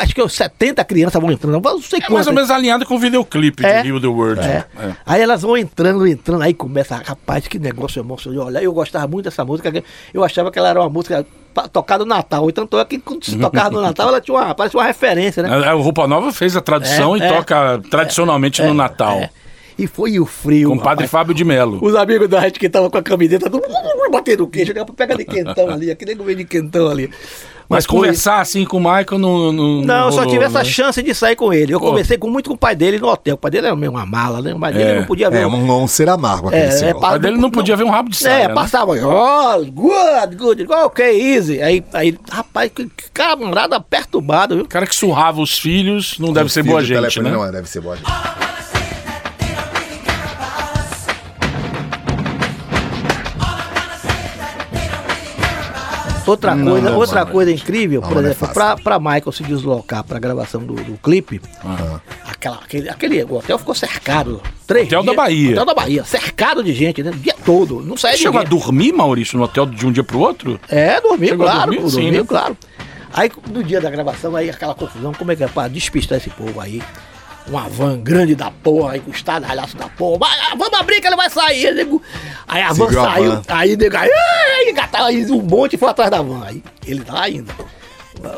Acho 0.00 0.14
que 0.14 0.22
uns 0.22 0.32
70 0.32 0.84
crianças 0.84 1.20
vão 1.20 1.30
entrando, 1.30 1.60
não 1.62 1.80
sei 1.80 1.98
É 1.98 2.00
mais 2.02 2.08
quantas. 2.08 2.26
ou 2.26 2.32
menos 2.32 2.50
alinhado 2.50 2.84
com 2.84 2.96
o 2.96 2.98
videoclipe 2.98 3.64
É. 3.64 3.82
de 3.82 3.88
Heal 3.88 4.00
the 4.00 4.06
World. 4.06 4.40
É. 4.40 4.64
É. 4.78 4.92
Aí 5.06 5.20
elas 5.22 5.42
vão 5.42 5.56
entrando, 5.56 6.06
entrando, 6.06 6.42
aí 6.42 6.52
começa, 6.54 6.96
rapaz, 6.96 7.46
que 7.46 7.58
negócio 7.58 8.00
emocionante. 8.00 8.44
Olha, 8.46 8.62
eu 8.62 8.72
gostava 8.72 9.06
muito 9.06 9.26
dessa 9.26 9.44
música, 9.44 9.72
eu 10.12 10.24
achava 10.24 10.50
que 10.50 10.58
ela 10.58 10.68
era 10.70 10.80
uma 10.80 10.88
música 10.90 11.24
tocada 11.72 12.04
no 12.04 12.10
Natal. 12.10 12.48
Então, 12.48 12.68
é 12.80 12.84
que 12.84 12.98
quando 12.98 13.24
se 13.24 13.36
tocava 13.38 13.70
no 13.70 13.80
Natal, 13.80 14.08
ela 14.08 14.20
tinha 14.20 14.36
uma, 14.36 14.54
parece 14.54 14.76
uma 14.76 14.84
referência, 14.84 15.42
né? 15.42 15.48
A 15.50 15.70
a 15.70 15.74
Roupa 15.74 16.06
Nova 16.06 16.32
fez 16.32 16.56
a 16.56 16.60
tradução 16.60 17.14
É, 17.16 17.18
e 17.18 17.22
é. 17.22 17.28
toca 17.32 17.80
tradicionalmente 17.90 18.62
no 18.62 18.74
Natal. 18.74 19.18
É. 19.18 19.30
E 19.78 19.86
foi 19.86 20.18
o 20.18 20.26
frio. 20.26 20.70
Com 20.70 20.76
o 20.76 20.80
padre. 20.80 21.06
Fábio 21.06 21.32
de 21.32 21.44
Melo. 21.44 21.78
Os 21.80 21.94
amigos 21.94 22.28
da 22.28 22.40
gente 22.40 22.58
que 22.58 22.66
estavam 22.66 22.90
com 22.90 22.98
a 22.98 23.02
camiseta, 23.02 23.48
tudo 23.48 23.62
batendo 24.10 24.42
o 24.42 24.48
queixo, 24.48 24.72
pega 24.96 25.16
de 25.16 25.24
quentão 25.24 25.70
ali, 25.70 25.88
aquele 25.90 26.16
nego 26.16 26.34
de 26.34 26.44
quentão 26.44 26.88
ali. 26.88 27.08
Mas 27.68 27.86
conversar 27.86 28.40
assim 28.40 28.64
com 28.64 28.78
o 28.78 28.80
Michael 28.80 29.18
não. 29.18 29.52
Não, 29.52 29.82
Não, 29.82 30.06
eu 30.06 30.12
só 30.12 30.18
rolou, 30.20 30.32
tive 30.32 30.44
essa 30.46 30.60
né? 30.60 30.64
chance 30.64 31.02
de 31.02 31.14
sair 31.14 31.36
com 31.36 31.52
ele. 31.52 31.74
Eu 31.74 31.78
Pô. 31.78 31.88
conversei 31.88 32.16
com, 32.16 32.30
muito 32.30 32.48
com 32.48 32.54
o 32.54 32.58
pai 32.58 32.74
dele 32.74 32.98
no 32.98 33.08
hotel. 33.08 33.34
O 33.34 33.38
pai 33.38 33.50
dele 33.50 33.66
era 33.66 33.76
meio 33.76 33.92
uma 33.92 34.06
mala, 34.06 34.40
né? 34.40 34.54
Mas 34.56 34.74
É. 34.74 34.80
ele 34.80 35.00
não 35.00 35.06
podia 35.06 35.28
ver. 35.28 35.42
É, 35.42 35.46
um, 35.46 35.82
um 35.82 35.86
ser 35.86 36.08
amargo 36.08 36.48
aquele 36.48 36.62
É, 36.62 36.70
senhor. 36.70 36.90
é, 36.90 36.94
pa- 36.94 37.10
Mas 37.18 37.24
ele 37.24 37.36
não 37.36 37.50
podia 37.50 37.76
ver 37.76 37.84
um 37.84 37.90
rabo 37.90 38.08
de 38.08 38.16
saia. 38.16 38.44
É, 38.44 38.48
né? 38.48 38.54
passava, 38.54 38.92
oh, 38.92 39.64
good, 39.70 40.36
good, 40.36 40.66
ok, 40.72 41.34
easy. 41.34 41.60
Aí, 41.60 41.84
aí 41.92 42.18
rapaz, 42.30 42.70
que 42.74 42.88
camarada 43.12 43.78
perturbado, 43.80 44.54
viu? 44.56 44.64
O 44.64 44.68
cara 44.68 44.86
que 44.86 44.94
surrava 44.96 45.40
os 45.42 45.58
filhos 45.58 46.18
não 46.18 46.32
deve 46.32 46.50
ser 46.50 46.62
boa 46.62 46.80
gente, 46.82 46.96
telefone 46.96 47.28
né? 47.28 47.36
Não 47.36 47.44
é, 47.44 47.52
deve 47.52 47.68
ser 47.68 47.80
boa 47.82 47.96
gente. 47.96 48.06
Outra 56.28 56.54
Não, 56.54 56.72
coisa, 56.72 56.90
não, 56.90 56.98
outra 56.98 57.20
mano. 57.20 57.32
coisa 57.32 57.50
incrível, 57.50 58.00
Não, 58.00 58.08
por 58.08 58.16
é 58.18 58.20
exemplo, 58.30 58.48
pra, 58.48 58.76
pra 58.76 58.98
Michael 58.98 59.32
se 59.32 59.42
deslocar 59.42 60.04
pra 60.04 60.18
gravação 60.18 60.60
do, 60.62 60.74
do 60.74 60.98
clipe, 60.98 61.40
Ah. 61.64 62.00
aquela, 62.30 62.56
aquele, 62.56 62.88
aquele 62.88 63.22
o 63.24 63.34
hotel 63.36 63.58
ficou 63.58 63.74
cercado. 63.74 64.42
Três 64.66 64.86
Hotel 64.86 65.00
da 65.02 65.12
dias- 65.12 65.16
Bahia. 65.16 65.50
Hotel 65.52 65.64
da 65.64 65.74
Bahia, 65.74 66.04
cercado 66.04 66.62
de 66.62 66.72
gente, 66.74 67.02
né? 67.02 67.10
O 67.10 67.14
dia 67.14 67.34
todo. 67.44 67.80
Não 67.82 67.96
saía 67.96 68.16
Você 68.16 68.22
chegou 68.24 68.40
a 68.40 68.44
dormir, 68.44 68.92
Maurício, 68.92 69.38
no 69.38 69.44
hotel 69.44 69.64
de 69.66 69.86
um 69.86 69.92
dia 69.92 70.04
pro 70.04 70.18
outro? 70.18 70.60
É, 70.68 71.00
dormir, 71.00 71.28
Chegou 71.28 71.46
claro, 71.46 71.72
dormir? 71.72 71.90
Sim, 71.90 72.10
né? 72.10 72.24
claro. 72.26 72.56
Aí 73.12 73.30
no 73.50 73.64
dia 73.64 73.80
da 73.80 73.90
gravação, 73.90 74.36
aí 74.36 74.50
aquela 74.50 74.74
confusão, 74.74 75.12
como 75.14 75.32
é 75.32 75.36
que 75.36 75.42
é 75.42 75.48
pra 75.48 75.66
despistar 75.66 76.18
esse 76.18 76.28
povo 76.30 76.60
aí? 76.60 76.82
Uma 77.48 77.68
van 77.68 77.98
grande 78.00 78.34
da 78.34 78.50
porra, 78.50 78.96
encostada, 78.98 79.46
ralhaço 79.46 79.76
da 79.76 79.88
porra. 79.88 80.18
Vai, 80.18 80.38
ah, 80.40 80.54
vamos 80.56 80.78
abrir 80.78 81.00
que 81.00 81.06
ele 81.06 81.16
vai 81.16 81.30
sair. 81.30 81.72
nego. 81.74 82.02
Aí 82.46 82.62
a 82.62 82.72
van 82.72 82.86
Seguiu 82.86 83.00
a 83.00 83.04
saiu, 83.04 83.30
van. 83.30 83.42
aí 83.48 83.76
nego, 83.76 83.96
aí, 83.96 84.10
engatava 84.68 85.06
aí 85.06 85.24
um 85.30 85.42
monte 85.42 85.76
foi 85.76 85.88
atrás 85.88 86.10
da 86.10 86.20
van. 86.20 86.44
Aí 86.44 86.62
ele 86.86 87.02
tá 87.02 87.22
ainda. 87.22 87.54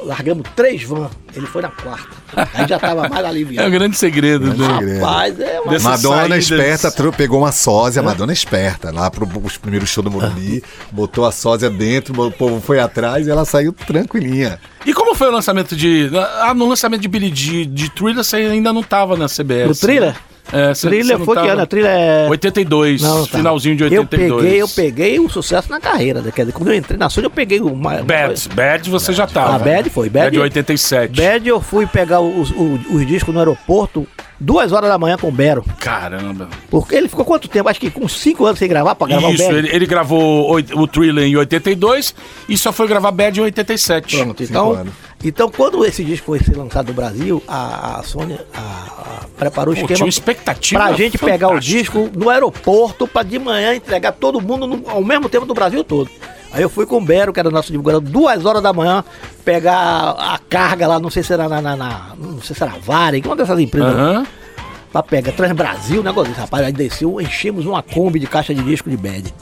Largamos 0.05 0.45
três 0.55 0.83
vans, 0.83 1.11
ele 1.35 1.47
foi 1.47 1.62
na 1.62 1.70
quarta. 1.70 2.09
Aí 2.55 2.66
já 2.68 2.78
tava 2.78 3.09
mais 3.09 3.22
É 3.22 3.26
o 3.26 3.31
aliviado. 3.31 3.70
grande 3.70 3.97
segredo, 3.97 4.53
né? 4.55 4.66
Rapaz, 5.01 5.41
é 5.41 5.61
uma 5.61 5.72
Dessa 5.72 5.89
Madonna 5.91 6.18
saídas- 6.28 6.51
esperta 6.51 6.91
tro- 6.91 7.12
pegou 7.12 7.39
uma 7.41 7.51
sósia, 7.53 8.03
Madonna 8.03 8.33
esperta, 8.33 8.91
lá 8.93 9.11
pro 9.11 9.26
os 9.43 9.57
primeiros 9.57 9.89
show 9.89 10.03
do 10.05 10.11
Morumbi, 10.11 10.62
botou 10.93 11.24
a 11.24 11.33
sósia 11.33 11.70
dentro, 11.70 12.20
o 12.26 12.31
povo 12.31 12.61
foi 12.61 12.78
atrás 12.78 13.26
e 13.26 13.31
ela 13.31 13.45
saiu 13.45 13.72
tranquilinha. 13.72 14.61
E 14.85 14.93
como 14.93 15.14
foi 15.14 15.28
o 15.28 15.33
lançamento 15.33 15.74
de. 15.76 16.11
Ah, 16.41 16.53
no 16.55 16.68
lançamento 16.68 17.01
de 17.03 17.09
Billy 17.09 17.31
de, 17.31 17.64
de 17.66 17.91
Thriller 17.91 18.22
você 18.24 18.37
ainda 18.37 18.72
não 18.72 18.83
tava 18.83 19.16
na 19.16 19.28
CBS. 19.28 19.68
No 19.68 19.74
Thriller? 19.74 20.14
É, 20.53 20.72
não 21.16 21.24
foi 21.24 21.36
que 21.36 21.48
ano? 21.48 21.66
Thriller 21.66 21.90
é. 21.90 22.26
82, 22.28 23.03
Não, 23.03 23.26
tá. 23.26 23.38
finalzinho 23.38 23.76
de 23.76 23.84
Eu 23.84 24.03
82. 24.03 24.42
peguei, 24.42 24.62
eu 24.62 24.68
peguei 24.68 25.20
o 25.20 25.28
sucesso 25.28 25.70
na 25.70 25.80
carreira. 25.80 26.20
né? 26.20 26.32
Quer 26.34 26.42
dizer, 26.42 26.53
quando 26.53 26.68
eu 26.70 26.74
entrei 26.74 26.98
na 26.98 27.09
Sony, 27.09 27.26
eu 27.26 27.30
peguei 27.30 27.61
o. 27.61 27.68
uma- 27.72 28.03
Bad, 28.03 28.48
Bad 28.55 28.90
você 28.90 29.12
já 29.12 29.26
tava. 29.26 29.57
Ah, 29.57 29.59
Bad 29.59 29.90
foi, 29.90 30.09
Bad- 30.09 30.24
Bad 30.36 30.38
87. 30.40 31.14
Bad 31.20 31.48
eu 31.48 31.61
fui 31.61 31.86
pegar 31.86 32.20
os, 32.20 32.51
os, 32.51 32.80
os 32.90 33.07
discos 33.07 33.32
no 33.32 33.40
aeroporto 33.40 34.07
duas 34.42 34.72
horas 34.72 34.88
da 34.88 34.96
manhã 34.98 35.16
com 35.18 35.28
o 35.28 35.32
Bero. 35.32 35.62
Caramba. 35.78 36.48
Porque 36.70 36.94
ele 36.94 37.09
ficou 37.09 37.24
quanto 37.24 37.46
tempo? 37.48 37.68
Acho 37.68 37.78
que 37.80 37.90
com 37.90 38.09
cinco 38.09 38.44
anos 38.46 38.59
sem 38.59 38.68
gravar 38.68 38.94
pra 38.94 39.07
gravar 39.07 39.30
Isso, 39.30 39.42
o 39.42 39.46
Bad. 39.46 39.59
ele, 39.59 39.68
ele 39.74 39.86
gravou 39.86 40.51
oit- 40.51 40.72
o 40.74 40.86
Thriller 40.86 41.24
em 41.24 41.36
82 41.36 42.14
e 42.48 42.57
só 42.57 42.72
foi 42.72 42.88
gravar 42.88 43.11
Bad 43.12 43.38
em 43.38 43.42
87. 43.44 44.16
Pronto, 44.16 44.38
Cinco 44.38 44.51
então, 44.51 44.72
anos. 44.72 44.92
Então 45.22 45.50
quando 45.50 45.84
esse 45.84 46.02
disco 46.04 46.26
foi 46.26 46.38
ser 46.40 46.56
lançado 46.56 46.88
no 46.88 46.94
Brasil, 46.94 47.42
a, 47.46 47.98
a 47.98 48.02
Sony 48.02 48.38
a- 48.54 48.58
a- 48.58 49.24
preparou 49.36 49.74
o 49.74 49.76
Pô, 49.76 49.82
esquema 49.90 50.08
expectativa 50.08 50.82
pra 50.84 50.92
gente 50.96 51.18
pegar 51.18 51.48
o 51.48 51.50
fantástica. 51.50 51.78
disco 51.78 52.10
no 52.16 52.28
aeroporto 52.30 53.06
pra 53.06 53.22
de 53.22 53.38
manhã 53.38 53.74
entregar 53.74 54.12
todo 54.12 54.40
mundo 54.40 54.66
no- 54.66 54.88
ao 54.88 55.02
mesmo 55.04 55.28
tempo 55.28 55.46
do 55.46 55.54
Brasil 55.54 55.82
todo. 55.84 56.10
Aí 56.52 56.62
eu 56.62 56.68
fui 56.68 56.84
com 56.84 56.98
o 56.98 57.00
Bero, 57.04 57.32
que 57.32 57.38
era 57.38 57.48
o 57.48 57.52
nosso 57.52 57.70
divulgador, 57.70 58.00
duas 58.00 58.44
horas 58.44 58.60
da 58.62 58.72
manhã, 58.72 59.04
pegar 59.44 60.16
a, 60.18 60.36
carga 60.48 60.86
lá, 60.88 60.98
não 60.98 61.08
sei 61.10 61.22
se 61.22 61.32
era 61.32 61.48
na, 61.48 61.60
na- 61.62 61.76
na- 61.76 62.12
não 62.18 62.40
sei 62.42 62.56
se 62.56 62.62
era 62.62 62.72
Varig, 62.80 63.24
uma 63.26 63.36
dessas 63.36 63.58
empresas 63.60 63.94
Aham. 63.94 64.26
pra 64.90 65.02
pegar 65.02 65.30
Transbrasil, 65.32 66.02
negócio 66.02 66.30
desse, 66.30 66.40
rapaz. 66.40 66.66
Aí 66.66 66.72
desceu, 66.72 67.20
enchemos 67.20 67.66
uma 67.66 67.82
Kombi 67.82 68.18
de 68.18 68.26
caixa 68.26 68.52
de 68.54 68.62
disco 68.62 68.90
de 68.90 68.96
bad. 68.96 69.32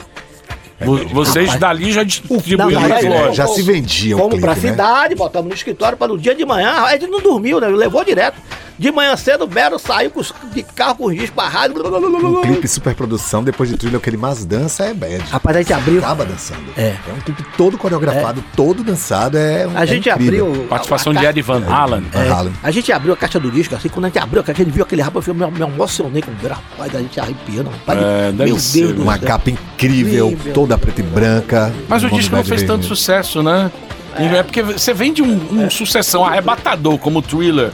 Vo- 0.80 1.08
Vocês 1.08 1.46
Rapaz. 1.46 1.60
dali 1.60 1.92
já 1.92 2.02
distribuíram 2.04 2.70
Não, 2.70 2.78
lojas. 2.80 3.34
já 3.36 3.46
se 3.48 3.62
vendia 3.62 4.14
o 4.14 4.18
Fomos 4.18 4.34
clipe, 4.34 4.46
pra 4.46 4.54
né? 4.54 4.60
cidade, 4.60 5.14
botamos 5.16 5.48
no 5.48 5.54
escritório 5.54 5.98
para 5.98 6.08
no 6.08 6.16
dia 6.18 6.34
de 6.34 6.44
manhã. 6.46 6.82
A 6.84 6.92
gente 6.92 7.08
não 7.08 7.20
dormiu, 7.20 7.60
né? 7.60 7.66
Levou 7.68 8.04
direto. 8.04 8.40
De 8.78 8.92
manhã 8.92 9.16
cedo, 9.16 9.42
o 9.44 9.46
Bero 9.46 9.78
saiu 9.78 10.10
com 10.10 10.20
os, 10.20 10.32
de 10.52 10.62
carro 10.62 10.94
com 10.96 11.06
os 11.06 11.30
pra 11.30 11.48
rádio. 11.48 11.76
Um 11.84 12.42
clipe 12.42 12.68
super 12.68 12.94
produção, 12.94 13.42
depois 13.42 13.68
de 13.68 13.76
trilha, 13.76 13.98
o 13.98 14.00
que 14.00 14.08
ele 14.08 14.16
mais 14.16 14.44
dança 14.44 14.84
é 14.84 14.94
bad. 14.94 15.18
Rapaz, 15.30 15.56
a 15.56 15.60
gente 15.62 15.72
abriu. 15.72 15.98
Acaba 15.98 16.24
dançando. 16.24 16.60
É. 16.76 16.94
um 17.16 17.20
clipe 17.20 17.44
todo 17.56 17.76
coreografado, 17.76 18.42
todo 18.54 18.84
dançado. 18.84 19.36
É 19.36 19.66
um, 19.66 19.76
A 19.76 19.82
é 19.82 19.86
gente 19.86 20.08
incrível. 20.08 20.46
abriu. 20.46 20.64
Participação 20.68 21.12
a- 21.12 21.16
a 21.16 21.20
de 21.20 21.26
Ed 21.26 21.42
Van 21.42 21.62
Halen. 21.66 22.04
Van 22.12 22.32
Halen. 22.34 22.52
A 22.62 22.70
gente 22.70 22.92
abriu 22.92 23.12
a 23.12 23.16
caixa 23.16 23.40
do 23.40 23.50
disco, 23.50 23.74
assim, 23.74 23.88
quando 23.88 24.04
a 24.04 24.08
gente 24.08 24.18
abriu 24.18 24.40
a 24.40 24.44
caixa, 24.44 24.62
a 24.62 24.64
gente 24.64 24.72
viu 24.74 24.84
aquele 24.84 25.02
rapaz, 25.02 25.26
eu 25.26 25.34
me, 25.34 25.44
me 25.50 25.60
emocionei 25.60 26.22
com 26.22 26.30
o. 26.30 26.48
Rapaz, 26.48 26.94
a 26.94 26.98
gente 27.00 27.18
arrepiando. 27.18 27.70
Rapaz, 27.70 27.98
É, 28.00 28.32
meu 28.32 28.58
ser, 28.58 28.80
Deus 28.82 28.92
do 28.94 29.02
Uma 29.02 29.18
céu. 29.18 29.26
capa 29.28 29.50
incrível, 29.50 30.28
Incrível. 30.28 30.52
toda 30.54 30.78
preta 30.78 31.00
e 31.00 31.04
branca. 31.04 31.72
Mas 31.88 32.04
o 32.04 32.08
disco 32.10 32.36
não 32.36 32.44
fez 32.44 32.62
tanto 32.62 32.86
sucesso, 32.86 33.42
né? 33.42 33.70
É, 34.16 34.42
porque 34.42 34.62
você 34.62 34.94
vem 34.94 35.12
de 35.12 35.22
um, 35.22 35.64
um 35.64 35.70
sucessão 35.70 36.24
arrebatador 36.24 36.96
como 36.98 37.18
o 37.18 37.22
Thriller. 37.22 37.70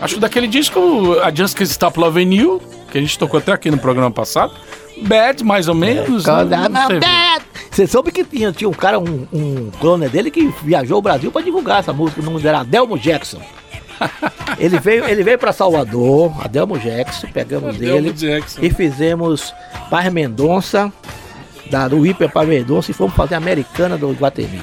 Acho 0.00 0.14
que 0.14 0.20
daquele 0.20 0.46
disco, 0.46 1.16
a 1.22 1.34
Just 1.34 1.56
Can't 1.56 1.70
Stop 1.70 1.98
Loving 1.98 2.34
You, 2.34 2.62
que 2.90 2.98
a 2.98 3.00
gente 3.00 3.18
tocou 3.18 3.38
até 3.38 3.52
aqui 3.52 3.70
no 3.70 3.78
programa 3.78 4.10
passado. 4.10 4.52
Bad, 5.02 5.44
mais 5.44 5.68
ou 5.68 5.74
menos. 5.74 6.24
né? 6.44 6.68
Não 6.68 6.88
teve. 6.88 7.00
Você 7.70 7.86
soube 7.86 8.10
que 8.10 8.24
tinha, 8.24 8.52
tinha 8.52 8.68
um 8.68 8.72
cara, 8.72 8.98
um, 8.98 9.26
um 9.32 9.70
clone 9.78 10.08
dele, 10.08 10.30
que 10.30 10.52
viajou 10.62 10.98
o 10.98 11.02
Brasil 11.02 11.30
pra 11.30 11.42
divulgar 11.42 11.80
essa 11.80 11.92
música. 11.92 12.20
O 12.20 12.24
nome 12.24 12.36
dele 12.38 12.48
era 12.48 12.60
Adelmo 12.60 12.98
Jackson. 12.98 13.40
ele 14.58 14.78
veio, 14.78 15.04
ele 15.04 15.22
veio 15.22 15.38
para 15.38 15.52
Salvador, 15.52 16.32
Adelmo 16.44 16.78
Jackson, 16.78 17.28
pegamos 17.32 17.76
Adelmo 17.76 17.98
ele 17.98 18.12
Jackson. 18.12 18.60
e 18.62 18.70
fizemos 18.70 19.52
Paz 19.90 20.12
Mendonça, 20.12 20.92
da, 21.70 21.88
do 21.88 22.06
Hiper 22.06 22.30
para 22.30 22.46
Mendonça 22.46 22.90
e 22.90 22.94
fomos 22.94 23.14
fazer 23.14 23.34
a 23.34 23.38
Americana 23.38 23.98
do 23.98 24.10
Guatemi. 24.12 24.62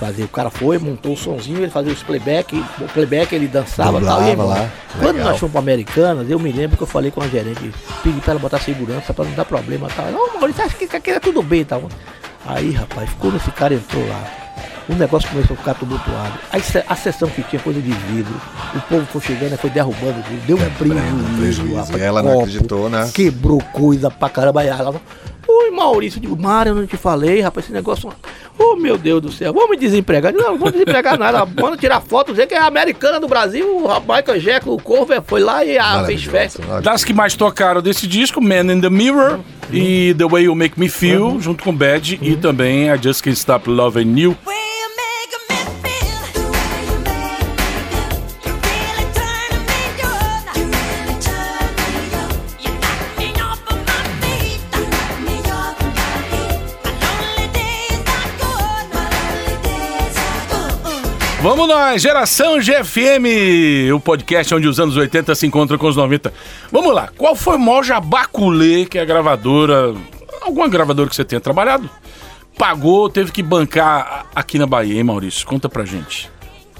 Fazer, 0.00 0.24
o 0.24 0.28
cara 0.28 0.48
foi, 0.48 0.78
montou 0.78 1.12
o 1.12 1.16
sonzinho, 1.16 1.58
ele 1.58 1.70
fazia 1.70 1.92
os 1.92 2.02
playback, 2.02 2.56
o 2.80 2.84
playback 2.94 3.34
ele 3.34 3.46
dançava 3.46 4.00
e 4.00 4.04
tal. 4.04 4.22
E 4.22 4.30
embora. 4.32 4.48
lá, 4.48 4.70
Quando 4.98 5.16
legal. 5.16 5.30
nós 5.30 5.38
fomos 5.38 5.52
para 5.52 5.60
Americanas, 5.60 6.30
eu 6.30 6.38
me 6.38 6.50
lembro 6.50 6.76
que 6.76 6.82
eu 6.82 6.86
falei 6.86 7.10
com 7.10 7.22
a 7.22 7.28
gerente, 7.28 7.70
pedi 8.02 8.18
para 8.20 8.30
ela 8.32 8.40
botar 8.40 8.58
segurança 8.60 9.12
para 9.12 9.26
não 9.26 9.32
dar 9.34 9.44
problema 9.44 9.88
e 9.88 9.92
tal. 9.92 10.06
Não, 10.10 10.34
Maurício, 10.40 10.64
acho 10.64 10.76
que 10.76 10.96
aqui 10.96 11.10
é 11.10 11.20
tudo 11.20 11.42
bem 11.42 11.60
e 11.60 11.64
tal. 11.66 11.82
Aí, 12.46 12.72
rapaz, 12.72 13.10
quando 13.18 13.36
esse 13.36 13.50
cara 13.50 13.74
entrou 13.74 14.02
lá, 14.08 14.24
o 14.88 14.94
negócio 14.94 15.28
começou 15.28 15.54
a 15.54 15.58
ficar 15.58 15.74
tumultuado. 15.74 16.32
Se- 16.62 16.82
a 16.88 16.96
sessão 16.96 17.28
que 17.28 17.42
tinha 17.42 17.60
coisa 17.60 17.80
de 17.80 17.92
vidro, 17.92 18.34
o 18.74 18.80
povo 18.80 19.04
foi 19.06 19.20
chegando 19.20 19.52
e 19.52 19.56
foi 19.58 19.68
derrubando 19.70 20.14
deu 20.46 20.56
um 20.56 20.70
prejuízo, 20.70 21.36
prejuízo. 21.36 21.76
rapaz, 21.76 22.00
E 22.00 22.00
ela 22.02 22.22
não 22.22 22.30
copo, 22.32 22.44
acreditou, 22.46 22.88
né? 22.88 23.10
Quebrou 23.12 23.60
coisa 23.72 24.10
pra 24.10 24.30
caramba. 24.30 24.62
Aí 24.62 24.68
ela 24.68 24.94
Oi, 25.52 25.70
Maurício, 25.70 26.18
eu 26.18 26.22
digo, 26.22 26.36
Mário, 26.40 26.70
eu 26.70 26.76
não 26.76 26.86
te 26.86 26.96
falei, 26.96 27.40
rapaz, 27.40 27.66
esse 27.66 27.72
negócio. 27.72 28.12
Oh, 28.56 28.76
meu 28.76 28.96
Deus 28.96 29.20
do 29.20 29.32
céu, 29.32 29.52
vamos 29.52 29.70
me 29.70 29.76
desempregar. 29.76 30.32
Não, 30.32 30.52
não 30.52 30.58
vamos 30.58 30.72
desempregar 30.72 31.18
nada. 31.18 31.44
Manda 31.60 31.76
tirar 31.76 32.00
foto, 32.00 32.30
dizer 32.30 32.46
que 32.46 32.54
é 32.54 32.58
a 32.58 32.66
americana 32.66 33.18
do 33.18 33.26
Brasil, 33.26 33.66
o 33.66 34.00
Michael 34.00 34.40
Jackson, 34.40 34.70
o 34.70 34.80
Cover 34.80 35.20
foi 35.22 35.40
lá 35.40 35.64
e 35.64 35.76
ah, 35.76 36.04
fez 36.06 36.22
festa. 36.24 36.80
Das 36.80 37.02
que 37.02 37.12
mais 37.12 37.34
tocaram 37.34 37.82
desse 37.82 38.06
disco, 38.06 38.40
Man 38.40 38.72
in 38.72 38.80
the 38.80 38.90
Mirror 38.90 39.40
e 39.72 40.14
The 40.16 40.24
Way 40.24 40.44
You 40.44 40.54
Make 40.54 40.78
Me 40.78 40.88
Feel, 40.88 41.40
junto 41.40 41.64
com 41.64 41.74
Bad, 41.74 42.18
e 42.22 42.36
também 42.36 42.90
a 42.90 42.96
Just 42.96 43.22
Can't 43.22 43.36
Stop 43.36 43.68
Loving 43.68 44.18
You. 44.18 44.36
Way 44.44 44.69
Vamos 61.42 61.66
nós, 61.68 62.02
Geração 62.02 62.58
GFM, 62.60 63.90
o 63.94 63.98
podcast 64.00 64.54
onde 64.54 64.68
os 64.68 64.78
anos 64.78 64.94
80 64.96 65.34
se 65.34 65.46
encontram 65.46 65.78
com 65.78 65.86
os 65.86 65.96
90. 65.96 66.30
Vamos 66.70 66.94
lá, 66.94 67.08
qual 67.16 67.34
foi 67.34 67.56
o 67.56 67.58
maior 67.58 67.82
jabaculê 67.82 68.84
que 68.84 68.98
a 68.98 69.04
gravadora, 69.06 69.94
alguma 70.42 70.68
gravadora 70.68 71.08
que 71.08 71.16
você 71.16 71.24
tenha 71.24 71.40
trabalhado, 71.40 71.88
pagou, 72.58 73.08
teve 73.08 73.32
que 73.32 73.42
bancar 73.42 74.26
aqui 74.34 74.58
na 74.58 74.66
Bahia, 74.66 74.96
hein, 74.98 75.02
Maurício? 75.04 75.46
Conta 75.46 75.68
pra 75.68 75.84
gente. 75.84 76.30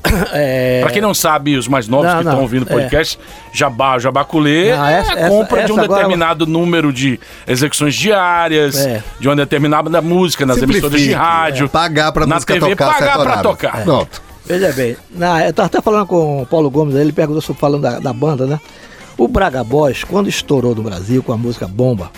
É, 0.33 0.81
Pra 0.83 0.91
quem 0.91 1.01
não 1.03 1.13
sabe, 1.15 1.57
os 1.57 1.69
mais 1.69 1.87
novos 1.87 2.07
Não, 2.07 2.15
que 2.21 2.25
estão 2.25 2.41
ouvindo 2.41 2.63
o 2.67 2.69
é. 2.71 2.73
podcast, 2.73 3.19
jabá, 3.53 3.99
jabaculê 3.99 4.75
Não, 4.75 4.87
é 4.87 4.95
essa- 5.01 5.13
a 5.13 5.29
compra 5.29 5.59
essa- 5.59 5.67
de 5.67 5.73
um 5.73 5.77
essa 5.77 5.85
agora- 5.85 6.03
determinado 6.03 6.47
número 6.47 6.91
de 6.93 7.21
execuções 7.47 7.95
diárias, 7.95 8.79
É. 8.79 9.03
de 9.19 9.29
uma 9.29 9.37
determinada 9.37 10.01
música 10.03 10.45
nas 10.47 10.57
emissoras 10.59 11.01
de 11.01 11.13
rádio. 11.13 11.67
É, 11.67 11.69
pagar 11.69 12.13
pra 12.13 12.27
na 12.27 12.35
música 12.37 12.55
TV, 12.55 12.71
tocar 12.71 12.95
pagar 12.95 13.19
pra 13.19 13.43
tocar. 13.43 13.85
Pronto. 13.85 14.23
Veja 14.47 14.73
bem, 14.73 14.97
na, 15.11 15.47
eu 15.47 15.53
tava 15.53 15.67
até 15.67 15.81
falando 15.81 16.07
com 16.07 16.43
o 16.43 16.47
Paulo 16.47 16.71
Gomes, 16.71 16.95
ele 16.97 17.13
perguntou 17.13 17.41
sobre 17.43 17.61
falando 17.61 17.83
da, 17.83 17.99
da 18.01 18.13
banda, 18.13 18.47
né? 18.47 18.61
O 19.17 19.29
Braga 19.29 19.63
Boys, 19.63 20.03
quando 20.03 20.29
estourou 20.29 20.75
no 20.75 20.83
Brasil 20.83 21.23
com 21.23 21.33
a 21.33 21.37
música 21.37 21.69
Bomba, 21.69 22.11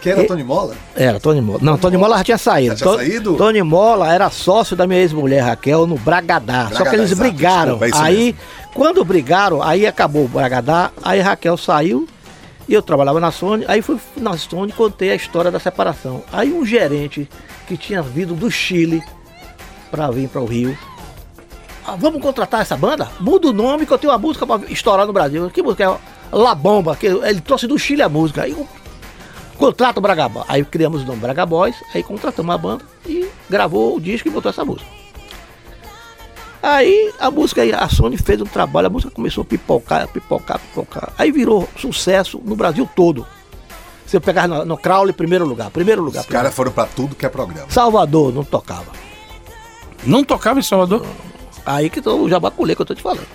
Que 0.00 0.10
era 0.10 0.22
E- 0.22 0.26
Tony 0.26 0.42
Mola? 0.44 0.74
Era, 0.96 1.20
Tony 1.20 1.40
Mola. 1.40 1.58
Não, 1.62 1.76
Tony 1.76 1.96
Mola 1.96 2.18
já 2.18 2.24
tinha 2.24 2.38
saído. 2.38 2.76
Já 2.76 2.84
tinha 2.84 2.90
To- 2.90 2.96
saído? 2.98 3.36
Tony 3.36 3.62
Mola 3.62 4.12
era 4.12 4.30
sócio 4.30 4.74
da 4.76 4.86
minha 4.86 5.00
ex-mulher 5.00 5.40
Raquel 5.42 5.86
no 5.86 5.96
Bragadá. 5.98 6.64
Só 6.64 6.68
que 6.68 6.74
Bragadá, 6.76 6.96
eles 6.98 7.12
exato, 7.12 7.28
brigaram. 7.30 7.78
desculpa, 7.78 7.96
é 7.96 8.00
aí, 8.08 8.16
mesmo. 8.26 8.38
quando 8.74 9.04
brigaram, 9.04 9.62
aí 9.62 9.86
acabou 9.86 10.24
o 10.24 10.28
Bragadá, 10.28 10.90
aí 11.02 11.20
Raquel 11.20 11.56
saiu 11.56 12.08
e 12.68 12.72
eu 12.74 12.80
trabalhava 12.80 13.18
na 13.20 13.30
Sony. 13.32 13.64
Aí 13.68 13.82
fui 13.82 13.98
na 14.16 14.36
Sony 14.38 14.70
e 14.70 14.74
contei 14.74 15.10
a 15.10 15.14
história 15.16 15.50
da 15.50 15.58
separação. 15.60 16.22
Aí 16.32 16.52
um 16.52 16.64
gerente 16.64 17.28
que 17.66 17.76
tinha 17.76 18.00
vindo 18.00 18.34
do 18.34 18.50
Chile 18.50 19.02
pra 19.90 20.10
vir 20.10 20.28
para 20.28 20.40
o 20.40 20.46
Rio. 20.46 20.76
"Ah, 21.86 21.96
vamos 21.96 22.20
contratar 22.22 22.60
essa 22.62 22.76
banda? 22.76 23.08
Muda 23.20 23.48
o 23.48 23.52
nome 23.52 23.86
que 23.86 23.92
eu 23.92 23.98
tenho 23.98 24.12
uma 24.12 24.18
música 24.18 24.46
pra 24.46 24.60
estourar 24.68 25.06
no 25.06 25.12
Brasil. 25.12 25.50
Que 25.50 25.62
música 25.62 25.84
é? 25.84 26.36
La 26.36 26.54
Bomba, 26.54 26.94
que 26.94 27.06
ele 27.06 27.40
trouxe 27.40 27.66
do 27.66 27.78
Chile 27.78 28.02
a 28.02 28.08
música. 28.08 28.42
Aí 28.42 28.50
eu 28.52 28.66
Contrata 29.58 29.98
o 29.98 30.02
Braga 30.02 30.28
Boys. 30.28 30.46
Aí 30.48 30.64
criamos 30.64 31.02
o 31.02 31.04
nome 31.04 31.18
Braga 31.18 31.44
Boys, 31.44 31.74
aí 31.92 32.02
contratamos 32.02 32.54
a 32.54 32.56
banda 32.56 32.84
e 33.04 33.28
gravou 33.50 33.96
o 33.96 34.00
disco 34.00 34.28
e 34.28 34.30
botou 34.30 34.50
essa 34.50 34.64
música. 34.64 34.88
Aí 36.62 37.12
a 37.18 37.30
música, 37.30 37.62
aí, 37.62 37.72
a 37.72 37.88
Sony 37.88 38.16
fez 38.16 38.40
um 38.40 38.44
trabalho, 38.46 38.86
a 38.86 38.90
música 38.90 39.10
começou 39.12 39.42
a 39.42 39.44
pipocar, 39.44 40.06
pipocar, 40.08 40.60
pipocar. 40.60 41.12
Aí 41.18 41.32
virou 41.32 41.68
sucesso 41.76 42.40
no 42.44 42.54
Brasil 42.54 42.88
todo. 42.94 43.26
Você 44.06 44.20
pegar 44.20 44.48
no, 44.48 44.64
no 44.64 44.76
Crowley, 44.76 45.12
primeiro 45.12 45.44
lugar, 45.44 45.70
primeiro 45.70 46.02
lugar. 46.02 46.20
Os 46.20 46.26
caras 46.26 46.54
foram 46.54 46.70
pra 46.70 46.86
tudo 46.86 47.16
que 47.16 47.26
é 47.26 47.28
programa. 47.28 47.68
Salvador 47.68 48.32
não 48.32 48.44
tocava. 48.44 48.86
Não 50.04 50.24
tocava 50.24 50.58
em 50.58 50.62
Salvador? 50.62 51.04
Aí 51.66 51.90
que 51.90 52.00
tô, 52.00 52.16
o 52.16 52.28
jabaculê 52.28 52.74
que 52.74 52.82
eu 52.82 52.86
tô 52.86 52.94
te 52.94 53.02
falando. 53.02 53.26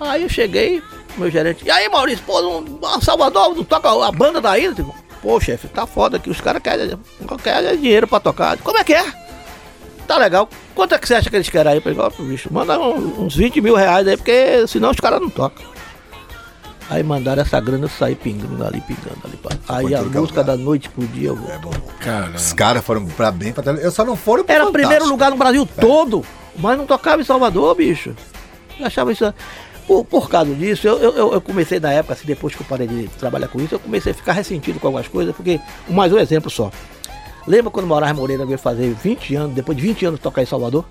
Aí 0.00 0.22
eu 0.22 0.28
cheguei, 0.28 0.82
meu 1.16 1.30
gerente, 1.30 1.64
e 1.64 1.70
aí 1.70 1.88
Maurício, 1.88 2.24
pô, 2.26 2.40
não, 2.40 3.00
Salvador 3.00 3.54
não 3.54 3.64
toca 3.64 3.88
a 4.06 4.10
banda 4.10 4.40
daí? 4.40 4.64
Eu 4.64 4.74
digo, 4.74 4.94
pô, 5.22 5.40
chefe, 5.40 5.68
tá 5.68 5.86
foda 5.86 6.16
aqui, 6.16 6.28
os 6.28 6.40
caras 6.40 6.60
querem, 6.62 6.98
querem 7.42 7.76
dinheiro 7.78 8.08
pra 8.08 8.18
tocar. 8.18 8.58
Como 8.58 8.76
é 8.78 8.84
que 8.84 8.92
é? 8.92 9.04
Tá 10.06 10.18
legal. 10.18 10.48
Quanto 10.74 10.94
é 10.94 10.98
que 10.98 11.06
você 11.06 11.14
acha 11.14 11.30
que 11.30 11.36
eles 11.36 11.48
querem 11.48 11.72
aí? 11.72 11.78
Eu 11.78 11.82
falei, 11.82 12.28
bicho, 12.28 12.52
manda 12.52 12.78
uns 12.78 13.36
20 13.36 13.60
mil 13.60 13.74
reais 13.74 14.06
aí, 14.06 14.16
porque 14.16 14.66
senão 14.66 14.90
os 14.90 14.98
caras 14.98 15.20
não 15.20 15.30
tocam. 15.30 15.64
Aí 16.90 17.02
mandaram 17.02 17.40
essa 17.42 17.58
grana, 17.60 17.84
eu 17.84 17.88
saí 17.88 18.14
pingando 18.14 18.62
ali, 18.64 18.80
pingando 18.82 19.18
ali. 19.24 19.36
pá. 19.36 19.50
Aí 19.68 19.94
a 19.94 19.98
é 19.98 20.02
música 20.02 20.40
lugar. 20.40 20.44
da 20.44 20.56
noite 20.56 20.88
pro 20.90 21.06
dia 21.06 21.28
eu. 21.28 21.38
É 21.48 21.58
bom. 21.58 21.70
Cara, 22.00 22.32
Os 22.36 22.52
caras 22.52 22.84
foram 22.84 23.06
pra 23.06 23.30
bem, 23.32 23.52
pra 23.52 23.72
Eu 23.72 23.90
só 23.90 24.04
não 24.04 24.16
foram 24.16 24.44
pro 24.44 24.52
Era 24.54 24.64
o 24.64 24.66
Fantástico. 24.66 24.88
primeiro 24.88 25.08
lugar 25.10 25.30
no 25.30 25.36
Brasil 25.36 25.66
todo, 25.80 26.24
mas 26.56 26.76
não 26.76 26.86
tocava 26.86 27.22
em 27.22 27.24
Salvador, 27.24 27.74
bicho. 27.74 28.14
Eu 28.78 28.86
achava 28.86 29.12
isso. 29.12 29.32
Por, 29.86 30.04
por 30.04 30.28
causa 30.30 30.54
disso, 30.54 30.86
eu, 30.88 30.98
eu, 30.98 31.32
eu 31.34 31.40
comecei 31.40 31.78
na 31.78 31.92
época, 31.92 32.14
assim, 32.14 32.26
depois 32.26 32.54
que 32.54 32.62
eu 32.62 32.66
parei 32.66 32.86
de 32.86 33.06
trabalhar 33.18 33.48
com 33.48 33.60
isso, 33.60 33.74
eu 33.74 33.78
comecei 33.78 34.12
a 34.12 34.14
ficar 34.14 34.32
ressentido 34.32 34.80
com 34.80 34.86
algumas 34.86 35.06
coisas, 35.08 35.34
porque, 35.36 35.60
mais 35.88 36.10
um 36.12 36.18
exemplo 36.18 36.48
só. 36.50 36.70
Lembra 37.46 37.70
quando 37.70 37.84
o 37.84 37.88
Moraes 37.88 38.16
Moreira 38.16 38.46
veio 38.46 38.58
fazer 38.58 38.94
20 38.94 39.34
anos, 39.34 39.54
depois 39.54 39.76
de 39.76 39.82
20 39.82 40.06
anos 40.06 40.20
tocar 40.20 40.42
em 40.42 40.46
Salvador? 40.46 40.86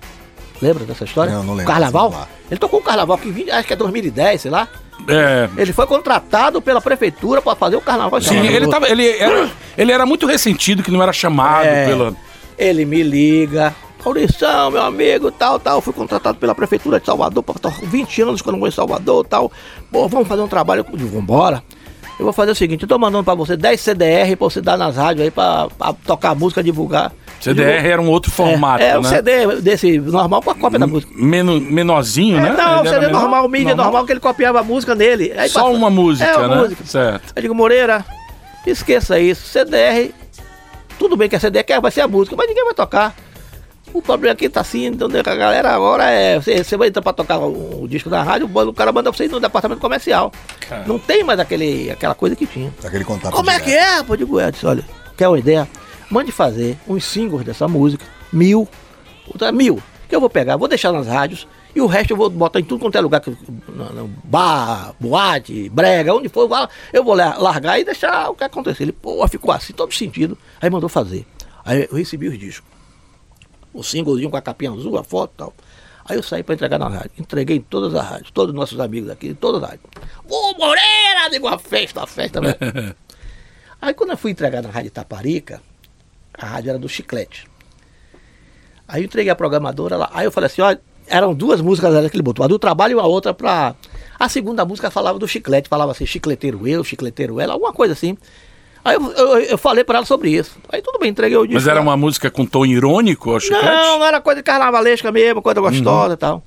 Lembra 0.62 0.84
dessa 0.84 1.04
história? 1.04 1.32
Não, 1.32 1.42
não 1.44 1.54
lembro, 1.54 1.72
Carnaval? 1.72 2.28
Ele 2.50 2.58
tocou 2.60 2.80
o 2.80 2.82
carnaval 2.82 3.16
aqui, 3.16 3.28
em 3.28 3.32
20 3.32 3.50
acho 3.50 3.66
que 3.66 3.72
é 3.72 3.76
2010, 3.76 4.40
sei 4.42 4.50
lá. 4.50 4.68
é. 5.08 5.48
Ele 5.56 5.72
foi 5.72 5.86
contratado 5.86 6.62
pela 6.62 6.80
prefeitura 6.80 7.42
para 7.42 7.54
fazer 7.56 7.76
o 7.76 7.80
carnaval 7.80 8.20
Sim, 8.20 8.28
Salvador. 8.28 8.52
ele, 8.54 8.68
tava, 8.68 8.88
ele, 8.88 9.08
era, 9.18 9.50
ele 9.76 9.92
era 9.92 10.06
muito 10.06 10.26
ressentido 10.26 10.82
que 10.82 10.90
não 10.90 11.02
era 11.02 11.12
chamado 11.12 11.64
É. 11.66 11.86
pela. 11.86 12.14
Ele 12.56 12.84
me 12.84 13.02
liga. 13.02 13.74
Maurição, 14.04 14.70
meu 14.70 14.82
amigo, 14.82 15.32
tal, 15.32 15.58
tal. 15.58 15.80
Fui 15.80 15.92
contratado 15.94 16.36
pela 16.38 16.54
prefeitura 16.54 17.00
de 17.00 17.06
Salvador 17.06 17.42
para 17.42 17.70
20 17.70 18.20
anos 18.22 18.42
que 18.42 18.48
eu 18.48 18.52
não 18.52 18.58
vou 18.58 18.68
em 18.68 18.70
Salvador, 18.70 19.26
tal. 19.26 19.50
Pô, 19.90 20.06
vamos 20.08 20.28
fazer 20.28 20.42
um 20.42 20.46
trabalho. 20.48 20.84
Eu 20.92 20.96
digo, 20.98 21.08
vambora. 21.10 21.62
Eu 22.18 22.24
vou 22.24 22.32
fazer 22.32 22.52
o 22.52 22.54
seguinte, 22.54 22.82
eu 22.82 22.88
tô 22.88 22.96
mandando 22.98 23.24
pra 23.24 23.34
você 23.34 23.56
10 23.56 23.80
CDR 23.80 24.36
pra 24.36 24.44
você 24.48 24.60
dar 24.60 24.76
nas 24.76 24.96
rádios 24.96 25.24
aí 25.24 25.30
pra, 25.32 25.66
pra 25.76 25.92
tocar 26.06 26.30
a 26.30 26.34
música, 26.34 26.62
divulgar. 26.62 27.12
CDR 27.40 27.86
era 27.88 28.00
um 28.00 28.08
outro 28.08 28.30
formato, 28.30 28.82
é, 28.82 28.90
é 28.90 28.98
um 28.98 29.02
né? 29.02 29.08
CD 29.08 29.60
desse 29.60 29.98
normal 29.98 30.40
com 30.40 30.50
a 30.50 30.54
cópia 30.54 30.78
da 30.78 30.86
música. 30.86 31.12
Meno, 31.14 31.60
menorzinho, 31.60 32.38
É, 32.38 32.40
né? 32.42 32.54
não, 32.56 32.76
o 32.76 32.80
Ele 32.80 32.88
era 32.88 33.00
CD 33.00 33.12
normal, 33.12 33.48
mídia 33.48 33.74
normal, 33.74 34.06
que 34.06 34.12
ele 34.12 34.20
copiava 34.20 34.60
a 34.60 34.62
música 34.62 34.94
nele. 34.94 35.32
Aí 35.36 35.48
Só 35.48 35.72
uma 35.72 35.90
música, 35.90 36.28
é, 36.30 36.36
uma 36.36 36.48
né? 36.48 36.62
música. 36.62 36.86
Certo. 36.86 37.32
Eu 37.34 37.42
digo, 37.42 37.54
Moreira, 37.54 38.04
esqueça 38.64 39.18
isso. 39.18 39.46
CDR, 39.48 40.14
tudo 40.98 41.16
bem 41.16 41.28
que 41.28 41.36
a 41.36 41.40
CDR 41.40 41.64
quer- 41.64 41.80
vai 41.80 41.90
ser 41.90 42.00
a 42.02 42.08
música, 42.08 42.36
mas 42.36 42.46
ninguém 42.48 42.64
vai 42.64 42.74
tocar. 42.74 43.14
O 43.94 44.02
problema 44.02 44.32
aqui 44.32 44.48
tá 44.48 44.60
assim, 44.60 44.86
então 44.86 45.08
a 45.08 45.34
galera 45.36 45.70
agora 45.72 46.10
é. 46.10 46.40
Você, 46.40 46.64
você 46.64 46.76
vai 46.76 46.88
entrar 46.88 47.00
pra 47.00 47.12
tocar 47.12 47.38
o, 47.38 47.84
o 47.84 47.88
disco 47.88 48.10
da 48.10 48.22
rádio, 48.24 48.50
o 48.52 48.72
cara 48.74 48.90
manda 48.90 49.10
você 49.12 49.26
ir 49.26 49.30
no 49.30 49.38
departamento 49.38 49.80
comercial. 49.80 50.32
Não 50.84 50.98
tem 50.98 51.22
mais 51.22 51.38
aquele, 51.38 51.90
aquela 51.92 52.14
coisa 52.14 52.34
que 52.34 52.44
tinha. 52.44 52.74
Aquele 52.84 53.04
contato 53.04 53.32
Como 53.32 53.48
é 53.50 53.60
que 53.60 53.72
é? 53.72 54.02
Pô, 54.02 54.16
digo, 54.16 54.40
eu 54.40 54.50
disse, 54.50 54.66
olha, 54.66 54.84
quer 55.16 55.28
uma 55.28 55.38
ideia? 55.38 55.68
Mande 56.10 56.32
fazer 56.32 56.76
uns 56.88 57.04
singles 57.04 57.44
dessa 57.44 57.68
música, 57.68 58.04
mil, 58.32 58.68
outra 59.28 59.52
mil, 59.52 59.80
que 60.08 60.14
eu 60.14 60.20
vou 60.20 60.28
pegar, 60.28 60.56
vou 60.56 60.66
deixar 60.68 60.92
nas 60.92 61.06
rádios, 61.06 61.46
e 61.74 61.80
o 61.80 61.86
resto 61.86 62.10
eu 62.12 62.16
vou 62.16 62.28
botar 62.28 62.58
em 62.60 62.64
tudo 62.64 62.80
quanto 62.80 62.98
é 62.98 63.00
lugar, 63.00 63.20
que, 63.20 63.30
no, 63.68 63.92
no 63.92 64.08
bar, 64.24 64.92
boate, 64.98 65.68
brega, 65.70 66.12
onde 66.12 66.28
for, 66.28 66.48
eu 66.92 67.04
vou- 67.04 67.14
largar 67.14 67.78
e 67.78 67.84
deixar 67.84 68.28
o 68.28 68.34
que 68.34 68.42
acontecer. 68.44 68.82
Ele, 68.82 68.92
pô, 68.92 69.26
ficou 69.28 69.52
assim, 69.52 69.72
todo 69.72 69.94
sentido. 69.94 70.36
Aí 70.60 70.68
mandou 70.68 70.88
fazer. 70.88 71.24
Aí 71.64 71.88
eu 71.90 71.96
recebi 71.96 72.28
os 72.28 72.38
discos. 72.38 72.73
O 73.74 73.82
singlezinho 73.82 74.30
com 74.30 74.36
a 74.36 74.40
capinha 74.40 74.70
azul, 74.70 74.96
a 74.96 75.04
foto 75.04 75.32
e 75.34 75.36
tal. 75.36 75.54
Aí 76.06 76.16
eu 76.16 76.22
saí 76.22 76.42
para 76.42 76.54
entregar 76.54 76.78
na 76.78 76.88
rádio. 76.88 77.10
Entreguei 77.18 77.56
em 77.56 77.60
todas 77.60 77.94
as 77.94 78.06
rádios, 78.06 78.30
todos 78.30 78.54
os 78.54 78.58
nossos 78.58 78.80
amigos 78.80 79.10
aqui, 79.10 79.34
todas 79.34 79.62
as 79.62 79.70
rádios. 79.70 79.90
Ô, 80.28 80.54
Moreira! 80.56 81.28
Digo, 81.30 81.46
uma 81.46 81.58
festa, 81.58 82.00
uma 82.00 82.06
festa? 82.06 82.40
Aí 83.82 83.92
quando 83.92 84.10
eu 84.10 84.16
fui 84.16 84.30
entregar 84.30 84.62
na 84.62 84.70
Rádio 84.70 84.88
Itaparica, 84.88 85.60
a 86.38 86.46
rádio 86.46 86.70
era 86.70 86.78
do 86.78 86.88
Chiclete. 86.88 87.46
Aí 88.86 89.02
eu 89.02 89.04
entreguei 89.04 89.30
a 89.30 89.34
programadora 89.34 89.96
lá. 89.96 90.10
Aí 90.12 90.26
eu 90.26 90.32
falei 90.32 90.46
assim, 90.46 90.62
ó, 90.62 90.74
eram 91.06 91.34
duas 91.34 91.60
músicas 91.60 92.10
que 92.10 92.16
ele 92.16 92.22
botou, 92.22 92.44
a 92.44 92.48
do 92.48 92.58
trabalho 92.58 92.98
e 92.98 93.00
a 93.00 93.04
outra 93.04 93.34
pra. 93.34 93.74
A 94.18 94.28
segunda 94.28 94.64
música 94.64 94.90
falava 94.90 95.18
do 95.18 95.26
chiclete, 95.26 95.68
falava 95.68 95.92
assim, 95.92 96.06
chicleteiro 96.06 96.66
eu, 96.68 96.84
chicleteiro 96.84 97.40
ela, 97.40 97.54
alguma 97.54 97.72
coisa 97.72 97.92
assim. 97.92 98.16
Aí 98.84 98.96
eu, 98.96 99.10
eu, 99.12 99.38
eu 99.40 99.58
falei 99.58 99.82
pra 99.82 99.96
ela 99.98 100.06
sobre 100.06 100.30
isso. 100.30 100.58
Aí 100.68 100.82
tudo 100.82 100.98
bem, 100.98 101.08
entreguei 101.10 101.36
o 101.38 101.42
disco. 101.46 101.54
Mas 101.54 101.66
era 101.66 101.80
uma 101.80 101.96
música 101.96 102.30
com 102.30 102.44
tom 102.44 102.66
irônico, 102.66 103.30
ó, 103.30 103.40
chiclete? 103.40 103.64
Não, 103.64 103.98
não 104.00 104.06
era 104.06 104.20
coisa 104.20 104.42
carnavalesca 104.42 105.10
mesmo, 105.10 105.40
coisa 105.40 105.60
Uhum. 105.60 105.68
gostosa 105.70 106.14
e 106.14 106.16
tal. 106.18 106.42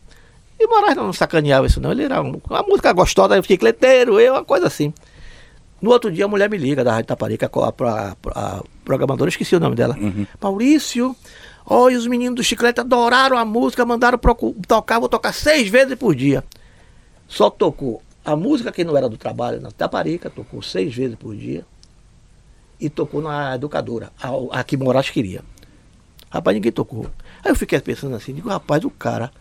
E 0.59 0.65
o 0.65 0.69
Moraes 0.69 0.95
não 0.95 1.11
sacaneava 1.13 1.65
isso 1.67 1.79
não, 1.81 1.91
ele 1.91 2.03
era 2.03 2.21
um- 2.21 2.39
uma 2.49 2.61
música 2.63 2.91
gostosa, 2.93 3.41
chicleteiro, 3.41 4.19
eu, 4.19 4.33
uma 4.33 4.43
coisa 4.45 4.67
assim. 4.67 4.93
No 5.81 5.91
outro 5.91 6.11
dia 6.11 6.25
a 6.25 6.27
mulher 6.27 6.49
me 6.49 6.57
liga 6.57 6.83
da 6.83 6.91
Rádio 6.91 7.07
Taparica, 7.07 7.49
a, 7.53 7.67
a, 7.85 8.15
a 8.57 8.63
programadora, 8.83 9.29
esqueci 9.29 9.55
o 9.55 9.59
nome 9.59 9.75
dela. 9.75 9.95
Uhum. 9.99 10.25
Maurício, 10.41 11.15
olha, 11.65 11.97
os 11.97 12.07
meninos 12.07 12.35
do 12.35 12.43
Chiclete 12.43 12.79
adoraram 12.81 13.37
a 13.37 13.45
música, 13.45 13.85
mandaram 13.85 14.19
tocar, 14.67 14.99
vou 14.99 15.09
tocar 15.09 15.33
seis 15.33 15.67
vezes 15.69 15.95
por 15.95 16.15
dia. 16.15 16.43
Só 17.27 17.49
tocou 17.49 18.01
a 18.25 18.35
música 18.35 18.71
que 18.71 18.83
não 18.83 18.97
era 18.97 19.07
do 19.07 19.17
trabalho 19.17 19.61
na 19.61 19.69
Taparica, 19.71 20.29
tocou 20.29 20.61
seis 20.61 20.93
vezes 20.95 21.15
por 21.15 21.35
dia. 21.35 21.63
E 22.79 22.89
tocou 22.89 23.21
na 23.21 23.55
educadora, 23.55 24.11
a, 24.21 24.59
a 24.59 24.63
que 24.63 24.77
Moraes 24.77 25.09
queria. 25.09 25.41
Rapaz, 26.29 26.53
ninguém 26.55 26.71
tocou. 26.71 27.07
Aí 27.43 27.51
eu 27.51 27.55
fiquei 27.55 27.79
pensando 27.79 28.15
assim, 28.15 28.33
digo, 28.33 28.49
rapaz, 28.49 28.83
o 28.83 28.89
cara, 28.89 29.31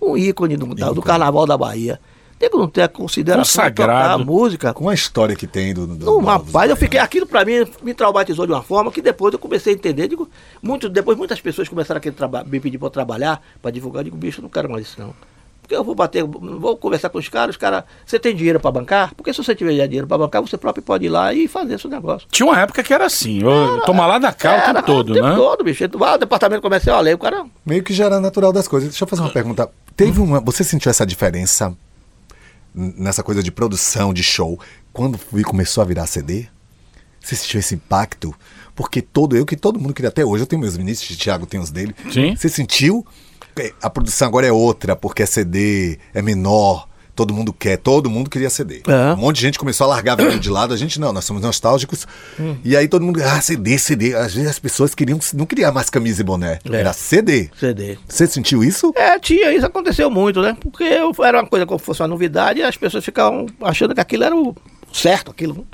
um 0.00 0.16
ícone 0.16 0.56
do, 0.56 0.74
da- 0.74 0.92
do 0.92 1.00
carnaval 1.00 1.46
da 1.46 1.56
Bahia, 1.56 1.98
nego 2.40 2.58
não 2.58 2.68
tem 2.68 2.82
a 2.84 2.88
consideração 2.88 3.64
de 3.70 3.82
a 3.82 4.18
música. 4.26 4.74
Com 4.74 4.88
a 4.88 4.94
história 4.94 5.34
que 5.36 5.46
tem 5.46 5.72
do. 5.72 5.86
do 5.86 6.04
Não, 6.04 6.20
do- 6.20 6.26
rapaz, 6.26 6.68
eu 6.70 6.76
fiquei. 6.76 6.98
Aquilo 7.00 7.26
pra 7.26 7.44
mim 7.44 7.64
me 7.82 7.94
traumatizou 7.94 8.44
de 8.46 8.52
uma 8.52 8.62
forma 8.62 8.90
que 8.90 9.00
depois 9.00 9.32
eu 9.32 9.38
comecei 9.38 9.72
a 9.72 9.76
entender. 9.76 10.08
Digo, 10.08 10.28
muito, 10.60 10.88
depois 10.88 11.16
muitas 11.16 11.40
pessoas 11.40 11.68
começaram 11.68 12.00
a 12.00 12.44
me 12.44 12.58
pedir 12.60 12.76
pra 12.78 12.86
eu 12.86 12.90
trabalhar, 12.90 13.40
pra 13.62 13.70
divulgar. 13.70 14.00
Eu 14.00 14.04
digo, 14.04 14.16
bicho, 14.16 14.40
eu 14.40 14.42
não 14.42 14.50
quero 14.50 14.68
mais 14.70 14.86
isso 14.88 15.00
não. 15.00 15.14
Porque 15.62 15.76
eu 15.76 15.84
vou 15.84 15.94
bater, 15.94 16.24
vou 16.24 16.76
conversar 16.76 17.08
com 17.08 17.18
os 17.18 17.28
caras, 17.28 17.54
os 17.54 17.56
caras, 17.56 17.84
você 18.04 18.18
tem 18.18 18.34
dinheiro 18.34 18.58
pra 18.58 18.70
bancar? 18.70 19.14
Porque 19.14 19.32
se 19.32 19.42
você 19.42 19.54
tiver 19.54 19.86
dinheiro 19.86 20.08
pra 20.08 20.18
bancar, 20.18 20.42
você 20.42 20.58
próprio 20.58 20.82
pode 20.82 21.06
ir 21.06 21.08
lá 21.08 21.32
e 21.32 21.46
fazer 21.46 21.74
esse 21.74 21.86
negócio. 21.86 22.26
Tinha 22.30 22.46
uma 22.46 22.60
época 22.60 22.82
que 22.82 22.92
era 22.92 23.06
assim, 23.06 23.44
ó, 23.44 23.80
toma 23.86 24.04
lá 24.04 24.18
da 24.18 24.32
cá 24.32 24.58
o 24.58 24.74
tempo 24.74 24.86
todo, 24.86 25.10
o 25.10 25.14
tempo 25.14 25.28
né? 25.28 25.34
todo, 25.36 25.62
bicho. 25.62 25.88
Vai 25.96 26.10
ao 26.10 26.18
departamento 26.18 26.60
comercial, 26.60 26.98
olha, 26.98 27.10
aí 27.10 27.14
o 27.14 27.18
cara. 27.18 27.46
Meio 27.64 27.84
que 27.84 27.94
já 27.94 28.06
era 28.06 28.20
natural 28.20 28.52
das 28.52 28.66
coisas. 28.66 28.90
Deixa 28.90 29.04
eu 29.04 29.08
fazer 29.08 29.22
uma 29.22 29.30
pergunta. 29.30 29.70
Teve 29.96 30.20
uma. 30.20 30.40
Você 30.40 30.64
sentiu 30.64 30.90
essa 30.90 31.06
diferença 31.06 31.74
nessa 32.74 33.22
coisa 33.22 33.42
de 33.42 33.52
produção, 33.52 34.12
de 34.12 34.22
show, 34.22 34.58
quando 34.92 35.18
começou 35.44 35.82
a 35.82 35.84
virar 35.84 36.06
CD? 36.06 36.46
Você 37.20 37.36
sentiu 37.36 37.60
esse 37.60 37.76
impacto? 37.76 38.34
Porque 38.74 39.00
todo 39.00 39.36
eu, 39.36 39.46
que 39.46 39.56
todo 39.56 39.78
mundo 39.78 39.94
queria 39.94 40.08
até 40.08 40.24
hoje, 40.24 40.42
eu 40.42 40.46
tenho 40.46 40.60
meus 40.60 40.76
ministros, 40.76 41.16
o 41.16 41.20
Thiago 41.20 41.46
tem 41.46 41.60
os 41.60 41.70
dele. 41.70 41.94
Sim. 42.10 42.34
Você 42.34 42.48
sentiu? 42.48 43.06
É, 43.58 43.72
A 43.82 43.90
produção 43.90 44.28
agora 44.28 44.46
é 44.46 44.52
outra, 44.52 44.94
porque 44.96 45.22
é 45.22 45.26
CD, 45.26 45.98
é 46.14 46.22
menor. 46.22 46.88
Todo 47.14 47.34
mundo 47.34 47.52
quer, 47.52 47.76
todo 47.76 48.08
mundo 48.08 48.30
queria 48.30 48.48
CD. 48.48 48.80
É. 48.88 49.12
Um 49.12 49.16
monte 49.18 49.36
de 49.36 49.42
gente 49.42 49.58
começou 49.58 49.84
a 49.84 49.88
largar 49.88 50.18
a 50.18 50.36
de 50.38 50.48
lado, 50.48 50.72
a 50.72 50.76
gente 50.78 50.98
não, 50.98 51.12
nós 51.12 51.26
somos 51.26 51.42
nostálgicos. 51.42 52.06
Hum. 52.40 52.56
E 52.64 52.74
aí 52.74 52.88
todo 52.88 53.04
mundo, 53.04 53.20
ah, 53.22 53.38
CD, 53.42 53.76
CD. 53.76 54.14
Às 54.14 54.32
vezes 54.32 54.48
as 54.48 54.58
pessoas 54.58 54.94
queriam, 54.94 55.18
não 55.34 55.44
queriam 55.44 55.70
mais 55.74 55.90
camisa 55.90 56.22
e 56.22 56.24
boné, 56.24 56.58
É. 56.70 56.76
era 56.76 56.94
CD. 56.94 57.50
CD. 57.60 57.98
Você 58.08 58.26
sentiu 58.26 58.64
isso? 58.64 58.94
É, 58.96 59.18
tinha, 59.18 59.52
isso 59.52 59.66
aconteceu 59.66 60.10
muito, 60.10 60.40
né? 60.40 60.56
Porque 60.58 60.84
eu- 60.84 61.12
era 61.22 61.40
uma 61.42 61.46
coisa 61.46 61.66
como 61.66 61.78
se 61.78 61.84
fosse 61.84 62.00
uma 62.00 62.08
novidade 62.08 62.60
e 62.60 62.62
as 62.62 62.78
pessoas 62.78 63.04
ficavam 63.04 63.44
achando 63.60 63.94
que 63.94 64.00
aquilo 64.00 64.24
era 64.24 64.34
o 64.34 64.56
certo, 64.90 65.30
aquilo. 65.30 65.66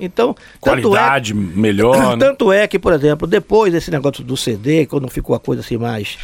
Então, 0.00 0.34
tanto 0.60 0.78
é, 0.78 0.82
Qualidade 0.82 1.32
melhor, 1.32 2.16
né? 2.16 2.16
tanto 2.26 2.50
é 2.50 2.66
que, 2.66 2.76
por 2.76 2.92
exemplo, 2.92 3.28
depois 3.28 3.72
desse 3.72 3.88
negócio 3.92 4.24
do 4.24 4.36
CD, 4.36 4.84
quando 4.86 5.08
ficou 5.08 5.36
a 5.36 5.38
coisa 5.38 5.60
assim 5.62 5.76
mais. 5.76 6.18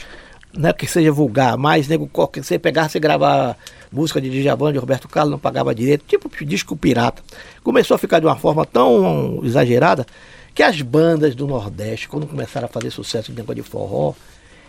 Não 0.56 0.70
é 0.70 0.72
que 0.72 0.86
seja 0.86 1.12
vulgar, 1.12 1.56
mais 1.56 1.86
nego, 1.88 2.08
qualquer- 2.08 2.42
você 2.42 2.58
pegar, 2.58 2.88
você 2.88 2.98
gravar 2.98 3.56
música 3.92 4.20
de 4.20 4.30
Djavan, 4.30 4.72
de 4.72 4.78
Roberto 4.78 5.08
Carlos, 5.08 5.30
não 5.30 5.38
pagava 5.38 5.74
direito, 5.74 6.04
tipo 6.06 6.28
disco 6.44 6.76
pirata. 6.76 7.22
Começou 7.62 7.94
a 7.94 7.98
ficar 7.98 8.18
de 8.18 8.26
uma 8.26 8.36
forma 8.36 8.64
tão 8.64 9.40
exagerada 9.44 10.06
que 10.54 10.62
as 10.62 10.80
bandas 10.82 11.34
do 11.34 11.46
Nordeste, 11.46 12.08
quando 12.08 12.26
começaram 12.26 12.66
a 12.66 12.68
fazer 12.68 12.90
sucesso 12.90 13.30
de 13.30 13.36
negócio 13.38 13.62
de 13.62 13.68
forró, 13.68 14.14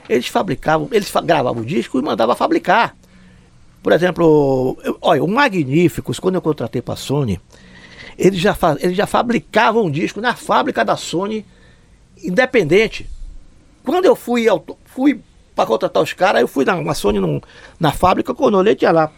eles 0.08 0.28
fabricavam, 0.28 0.88
eles 0.92 1.12
gravavam 1.24 1.62
o 1.64 1.66
disco 1.66 1.98
e 1.98 2.02
mandavam 2.02 2.36
fabricar. 2.36 2.96
Por 3.82 3.94
exemplo, 3.94 4.78
eu- 4.84 4.98
olha, 5.02 5.24
o 5.24 5.28
Magníficos, 5.28 6.20
quando 6.20 6.36
eu 6.36 6.42
contratei 6.42 6.82
para 6.82 6.96
a 6.96 6.98
Sony, 6.98 7.40
eles 8.18 8.40
já, 8.40 8.56
eles 8.82 8.98
já 8.98 9.08
fabricavam 9.08 9.86
um 9.86 9.92
disco 9.92 10.20
na 10.20 10.36
fábrica 10.36 10.84
da 10.84 10.98
Sony, 10.98 11.46
independente. 12.22 13.10
Quando 13.84 14.06
eu 14.06 14.16
fui, 14.16 14.46
fui 14.86 15.22
para 15.60 15.68
contratar 15.68 16.02
os 16.02 16.14
caras, 16.14 16.40
eu 16.42 16.48
fui 16.48 16.64
na, 16.64 16.82
na 16.82 16.94
Sony 16.94 17.20
num- 17.20 17.42
na 17.78 17.92
fábrica, 17.92 18.34
quando 18.34 18.54
eu 18.54 18.60
olhei, 18.62 18.76
tinha 18.76 18.92
lá, 18.92 19.12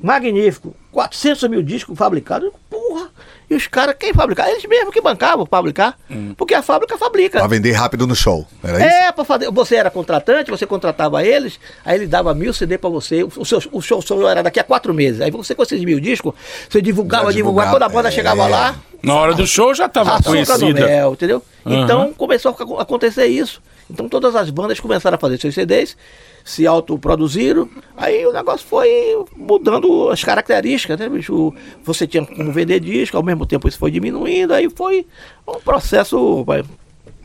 magnífico, 0.00 0.74
400 0.92 1.48
mil 1.48 1.62
discos 1.62 1.96
fabricados. 1.96 2.50
Porra! 2.70 3.08
E 3.50 3.54
os 3.54 3.66
caras, 3.66 3.94
quem 3.98 4.14
fabricava? 4.14 4.48
Eles 4.50 4.64
mesmos 4.64 4.92
que 4.94 5.00
bancavam 5.02 5.44
fabricar, 5.44 5.98
porque 6.38 6.54
a 6.54 6.62
fábrica 6.62 6.96
fabrica. 6.96 7.38
Pra 7.38 7.46
vender 7.46 7.72
rápido 7.72 8.06
no 8.06 8.14
show. 8.16 8.46
Era 8.62 8.78
isso? 8.78 8.86
É, 8.88 9.12
para 9.12 9.24
fazer. 9.24 9.50
Você 9.50 9.76
era 9.76 9.90
contratante, 9.90 10.50
você 10.50 10.64
contratava 10.66 11.22
eles, 11.22 11.60
aí 11.84 11.98
ele 11.98 12.06
dava 12.06 12.32
mil 12.32 12.54
CD 12.54 12.78
para 12.78 12.88
você. 12.88 13.22
O, 13.22 13.44
seu, 13.44 13.60
o 13.70 13.82
show 13.82 14.00
só 14.00 14.26
era 14.28 14.42
daqui 14.42 14.58
a 14.58 14.64
quatro 14.64 14.94
meses. 14.94 15.20
Aí 15.20 15.30
você 15.30 15.54
com 15.54 15.62
esses 15.62 15.84
mil 15.84 16.00
discos, 16.00 16.32
você 16.70 16.80
divulgava, 16.80 17.30
divulgava. 17.30 17.34
divulgava, 17.34 17.70
Quando 17.72 17.82
a 17.82 17.88
banda 17.90 18.08
é. 18.08 18.12
chegava 18.12 18.46
lá, 18.46 18.76
Na 19.02 19.14
hora 19.14 19.34
do 19.34 19.46
show 19.46 19.74
já 19.74 19.90
tava 19.90 20.14
açúcar 20.14 20.30
no 20.30 20.32
conhecida. 20.60 20.86
mel, 20.86 21.12
entendeu? 21.12 21.42
Aham. 21.66 21.82
Então 21.84 22.12
começou 22.14 22.56
a 22.78 22.82
acontecer 22.82 23.26
isso. 23.26 23.60
Então 23.90 24.08
todas 24.08 24.34
as 24.34 24.50
bandas 24.50 24.80
começaram 24.80 25.16
a 25.16 25.18
fazer 25.18 25.38
seus 25.38 25.54
CDs, 25.54 25.96
se 26.44 26.66
autoproduziram, 26.66 27.68
aí 27.96 28.26
o 28.26 28.32
negócio 28.32 28.66
foi 28.66 28.88
mudando 29.36 30.10
as 30.10 30.22
características, 30.22 30.98
né, 30.98 31.08
bicho? 31.08 31.54
Você 31.84 32.06
tinha 32.06 32.24
como 32.24 32.52
vender 32.52 32.80
disco, 32.80 33.16
ao 33.16 33.22
mesmo 33.22 33.46
tempo 33.46 33.68
isso 33.68 33.78
foi 33.78 33.90
diminuindo, 33.90 34.52
aí 34.52 34.68
foi 34.70 35.06
um 35.46 35.60
processo. 35.60 36.44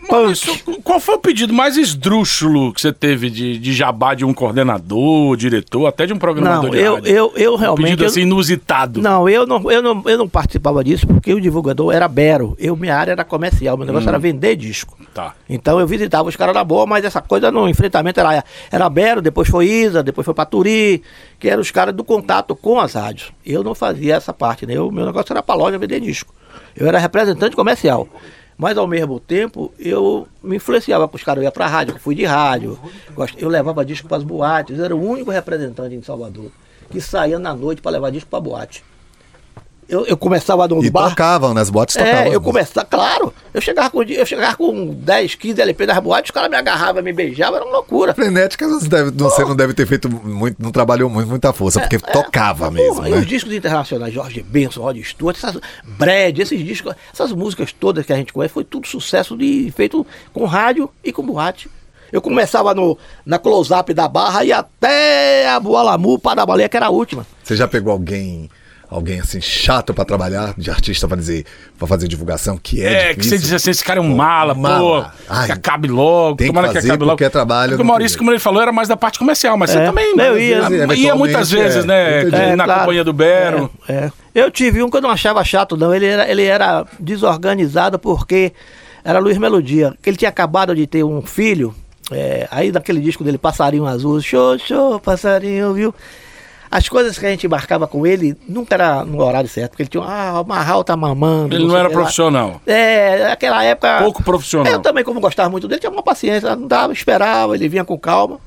Mas 0.10 0.44
qual 0.84 1.00
foi 1.00 1.16
o 1.16 1.20
pedido 1.20 1.54
mais 1.54 1.78
esdrúxulo 1.78 2.74
que 2.74 2.82
você 2.82 2.92
teve 2.94 3.30
de, 3.30 3.58
de 3.60 3.74
jabá 3.74 4.14
de 4.14 4.24
um 4.26 4.34
coordenador, 4.34 5.36
diretor, 5.36 5.86
até 5.88 6.06
de 6.06 6.14
um 6.14 6.18
programador 6.18 6.64
Não, 6.64 6.70
de 6.72 6.78
eu, 6.80 6.94
rádio? 6.96 7.12
eu, 7.12 7.34
eu 7.36 7.54
Um 7.54 7.58
realmente. 7.58 7.84
pedido 7.86 8.04
eu- 8.04 8.08
assim 8.08 8.22
inusitado. 8.22 9.02
Não, 9.02 9.28
eu 9.30 9.46
não, 9.46 9.72
eu, 9.72 9.82
não, 9.82 10.04
eu 10.06 10.18
não 10.18 10.28
participava 10.30 10.84
disso 10.84 11.06
porque 11.06 11.34
o 11.34 11.42
divulgador 11.42 11.94
era 11.94 12.08
Bero. 12.08 12.56
Eu, 12.60 12.76
minha 12.76 12.96
área 12.96 13.12
era 13.12 13.24
comercial, 13.24 13.78
meu 13.78 13.86
negócio 13.86 14.08
era 14.10 14.18
vender 14.18 14.56
disco. 14.56 14.98
Tá. 15.14 15.34
Então 15.50 15.80
eu 15.80 15.86
visitava 15.88 16.28
os 16.30 16.36
caras 16.36 16.56
na 16.56 16.64
boa, 16.64 16.86
mas 16.86 17.04
essa 17.06 17.22
coisa 17.22 17.52
no 17.52 17.68
enfrentamento 17.68 18.20
era, 18.20 18.44
era 18.72 18.90
Bero, 18.90 19.22
depois 19.22 19.48
foi 19.50 19.66
Isa, 19.68 20.02
depois 20.02 20.26
foi 20.26 20.34
Paturi, 20.34 21.04
que 21.40 21.48
eram 21.50 21.62
os 21.62 21.72
caras 21.72 21.94
do 21.94 22.04
contato 22.04 22.56
com 22.56 22.80
as 22.80 22.94
rádios. 22.94 23.32
Eu 23.46 23.64
não 23.64 23.76
fazia 23.76 24.16
essa 24.16 24.34
parte, 24.34 24.66
né? 24.66 24.80
O 24.80 24.92
meu 24.92 25.06
negócio 25.06 25.32
era 25.34 25.44
pra 25.44 25.56
loja 25.56 25.78
vender 25.78 26.00
disco. 26.00 26.34
Eu 26.76 26.88
era 26.88 26.98
representante 27.00 27.56
comercial. 27.56 28.08
Mas 28.60 28.78
ao 28.78 28.86
mesmo 28.86 29.22
tempo 29.22 29.74
eu 29.80 30.28
me 30.44 30.58
influenciava 30.58 31.08
com 31.08 31.16
os 31.16 31.24
caras, 31.24 31.42
eu 31.42 31.46
ia 31.46 31.52
pra 31.52 31.66
rádio, 31.66 31.96
eu 31.96 32.00
fui 32.00 32.14
de 32.14 32.26
rádio, 32.26 32.78
eu 33.38 33.48
levava 33.48 33.86
disco 33.86 34.06
para 34.06 34.18
as 34.18 34.24
boates, 34.24 34.78
eu 34.78 34.84
era 34.84 34.94
o 34.94 35.02
único 35.02 35.32
representante 35.32 35.96
em 35.96 36.02
Salvador 36.02 36.52
que 36.92 37.00
saía 37.00 37.40
na 37.40 37.54
noite 37.56 37.82
para 37.82 37.92
levar 37.92 38.12
disco 38.12 38.30
pra 38.30 38.42
boate. 38.42 38.84
Eu, 39.90 40.06
eu 40.06 40.16
começava 40.16 40.68
no 40.68 40.84
E 40.86 40.90
bar. 40.92 41.10
tocavam, 41.10 41.52
nas 41.52 41.72
botes 41.72 41.96
tocavam. 41.96 42.32
É, 42.32 42.36
eu 42.36 42.40
começava, 42.40 42.86
claro. 42.86 43.34
Eu 43.52 43.60
chegava 43.60 43.90
com, 43.90 44.04
eu 44.04 44.26
chegava 44.26 44.56
com 44.56 44.94
10, 44.94 45.34
15 45.34 45.60
LP 45.62 45.86
das 45.88 45.98
boates, 45.98 46.30
os 46.30 46.34
caras 46.34 46.50
me 46.50 46.56
agarravam, 46.56 47.02
me 47.02 47.12
beijavam, 47.12 47.56
era 47.56 47.66
uma 47.66 47.74
loucura. 47.74 48.14
Frenética, 48.14 48.68
você, 48.68 48.88
deve, 48.88 49.10
você 49.10 49.44
não 49.44 49.56
deve 49.56 49.74
ter 49.74 49.88
feito 49.88 50.08
muito, 50.08 50.62
não 50.62 50.72
trabalhou 50.72 51.10
muito, 51.10 51.28
muita 51.28 51.52
força, 51.52 51.80
porque 51.80 51.98
tocava 51.98 52.70
mesmo, 52.70 52.96
Porra, 52.98 53.10
E 53.10 53.12
né? 53.14 53.18
os 53.18 53.26
discos 53.26 53.52
internacionais, 53.52 54.14
Jorge 54.14 54.44
Benson, 54.44 54.82
Rod 54.82 54.98
Stewart, 55.04 55.36
essas, 55.38 55.60
Brad, 55.84 56.38
esses 56.38 56.64
discos, 56.64 56.94
essas 57.12 57.32
músicas 57.32 57.74
todas 57.74 58.06
que 58.06 58.14
a 58.14 58.16
gente 58.16 58.32
conhece, 58.32 58.54
foi 58.54 58.64
tudo 58.64 58.88
sucesso 58.88 59.36
de, 59.36 59.74
feito 59.76 60.06
com 60.32 60.46
rádio 60.46 60.88
e 61.04 61.12
com 61.12 61.26
boate. 61.26 61.68
Eu 62.12 62.22
começava 62.22 62.74
no, 62.74 62.98
na 63.26 63.38
close-up 63.40 63.94
da 63.94 64.08
barra 64.08 64.44
e 64.44 64.52
até 64.52 65.48
a 65.50 65.60
Boalamu, 65.60 66.18
baleia, 66.20 66.68
que 66.70 66.78
era 66.78 66.88
a 66.88 66.90
última. 66.90 67.26
Você 67.44 67.56
já 67.56 67.68
pegou 67.68 67.92
alguém, 67.94 68.50
alguém 68.90 69.20
assim 69.20 69.40
chato 69.40 69.94
pra 69.94 70.04
trabalhar, 70.04 70.54
de 70.58 70.70
artista 70.72 71.08
pra 71.08 71.16
dizer, 71.16 71.46
para 71.78 71.88
fazer 71.88 72.08
divulgação, 72.08 72.58
que 72.62 72.82
é, 72.82 72.92
É, 72.94 73.08
que 73.14 73.18
difícil? 73.22 73.38
você 73.38 73.44
diz 73.44 73.54
assim, 73.54 73.70
esse 73.72 73.84
cara 73.84 74.00
é 74.00 74.02
um 74.02 74.16
mala, 74.16 74.54
mala. 74.56 74.80
pô, 75.04 75.24
Ai, 75.30 75.46
que 75.46 75.52
acabe 75.52 75.88
logo, 75.88 76.38
tem 76.38 76.48
que 76.48 76.54
tomara 76.54 76.70
que, 76.70 76.74
fazer 76.76 76.88
acabe 76.90 77.04
logo. 77.04 77.12
porque 77.16 77.24
é 77.26 77.30
trabalho, 77.30 77.72
Porque 77.72 77.84
o 77.84 77.86
Maurício, 77.86 78.18
como 78.18 78.32
ele 78.32 78.40
falou, 78.40 78.62
era 78.62 78.72
mais 78.72 78.88
da 78.88 78.98
parte 78.98 79.20
comercial, 79.20 79.56
mas 79.58 79.70
É, 79.70 79.74
você 79.74 79.86
também 79.86 80.14
eu 80.18 80.40
ia. 80.40 80.58
ia 80.58 80.58
Eventualmente, 80.66 81.14
muitas 81.14 81.52
vezes, 81.52 81.84
é, 81.84 82.24
né, 82.26 82.56
na 82.56 82.64
claro. 82.66 82.80
companhia 82.82 83.04
do 83.04 83.14
Bero. 83.14 83.70
É, 83.88 83.94
é. 83.94 84.12
Eu 84.34 84.50
tive 84.50 84.82
um 84.82 84.90
que 84.90 84.98
eu 84.98 85.02
não 85.02 85.10
achava 85.12 85.44
chato, 85.44 85.76
não. 85.78 85.94
Ele 85.94 86.06
era, 86.06 86.30
ele 86.30 86.44
era 86.46 86.86
desorganizado 87.00 88.00
porque 88.00 88.54
era 89.04 89.20
Luiz 89.20 89.38
Melodia. 89.38 89.94
Que 90.02 90.10
ele 90.10 90.18
tinha 90.18 90.30
acabado 90.30 90.76
de 90.76 90.88
ter 90.88 91.04
um 91.04 91.22
filho. 91.22 91.74
é, 92.12 92.48
aí 92.50 92.72
naquele 92.72 93.02
disco 93.02 93.24
dele, 93.24 93.38
Passarinho 93.38 93.86
Azul, 93.86 94.20
show, 94.22 94.58
show, 94.58 95.00
passarinho, 95.00 95.74
viu? 95.74 95.94
As 96.72 96.88
coisas 96.88 97.18
que 97.18 97.26
a 97.26 97.30
gente 97.32 97.46
embarcava 97.48 97.88
com 97.88 98.06
ele 98.06 98.36
nunca 98.48 98.76
era 98.76 99.04
no 99.04 99.24
horário 99.24 99.50
certo, 99.50 99.72
porque 99.72 99.84
ele 99.84 99.90
tinha, 99.90 100.04
ah, 100.04 100.40
o 100.42 100.46
Marral 100.46 100.84
tá 100.84 100.96
mamando. 100.96 101.56
Ele 101.56 101.66
não 101.66 101.76
era 101.76 101.90
que 101.90 101.96
lá. 101.96 102.02
profissional. 102.02 102.62
É, 102.68 103.28
naquela 103.30 103.64
época. 103.64 103.98
Pouco 104.04 104.22
profissional. 104.24 104.72
Eu 104.72 104.80
também, 104.80 105.04
como 105.04 105.20
gostava 105.20 105.50
muito 105.50 105.68
dele, 105.68 105.80
tinha 105.82 105.92
uma 105.92 106.04
paciência, 106.04 106.56
não 106.56 106.68
dava, 106.68 106.94
esperava, 106.94 107.56
ele 107.56 107.68
vinha 107.68 107.84
com 107.84 107.98
calma. 107.98 108.40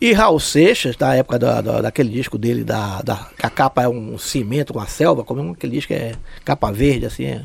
E 0.00 0.12
Raul 0.12 0.38
Seixas, 0.40 0.96
da 0.96 1.14
época 1.14 1.38
da, 1.38 1.60
da- 1.60 1.80
daquele 1.82 2.08
disco 2.10 2.36
dele, 2.38 2.64
da, 2.64 3.02
da, 3.02 3.16
que 3.36 3.46
a 3.46 3.50
capa 3.50 3.82
é 3.82 3.88
um 3.88 4.16
cimento 4.18 4.72
com 4.72 4.80
a 4.80 4.86
selva, 4.86 5.22
como 5.24 5.48
é 5.48 5.52
aquele 5.52 5.72
disco 5.76 5.92
é 5.92 6.12
capa 6.44 6.70
verde, 6.72 7.06
assim, 7.06 7.24
é, 7.26 7.42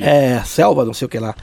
é 0.00 0.42
selva, 0.44 0.84
não 0.84 0.94
sei 0.94 1.06
o 1.06 1.08
que 1.08 1.18
lá. 1.18 1.34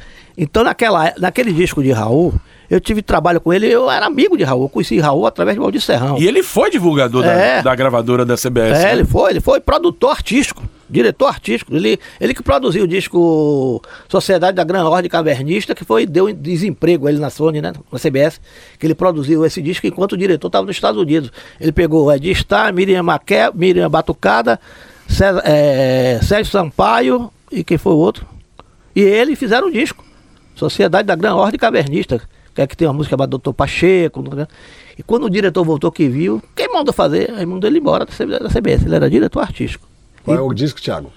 Então, 0.41 0.63
naquela, 0.63 1.13
naquele 1.17 1.51
disco 1.51 1.83
de 1.83 1.91
Raul, 1.91 2.33
eu 2.69 2.79
tive 2.79 3.01
trabalho 3.01 3.41
com 3.41 3.51
ele, 3.51 3.67
eu 3.67 3.91
era 3.91 4.05
amigo 4.05 4.37
de 4.37 4.43
Raul, 4.45 4.63
eu 4.63 4.69
conheci 4.69 4.97
Raul 4.97 5.27
através 5.27 5.57
de 5.57 5.59
Valdir 5.59 5.81
Serrão. 5.81 6.17
E 6.17 6.25
ele 6.25 6.41
foi 6.41 6.71
divulgador 6.71 7.23
da, 7.23 7.33
É. 7.33 7.61
da 7.61 7.75
gravadora 7.75 8.23
da 8.25 8.35
CBS. 8.37 8.79
É, 8.79 8.83
né? 8.85 8.91
ele 8.93 9.03
foi, 9.03 9.31
ele 9.31 9.41
foi 9.41 9.59
produtor 9.59 10.11
artístico, 10.11 10.63
diretor 10.89 11.27
artístico. 11.27 11.75
Ele, 11.75 11.99
ele 12.21 12.33
que 12.33 12.41
produziu 12.41 12.85
o 12.85 12.87
disco 12.87 13.81
Sociedade 14.07 14.55
da 14.55 14.63
Gran 14.63 14.85
Ordem 14.87 15.09
Cavernista, 15.09 15.75
que 15.75 15.83
foi, 15.83 16.05
deu 16.05 16.31
desemprego 16.33 17.07
a 17.07 17.11
ele 17.11 17.19
na 17.19 17.29
Sony, 17.29 17.59
né? 17.61 17.73
Na 17.91 17.99
CBS, 17.99 18.39
que 18.79 18.87
ele 18.87 18.95
produziu 18.95 19.43
esse 19.45 19.61
disco 19.61 19.87
enquanto 19.87 20.13
o 20.13 20.17
diretor 20.17 20.47
estava 20.47 20.65
nos 20.65 20.75
Estados 20.75 21.01
Unidos. 21.01 21.31
Ele 21.59 21.73
pegou 21.73 22.09
Ed 22.13 22.33
Star, 22.33 22.73
Miriam, 22.73 23.03
Maqué, 23.03 23.51
Miriam 23.53 23.89
Batucada, 23.89 24.57
César, 25.05 25.41
é, 25.43 26.19
Sérgio 26.23 26.49
Sampaio 26.49 27.29
e 27.51 27.61
quem 27.61 27.77
foi 27.77 27.91
o 27.91 27.97
outro? 27.97 28.25
E 28.95 29.01
ele 29.01 29.35
fizeram 29.35 29.67
o 29.67 29.71
disco. 29.71 30.07
Sociedade 30.59 31.07
da 31.07 31.15
Gran 31.15 31.35
Ordem 31.35 31.57
Cavernista, 31.59 32.21
que 32.53 32.61
é 32.61 32.67
que 32.67 32.75
tem 32.75 32.87
uma 32.87 32.93
música 32.93 33.11
chamada 33.13 33.29
Doutor 33.29 33.53
Pacheco. 33.53 34.21
né? 34.35 34.47
E 34.97 35.01
quando 35.03 35.23
o 35.25 35.29
diretor 35.29 35.63
voltou 35.63 35.91
que 35.91 36.07
viu, 36.09 36.41
quem 36.55 36.71
mandou 36.71 36.93
fazer? 36.93 37.31
Aí 37.31 37.45
mandou 37.45 37.69
ele 37.69 37.79
embora 37.79 38.05
da 38.05 38.11
CB 38.11 38.39
da 38.39 38.49
CBS. 38.49 38.85
Ele 38.85 38.95
era 38.95 39.09
diretor 39.09 39.39
artístico. 39.39 39.87
Qual 40.23 40.35
é 40.37 40.41
o 40.41 40.53
disco, 40.53 40.81
Thiago? 40.81 41.11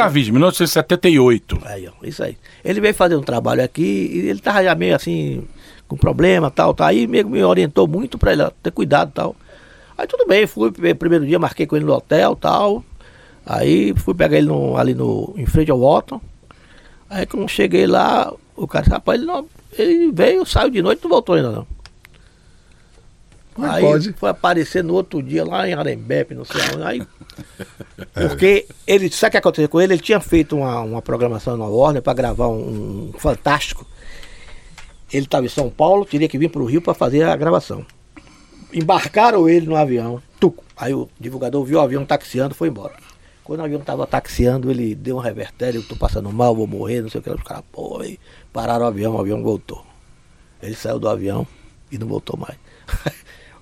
Atavídeo, 0.00 0.32
1978. 0.32 1.58
Aí, 1.64 1.88
ó, 1.88 1.92
isso 2.06 2.22
aí. 2.22 2.36
Ele 2.64 2.80
veio 2.80 2.94
fazer 2.94 3.16
um 3.16 3.20
trabalho 3.22 3.62
aqui 3.64 3.82
e 4.12 4.28
ele 4.28 4.38
tava 4.40 4.62
já 4.62 4.74
meio 4.74 4.94
assim, 4.94 5.42
com 5.88 5.96
problema 5.96 6.50
tal, 6.50 6.72
tal. 6.72 6.86
Aí 6.86 7.06
meio 7.06 7.24
que 7.24 7.30
me 7.30 7.42
orientou 7.42 7.86
muito 7.88 8.16
pra 8.16 8.32
ele 8.32 8.42
ó, 8.42 8.50
ter 8.62 8.70
cuidado 8.70 9.10
tal. 9.12 9.34
Aí 9.98 10.06
tudo 10.06 10.24
bem, 10.26 10.46
fui, 10.46 10.72
eh, 10.84 10.94
primeiro 10.94 11.26
dia 11.26 11.38
marquei 11.38 11.66
com 11.66 11.74
ele 11.76 11.84
no 11.84 11.92
hotel 11.94 12.36
tal. 12.36 12.84
Aí 13.44 13.92
fui 13.96 14.14
pegar 14.14 14.36
ele 14.38 14.46
no- 14.46 14.76
ali 14.76 14.94
no, 14.94 15.34
em 15.36 15.46
frente 15.46 15.70
ao 15.70 15.82
Otton. 15.82 16.20
Aí 17.10 17.26
quando 17.26 17.48
cheguei 17.48 17.86
lá, 17.86 18.32
o 18.56 18.66
cara 18.66 18.82
disse, 18.82 18.94
rapaz, 18.94 19.20
ele, 19.20 19.26
não, 19.26 19.46
ele 19.78 20.12
veio, 20.12 20.46
saiu 20.46 20.70
de 20.70 20.82
noite 20.82 21.00
e 21.00 21.02
não 21.04 21.10
voltou 21.10 21.34
ainda 21.34 21.50
não. 21.50 21.66
Como 23.56 23.66
é 23.66 23.70
Aí 23.70 23.82
pode? 23.82 24.12
foi 24.12 24.28
aparecer 24.28 24.84
no 24.84 24.92
outro 24.92 25.22
dia 25.22 25.42
lá 25.42 25.66
em 25.66 25.72
Arembepe, 25.72 26.34
não 26.34 26.44
sei 26.44 26.60
aonde. 26.60 26.82
Aí, 26.82 27.02
porque 28.12 28.66
ele, 28.86 29.10
sabe 29.10 29.28
o 29.28 29.32
que 29.32 29.36
aconteceu 29.38 29.68
com 29.68 29.80
ele? 29.80 29.94
Ele 29.94 30.02
tinha 30.02 30.20
feito 30.20 30.56
uma, 30.56 30.80
uma 30.80 31.00
programação 31.00 31.56
na 31.56 31.64
Warner 31.64 32.02
para 32.02 32.12
gravar 32.12 32.48
um, 32.48 33.12
um 33.14 33.18
Fantástico. 33.18 33.86
Ele 35.10 35.24
estava 35.24 35.46
em 35.46 35.48
São 35.48 35.70
Paulo, 35.70 36.04
teria 36.04 36.28
que 36.28 36.36
vir 36.36 36.50
para 36.50 36.60
o 36.60 36.66
Rio 36.66 36.82
para 36.82 36.92
fazer 36.92 37.22
a 37.22 37.34
gravação. 37.34 37.86
Embarcaram 38.74 39.48
ele 39.48 39.66
no 39.66 39.76
avião, 39.76 40.20
tuco. 40.38 40.62
Aí 40.76 40.92
o 40.92 41.08
divulgador 41.18 41.64
viu 41.64 41.78
o 41.78 41.82
avião 41.82 42.04
taxiando 42.04 42.54
foi 42.54 42.68
embora. 42.68 42.94
Quando 43.42 43.60
o 43.60 43.64
avião 43.64 43.80
estava 43.80 44.06
taxiando, 44.06 44.70
ele 44.70 44.94
deu 44.94 45.16
um 45.16 45.20
revertério, 45.20 45.78
eu 45.78 45.86
tô 45.86 45.96
passando 45.96 46.30
mal, 46.30 46.54
vou 46.54 46.66
morrer, 46.66 47.00
não 47.00 47.08
sei 47.08 47.20
o 47.20 47.22
que. 47.22 47.30
Os 47.30 47.42
caras, 47.42 47.64
pô, 47.72 48.00
aí 48.02 48.18
pararam 48.56 48.86
o 48.86 48.88
avião, 48.88 49.14
o 49.14 49.20
avião 49.20 49.42
voltou. 49.42 49.84
Ele 50.62 50.74
saiu 50.74 50.98
do 50.98 51.06
avião 51.06 51.46
e 51.92 51.98
não 51.98 52.06
voltou 52.06 52.38
mais. 52.38 52.56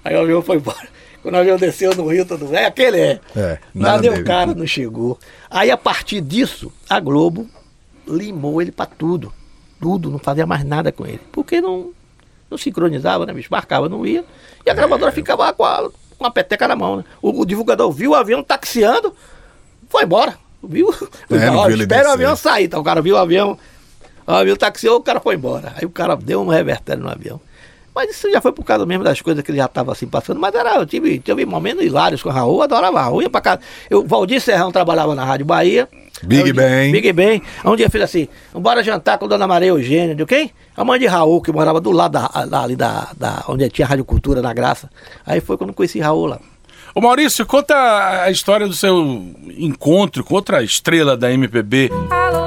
Aí 0.05 0.14
o 0.14 0.20
avião 0.20 0.40
foi 0.40 0.59
embora. 0.59 0.86
Quando 1.20 1.34
o 1.34 1.38
avião 1.38 1.57
desceu 1.57 1.92
no 1.97 2.07
Rio, 2.07 2.24
todo 2.24 2.55
é 2.55 2.66
aquele 2.66 3.01
é. 3.01 3.20
É, 3.34 3.59
nada 3.74 4.12
o 4.12 4.22
cara 4.22 4.55
não 4.55 4.68
chegou. 4.68 5.18
Aí 5.51 5.68
a 5.68 5.76
partir 5.76 6.20
disso, 6.20 6.72
a 6.88 7.01
Globo 7.01 7.51
limou 8.07 8.62
ele 8.62 8.70
pra 8.70 8.86
tudo. 8.86 9.32
Tudo, 9.80 10.11
não 10.11 10.18
fazia 10.20 10.47
mais 10.47 10.62
nada 10.62 10.92
com 10.92 11.05
ele. 11.05 11.20
Porque 11.32 11.61
não, 11.61 11.90
não 12.49 12.57
sincronizava, 12.57 13.26
né, 13.26 13.32
bicho? 13.32 13.49
Marcava, 13.51 13.88
não 13.88 14.07
ia. 14.07 14.24
E 14.64 14.70
a 14.70 14.74
gravadora 14.74 15.11
ficava 15.11 15.53
com 15.55 15.64
a, 15.64 15.90
com 16.16 16.24
a 16.24 16.30
peteca 16.30 16.68
na 16.68 16.76
mão, 16.76 16.99
né? 16.99 17.05
O, 17.20 17.40
o 17.40 17.45
divulgador 17.45 17.90
viu 17.90 18.12
o 18.12 18.14
avião 18.14 18.45
taxiando, 18.45 19.12
foi 19.88 20.05
embora. 20.05 20.38
Viu? 20.62 20.95
É, 21.30 21.51
não 21.51 21.66
viu 21.66 21.76
espera 21.78 22.11
o 22.11 22.12
avião 22.12 22.36
sair. 22.36 22.66
Então 22.66 22.80
o 22.80 22.84
cara 22.84 23.03
viu 23.03 23.16
o 23.16 23.18
avião, 23.18 23.59
o 24.27 24.33
avião 24.33 24.57
taxiou, 24.57 24.97
o 24.99 25.03
cara 25.03 25.20
foi 25.20 25.35
embora. 25.35 25.72
Aí 25.77 25.85
o 25.85 25.91
cara 25.91 26.16
deu 26.16 26.41
um 26.43 26.49
revertério 26.49 27.03
no 27.03 27.11
avião. 27.11 27.41
Mas 27.95 28.11
isso 28.11 28.29
já 28.29 28.41
foi 28.41 28.51
por 28.51 28.64
causa 28.64 28.85
mesmo 28.85 29.05
das 29.05 29.20
coisas 29.20 29.45
que 29.45 29.53
ele 29.53 29.59
já 29.59 29.66
estava 29.66 29.93
assim 29.93 30.09
passando. 30.09 30.41
Mas 30.41 30.53
era, 30.53 30.75
eu 30.75 30.85
tive, 30.85 31.16
tive 31.20 31.47
momentos 31.47 31.85
hilários 31.85 32.20
com 32.22 32.29
o 32.29 32.33
Raul, 32.33 32.61
adorava 32.61 33.01
Raul, 33.01 33.22
ia 33.22 33.31
pra 33.31 33.41
casa. 33.41 33.61
Eu, 33.89 34.05
Valdir 34.05 34.41
Serrão 34.41 34.72
trabalhava 34.72 35.14
na 35.14 35.25
Rádio 35.25 35.47
Bahia. 35.47 35.89
Big 36.25 36.53
Ben. 36.53 36.91
Big 36.91 37.12
Ben. 37.12 37.41
Aí 37.62 37.70
Um 37.70 37.77
dia 37.77 37.89
fez 37.89 38.03
assim, 38.03 38.27
bora 38.53 38.83
jantar 38.83 39.16
com 39.18 39.29
Dona 39.29 39.47
Maria 39.47 39.68
Eugênia, 39.68 40.12
de 40.14 40.27
quem? 40.27 40.51
A 40.77 40.83
mãe 40.85 40.99
de 40.99 41.07
Raul, 41.07 41.41
que 41.41 41.53
morava 41.53 41.81
do 41.81 41.93
lado 41.93 42.12
da, 42.12 42.27
da- 42.47 42.62
ali 42.62 42.75
da, 42.75 43.11
da, 43.16 43.45
onde 43.49 43.68
tinha 43.68 43.87
a 43.87 43.89
Rádio 43.91 44.05
Cultura, 44.05 44.43
na 44.43 44.53
Graça. 44.53 44.91
Aí 45.25 45.41
foi 45.41 45.57
quando 45.57 45.70
eu 45.70 45.75
conheci 45.75 46.01
Raul 46.01 46.27
lá. 46.27 46.41
Ô 46.97 47.01
Maurício, 47.01 47.47
conta 47.47 47.75
a 48.25 48.31
história 48.31 48.66
do 48.66 48.75
seu 48.75 48.97
encontro 49.57 50.25
com 50.25 50.35
outra 50.35 50.62
estrela 50.64 51.16
da 51.16 51.31
MPB. 51.33 51.91
Alô, 52.11 52.43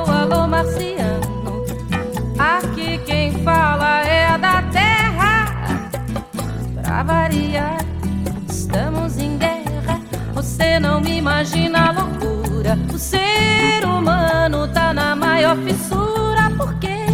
Você 10.57 10.79
não 10.79 10.99
me 10.99 11.19
imagina 11.19 11.89
a 11.89 11.91
loucura. 11.91 12.79
O 12.91 12.97
ser 12.97 13.85
humano 13.85 14.67
tá 14.67 14.91
na 14.91 15.15
maior 15.15 15.55
fissura. 15.57 16.49
Por 16.57 16.73
quê? 16.79 17.05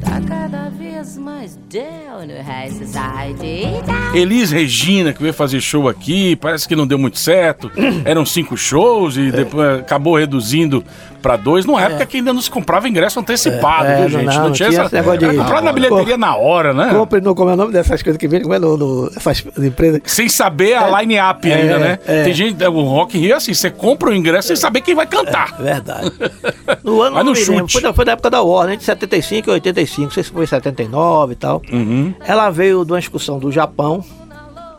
Tá 0.00 0.20
cada 0.20 0.68
vez 0.68 1.18
mais 1.18 1.58
down 1.68 2.24
no 2.24 2.40
high 2.40 2.70
society. 2.70 3.66
Elis 4.14 4.52
Regina, 4.52 5.12
que 5.12 5.20
veio 5.20 5.34
fazer 5.34 5.60
show 5.60 5.88
aqui, 5.88 6.36
parece 6.36 6.68
que 6.68 6.76
não 6.76 6.86
deu 6.86 7.00
muito 7.00 7.18
certo. 7.18 7.68
Eram 8.04 8.24
cinco 8.24 8.56
shows 8.56 9.16
e 9.16 9.32
depois 9.32 9.80
acabou 9.80 10.14
reduzindo 10.16 10.84
pra 11.22 11.36
dois. 11.36 11.64
Numa 11.64 11.80
época 11.82 12.04
que 12.04 12.16
ainda 12.18 12.32
não 12.32 12.42
se 12.42 12.50
comprava 12.50 12.88
ingresso 12.88 13.18
antecipado, 13.20 13.86
É, 13.86 13.94
viu, 13.94 14.02
não, 14.02 14.08
gente? 14.08 14.24
não, 14.36 14.44
Não, 14.44 14.52
tinha 14.52 14.68
tinha 14.68 14.82
essa. 14.82 14.96
negócio 14.96 15.18
de- 15.20 15.24
Era 15.26 15.34
comprado 15.36 15.64
na 15.64 15.72
bilheteria 15.72 16.18
na 16.18 16.36
hora, 16.36 16.74
né? 16.74 16.90
Compre 16.92 17.20
no, 17.20 17.34
como 17.34 17.50
é 17.50 17.54
o 17.54 17.56
nome 17.56 17.72
dessas 17.72 18.02
coisas 18.02 18.18
que 18.18 18.26
vem, 18.28 18.42
como 18.42 18.52
é 18.54 18.58
no, 18.58 18.76
no, 18.76 19.10
essas 19.16 19.42
empresas. 19.58 20.00
Sem 20.04 20.28
saber 20.28 20.74
a 20.74 21.00
line-up 21.00 21.50
É, 21.50 21.54
ainda, 21.54 21.78
né? 21.78 21.98
é. 22.06 22.24
Tem 22.24 22.34
gente, 22.34 22.62
o 22.64 22.82
Rock 22.82 23.16
in 23.16 23.20
Rio 23.22 23.32
é 23.34 23.36
assim, 23.36 23.54
você 23.54 23.70
compra 23.70 24.10
o 24.10 24.14
ingresso 24.14 24.48
sem 24.48 24.56
saber 24.56 24.80
quem 24.82 24.94
vai 24.94 25.06
cantar. 25.06 25.56
Verdade. 25.58 26.12
No 26.82 27.00
ano 27.02 27.16
não 27.16 27.24
no 27.24 27.34
chute. 27.36 27.80
foi, 27.80 27.92
foi 27.92 28.04
da 28.04 28.12
época 28.12 28.28
da 28.30 28.42
Warner, 28.42 28.76
de 28.76 28.82
75 28.84 29.48
e 29.50 29.52
85, 29.52 30.02
não 30.06 30.10
sei 30.10 30.22
se 30.24 30.30
foi 30.30 30.46
79 30.46 31.32
e 31.32 31.36
tal. 31.36 31.62
Uhum. 31.72 32.12
Ela 32.26 32.50
veio 32.50 32.84
de 32.84 32.92
uma 32.92 32.98
excursão 32.98 33.38
do 33.38 33.52
Japão 33.52 34.04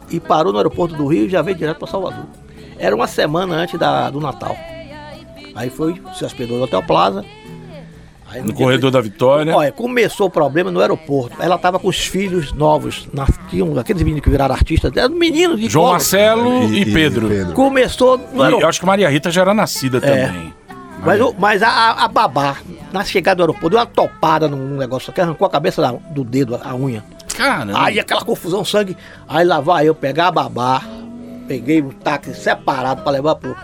e 0.10 0.20
parou 0.20 0.52
no 0.52 0.58
aeroporto 0.60 0.96
do 0.96 1.06
Rio 1.08 1.26
e 1.26 1.30
já 1.30 1.42
veio 1.42 1.56
direto 1.58 1.78
para 1.78 1.88
Salvador. 1.88 2.26
Era 2.78 2.96
uma 2.96 3.08
semana 3.08 3.56
antes 3.56 3.80
da, 3.80 4.10
do 4.10 4.20
Natal. 4.20 4.56
Aí 5.56 5.70
foi, 5.70 6.02
se 6.16 6.26
hospedou 6.26 6.58
no 6.58 6.64
Hotel 6.64 6.82
Plaza. 6.84 7.24
Aí 8.30 8.42
No 8.42 8.48
dia- 8.48 8.56
corredor 8.56 8.90
da 8.90 9.00
Vitória. 9.00 9.56
Olha, 9.56 9.72
começou 9.72 10.26
o 10.28 10.30
problema 10.30 10.72
no 10.72 10.80
aeroporto. 10.80 11.36
Ela 11.40 11.58
tava 11.58 11.78
com 11.78 11.88
os 11.88 12.00
filhos 12.08 12.52
novos, 12.52 13.08
nas- 13.14 13.30
tinham 13.50 13.78
aqueles 13.78 14.02
meninos 14.02 14.24
que 14.24 14.30
viraram 14.30 14.56
artistas, 14.56 14.92
eram 14.96 15.14
meninos 15.16 15.60
de 15.60 15.70
João 15.70 15.84
colo. 15.86 15.94
Marcelo 15.94 16.74
e, 16.74 16.86
Pedro. 16.92 17.30
Começou 17.54 18.18
no 18.18 18.24
E 18.24 18.38
eu 18.38 18.42
aeroporto. 18.44 18.68
acho 18.68 18.80
que 18.80 18.86
Maria 18.88 19.10
Rita 19.10 19.30
já 19.30 19.42
era 19.42 19.54
nascida 19.54 19.98
É. 19.98 20.00
também. 20.28 20.54
Mas, 21.06 21.22
o- 21.22 21.36
mas 21.38 21.62
a, 21.62 21.92
a- 22.06 22.08
babá, 22.08 22.58
na 22.92 23.04
chegada 23.04 23.36
do 23.38 23.42
aeroporto, 23.44 23.70
deu 23.72 23.80
uma 23.80 23.86
topada 23.86 24.48
num 24.48 24.78
negócio 24.78 25.12
que 25.14 25.22
arrancou 25.22 25.46
a 25.46 25.50
cabeça 25.50 25.82
da- 25.82 25.92
do 25.92 26.24
dedo, 26.24 26.60
a 26.64 26.74
unha. 26.74 27.04
Caramba. 27.38 27.84
Aí 27.84 28.00
aquela 28.00 28.22
confusão, 28.22 28.64
sangue. 28.66 28.96
Aí 29.28 29.46
lá 29.46 29.60
vai 29.60 29.88
eu 29.88 29.94
pegar 29.94 30.28
a 30.30 30.32
babá, 30.32 30.82
peguei 31.48 31.82
um 31.82 31.90
táxi 31.90 32.34
separado 32.34 33.02
pra 33.04 33.12
levar 33.12 33.36
pro, 33.36 33.56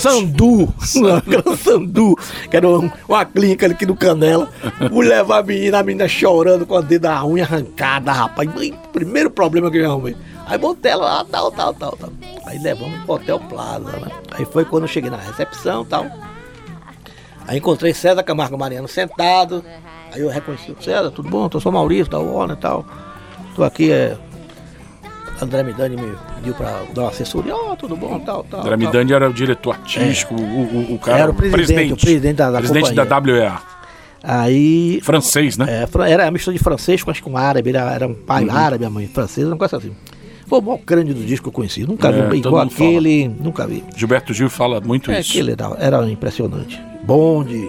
Sandu, 0.00 0.72
Sandu, 1.56 2.16
que 2.50 2.56
era 2.56 2.68
um- 2.68 2.90
uma 3.08 3.24
clínica 3.24 3.66
aqui 3.66 3.84
no 3.86 3.96
Canela. 3.96 4.48
Fui 4.90 5.06
levar 5.06 5.38
a 5.38 5.42
menina, 5.42 5.78
a 5.78 5.82
menina 5.82 6.08
chorando 6.08 6.66
com 6.66 6.76
a 6.76 6.80
dedo 6.80 7.02
da 7.02 7.24
unha 7.24 7.44
arrancada, 7.44 8.12
rapaz. 8.12 8.48
Primeiro 8.92 9.30
problema 9.30 9.70
que 9.70 9.78
eu 9.78 9.90
arrumei. 9.90 10.16
Aí 10.46 10.56
botei 10.56 10.92
ela 10.92 11.04
lá, 11.04 11.24
tal, 11.24 11.50
tal, 11.52 11.74
tal, 11.74 11.92
tal. 11.96 12.10
Aí 12.46 12.58
levamos 12.58 12.98
pro 13.04 13.14
Hotel 13.16 13.38
Plaza, 13.40 13.90
né? 13.98 14.08
Aí 14.32 14.44
foi 14.46 14.64
quando 14.64 14.84
eu 14.84 14.88
cheguei 14.88 15.10
na 15.10 15.16
recepção 15.18 15.84
tal. 15.84 16.06
Aí 17.46 17.58
encontrei 17.58 17.92
César 17.94 18.22
Camargo 18.22 18.56
Mariano 18.58 18.88
sentado. 18.88 19.64
Aí 20.12 20.20
eu 20.22 20.28
reconheci 20.28 20.70
o 20.72 20.82
César, 20.82 21.10
tudo 21.10 21.28
bom? 21.28 21.48
Eu 21.52 21.60
sou 21.60 21.70
Maurício 21.72 22.10
da 22.10 22.18
Warner 22.18 22.56
e 22.56 22.60
tal. 22.60 22.84
Tô 23.54 23.64
aqui, 23.64 23.90
é. 23.90 24.16
André 25.40 25.62
Midani 25.62 25.96
me 25.96 26.12
pediu 26.36 26.54
pra 26.54 26.82
dar 26.94 27.02
uma 27.02 27.10
assessoria. 27.10 27.54
Ó, 27.54 27.76
tudo 27.76 27.96
bom, 27.96 28.18
tal, 28.20 28.42
tal. 28.44 28.60
André. 28.60 28.76
Midani 28.76 29.12
era 29.12 29.28
o 29.28 29.32
diretor 29.32 29.74
artístico, 29.76 30.34
o, 30.34 30.40
o, 30.40 30.94
o 30.94 30.98
cara. 30.98 31.18
Era 31.20 31.30
o 31.30 31.34
presidente, 31.34 31.92
o 31.92 31.96
presidente 31.96 32.36
da- 32.36 32.50
da 32.50 32.58
presidente 32.58 32.92
da 32.92 33.18
WEA. 33.18 33.58
Aí. 34.22 35.00
Francês, 35.02 35.56
né? 35.56 35.66
É, 35.84 36.10
era 36.10 36.26
a 36.26 36.30
mistura 36.30 36.56
de 36.56 36.62
francês 36.62 37.02
com, 37.02 37.10
acho 37.10 37.22
que 37.22 37.30
com 37.30 37.36
árabe, 37.36 37.70
ele 37.70 37.78
era, 37.78 37.92
era 37.92 38.06
um 38.08 38.14
pai 38.14 38.44
Uhum. 38.44 38.50
árabe, 38.56 38.84
a 38.84 38.90
mãe 38.90 39.06
francesa, 39.06 39.46
uma 39.48 39.56
coisa 39.56 39.76
assim. 39.76 39.92
Foi 40.46 40.58
o 40.58 40.62
maior 40.62 40.78
crânio 40.78 41.14
do 41.14 41.24
disco 41.24 41.44
que 41.44 41.48
eu 41.48 41.52
conheci. 41.52 41.86
Nunca 41.86 42.08
É, 42.08 42.28
vi 42.28 42.38
igual 42.38 42.62
aquele, 42.64 43.28
nunca 43.28 43.66
vi. 43.66 43.84
Gilberto 43.96 44.32
Gil 44.32 44.48
fala 44.50 44.80
muito 44.80 45.10
É, 45.10 45.20
isso. 45.20 45.30
aquele 45.32 45.52
era, 45.52 45.76
era 45.78 46.10
impressionante. 46.10 46.80
Bonde, 47.04 47.68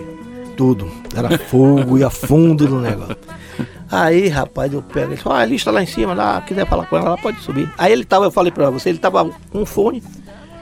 tudo. 0.58 0.90
Era 1.16 1.38
fogo, 1.38 1.98
ia 1.98 2.10
fundo 2.10 2.68
no 2.68 2.82
negócio. 2.82 3.18
Aí, 3.92 4.28
rapaz, 4.28 4.72
eu 4.72 4.82
pego 4.84 5.08
ele 5.08 5.16
disse, 5.16 5.28
ah, 5.28 5.38
a 5.38 5.46
lista 5.46 5.72
lá 5.72 5.82
em 5.82 5.88
cima, 5.88 6.14
lá, 6.14 6.42
quiser 6.42 6.68
falar 6.68 6.86
com 6.86 6.96
ela, 6.96 7.08
ela 7.08 7.18
pode 7.18 7.40
subir. 7.42 7.72
Aí 7.78 7.92
ele 7.92 8.06
tava, 8.06 8.26
eu 8.26 8.32
falei 8.32 8.52
pra 8.52 8.70
você, 8.70 8.90
ele 8.90 9.00
tava 9.00 9.26
com 9.26 9.60
um 9.60 9.66
fone. 9.66 10.04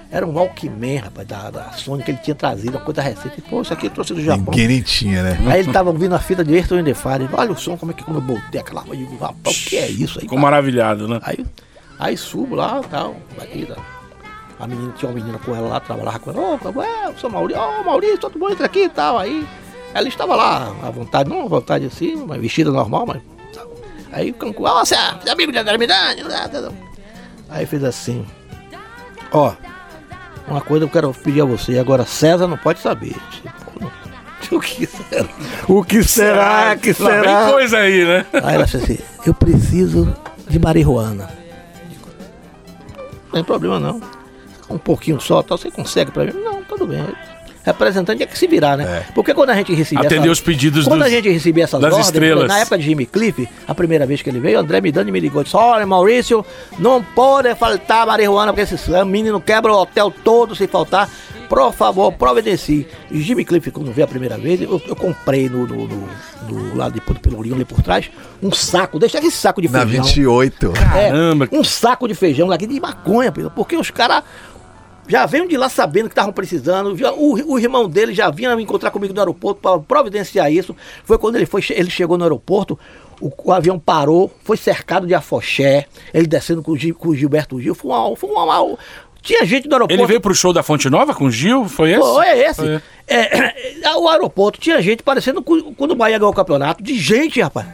Era 0.10 0.26
um 0.26 0.32
Walkman, 0.32 1.00
rapaz, 1.00 1.28
da, 1.28 1.50
da 1.50 1.72
Sony 1.74 2.02
que 2.02 2.12
ele 2.12 2.20
tinha 2.20 2.34
trazido, 2.34 2.78
uma 2.78 2.84
coisa 2.84 3.02
recente. 3.02 3.42
Pô, 3.42 3.62
isso 3.62 3.74
aqui 3.74 3.88
eu 3.88 3.92
trouxe 3.92 4.14
do 4.14 4.22
Japão. 4.22 4.46
Ninguém 4.46 4.68
nem 4.70 4.82
tinha, 4.82 5.22
né? 5.22 5.38
Aí 5.48 5.60
ele 5.60 5.74
tava 5.74 5.90
ouvindo 5.90 6.16
a 6.16 6.20
fita 6.20 6.46
de 6.46 6.54
Ayrton 6.54 6.82
de 6.82 6.94
Fire. 6.94 7.28
Olha 7.34 7.52
o 7.52 7.58
som, 7.58 7.76
como 7.76 7.92
é 7.92 7.94
que 7.96 8.04
como 8.06 8.20
eu 8.20 8.22
botei 8.22 8.62
aquela. 8.62 8.86
Eu 8.88 8.96
digo, 8.96 9.18
rapaz, 9.18 9.58
o 9.58 9.70
que 9.70 9.76
é 9.76 9.88
isso 9.90 10.18
aí? 10.18 10.22
Ficou 10.22 10.38
cara? 10.38 10.42
maravilhado, 10.42 11.10
né? 11.10 11.20
Aí, 11.24 11.46
aí 12.00 12.16
subo 12.16 12.56
lá 12.56 12.82
tal. 12.90 13.18
Tá. 13.36 13.46
A 14.60 14.66
menina 14.66 14.94
tinha 14.98 15.10
uma 15.10 15.20
menina 15.20 15.38
com 15.40 15.54
ela 15.54 15.68
lá, 15.68 15.80
trabalhava 15.82 16.20
com 16.20 16.32
ela. 16.32 16.42
Ô, 16.42 16.82
é, 16.82 17.08
eu 17.08 17.18
sou 17.18 17.30
Maurício, 17.30 17.62
ô 17.62 17.84
Maurício, 17.84 18.18
todo 18.18 18.40
mundo 18.40 18.54
entra 18.54 18.66
aqui 18.66 18.84
e 18.86 18.90
tal. 18.90 19.20
Aí 19.20 19.46
ela 19.94 20.08
estava 20.08 20.36
lá, 20.36 20.76
à 20.84 20.90
vontade, 20.92 21.30
não 21.30 21.44
à 21.44 21.48
vontade 21.48 21.86
assim, 21.86 22.16
mas 22.28 22.40
vestida 22.42 22.72
normal, 22.72 23.06
mas. 23.08 23.22
Aí 24.12 24.32
o 24.32 24.34
Cancu, 24.34 24.64
ó, 24.64 24.84
você 24.86 24.96
é 24.96 25.30
amigo 25.32 25.52
de 25.52 25.58
André 25.58 25.78
Midani? 25.78 26.24
Aí 27.50 27.66
fez 27.66 27.84
assim. 27.84 28.26
Ó, 29.32 29.54
uma 30.48 30.62
coisa 30.62 30.86
eu 30.86 30.90
quero 30.90 31.14
pedir 31.14 31.42
a 31.42 31.46
você, 31.46 31.78
agora 31.78 32.06
César 32.06 32.48
não 32.48 32.58
pode 32.58 32.80
saber. 32.80 33.16
Não- 33.80 33.92
O 34.50 34.62
que 34.62 34.86
será? 34.86 35.28
O 35.68 35.84
que 35.84 36.04
será? 36.04 36.76
que 36.78 37.04
Lá 37.04 37.10
vem 37.10 37.22
será? 37.24 37.52
coisa 37.52 37.78
aí, 37.80 38.06
né? 38.06 38.26
Aí 38.44 38.56
ela 38.56 38.64
disse 38.66 38.78
assim, 38.78 38.98
eu 39.26 39.34
preciso 39.34 40.16
de 40.48 40.58
marihuana. 40.58 41.30
Não 43.26 43.32
tem 43.34 43.44
problema 43.44 43.78
não. 43.80 44.02
Um 44.70 44.78
pouquinho 44.78 45.20
só, 45.20 45.44
tal, 45.44 45.58
você 45.58 45.70
consegue 45.70 46.12
pra 46.12 46.24
mim? 46.26 46.32
Não, 46.34 46.64
tudo 46.64 46.88
bem. 46.88 47.06
Representante 47.68 48.24
é 48.24 48.26
que 48.26 48.38
se 48.38 48.48
virar, 48.48 48.78
né? 48.78 49.06
Porque 49.14 49.34
quando 49.34 49.50
a 49.50 49.56
gente 49.56 49.74
recebia 49.74 50.06
Atender 50.06 50.24
essa- 50.24 50.32
os 50.32 50.40
pedidos 50.42 50.86
Quando 50.86 51.00
dos- 51.04 51.08
a 51.08 51.10
gente 51.10 51.30
recebia 51.30 51.66
essas 51.66 51.80
das 51.82 51.92
ordens, 51.92 52.08
estrelas. 52.08 52.48
na 52.48 52.60
época 52.60 52.78
de 52.78 52.84
Jimmy 52.86 53.06
Cliff, 53.06 53.48
a 53.68 53.76
primeira 53.76 54.06
vez 54.06 54.22
que 54.22 54.30
ele 54.30 54.40
veio, 54.40 54.58
o 54.58 54.62
André 54.62 54.80
Midani 54.82 55.12
me 55.12 55.20
ligou 55.20 55.42
e 55.42 55.44
disse, 55.44 55.56
olha 55.58 55.86
Maurício, 55.86 56.46
não 56.80 57.04
pode 57.04 57.54
faltar 57.56 58.08
marihuana, 58.08 58.54
porque 58.54 58.74
esse 58.74 58.90
menino 59.06 59.42
quebra 59.42 59.72
o 59.74 59.76
hotel 59.82 60.12
todo 60.24 60.56
se 60.56 60.66
faltar. 60.68 61.10
Por 61.50 61.72
favor, 61.74 62.12
providencie. 62.12 62.86
E 63.10 63.22
Jimmy 63.22 63.46
Cliff, 63.46 63.72
quando 63.72 63.92
veio 63.94 64.04
a 64.04 64.08
primeira 64.08 64.38
vez, 64.38 64.62
eu, 64.62 64.82
eu 64.86 64.96
comprei 64.96 65.48
no, 65.50 65.66
no, 65.66 65.88
no- 65.88 66.10
no 66.50 66.76
lado 66.76 66.94
de 66.94 67.02
Ponto 67.02 67.20
Pelourinho, 67.22 67.56
ali 67.56 67.64
por 67.66 67.82
trás, 67.82 68.10
um 68.44 68.52
saco, 68.52 69.00
deixa 69.00 69.18
esse 69.20 69.32
saco 69.32 69.62
de 69.62 69.70
Na 69.70 69.82
feijão. 69.86 70.04
28. 70.06 70.74
É, 70.96 71.10
Caramba. 71.10 71.48
um 71.52 71.64
saco 71.64 72.08
de 72.08 72.14
feijão 72.16 72.52
aqui 72.52 72.68
de 72.68 72.80
maconha, 72.80 73.32
porque 73.56 73.76
os 73.78 73.90
caras 73.92 74.24
já 75.08 75.26
veio 75.26 75.48
de 75.48 75.58
lá 75.58 75.70
sabendo 75.70 76.06
que 76.10 76.14
estavam 76.14 76.34
precisando. 76.34 76.96
já- 76.98 77.12
o, 77.14 77.54
o 77.54 77.60
irmão 77.60 77.88
dele 77.90 78.14
já 78.14 78.30
vinha 78.30 78.56
me 78.56 78.64
encontrar 78.64 78.92
comigo 78.92 79.14
no 79.14 79.20
aeroporto 79.20 79.60
para 79.62 79.80
providenciar 79.80 80.52
isso. 80.52 80.76
Foi 81.04 81.18
quando 81.18 81.36
ele 81.36 81.46
foi, 81.46 81.62
ele 81.72 81.90
chegou 81.90 82.18
no 82.18 82.24
aeroporto, 82.24 82.78
o, 83.22 83.32
o 83.46 83.52
avião 83.52 83.80
parou, 83.80 84.32
foi 84.44 84.58
cercado 84.58 85.08
de 85.08 85.14
afoxé, 85.14 85.86
ele 86.14 86.28
descendo 86.28 86.62
com 86.62 86.74
com 87.00 87.10
o 87.10 87.16
Gilberto 87.16 87.60
Gil. 87.62 87.74
Foi 87.76 87.92
uma, 87.92 88.16
foi 88.16 88.30
uma, 88.30 88.44
uma- 88.44 88.78
tinha 89.22 89.44
gente 89.46 89.68
no 89.68 89.74
aeroporto. 89.76 90.00
Ele 90.02 90.08
veio 90.08 90.22
pro 90.22 90.34
show 90.34 90.54
da 90.54 90.64
Fonte 90.64 90.90
Nova 90.90 91.14
com 91.14 91.26
o 91.26 91.32
Gil? 91.32 91.68
Foi 91.68 91.92
esse? 91.92 92.00
Foi 92.02 92.26
é 92.26 92.50
esse. 92.50 92.62
Foi. 92.62 92.82
É, 93.08 93.38
é, 93.88 93.96
o 93.98 94.08
aeroporto 94.08 94.60
tinha 94.60 94.82
gente 94.82 95.04
parecendo 95.04 95.42
quando 95.42 95.92
o 95.92 95.96
Bahia 95.96 96.18
ganhou 96.18 96.32
o 96.32 96.36
campeonato, 96.36 96.82
de 96.84 96.98
gente, 96.98 97.42
rapaz. 97.42 97.68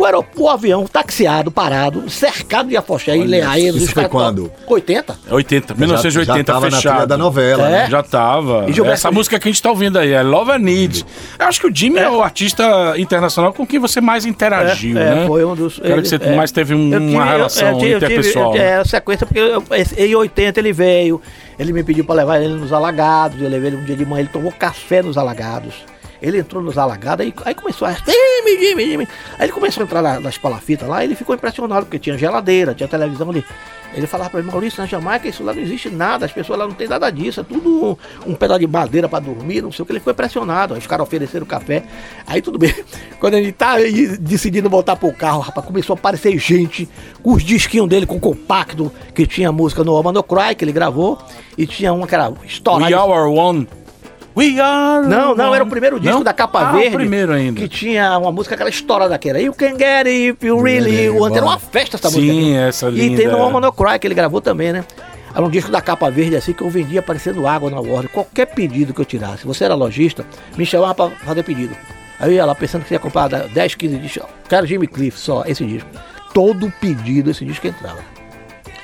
O, 0.00 0.04
aerop- 0.06 0.28
o 0.38 0.48
avião 0.48 0.86
taxiado, 0.86 1.50
parado, 1.50 2.08
cercado 2.08 2.68
de 2.70 2.76
afoxé 2.76 3.16
e 3.16 3.22
leaeiros. 3.24 3.82
isso 3.82 3.92
foi 3.92 4.08
quando? 4.08 4.50
80. 4.66 5.18
80, 5.30 5.74
já 5.74 5.78
1980 5.80 6.44
tava 6.52 6.60
na 6.70 6.76
fechado. 6.76 6.92
trilha 6.94 7.06
da 7.06 7.18
novela, 7.18 7.68
É. 7.68 7.70
né? 7.70 7.86
Já 7.90 8.02
tava. 8.02 8.64
E 8.68 8.72
Gilberto 8.72 8.94
Essa 8.94 9.10
música 9.10 9.38
que 9.38 9.46
a 9.48 9.50
gente 9.52 9.62
tá 9.62 9.68
ouvindo 9.70 9.98
aí 9.98 10.12
é 10.12 10.22
Love 10.22 10.52
and 10.52 10.58
Need. 10.60 11.04
Eu 11.38 11.46
acho 11.46 11.60
que 11.60 11.66
o 11.66 11.74
Jimmy 11.74 11.98
é, 11.98 12.08
o 12.08 12.22
artista 12.22 12.94
internacional 12.96 13.52
com 13.52 13.66
quem 13.66 13.78
você 13.78 14.00
mais 14.00 14.24
interagiu, 14.24 14.96
é, 14.98 15.14
né? 15.16 15.26
foi 15.26 15.44
um 15.44 15.54
dos. 15.54 15.78
Quero 15.78 16.00
que 16.02 16.08
você 16.08 16.16
é. 16.16 16.34
mais 16.36 16.50
teve 16.50 16.74
um- 16.74 16.92
Eu 16.92 17.00
tive- 17.00 17.12
uma 17.14 17.24
eu- 17.26 17.30
relação 17.30 17.68
eu 17.68 17.78
tive- 17.78 17.90
eu 17.92 17.98
tive- 18.00 18.12
interpessoal. 18.14 18.56
eu- 18.56 18.62
né? 18.62 18.80
É, 18.80 18.84
sequência, 18.84 19.26
porque 19.26 19.38
eu- 19.40 19.62
em 19.98 20.14
80 20.14 20.58
ele 20.60 20.72
veio, 20.72 21.20
ele 21.58 21.72
me 21.74 21.82
pediu 21.84 22.04
para 22.06 22.14
levar 22.16 22.40
ele 22.40 22.54
nos 22.54 22.72
alagados, 22.72 23.40
eu 23.42 23.48
levei 23.50 23.68
ele 23.68 23.76
um 23.76 23.84
dia 23.84 23.96
de 23.96 24.06
manhã, 24.06 24.20
ele 24.20 24.30
tomou 24.32 24.50
café 24.50 25.02
nos 25.02 25.18
alagados. 25.18 25.74
Ele 26.22 26.38
entrou 26.38 26.62
nos 26.62 26.76
alagados, 26.78 27.24
aí, 27.24 27.32
aí 27.44 27.54
começou 27.54 27.86
a. 27.88 27.90
Aí 27.90 29.44
ele 29.44 29.52
começou 29.52 29.82
a 29.82 29.84
entrar 29.86 30.02
na- 30.02 30.20
nas 30.20 30.36
palafitas 30.38 30.88
lá, 30.88 31.02
ele 31.04 31.14
ficou 31.14 31.34
impressionado, 31.34 31.86
porque 31.86 31.98
tinha 31.98 32.16
geladeira, 32.18 32.74
tinha 32.74 32.88
televisão 32.88 33.30
ali. 33.30 33.44
Ele 33.92 34.06
falava 34.06 34.30
pra 34.30 34.40
mim, 34.40 34.48
Maurício, 34.48 34.80
na 34.80 34.86
Jamaica 34.86 35.26
isso 35.26 35.42
lá 35.42 35.52
não 35.52 35.60
existe 35.60 35.90
nada, 35.90 36.24
as 36.24 36.30
pessoas 36.30 36.56
lá 36.60 36.64
não 36.64 36.74
tem 36.74 36.86
nada 36.86 37.10
disso, 37.10 37.40
é 37.40 37.42
tudo 37.42 37.98
um, 38.24 38.30
um 38.30 38.34
pedaço 38.36 38.60
de 38.60 38.66
madeira 38.68 39.08
pra 39.08 39.18
dormir, 39.18 39.62
não 39.62 39.72
sei 39.72 39.82
o 39.82 39.86
que. 39.86 39.90
Ele 39.90 39.98
ficou 39.98 40.12
impressionado, 40.12 40.74
os 40.74 40.86
caras 40.86 41.04
ofereceram 41.04 41.44
café. 41.44 41.82
Aí 42.24 42.40
tudo 42.40 42.56
bem. 42.56 42.72
Quando 43.18 43.34
ele 43.34 43.50
tá 43.50 43.76
decidindo 44.20 44.70
voltar 44.70 44.94
pro 44.94 45.12
carro, 45.12 45.40
rapaz, 45.40 45.66
começou 45.66 45.94
a 45.94 45.98
aparecer 45.98 46.38
gente 46.38 46.88
com 47.20 47.32
os 47.32 47.42
disquinhos 47.42 47.88
dele, 47.88 48.06
com 48.06 48.20
compacto, 48.20 48.92
que 49.12 49.26
tinha 49.26 49.50
música 49.50 49.82
no 49.82 49.92
Woman 49.92 50.12
No 50.12 50.22
Cry, 50.22 50.54
que 50.54 50.64
ele 50.64 50.72
gravou, 50.72 51.18
e 51.58 51.66
tinha 51.66 51.92
uma 51.92 52.06
que 52.06 52.14
era 52.14 52.32
estourada. 52.46 52.86
We 52.86 52.94
Are 53.12 53.28
One. 53.28 53.66
We 54.40 54.60
Are 54.60 55.06
Não, 55.06 55.34
não, 55.34 55.54
era 55.54 55.62
o 55.62 55.66
primeiro 55.66 56.00
disco 56.00 56.16
Não? 56.16 56.22
da 56.24 56.32
capa 56.32 56.60
ah, 56.68 56.72
verde. 56.72 56.88
o 56.88 56.98
primeiro 56.98 57.32
ainda. 57.32 57.60
Que 57.60 57.68
tinha 57.68 58.16
uma 58.18 58.32
música, 58.32 58.54
aquela 58.54 58.70
história 58.70 59.08
daquela. 59.08 59.38
You 59.40 59.52
can 59.54 59.76
get 59.78 60.06
it 60.06 60.10
if 60.30 60.42
you 60.42 60.60
really 60.62 60.90
Really 60.90 61.10
want. 61.10 61.34
Era 61.36 61.44
uma 61.44 61.58
festa 61.58 61.96
essa 61.96 62.10
Sim, 62.10 62.20
música. 62.20 62.32
aqui. 62.40 62.54
essa 62.56 62.88
E 62.88 62.90
linda. 62.92 63.16
tem 63.22 63.28
no 63.28 63.38
Woman 63.38 63.60
No 63.60 63.72
Cry, 63.72 63.98
que 63.98 64.06
ele 64.06 64.14
gravou 64.14 64.40
também, 64.40 64.72
né? 64.72 64.84
Era 65.32 65.44
um 65.44 65.50
disco 65.50 65.70
da 65.70 65.80
capa 65.80 66.10
verde, 66.10 66.34
assim, 66.36 66.52
que 66.52 66.62
eu 66.62 66.68
vendia 66.70 67.00
parecendo 67.02 67.46
água 67.46 67.70
na 67.70 67.78
Warner. 67.80 68.08
Qualquer 68.10 68.46
pedido 68.46 68.92
que 68.92 69.00
eu 69.00 69.04
tirasse. 69.04 69.46
Você 69.46 69.64
era 69.64 69.74
lojista, 69.74 70.24
me 70.56 70.66
chamava 70.66 70.94
pra 70.94 71.10
fazer 71.10 71.42
pedido. 71.44 71.76
Aí 72.18 72.30
eu 72.30 72.34
ia 72.34 72.44
lá 72.44 72.54
pensando 72.54 72.84
que 72.84 72.92
ia 72.92 72.98
comprar 72.98 73.28
10, 73.28 73.74
15 73.76 73.96
discos. 73.98 74.28
Quero 74.48 74.66
Jimmy 74.66 74.86
Cliff, 74.88 75.18
só 75.18 75.44
esse 75.46 75.64
disco. 75.64 75.88
Todo 76.34 76.72
pedido 76.80 77.30
esse 77.30 77.44
disco 77.44 77.66
entrava. 77.66 77.98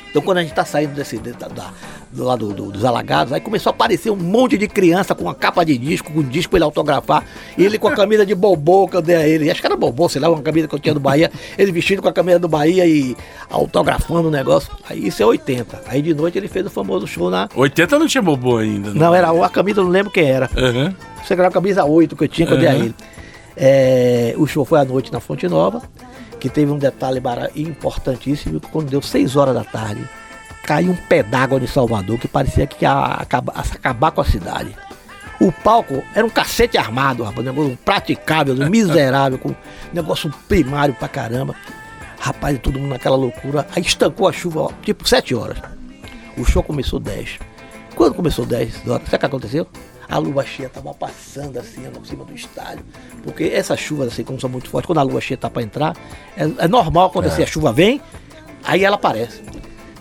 Então 0.09 0.23
quando 0.23 0.39
a 0.39 0.43
gente 0.43 0.55
tá 0.55 0.65
saindo 0.65 0.95
desse, 0.95 1.19
da, 1.19 1.49
da- 1.49 1.71
do 2.13 2.25
lado 2.25 2.53
do- 2.53 2.71
dos 2.71 2.85
alagados, 2.85 3.33
aí 3.33 3.41
começou 3.41 3.71
a 3.71 3.75
aparecer 3.75 4.11
um 4.11 4.17
monte 4.17 4.57
de 4.57 4.67
criança 4.69 5.15
com 5.15 5.25
uma 5.25 5.35
capa 5.35 5.65
de 5.65 5.77
disco, 5.77 6.13
com 6.13 6.23
disco 6.23 6.51
pra 6.51 6.59
ele 6.59 6.65
autografar, 6.65 7.25
e 7.59 7.65
ele 7.65 7.79
com 7.79 7.89
a 7.89 7.95
camisa 7.95 8.25
de 8.25 8.35
bobô 8.35 8.89
que 8.89 8.97
eu 8.97 9.03
dei 9.03 9.17
a 9.17 9.29
ele, 9.29 9.51
acho 9.51 9.61
que 9.61 9.67
era 9.67 9.77
bobô, 9.77 10.09
sei 10.09 10.21
lá, 10.21 10.31
uma 10.31 10.41
camisa 10.41 10.67
que 10.69 10.75
eu 10.75 10.79
tinha 10.79 10.95
do 10.95 11.01
Bahia, 11.01 11.31
ele 11.59 11.73
vestido 11.73 12.01
com 12.01 12.09
a 12.09 12.13
camisa 12.13 12.39
do 12.39 12.49
Bahia 12.49 12.87
e 12.87 13.17
autografando 13.51 14.29
o 14.29 14.31
negócio. 14.31 14.71
Aí 14.89 15.07
isso 15.09 15.23
é 15.23 15.27
80. 15.27 15.83
Aí 15.87 16.01
de 16.01 16.15
noite 16.15 16.39
ele 16.39 16.49
fez 16.49 16.65
o 16.67 16.71
famoso 16.71 17.07
show 17.07 17.29
na. 17.31 17.49
80 17.55 17.99
não 17.99 18.07
tinha 18.07 18.23
bobo 18.23 18.57
ainda. 18.57 18.91
né? 18.95 18.99
Não, 19.01 19.15
era 19.15 19.29
a 19.45 19.49
camisa, 19.49 19.83
não 19.83 19.91
lembro 19.91 20.11
quem 20.13 20.31
era. 20.31 20.49
Aham. 20.57 20.95
Você 21.25 21.35
era 21.35 21.49
a 21.49 21.51
camisa 21.51 21.85
8 21.85 22.15
que 22.17 22.25
eu 22.25 22.29
tinha 22.29 22.47
que 22.47 22.55
eu 22.55 22.59
dei 22.59 22.69
a 22.69 22.73
Uhum. 22.73 22.79
ele. 22.85 22.95
É, 23.57 24.35
o 24.39 24.47
show 24.47 24.65
foi 24.65 24.79
à 24.81 24.85
noite 24.85 25.13
na 25.13 25.19
Fonte 25.21 25.49
Nova, 25.49 25.83
que 26.39 26.49
teve 26.49 26.71
um 26.71 26.79
detalhe 26.79 27.21
importantíssimo, 27.57 28.61
quando 28.71 28.89
deu 28.91 29.03
6 29.03 29.35
horas 29.37 29.55
da 29.55 29.65
tarde, 29.65 30.03
caiu 30.67 30.91
um 30.91 30.97
pé 30.97 31.23
d'água 31.23 31.61
de 31.61 31.69
Salvador 31.69 32.19
que 32.19 32.27
parecia 32.27 32.67
que 32.67 32.85
ia 32.85 32.93
acabar, 32.93 33.55
acabar 33.57 34.11
com 34.11 34.21
a 34.21 34.25
cidade. 34.25 34.77
O 35.41 35.53
palco 35.53 36.03
era 36.15 36.27
um 36.27 36.31
cacete 36.31 36.77
armado, 36.77 37.23
rapaz, 37.23 37.47
um 37.47 37.51
negócio 37.51 37.73
impraticável, 37.73 38.55
miserável, 38.69 39.39
com 39.39 39.55
negócio 39.93 40.33
primário 40.49 40.95
pra 40.95 41.09
caramba. 41.09 41.55
Rapaz, 42.19 42.59
todo 42.59 42.79
mundo 42.79 42.91
naquela 42.91 43.17
loucura. 43.17 43.67
Aí 43.75 43.83
estancou 43.83 44.27
a 44.27 44.33
chuva, 44.33 44.63
ó, 44.63 44.71
tipo 44.83 45.07
7 45.07 45.35
horas. 45.35 45.59
O 46.37 46.45
show 46.45 46.63
começou 46.63 46.99
10. 46.99 47.39
Quando 47.95 48.15
começou 48.15 48.45
10 48.45 48.89
horas, 48.89 49.05
sabe 49.05 49.17
o 49.17 49.19
que 49.21 49.27
aconteceu? 49.27 49.67
A 50.09 50.19
lua 50.19 50.45
cheia 50.45 50.69
estava 50.69 50.95
passando 50.95 51.59
assim 51.59 51.83
por 51.91 52.07
cima 52.07 52.25
do 52.25 52.35
estádio. 52.35 52.85
Porque 53.23 53.45
essas 53.45 53.79
chuvas, 53.79 54.09
assim, 54.09 54.25
como 54.25 54.41
são 54.41 54.49
muito 54.49 54.71
fortes, 54.71 54.87
quando 54.87 54.99
a 54.99 55.03
lua 55.03 55.21
cheia 55.21 55.37
tá 55.37 55.51
para 55.51 55.63
entrar, 55.63 55.97
é, 56.37 56.65
é 56.65 56.69
normal 56.69 57.09
acontecer. 57.09 57.43
A 57.43 57.47
chuva 57.47 57.73
vem, 57.73 58.01
Aí 58.67 58.85
ela 58.85 58.97
aparece. 58.97 59.41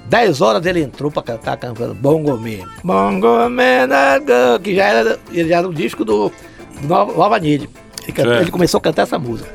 10 0.09 0.41
horas 0.41 0.65
ele 0.65 0.81
entrou 0.81 1.09
pra 1.11 1.23
cantar 1.23 1.57
cantando 1.57 1.93
Bongo 1.95 2.37
Man. 2.37 2.67
Bongo 2.83 3.49
Man, 3.49 3.87
que 4.61 4.75
já 4.75 4.83
era, 4.85 5.19
ele 5.31 5.49
já 5.49 5.57
era 5.57 5.67
um 5.67 5.73
disco 5.73 6.05
do, 6.05 6.31
do 6.81 6.87
Nova 6.87 7.39
Nid. 7.39 7.69
Ele, 8.03 8.11
canta- 8.11 8.35
ele 8.41 8.51
começou 8.51 8.77
a 8.77 8.81
cantar 8.81 9.01
essa 9.03 9.17
música. 9.17 9.49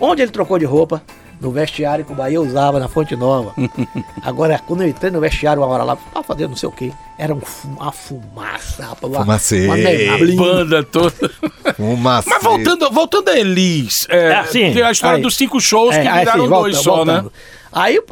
Onde 0.00 0.22
ele 0.22 0.30
trocou 0.30 0.58
de 0.58 0.64
roupa? 0.64 1.02
No 1.38 1.50
vestiário 1.50 2.02
que 2.02 2.12
o 2.12 2.14
Bahia 2.14 2.40
usava 2.40 2.78
na 2.80 2.88
Fonte 2.88 3.14
Nova. 3.14 3.52
Agora, 4.24 4.58
quando 4.66 4.82
eu 4.82 4.88
entrei 4.88 5.10
no 5.10 5.20
vestiário 5.20 5.60
uma 5.62 5.68
hora 5.70 5.84
lá, 5.84 5.96
tava 5.96 6.22
fazendo 6.22 6.50
não 6.50 6.56
sei 6.56 6.68
o 6.68 6.72
quê. 6.72 6.92
Era 7.18 7.34
um 7.34 7.40
fu- 7.40 7.68
uma 7.68 7.92
fumaça, 7.92 8.84
rapaz. 8.86 9.12
uma- 9.12 9.20
Fumaceira. 9.20 10.16
uma. 10.16 10.34
Banda 10.36 10.82
toda. 10.82 11.30
Uma 11.78 12.22
Mas 12.26 12.42
voltando, 12.42 12.90
voltando 12.90 13.28
a 13.28 13.38
Elis, 13.38 14.06
é, 14.08 14.28
É, 14.28 14.36
assim, 14.36 14.72
tem 14.72 14.82
a 14.82 14.90
história 14.90 15.16
aí. 15.16 15.22
dos 15.22 15.36
cinco 15.36 15.60
shows 15.60 15.94
que 15.94 16.00
É, 16.00 16.08
aí, 16.08 16.20
viraram 16.20 16.40
assim, 16.44 16.48
dois 16.54 16.84
volta- 16.84 17.12
só, 17.12 17.22
né? 17.22 17.24
Aí 17.72 17.96
eu, 17.96 18.04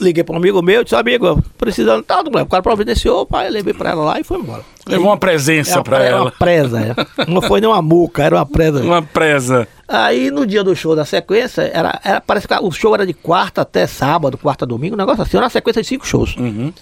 liguei 0.00 0.22
para 0.22 0.34
um 0.34 0.38
amigo 0.38 0.60
meu, 0.60 0.84
disse, 0.84 0.94
amigo, 0.94 1.42
precisando, 1.56 2.02
tá, 2.02 2.18
tudo 2.18 2.30
bem. 2.32 2.42
o 2.42 2.46
cara 2.46 2.62
providenciou, 2.62 3.24
pai, 3.24 3.48
levei 3.48 3.72
para 3.72 3.90
ela 3.90 4.04
lá 4.04 4.20
e 4.20 4.24
foi 4.24 4.38
embora. 4.38 4.62
Levou 4.86 5.06
uma 5.08 5.16
presença 5.16 5.78
É, 5.78 5.82
pra 5.82 6.04
é 6.04 6.08
ela. 6.08 6.22
uma 6.22 6.30
presa, 6.30 6.80
é. 6.80 7.24
Não 7.26 7.40
foi 7.40 7.60
nem 7.60 7.68
uma 7.70 7.80
muca, 7.80 8.22
era 8.22 8.36
uma 8.36 8.46
presa. 8.46 8.82
Uma 8.82 9.02
presa. 9.02 9.66
Aí 9.88 10.30
no 10.30 10.46
dia 10.46 10.62
do 10.62 10.74
show 10.76 10.94
da 10.94 11.04
sequência, 11.04 11.62
era, 11.62 11.98
era- 12.04 12.20
parece 12.20 12.46
que 12.46 12.54
o 12.54 12.70
show 12.70 12.94
era 12.94 13.06
de 13.06 13.14
quarta 13.14 13.62
até 13.62 13.86
sábado, 13.86 14.36
quarta 14.36 14.64
a 14.64 14.68
domingo, 14.68 14.94
um 14.94 14.98
negócio 14.98 15.22
assim, 15.22 15.36
era 15.36 15.44
uma 15.46 15.50
sequência 15.50 15.80
de 15.82 15.88
cinco 15.88 16.06
shows. 16.06 16.36
Uhum. 16.36 16.72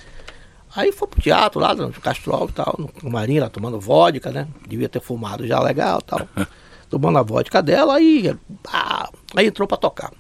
Aí 0.77 0.91
foi 0.91 1.07
pro 1.07 1.21
teatro 1.23 1.61
lá, 1.61 1.73
no 1.75 1.93
Castrol 1.93 2.49
e 2.49 2.53
tal, 2.53 2.75
no, 3.03 3.11
Marinho, 3.11 3.43
lá 3.43 3.49
tomando 3.49 3.79
vodka, 3.79 4.31
né? 4.33 4.49
Devia 4.67 4.89
ter 4.89 5.01
fumado 5.01 5.47
já 5.47 5.61
legal 5.61 6.01
e 6.01 6.05
tal. 6.05 6.21
tomando 6.91 7.19
a 7.19 7.23
vodka 7.23 7.63
dela, 7.63 7.95
aí, 7.97 8.35
ah, 8.73 9.09
aí 9.37 9.47
entrou 9.47 9.69
pra 9.69 9.77
tocar. 9.77 10.11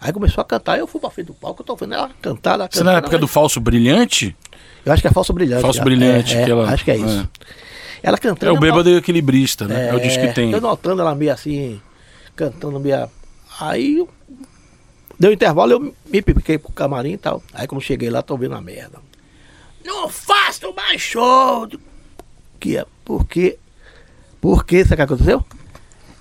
Aí 0.00 0.12
começou 0.12 0.40
a 0.42 0.44
cantar, 0.44 0.78
eu 0.78 0.86
fui 0.86 1.00
pra 1.00 1.10
frente 1.10 1.26
do 1.28 1.34
palco, 1.34 1.62
eu 1.62 1.66
tô 1.66 1.74
vendo 1.74 1.94
ela 1.94 2.10
cantar, 2.22 2.54
ela 2.54 2.68
Você 2.70 2.84
na 2.84 2.94
época 2.98 3.18
do 3.18 3.26
Falso 3.26 3.60
Brilhante? 3.60 4.36
Eu 4.84 4.92
acho 4.92 5.02
que 5.02 5.08
é 5.08 5.10
Falso 5.10 5.32
Brilhante. 5.32 5.62
Falso 5.62 5.78
já. 5.78 5.84
Brilhante, 5.84 6.36
é, 6.36 6.42
é, 6.42 6.44
que 6.44 6.50
ela- 6.50 6.70
Acho 6.70 6.84
que 6.84 6.90
é 6.90 6.96
isso. 6.96 7.28
Ela 8.02 8.16
cantando. 8.16 8.54
É 8.54 8.56
o 8.56 8.60
bêbado 8.60 8.88
e 8.88 8.94
o 8.94 8.98
equilibrista, 8.98 9.66
né? 9.66 9.88
É, 9.88 9.94
o 9.94 9.98
disco 10.00 10.20
que 10.20 10.32
tem. 10.32 10.52
Eu 10.52 10.60
notando 10.60 11.02
ela 11.02 11.14
meio 11.16 11.32
assim, 11.32 11.80
cantando 12.36 12.78
meio. 12.78 13.10
Aí 13.60 14.06
deu 15.18 15.32
intervalo, 15.32 15.72
eu 15.72 15.80
me 16.06 16.22
piquei 16.22 16.58
pro 16.58 16.70
camarim 16.70 17.14
e 17.14 17.18
tal. 17.18 17.42
Aí 17.52 17.66
quando 17.66 17.80
cheguei 17.82 18.08
lá, 18.08 18.22
tô 18.22 18.36
vendo 18.36 18.54
a 18.54 18.60
merda. 18.60 19.00
Não 19.84 20.08
faço 20.08 20.72
mais 20.74 21.00
show! 21.00 21.68
Que 22.60 22.76
é? 22.78 22.86
Por 23.04 23.26
quê? 23.26 23.58
Por 24.40 24.64
quê? 24.64 24.84
Sabe 24.84 24.94
o 24.94 24.96
que 24.96 25.02
aconteceu? 25.14 25.44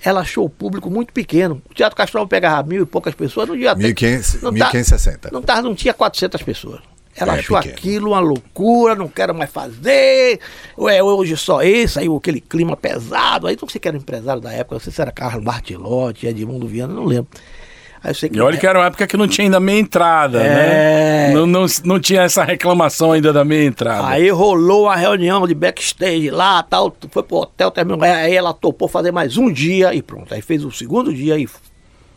Ela 0.08 0.22
achou 0.22 0.45
o 0.45 0.49
público 0.49 0.89
muito 0.89 1.12
pequeno. 1.12 1.62
O 1.70 1.74
Teatro 1.74 1.97
Castro 1.97 2.26
pegava 2.28 2.68
mil 2.68 2.84
e 2.84 2.86
poucas 2.86 3.14
pessoas, 3.14 3.47
não 3.49 3.55
ia 3.55 3.76
ter. 3.76 3.84
1500, 3.84 4.41
não 4.41 4.51
tá- 4.53 4.66
1560. 4.72 5.30
Não, 5.34 5.41
tava, 5.41 5.62
não 5.64 5.76
tinha 5.76 5.93
400 5.93 6.41
pessoas. 6.43 6.80
Ela 7.14 7.36
É, 7.36 7.39
achou 7.39 7.58
pequeno. 7.58 7.76
aquilo 7.76 8.08
uma 8.12 8.20
loucura, 8.20 8.95
não 8.95 9.08
quero 9.10 9.34
mais 9.36 9.49
fazer. 9.49 10.39
Ué, 10.78 11.01
hoje 11.03 11.36
só 11.36 11.62
esse, 11.64 11.99
aí 11.99 12.08
aquele 12.08 12.39
clima 12.39 12.78
pesado. 12.78 13.47
Aí 13.47 13.58
não 13.62 13.68
sei 13.68 13.82
que 13.82 13.88
era 13.88 13.97
empresário 13.97 14.41
da 14.41 14.53
época, 14.53 14.76
não 14.76 14.80
sei 14.80 14.93
se 14.93 15.01
era 15.01 15.12
Carlos 15.12 15.43
Bartilotti, 15.43 16.28
Edmundo 16.28 16.68
Viana, 16.68 16.93
não 16.93 17.03
lembro. 17.05 17.28
Aí 18.04 18.12
eu 18.12 18.16
sei 18.16 18.30
que 18.30 18.38
E 18.38 18.41
olha 18.41 18.58
que 18.58 18.66
era 18.68 18.80
uma 18.80 18.86
época 18.86 19.06
que 19.08 19.18
não 19.18 19.28
tinha 19.28 19.45
ainda 19.48 19.60
meia 19.60 19.80
entrada, 19.80 20.41
É. 20.41 21.28
né? 21.30 21.34
Não, 21.34 21.45
não, 21.48 21.66
não 21.84 22.00
tinha 22.00 22.22
essa 22.22 22.43
reclamação 22.43 23.12
ainda 23.12 23.34
da 23.34 23.43
meia 23.43 23.66
entrada. 23.66 24.08
Aí 24.08 24.30
rolou 24.30 24.84
uma 24.84 24.95
reunião 24.95 25.45
de 25.48 25.54
backstage 25.54 26.30
lá, 26.30 26.62
tal, 26.64 26.95
foi 27.12 27.24
pro 27.24 27.38
hotel, 27.38 27.72
terminou. 27.72 28.02
Aí 28.04 28.34
ela 28.36 28.54
topou 28.54 28.88
fazer 28.88 29.12
mais 29.12 29.38
um 29.38 29.52
dia 29.52 29.93
e 29.93 30.02
pronto. 30.02 30.34
Aí 30.34 30.41
fez 30.41 30.64
o 30.64 30.72
segundo 30.72 31.14
dia 31.14 31.38
e, 31.38 31.48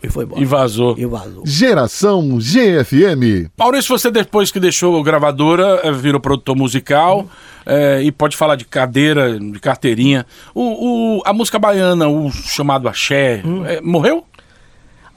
e 0.03 0.09
foi 0.09 0.25
embora. 0.25 0.41
E 0.41 0.45
vazou. 0.45 0.95
E 0.99 1.05
vazou. 1.07 1.43
Geração 1.47 2.39
GFM. 2.39 3.51
Maurício, 3.59 3.97
você 3.99 4.11
depois 4.11 4.51
que 4.51 4.61
deixou 4.61 4.99
a 4.99 5.03
gravadora, 5.03 5.81
eh, 5.85 5.93
virou 5.93 6.21
produtor 6.21 6.57
musical 6.57 7.27
eh, 7.67 8.03
e 8.05 8.13
pode 8.13 8.37
falar 8.37 8.57
de 8.57 8.65
cadeira, 8.65 9.39
de 9.39 9.59
carteirinha. 9.61 10.25
O, 10.55 11.19
o- 11.19 11.23
a 11.25 11.33
música 11.33 11.59
baiana, 11.59 12.09
o 12.09 12.31
chamado 12.31 12.89
axé, 12.89 13.43
Hum. 13.45 13.65
eh, 13.67 13.81
morreu? 13.83 14.25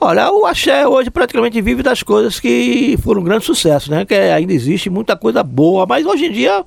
Olha, 0.06 0.30
o 0.34 0.46
axé 0.46 0.86
hoje 0.86 1.10
praticamente 1.10 1.62
vive 1.62 1.82
das 1.82 2.04
coisas 2.04 2.38
que 2.38 2.98
foram 3.02 3.22
um 3.22 3.24
grande 3.24 3.46
sucesso, 3.46 3.90
né? 3.90 4.04
Que 4.04 4.14
ainda 4.14 4.52
existe 4.52 4.90
muita 4.90 5.16
coisa 5.16 5.42
boa, 5.42 5.86
mas 5.86 6.06
hoje 6.06 6.26
em 6.26 6.32
dia 6.34 6.66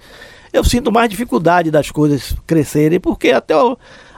eu 0.55 0.65
sinto 0.65 0.91
mais 0.91 1.11
dificuldade 1.11 1.71
das 1.71 1.91
coisas 1.91 2.35
crescerem, 2.47 2.99
porque 2.99 3.33
até 3.33 3.55
o, 3.55 3.77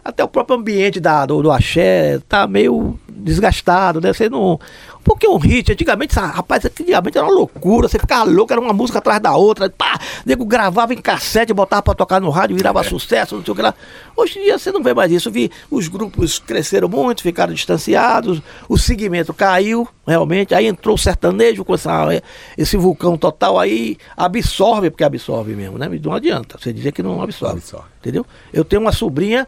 até 0.08 0.24
o 0.24 0.28
próprio 0.28 0.58
ambiente 0.58 0.98
da, 0.98 1.26
do, 1.26 1.42
do 1.42 1.52
axé 1.52 2.18
tá 2.26 2.46
meio 2.46 2.98
desgastado, 3.06 4.00
né? 4.00 4.10
Você 4.10 4.28
não. 4.30 4.58
Porque 5.04 5.28
um 5.28 5.36
hit, 5.36 5.70
antigamente, 5.70 6.14
rapaz, 6.14 6.64
antigamente 6.64 7.18
era 7.18 7.26
uma 7.26 7.32
loucura, 7.32 7.88
você 7.88 7.98
ficava 7.98 8.24
louco, 8.24 8.52
era 8.52 8.60
uma 8.60 8.72
música 8.72 8.98
atrás 8.98 9.20
da 9.20 9.36
outra, 9.36 9.68
pá, 9.68 9.98
nego 10.24 10.44
gravava 10.46 10.94
em 10.94 10.98
cassete, 10.98 11.52
botava 11.52 11.82
pra 11.82 11.94
tocar 11.94 12.20
no 12.20 12.30
rádio, 12.30 12.56
virava 12.56 12.82
sucesso, 12.82 13.36
não 13.36 13.44
sei 13.44 13.52
o 13.52 13.54
que 13.54 13.62
lá. 13.62 13.74
Hoje 14.16 14.38
em 14.38 14.44
dia 14.44 14.58
você 14.58 14.72
não 14.72 14.82
vê 14.82 14.94
mais 14.94 15.12
isso. 15.12 15.30
Vi, 15.30 15.50
os 15.70 15.88
grupos 15.88 16.38
cresceram 16.38 16.88
muito, 16.88 17.22
ficaram 17.22 17.52
distanciados, 17.52 18.40
o 18.66 18.78
segmento 18.78 19.34
caiu, 19.34 19.86
realmente, 20.06 20.54
aí 20.54 20.66
entrou 20.66 20.94
o 20.94 20.98
sertanejo 20.98 21.64
com 21.66 21.74
essa, 21.74 22.22
esse 22.56 22.78
vulcão 22.78 23.18
total, 23.18 23.58
aí 23.58 23.98
absorve, 24.16 24.90
porque 24.90 25.04
absorve 25.04 25.54
mesmo, 25.54 25.76
né? 25.76 25.86
Não 26.02 26.14
adianta 26.14 26.58
você 26.58 26.72
dizer 26.72 26.92
que 26.92 27.02
não 27.02 27.20
absorve. 27.20 27.58
Absorve. 27.58 27.86
Entendeu? 28.00 28.24
Eu 28.52 28.64
tenho 28.64 28.80
uma 28.80 28.92
sobrinha 28.92 29.46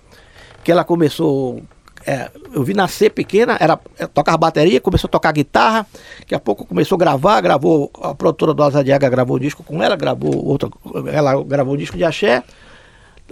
que 0.63 0.71
ela 0.71 0.85
começou. 0.85 1.63
é, 2.07 2.31
eu 2.53 2.63
vi 2.63 2.73
nascer 2.73 3.11
pequena, 3.11 3.57
era, 3.61 3.79
é, 3.99 4.07
tocava 4.07 4.39
bateria, 4.39 4.81
começou 4.81 5.09
a 5.09 5.11
tocar 5.11 5.33
guitarra, 5.33 5.87
daqui 6.21 6.35
a 6.35 6.41
pouco 6.41 6.65
começou 6.65 6.97
a 6.97 6.99
gravar, 6.99 7.41
gravou, 7.41 7.91
a 8.03 8.15
produtora 8.15 8.55
do 8.55 8.63
Águia 8.63 8.99
gravou 8.99 9.37
um 9.37 9.41
disco 9.41 9.63
com 9.63 9.83
ela, 9.83 9.97
gravou 9.97 10.45
outra, 10.47 10.71
ela 11.13 11.43
gravou 11.45 11.75
um 11.75 11.77
disco 11.77 11.97
de 11.97 12.05
axé, 12.05 12.43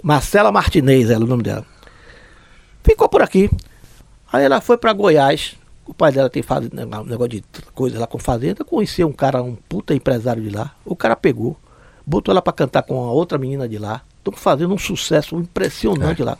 Marcela 0.03 0.51
Martinez 0.51 1.09
era 1.09 1.23
o 1.23 1.27
nome 1.27 1.43
dela. 1.43 1.65
Ficou 2.83 3.09
por 3.09 3.21
aqui. 3.21 3.49
Aí 4.31 4.43
ela 4.43 4.61
foi 4.61 4.77
pra 4.77 4.93
Goiás, 4.93 5.55
o 5.85 5.93
pai 5.93 6.11
dela 6.11 6.29
tem 6.29 6.43
faz, 6.43 6.67
um 6.67 7.03
negócio 7.05 7.29
de 7.29 7.43
coisa 7.73 7.99
lá 7.99 8.05
com 8.05 8.19
fazenda, 8.19 8.63
conheceu 8.63 9.07
um 9.07 9.11
cara, 9.11 9.41
um 9.41 9.55
puta 9.55 9.95
empresário 9.95 10.43
de 10.43 10.51
lá, 10.51 10.75
o 10.85 10.95
cara 10.95 11.15
pegou, 11.15 11.57
botou 12.05 12.31
ela 12.31 12.41
pra 12.41 12.53
cantar 12.53 12.83
com 12.83 13.03
a 13.03 13.11
outra 13.11 13.39
menina 13.39 13.67
de 13.67 13.79
lá, 13.79 14.03
estão 14.19 14.31
fazendo 14.31 14.73
um 14.73 14.77
sucesso 14.77 15.35
impressionante 15.35 16.21
lá. 16.21 16.37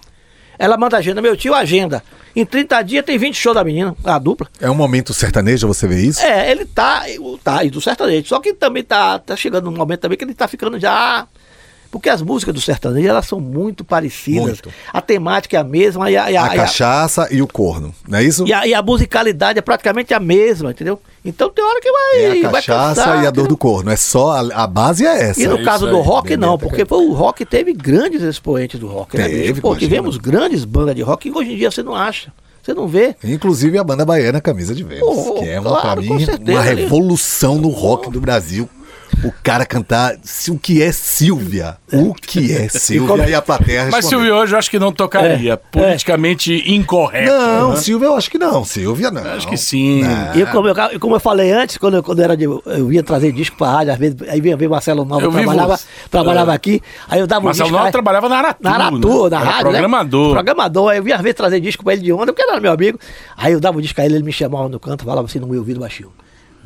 Ela 0.60 0.76
manda 0.76 0.98
agenda, 0.98 1.22
meu 1.22 1.38
tio, 1.38 1.54
agenda. 1.54 2.04
Em 2.36 2.46
30 2.46 2.82
dias 2.82 3.06
tem 3.06 3.18
20 3.18 3.34
shows 3.34 3.56
da 3.56 3.64
menina, 3.64 3.96
a 4.04 4.20
dupla. 4.20 4.48
É 4.60 4.70
um 4.70 4.76
momento 4.76 5.14
sertanejo, 5.14 5.66
você 5.66 5.88
vê 5.88 6.02
isso? 6.02 6.22
É, 6.22 6.52
ele 6.52 6.66
tá, 6.66 7.04
tá, 7.42 7.64
e 7.64 7.70
do 7.70 7.80
sertanejo. 7.80 8.28
Só 8.28 8.42
que 8.42 8.54
também 8.54 8.84
tá, 8.84 9.18
tá 9.20 9.38
chegando 9.38 9.70
um 9.70 9.74
momento 9.74 10.02
também 10.02 10.18
que 10.18 10.26
ele 10.26 10.34
tá 10.34 10.50
ficando 10.50 10.78
já. 10.78 11.26
Porque 11.92 12.08
as 12.08 12.22
músicas 12.22 12.54
do 12.54 12.62
sertanejo, 12.62 13.08
elas 13.08 13.26
são 13.26 13.40
muito 13.40 13.84
parecidas. 13.84 14.44
Muito. 14.62 14.70
A 14.94 15.02
temática 15.02 15.58
é 15.58 15.60
a 15.60 15.64
mesma 15.64 16.12
e 16.12 16.16
a, 16.16 16.30
e 16.32 16.38
a- 16.38 16.44
A 16.44 16.48
e 16.48 16.52
a- 16.52 16.56
cachaça 16.62 17.28
e 17.32 17.42
o 17.42 17.48
corno, 17.48 17.94
não 18.08 18.20
é 18.20 18.24
isso? 18.24 18.46
e 18.46 18.54
a, 18.54 18.68
e 18.68 18.76
a 18.76 18.82
musicalidade 18.84 19.58
é 19.58 19.62
praticamente 19.62 20.14
a 20.14 20.20
mesma, 20.20 20.70
entendeu? 20.70 21.02
Então 21.26 21.50
tem 21.50 21.66
hora 21.66 21.82
que 21.82 21.92
vai. 21.92 22.22
É 22.22 22.46
a 22.46 22.50
vai 22.50 22.62
cachaça 22.62 23.02
cansar, 23.04 23.24
e 23.24 23.28
a 23.28 23.32
dor 23.32 23.48
do 23.48 23.58
corno. 23.58 23.90
É 23.90 23.96
só 23.96 24.34
a, 24.34 24.64
a 24.64 24.68
base 24.68 25.04
é 25.04 25.30
essa. 25.30 25.42
E 25.42 25.48
no 25.48 25.56
isso 25.56 25.66
caso 25.66 25.86
aí, 25.88 25.92
do 25.92 26.00
rock, 26.00 26.38
não, 26.38 26.60
porque 26.60 26.86
foi 26.86 27.04
o 27.06 27.14
rock 27.14 27.44
teve 27.44 27.74
grandes 27.74 28.22
expoentes 28.22 28.80
do 28.80 28.88
rock. 28.88 29.18
né, 29.18 29.28
Teve, 29.28 29.48
bicho? 29.50 29.62
Pô, 29.62 29.70
imagina. 29.70 29.90
tivemos 29.90 30.18
grandes 30.18 30.66
bandas 30.66 30.96
de 30.96 31.02
rock 31.02 31.32
que 31.32 31.36
hoje 31.38 31.54
em 31.54 31.58
dia 31.58 31.72
você 31.72 31.82
não 31.82 31.96
acha. 31.96 32.32
Você 32.62 32.74
não 32.74 32.88
vê. 32.88 33.16
Inclusive 33.24 33.78
a 33.80 33.84
banda 33.84 34.06
baiana 34.06 34.40
Camisa 34.40 34.76
de 34.76 34.84
Vênus, 34.84 35.02
Oh, 35.08 35.34
que 35.40 35.50
é 35.50 35.60
uma, 35.60 35.82
claro, 35.82 36.04
pra 36.04 36.14
mim 36.14 36.24
certeza, 36.26 36.52
uma 36.52 36.62
ali. 36.62 36.82
revolução 36.84 37.56
no 37.56 37.70
rock 37.70 38.12
do 38.12 38.22
Brasil. 38.22 38.70
O 39.24 39.34
cara 39.44 39.66
cantar 39.66 40.16
se- 40.24 40.50
o 40.52 40.58
que 40.58 40.82
é 40.82 40.92
Silvia. 40.92 41.78
O 41.92 42.14
que 42.14 42.54
é 42.56 42.68
Silvia 42.72 43.28
e 43.30 43.36
a 43.36 43.42
plateia 43.42 43.90
Mas. 43.92 44.06
Silvio 44.06 44.34
hoje 44.36 44.54
eu 44.54 44.60
acho 44.60 44.70
que 44.72 44.80
não 44.80 44.92
tocaria. 44.92 45.58
Politicamente 45.58 46.64
incorreto. 46.74 47.32
Não, 47.32 47.72
né? 47.72 47.76
Silvia 47.78 48.08
eu 48.08 48.16
acho 48.16 48.32
que 48.32 48.38
não. 48.38 48.64
Silvia 48.64 49.12
não. 49.12 49.22
Acho 49.24 49.48
que 49.48 49.58
sim. 49.58 50.02
E 50.36 50.46
como 50.48 50.68
eu, 50.68 51.00
como 51.00 51.16
eu 51.16 51.20
falei 51.20 51.52
antes, 51.52 51.78
quando 51.78 51.96
eu, 51.98 52.04
quando 52.04 52.20
eu 52.20 52.26
era 52.26 52.38
de, 52.38 52.46
eu 52.46 52.88
vinha 52.88 53.04
trazer 53.04 53.32
disco 53.32 53.58
pra 53.58 53.70
rádio, 53.72 53.94
às 53.94 54.00
vezes, 54.00 54.16
aí 54.30 54.40
vinha 54.40 54.56
ver 54.56 54.70
Marcelo 54.70 55.04
Nova, 55.04 55.26
Eu 55.26 55.32
trabalhava, 55.32 55.78
você. 55.78 55.86
trabalhava 56.10 56.54
aqui, 56.54 56.82
aí 57.10 57.20
eu 57.20 57.28
dava 57.28 57.42
um 57.42 57.46
Marcelo 57.46 57.66
disco. 57.68 57.76
Nova 57.76 57.88
aí- 57.88 57.92
trabalhava 57.92 58.30
na 58.30 58.38
Aratu. 58.38 58.64
Na 58.64 58.72
Aratu, 58.76 59.24
né? 59.24 59.30
na 59.30 59.42
Era 59.42 59.50
rádio. 59.50 59.70
Programador. 59.72 60.28
Né? 60.28 60.34
Programador. 60.34 60.90
Aí 60.92 60.98
eu 60.98 61.04
vinha 61.04 61.16
às 61.16 61.22
vezes 61.22 61.36
trazer 61.36 61.60
disco 61.60 61.84
pra 61.84 61.94
ele 61.94 62.04
de 62.04 62.14
onda, 62.14 62.28
porque 62.28 62.42
ele 62.42 62.52
era 62.52 62.62
meu 62.62 62.72
amigo. 62.72 62.98
Aí 63.36 63.54
eu 63.54 63.60
dava 63.60 63.78
um 63.78 63.82
disco 63.82 64.00
a 64.00 64.06
ele, 64.06 64.16
ele 64.16 64.24
me 64.24 64.32
chamava 64.32 64.70
no 64.70 64.80
canto, 64.80 65.04
falava 65.04 65.28
assim 65.28 65.40
no 65.40 65.48
meu 65.48 65.60
ouvido 65.60 65.80
baixinho. 65.80 66.12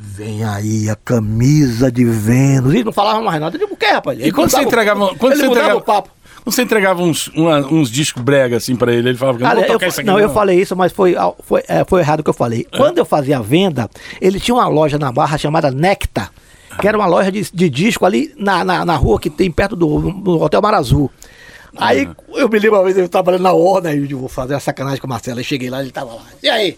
Vem 0.05 0.43
aí 0.43 0.89
a 0.89 0.95
camisa 0.97 1.91
de 1.91 2.03
Vênus. 2.03 2.73
E 2.73 2.83
não 2.83 2.91
falava 2.91 3.21
mais 3.21 3.39
nada. 3.39 3.55
Eu 3.55 3.61
digo, 3.61 3.73
o 3.73 3.77
que, 3.77 3.85
rapaz? 3.85 4.19
E 4.21 4.31
quando 4.31 4.49
você 4.51 4.57
o- 4.57 4.61
entregava. 4.63 5.15
Quando 5.15 5.31
ele 5.33 5.41
você 5.41 5.47
entregava, 5.47 5.75
o 5.77 5.81
papo. 5.81 6.09
Quando 6.43 6.53
você 6.55 6.61
entregava 6.61 7.01
uns, 7.01 7.27
uma- 7.29 7.59
uns 7.59 7.89
discos 7.89 8.21
brega 8.21 8.57
assim 8.57 8.75
pra 8.75 8.91
ele, 8.93 9.09
ele 9.09 9.17
falava 9.17 9.37
que 9.37 9.43
não 9.45 9.51
vou 9.51 9.61
eu, 9.61 9.67
tocar 9.67 9.87
isso 9.87 10.01
aqui. 10.01 10.07
não, 10.09 10.19
eu 10.19 10.29
falei 10.29 10.59
isso, 10.59 10.75
mas 10.75 10.91
foi, 10.91 11.15
foi, 11.43 11.63
é, 11.69 11.85
foi 11.85 12.01
errado 12.01 12.19
o 12.19 12.23
que 12.23 12.29
eu 12.29 12.33
falei. 12.33 12.67
Quando 12.75 12.97
eu 12.97 13.05
fazia 13.05 13.37
a 13.37 13.41
venda, 13.41 13.89
ele 14.19 14.41
tinha 14.41 14.53
uma 14.53 14.67
loja 14.67 14.99
na 14.99 15.09
Barra 15.09 15.37
chamada 15.37 15.71
Necta, 15.71 16.29
que 16.81 16.87
era 16.87 16.97
uma 16.97 17.07
loja 17.07 17.31
de, 17.31 17.49
de 17.53 17.69
disco 17.69 18.05
ali 18.05 18.33
na, 18.37 18.63
na, 18.65 18.83
na 18.85 18.95
rua 18.97 19.17
que 19.19 19.29
tem 19.29 19.49
perto 19.49 19.75
do, 19.75 20.11
do 20.11 20.41
Hotel 20.41 20.61
Mar 20.61 20.73
Azul. 20.73 21.09
Aí 21.77 22.07
eu 22.35 22.49
me 22.49 22.59
lembro 22.59 22.77
uma 22.77 22.83
vez 22.83 22.97
eu 22.97 23.07
trabalhando 23.07 23.41
na 23.43 23.53
Ordem, 23.53 23.93
aí 23.93 23.97
eu 23.99 24.05
digo, 24.05 24.19
vou 24.19 24.29
fazer 24.29 24.53
uma 24.53 24.59
sacanagem 24.59 24.99
com 24.99 25.07
o 25.07 25.09
Marcelo. 25.09 25.39
Aí 25.39 25.43
cheguei 25.45 25.69
lá, 25.69 25.81
ele 25.81 25.91
tava 25.91 26.13
lá. 26.13 26.21
E 26.43 26.49
aí? 26.49 26.77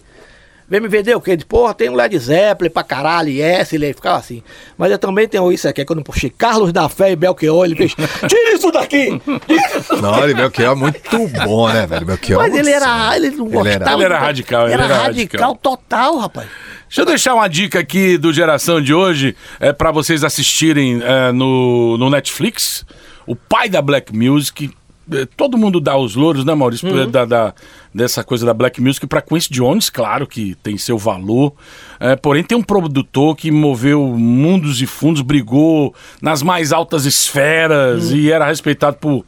Vem 0.68 0.80
me 0.80 0.88
vender 0.88 1.14
o 1.16 1.20
quê? 1.20 1.38
Porra, 1.48 1.72
tem 1.74 1.88
um 1.88 1.94
Led 1.94 2.18
Zeppelin 2.18 2.70
pra 2.70 2.82
caralho, 2.82 3.28
yes, 3.30 3.72
ele 3.72 3.92
ficava 3.94 4.18
assim. 4.18 4.42
Mas 4.76 4.90
eu 4.90 4.98
também 4.98 5.28
tenho 5.28 5.52
isso 5.52 5.68
aqui, 5.68 5.84
quando 5.84 6.00
eu 6.00 6.04
puxei 6.04 6.28
Carlos 6.28 6.72
da 6.72 6.88
Fé 6.88 7.12
e 7.12 7.16
Belchior, 7.16 7.64
ele 7.64 7.76
fez, 7.76 7.94
tira 7.94 8.52
isso 8.54 8.72
daqui! 8.72 9.20
Não, 10.02 10.24
ele 10.24 10.34
Belchior 10.34 10.72
é 10.72 10.74
muito 10.74 11.00
bom, 11.44 11.68
né, 11.68 11.86
velho? 11.86 12.04
Belchior. 12.06 12.42
Mas 12.42 12.54
ele 12.54 12.70
era, 12.70 13.16
ele 13.16 13.30
não 13.30 13.46
Ele 13.46 13.56
era- 13.68 13.78
gostava. 13.78 13.94
Ele 13.96 14.04
era 14.04 14.18
radical, 14.18 14.64
ele 14.64 14.74
Era, 14.74 14.84
era 14.86 14.94
radical, 14.96 15.40
radical. 15.40 15.56
total, 15.62 16.18
rapaz. 16.18 16.48
Deixa 16.88 17.00
eu 17.02 17.06
deixar 17.06 17.34
uma 17.34 17.48
dica 17.48 17.78
aqui 17.80 18.18
do 18.18 18.32
Geração 18.32 18.80
de 18.80 18.92
hoje, 18.92 19.36
é 19.60 19.72
para 19.72 19.90
vocês 19.92 20.24
assistirem 20.24 21.00
é, 21.02 21.30
no, 21.32 21.96
no 21.98 22.10
Netflix. 22.10 22.84
O 23.26 23.34
pai 23.36 23.68
da 23.68 23.80
Black 23.82 24.12
Music. 24.16 24.70
É, 25.12 25.24
Todo 25.36 25.56
mundo 25.56 25.80
dá 25.80 25.96
os 25.96 26.14
louros, 26.16 26.44
né, 26.44 26.54
Maurício? 26.54 26.88
Uhum. 26.88 27.10
Da, 27.10 27.24
da- 27.24 27.54
dessa 27.94 28.22
coisa 28.24 28.44
da 28.44 28.52
Black 28.52 28.80
Music 28.80 29.06
para 29.06 29.22
Quincy 29.22 29.48
Jones, 29.52 29.88
claro 29.88 30.26
que 30.26 30.54
tem 30.62 30.76
seu 30.76 30.98
valor. 30.98 31.52
É, 31.98 32.14
porém, 32.16 32.42
tem 32.44 32.56
um 32.58 32.62
produtor 32.62 33.34
que 33.36 33.50
moveu 33.50 34.02
mundos 34.16 34.82
e 34.82 34.86
fundos, 34.86 35.22
brigou 35.22 35.94
nas 36.20 36.42
mais 36.42 36.72
altas 36.72 37.06
esferas 37.06 38.10
Uhum. 38.10 38.16
e 38.16 38.30
era 38.30 38.44
respeitado 38.46 38.96
por 38.96 39.24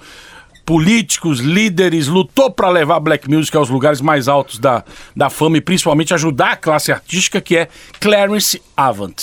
políticos, 0.67 1.41
líderes, 1.41 2.09
lutou 2.09 2.51
para 2.51 2.69
levar 2.69 2.97
a 2.97 3.01
Black 3.01 3.31
Music 3.31 3.57
aos 3.57 3.71
lugares 3.71 4.01
mais 4.03 4.29
altos 4.29 4.59
da, 4.59 4.85
da 5.17 5.31
fama 5.31 5.57
e 5.57 5.61
principalmente 5.63 6.13
ajudar 6.13 6.51
a 6.53 6.57
classe 6.57 6.93
artística, 6.93 7.41
que 7.41 7.57
é 7.57 7.69
Clarence 7.99 8.61
Avant. 8.77 9.15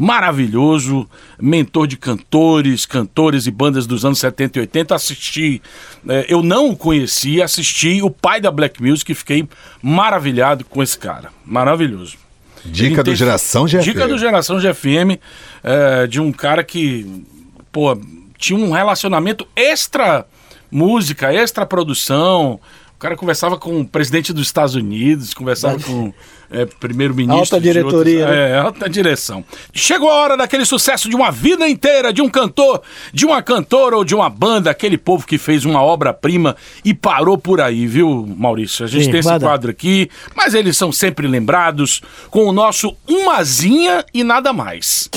Maravilhoso, 0.00 1.06
mentor 1.38 1.86
de 1.86 1.98
cantores, 1.98 2.86
cantores 2.86 3.46
e 3.46 3.50
bandas 3.50 3.86
dos 3.86 4.02
anos 4.02 4.18
70 4.18 4.58
e 4.58 4.60
80. 4.62 4.94
Assisti, 4.94 5.60
eh, 6.08 6.24
eu 6.26 6.42
não 6.42 6.70
o 6.70 6.76
conhecia, 6.76 7.44
assisti 7.44 8.00
o 8.00 8.10
pai 8.10 8.40
da 8.40 8.50
Black 8.50 8.82
Music 8.82 9.12
e 9.12 9.14
fiquei 9.14 9.46
maravilhado 9.82 10.64
com 10.64 10.82
esse 10.82 10.98
cara. 10.98 11.28
Maravilhoso. 11.44 12.16
Dica 12.64 13.04
do 13.04 13.14
Geração 13.14 13.66
GFM. 13.66 13.82
Dica 13.82 14.08
do 14.08 14.16
Geração 14.16 14.58
GFM, 14.58 15.20
é, 15.62 16.06
de 16.06 16.18
um 16.18 16.32
cara 16.32 16.64
que, 16.64 17.22
pô, 17.70 17.94
tinha 18.38 18.58
um 18.58 18.70
relacionamento 18.70 19.46
extra 19.54 20.26
música, 20.70 21.30
extra 21.30 21.66
produção. 21.66 22.58
O 22.94 22.98
cara 22.98 23.16
conversava 23.16 23.58
com 23.58 23.82
o 23.82 23.86
presidente 23.86 24.32
dos 24.32 24.46
Estados 24.46 24.74
Unidos, 24.74 25.34
conversava 25.34 25.78
com 25.78 26.10
é, 26.50 26.66
primeiro-ministro. 26.66 27.40
Alta 27.56 27.60
diretoria, 27.60 28.18
outros- 28.26 28.36
né? 28.38 28.50
É, 28.50 28.56
alta 28.58 28.88
direção. 28.90 29.44
Chegou 29.72 30.10
a 30.10 30.14
hora 30.14 30.36
daquele 30.36 30.64
sucesso 30.64 31.08
de 31.08 31.14
uma 31.16 31.30
vida 31.30 31.68
inteira, 31.68 32.12
de 32.12 32.20
um 32.20 32.28
cantor, 32.28 32.82
de 33.12 33.24
uma 33.24 33.42
cantora 33.42 33.96
ou 33.96 34.04
de 34.04 34.14
uma 34.14 34.28
banda, 34.28 34.70
aquele 34.70 34.98
povo 34.98 35.26
que 35.26 35.38
fez 35.38 35.64
uma 35.64 35.82
obra-prima 35.82 36.56
e 36.84 36.92
parou 36.92 37.38
por 37.38 37.60
aí, 37.60 37.86
viu, 37.86 38.26
Maurício? 38.36 38.84
A 38.84 38.88
gente 38.88 39.04
Sim, 39.04 39.10
tem 39.10 39.20
esse 39.20 39.38
quadro 39.38 39.70
aqui, 39.70 40.10
mas 40.34 40.54
eles 40.54 40.76
são 40.76 40.90
sempre 40.90 41.26
lembrados 41.26 42.00
com 42.30 42.44
o 42.46 42.52
nosso 42.52 42.96
Umazinha 43.08 44.04
e 44.12 44.24
nada 44.24 44.52
mais. 44.52 45.08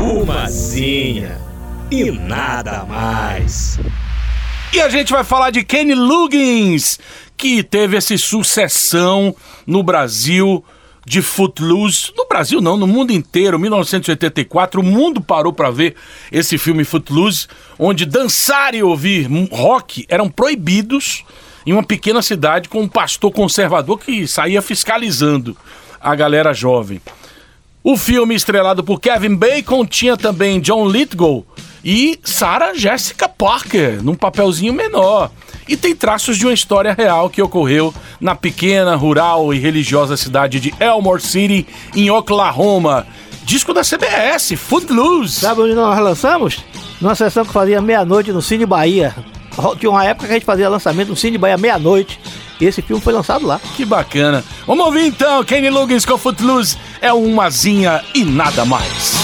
Umazinha 0.00 1.38
e 1.90 2.10
nada 2.10 2.84
mais. 2.84 3.78
E 4.72 4.80
a 4.80 4.88
gente 4.88 5.12
vai 5.12 5.22
falar 5.22 5.50
de 5.50 5.62
Kenny 5.62 5.94
Loggins, 5.94 6.98
que 7.36 7.62
teve 7.62 7.96
essa 7.96 8.16
sucessão 8.16 9.34
no 9.66 9.82
Brasil 9.82 10.64
de 11.04 11.20
Footloose. 11.20 12.12
No 12.16 12.26
Brasil 12.28 12.60
não, 12.60 12.76
no 12.76 12.86
mundo 12.86 13.12
inteiro, 13.12 13.58
1984, 13.58 14.80
o 14.80 14.84
mundo 14.84 15.20
parou 15.20 15.52
para 15.52 15.70
ver 15.70 15.94
esse 16.30 16.56
filme 16.56 16.84
Footloose, 16.84 17.48
onde 17.78 18.06
dançar 18.06 18.74
e 18.74 18.82
ouvir 18.82 19.28
rock 19.50 20.06
eram 20.08 20.28
proibidos 20.28 21.24
em 21.66 21.72
uma 21.72 21.82
pequena 21.82 22.22
cidade 22.22 22.68
com 22.68 22.82
um 22.82 22.88
pastor 22.88 23.32
conservador 23.32 23.98
que 23.98 24.26
saía 24.26 24.62
fiscalizando 24.62 25.56
a 26.00 26.14
galera 26.14 26.52
jovem. 26.52 27.00
O 27.84 27.96
filme, 27.96 28.34
estrelado 28.34 28.84
por 28.84 29.00
Kevin 29.00 29.34
Bacon, 29.34 29.84
tinha 29.84 30.16
também 30.16 30.60
John 30.60 30.88
Lithgow 30.88 31.44
e 31.84 32.18
Sarah 32.22 32.74
Jessica 32.74 33.28
Parker, 33.28 34.02
num 34.02 34.14
papelzinho 34.14 34.72
menor. 34.72 35.30
E 35.68 35.76
tem 35.76 35.94
traços 35.94 36.36
de 36.36 36.46
uma 36.46 36.52
história 36.52 36.92
real 36.92 37.30
que 37.30 37.40
ocorreu 37.40 37.94
na 38.20 38.34
pequena, 38.34 38.96
rural 38.96 39.54
e 39.54 39.58
religiosa 39.58 40.16
cidade 40.16 40.60
de 40.60 40.74
Elmore 40.80 41.20
City, 41.20 41.66
em 41.94 42.10
Oklahoma. 42.10 43.06
Disco 43.44 43.72
da 43.72 43.82
CBS, 43.82 44.54
Footloose. 44.56 45.40
Sabe 45.40 45.62
onde 45.62 45.74
nós 45.74 45.98
lançamos? 45.98 46.64
Numa 47.00 47.14
sessão 47.14 47.44
que 47.44 47.52
fazia 47.52 47.80
meia-noite 47.80 48.32
no 48.32 48.42
Cine 48.42 48.66
Bahia. 48.66 49.14
Tinha 49.78 49.90
uma 49.90 50.04
época 50.04 50.26
que 50.26 50.32
a 50.32 50.36
gente 50.36 50.46
fazia 50.46 50.68
lançamento 50.68 51.08
no 51.08 51.16
Cine 51.16 51.38
Bahia 51.38 51.56
meia-noite. 51.56 52.18
E 52.60 52.64
esse 52.64 52.80
filme 52.80 53.02
foi 53.02 53.12
lançado 53.12 53.46
lá. 53.46 53.60
Que 53.76 53.84
bacana. 53.84 54.44
Vamos 54.66 54.86
ouvir 54.86 55.06
então, 55.06 55.42
Kenny 55.44 55.70
Loggins 55.70 56.04
com 56.04 56.16
Footloose. 56.16 56.76
É 57.00 57.12
umazinha 57.12 58.02
e 58.14 58.24
nada 58.24 58.64
mais. 58.64 59.21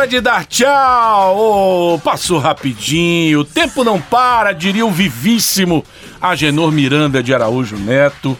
Hora 0.00 0.08
de 0.08 0.18
dar 0.18 0.46
tchau! 0.46 1.36
Ô, 1.36 1.98
passou 1.98 2.38
rapidinho, 2.38 3.40
o 3.40 3.44
tempo 3.44 3.84
não 3.84 4.00
para, 4.00 4.54
diria 4.54 4.86
o 4.86 4.90
vivíssimo 4.90 5.84
Agenor 6.18 6.72
Miranda 6.72 7.22
de 7.22 7.34
Araújo 7.34 7.76
Neto. 7.76 8.34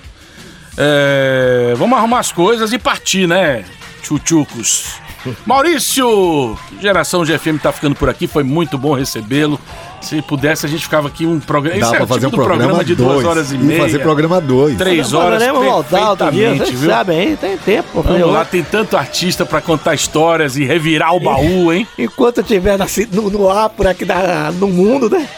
É, 0.75 1.75
vamos 1.77 1.99
arrumar 1.99 2.21
as 2.21 2.33
coisas 2.33 2.73
e 2.73 2.79
partir, 2.79 3.29
né, 3.29 3.67
tchutchucos? 4.01 4.95
Maurício, 5.45 6.59
Geração 6.81 7.27
GFM 7.27 7.59
tá 7.63 7.71
ficando 7.71 7.95
por 7.95 8.09
aqui, 8.09 8.27
foi 8.27 8.43
muito 8.43 8.79
bom 8.79 8.95
recebê-lo. 8.95 9.61
Se 10.01 10.23
pudesse, 10.23 10.65
a 10.65 10.69
gente 10.69 10.83
ficava 10.83 11.09
aqui 11.09 11.27
um 11.27 11.39
programa. 11.39 11.79
Dá 11.79 11.87
Esse 11.87 11.95
é 11.95 11.97
pra 11.99 12.05
o 12.05 12.09
fazer 12.09 12.21
tipo 12.27 12.29
um 12.29 12.31
do 12.41 12.45
programa, 12.45 12.63
programa 12.75 12.85
de 12.85 12.95
duas 12.95 13.13
dois. 13.15 13.27
horas 13.27 13.53
e 13.53 13.59
meia. 13.59 13.83
fazer 13.83 13.99
programa 13.99 14.41
dois. 14.41 14.77
Três 14.79 15.13
horas 15.13 15.39
Podemos 15.43 15.65
voltar 15.65 16.11
outro 16.11 16.33
dia, 16.33 16.55
vocês 16.55 16.71
viu? 16.81 16.91
sabem, 16.91 17.21
hein? 17.21 17.39
Tem 17.41 17.57
tempo 17.59 18.03
Vamos 18.03 18.33
lá, 18.33 18.45
tem 18.45 18.63
tanto 18.63 18.97
artista 18.97 19.45
pra 19.45 19.61
contar 19.61 19.95
histórias 19.95 20.57
e 20.57 20.65
revirar 20.65 21.15
o 21.15 21.21
baú, 21.21 21.73
hein? 21.73 21.87
Enquanto 21.99 22.39
eu 22.39 22.43
estiver 22.43 22.79
na 22.79 22.87
ci- 22.87 23.09
no, 23.13 23.29
no 23.31 23.49
ar 23.51 23.69
por 23.71 23.87
aqui 23.87 24.05
da- 24.05 24.51
no 24.59 24.69
mundo, 24.69 25.09
né? 25.11 25.29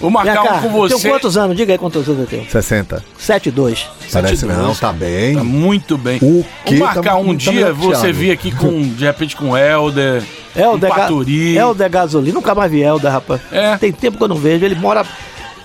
Vou 0.00 0.10
marcar 0.10 0.34
cá, 0.42 0.54
um 0.56 0.60
com 0.60 0.66
eu 0.66 0.70
você. 0.72 0.96
tenho 0.96 1.14
quantos 1.14 1.36
anos? 1.38 1.56
Diga 1.56 1.72
aí 1.72 1.78
quantos 1.78 2.06
anos 2.08 2.20
eu 2.20 2.26
tenho. 2.26 2.50
60. 2.50 3.02
7 3.18 3.48
e 3.48 3.52
2. 3.52 3.86
Parece 4.12 4.36
72. 4.36 4.58
não, 4.58 4.74
tá 4.74 4.92
bem. 4.92 5.34
Tá 5.36 5.44
muito 5.44 5.96
bem. 5.96 6.18
O 6.22 6.44
quê? 6.64 6.76
Vou 6.76 6.86
marcar 6.86 7.02
Tá- 7.02 7.16
um 7.16 7.28
tá 7.28 7.50
dia, 7.50 7.66
que 7.66 7.72
você 7.72 8.12
vir 8.12 8.30
aqui 8.30 8.50
com, 8.52 8.82
de 8.82 9.04
repente, 9.04 9.34
com 9.36 9.50
o 9.50 9.56
Helder, 9.56 10.22
Helder, 10.54 10.90
com 10.90 10.96
ga 10.96 11.02
Paturi. 11.02 11.56
Helder 11.56 11.90
Gasolina, 11.90 12.34
nunca 12.34 12.54
mais 12.54 12.70
vi 12.70 12.82
Helder, 12.82 13.10
rapaz. 13.10 13.40
É. 13.50 13.76
Tem 13.78 13.90
tempo 13.92 14.18
que 14.18 14.22
eu 14.24 14.28
não 14.28 14.36
vejo. 14.36 14.64
Ele 14.64 14.74
mora, 14.74 15.04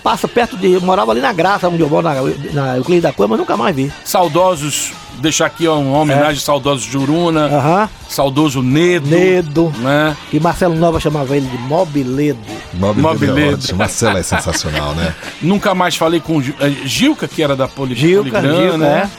passa 0.04 0.28
perto 0.28 0.58
de. 0.58 0.72
Eu 0.72 0.82
morava 0.82 1.12
ali 1.12 1.22
na 1.22 1.32
Graça, 1.34 1.68
onde 1.70 1.82
eu 1.82 1.90
moro, 1.90 2.04
na, 2.04 2.16
na 2.54 2.78
Euclides 2.78 3.04
da 3.04 3.12
Cunha, 3.14 3.28
mas 3.30 3.40
nunca 3.40 3.56
mais 3.58 3.76
vi. 3.76 3.92
Saudosos, 4.04 4.92
deixar 5.20 5.46
aqui 5.48 5.68
uma 5.68 6.00
homenagem 6.00 6.30
aos 6.36 6.44
saudosos 6.44 6.84
Juruna, 6.86 7.48
É. 7.50 7.56
Aham. 7.56 7.90
saudoso 8.10 8.62
Nedo, 8.62 9.08
Nedo. 9.10 9.74
né? 9.80 10.16
E 10.34 10.40
Marcelo 10.40 10.76
Nova 10.76 11.00
chamava 11.00 11.36
ele 11.36 11.46
de 11.48 11.58
Mobiledo. 11.58 12.40
Mob 12.74 13.00
Mobiledo. 13.02 13.34
Ledo. 13.36 13.54
ótimo. 13.64 13.80
Marcelo 13.80 14.18
é 14.18 14.24
sensacional, 14.24 14.94
né? 14.96 15.14
Nunca 15.42 15.74
mais 15.76 15.96
falei 15.96 16.20
com 16.20 16.42
eh, 16.42 16.70
Gilca, 16.86 17.28
que 17.28 17.42
era 17.44 17.56
da 17.56 17.68
Poli, 17.68 17.96
Gilca, 17.96 18.30
Poligrana, 18.42 18.62
Gilca, 18.64 18.78
né? 18.78 19.12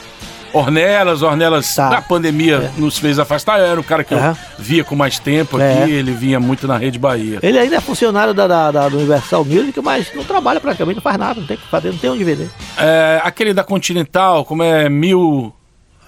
Ornelas, 0.53 1.21
Ornelas, 1.21 1.73
Tá. 1.75 1.89
na 1.89 2.01
pandemia 2.01 2.71
nos 2.77 2.97
fez 2.97 3.17
afastar. 3.19 3.59
Era 3.59 3.79
o 3.79 3.83
cara 3.83 4.03
que 4.03 4.13
Aham. 4.13 4.29
eu 4.57 4.63
via 4.63 4.83
com 4.83 4.95
mais 4.95 5.17
tempo 5.19 5.59
É. 5.59 5.81
aqui, 5.83 5.91
ele 5.91 6.11
vinha 6.11 6.39
muito 6.39 6.67
na 6.67 6.77
Rede 6.77 6.99
Bahia. 6.99 7.39
Ele 7.41 7.57
ainda 7.57 7.75
é 7.77 7.81
funcionário 7.81 8.33
da, 8.33 8.45
da, 8.47 8.71
da- 8.71 8.85
Universal 8.87 9.43
Music, 9.43 9.81
mas 9.81 10.07
não 10.15 10.23
trabalha 10.23 10.59
praticamente, 10.59 10.95
não 10.97 11.01
faz 11.01 11.17
nada, 11.17 11.39
não 11.39 11.47
tem 11.47 11.57
que 11.57 11.67
fazer, 11.67 11.91
não 11.91 11.97
tem 11.97 12.09
onde 12.09 12.23
vender. 12.23 12.49
É, 12.77 13.19
aquele 13.23 13.53
da 13.53 13.63
Continental, 13.63 14.45
como 14.45 14.61
é 14.63 14.87
mil. 14.87 15.51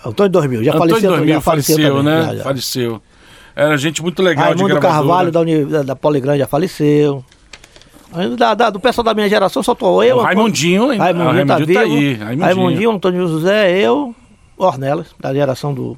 Antônio 0.06 0.32
2000, 0.32 0.64
já 0.64 0.72
Antônio 0.72 0.90
faleceu, 0.92 1.10
2000 1.12 1.34
já 1.36 1.42
faleceu, 1.42 1.76
faleceu, 1.78 1.96
também, 1.98 2.14
né? 2.14 2.26
já, 2.28 2.36
já. 2.36 2.44
Faleceu. 2.44 3.02
Era 3.56 3.78
gente 3.78 4.04
muito 4.04 4.22
legal 4.22 4.54
de 4.54 4.62
Raimundo 4.62 4.80
gravadora. 4.80 4.94
Carvalho 5.08 5.32
da, 5.32 5.40
Uni- 5.40 5.66
da, 5.66 5.82
da 5.82 5.96
Poligrande 5.96 6.40
já 6.40 6.48
faleceu. 6.48 7.24
Da, 8.38 8.54
da- 8.54 8.70
do 8.70 8.80
pessoal 8.80 9.04
da 9.04 9.14
minha 9.14 9.28
geração 9.28 9.62
só 9.64 9.74
tô 9.76 10.02
eu. 10.04 10.18
O 10.18 10.22
Raimundinho, 10.22 10.94
hein? 10.94 11.00
Raimundinho, 11.00 11.46
tá 11.48 11.54
Raimundinho 11.56 11.78
tá 11.80 11.84
vivo. 11.84 11.96
aí, 11.96 12.14
Raimundinho. 12.14 12.46
Raimundinho, 12.46 12.92
Antônio 12.92 13.28
José, 13.28 13.78
eu, 13.80 14.14
Ornelas, 14.58 15.08
da 15.20 15.34
geração 15.34 15.74
do. 15.74 15.98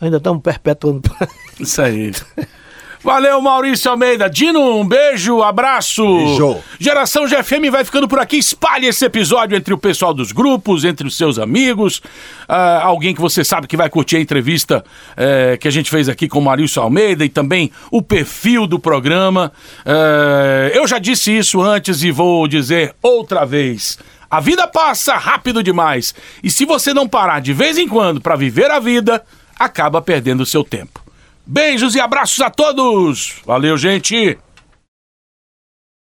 Ainda 0.00 0.18
estamos 0.18 0.42
perpetuando. 0.42 1.10
Isso 1.58 1.82
aí. 1.82 2.12
Valeu, 3.02 3.40
Maurício 3.40 3.90
Almeida. 3.90 4.28
Dino, 4.28 4.80
um 4.80 4.86
beijo, 4.86 5.40
abraço. 5.42 6.04
Beijo. 6.04 6.58
Geração 6.80 7.26
GFM 7.26 7.70
vai 7.70 7.84
ficando 7.84 8.08
por 8.08 8.18
aqui. 8.18 8.36
Espalhe 8.38 8.86
esse 8.86 9.04
episódio 9.04 9.56
entre 9.56 9.72
o 9.72 9.78
pessoal 9.78 10.12
dos 10.12 10.32
grupos, 10.32 10.84
entre 10.84 11.06
os 11.06 11.16
seus 11.16 11.38
amigos. 11.38 12.02
Ah, 12.48 12.82
alguém 12.82 13.14
que 13.14 13.20
você 13.20 13.44
sabe 13.44 13.68
que 13.68 13.76
vai 13.76 13.88
curtir 13.88 14.16
a 14.16 14.20
entrevista 14.20 14.84
eh, 15.16 15.56
que 15.60 15.68
a 15.68 15.70
gente 15.70 15.90
fez 15.90 16.08
aqui 16.08 16.26
com 16.28 16.40
o 16.40 16.42
Maurício 16.42 16.82
Almeida 16.82 17.24
e 17.24 17.28
também 17.28 17.70
o 17.90 18.02
perfil 18.02 18.66
do 18.66 18.80
programa. 18.80 19.52
Eh, 19.86 20.72
eu 20.74 20.86
já 20.86 20.98
disse 20.98 21.36
isso 21.36 21.62
antes 21.62 22.02
e 22.02 22.10
vou 22.10 22.48
dizer 22.48 22.94
outra 23.00 23.44
vez. 23.44 23.96
A 24.30 24.40
vida 24.40 24.66
passa 24.66 25.16
rápido 25.16 25.62
demais. 25.62 26.14
E 26.42 26.50
se 26.50 26.64
você 26.64 26.92
não 26.92 27.08
parar 27.08 27.40
de 27.40 27.52
vez 27.52 27.78
em 27.78 27.88
quando 27.88 28.20
para 28.20 28.36
viver 28.36 28.70
a 28.70 28.78
vida, 28.78 29.24
acaba 29.58 30.02
perdendo 30.02 30.42
o 30.42 30.46
seu 30.46 30.62
tempo. 30.62 31.02
Beijos 31.46 31.94
e 31.94 32.00
abraços 32.00 32.40
a 32.40 32.50
todos. 32.50 33.36
Valeu, 33.46 33.78
gente. 33.78 34.38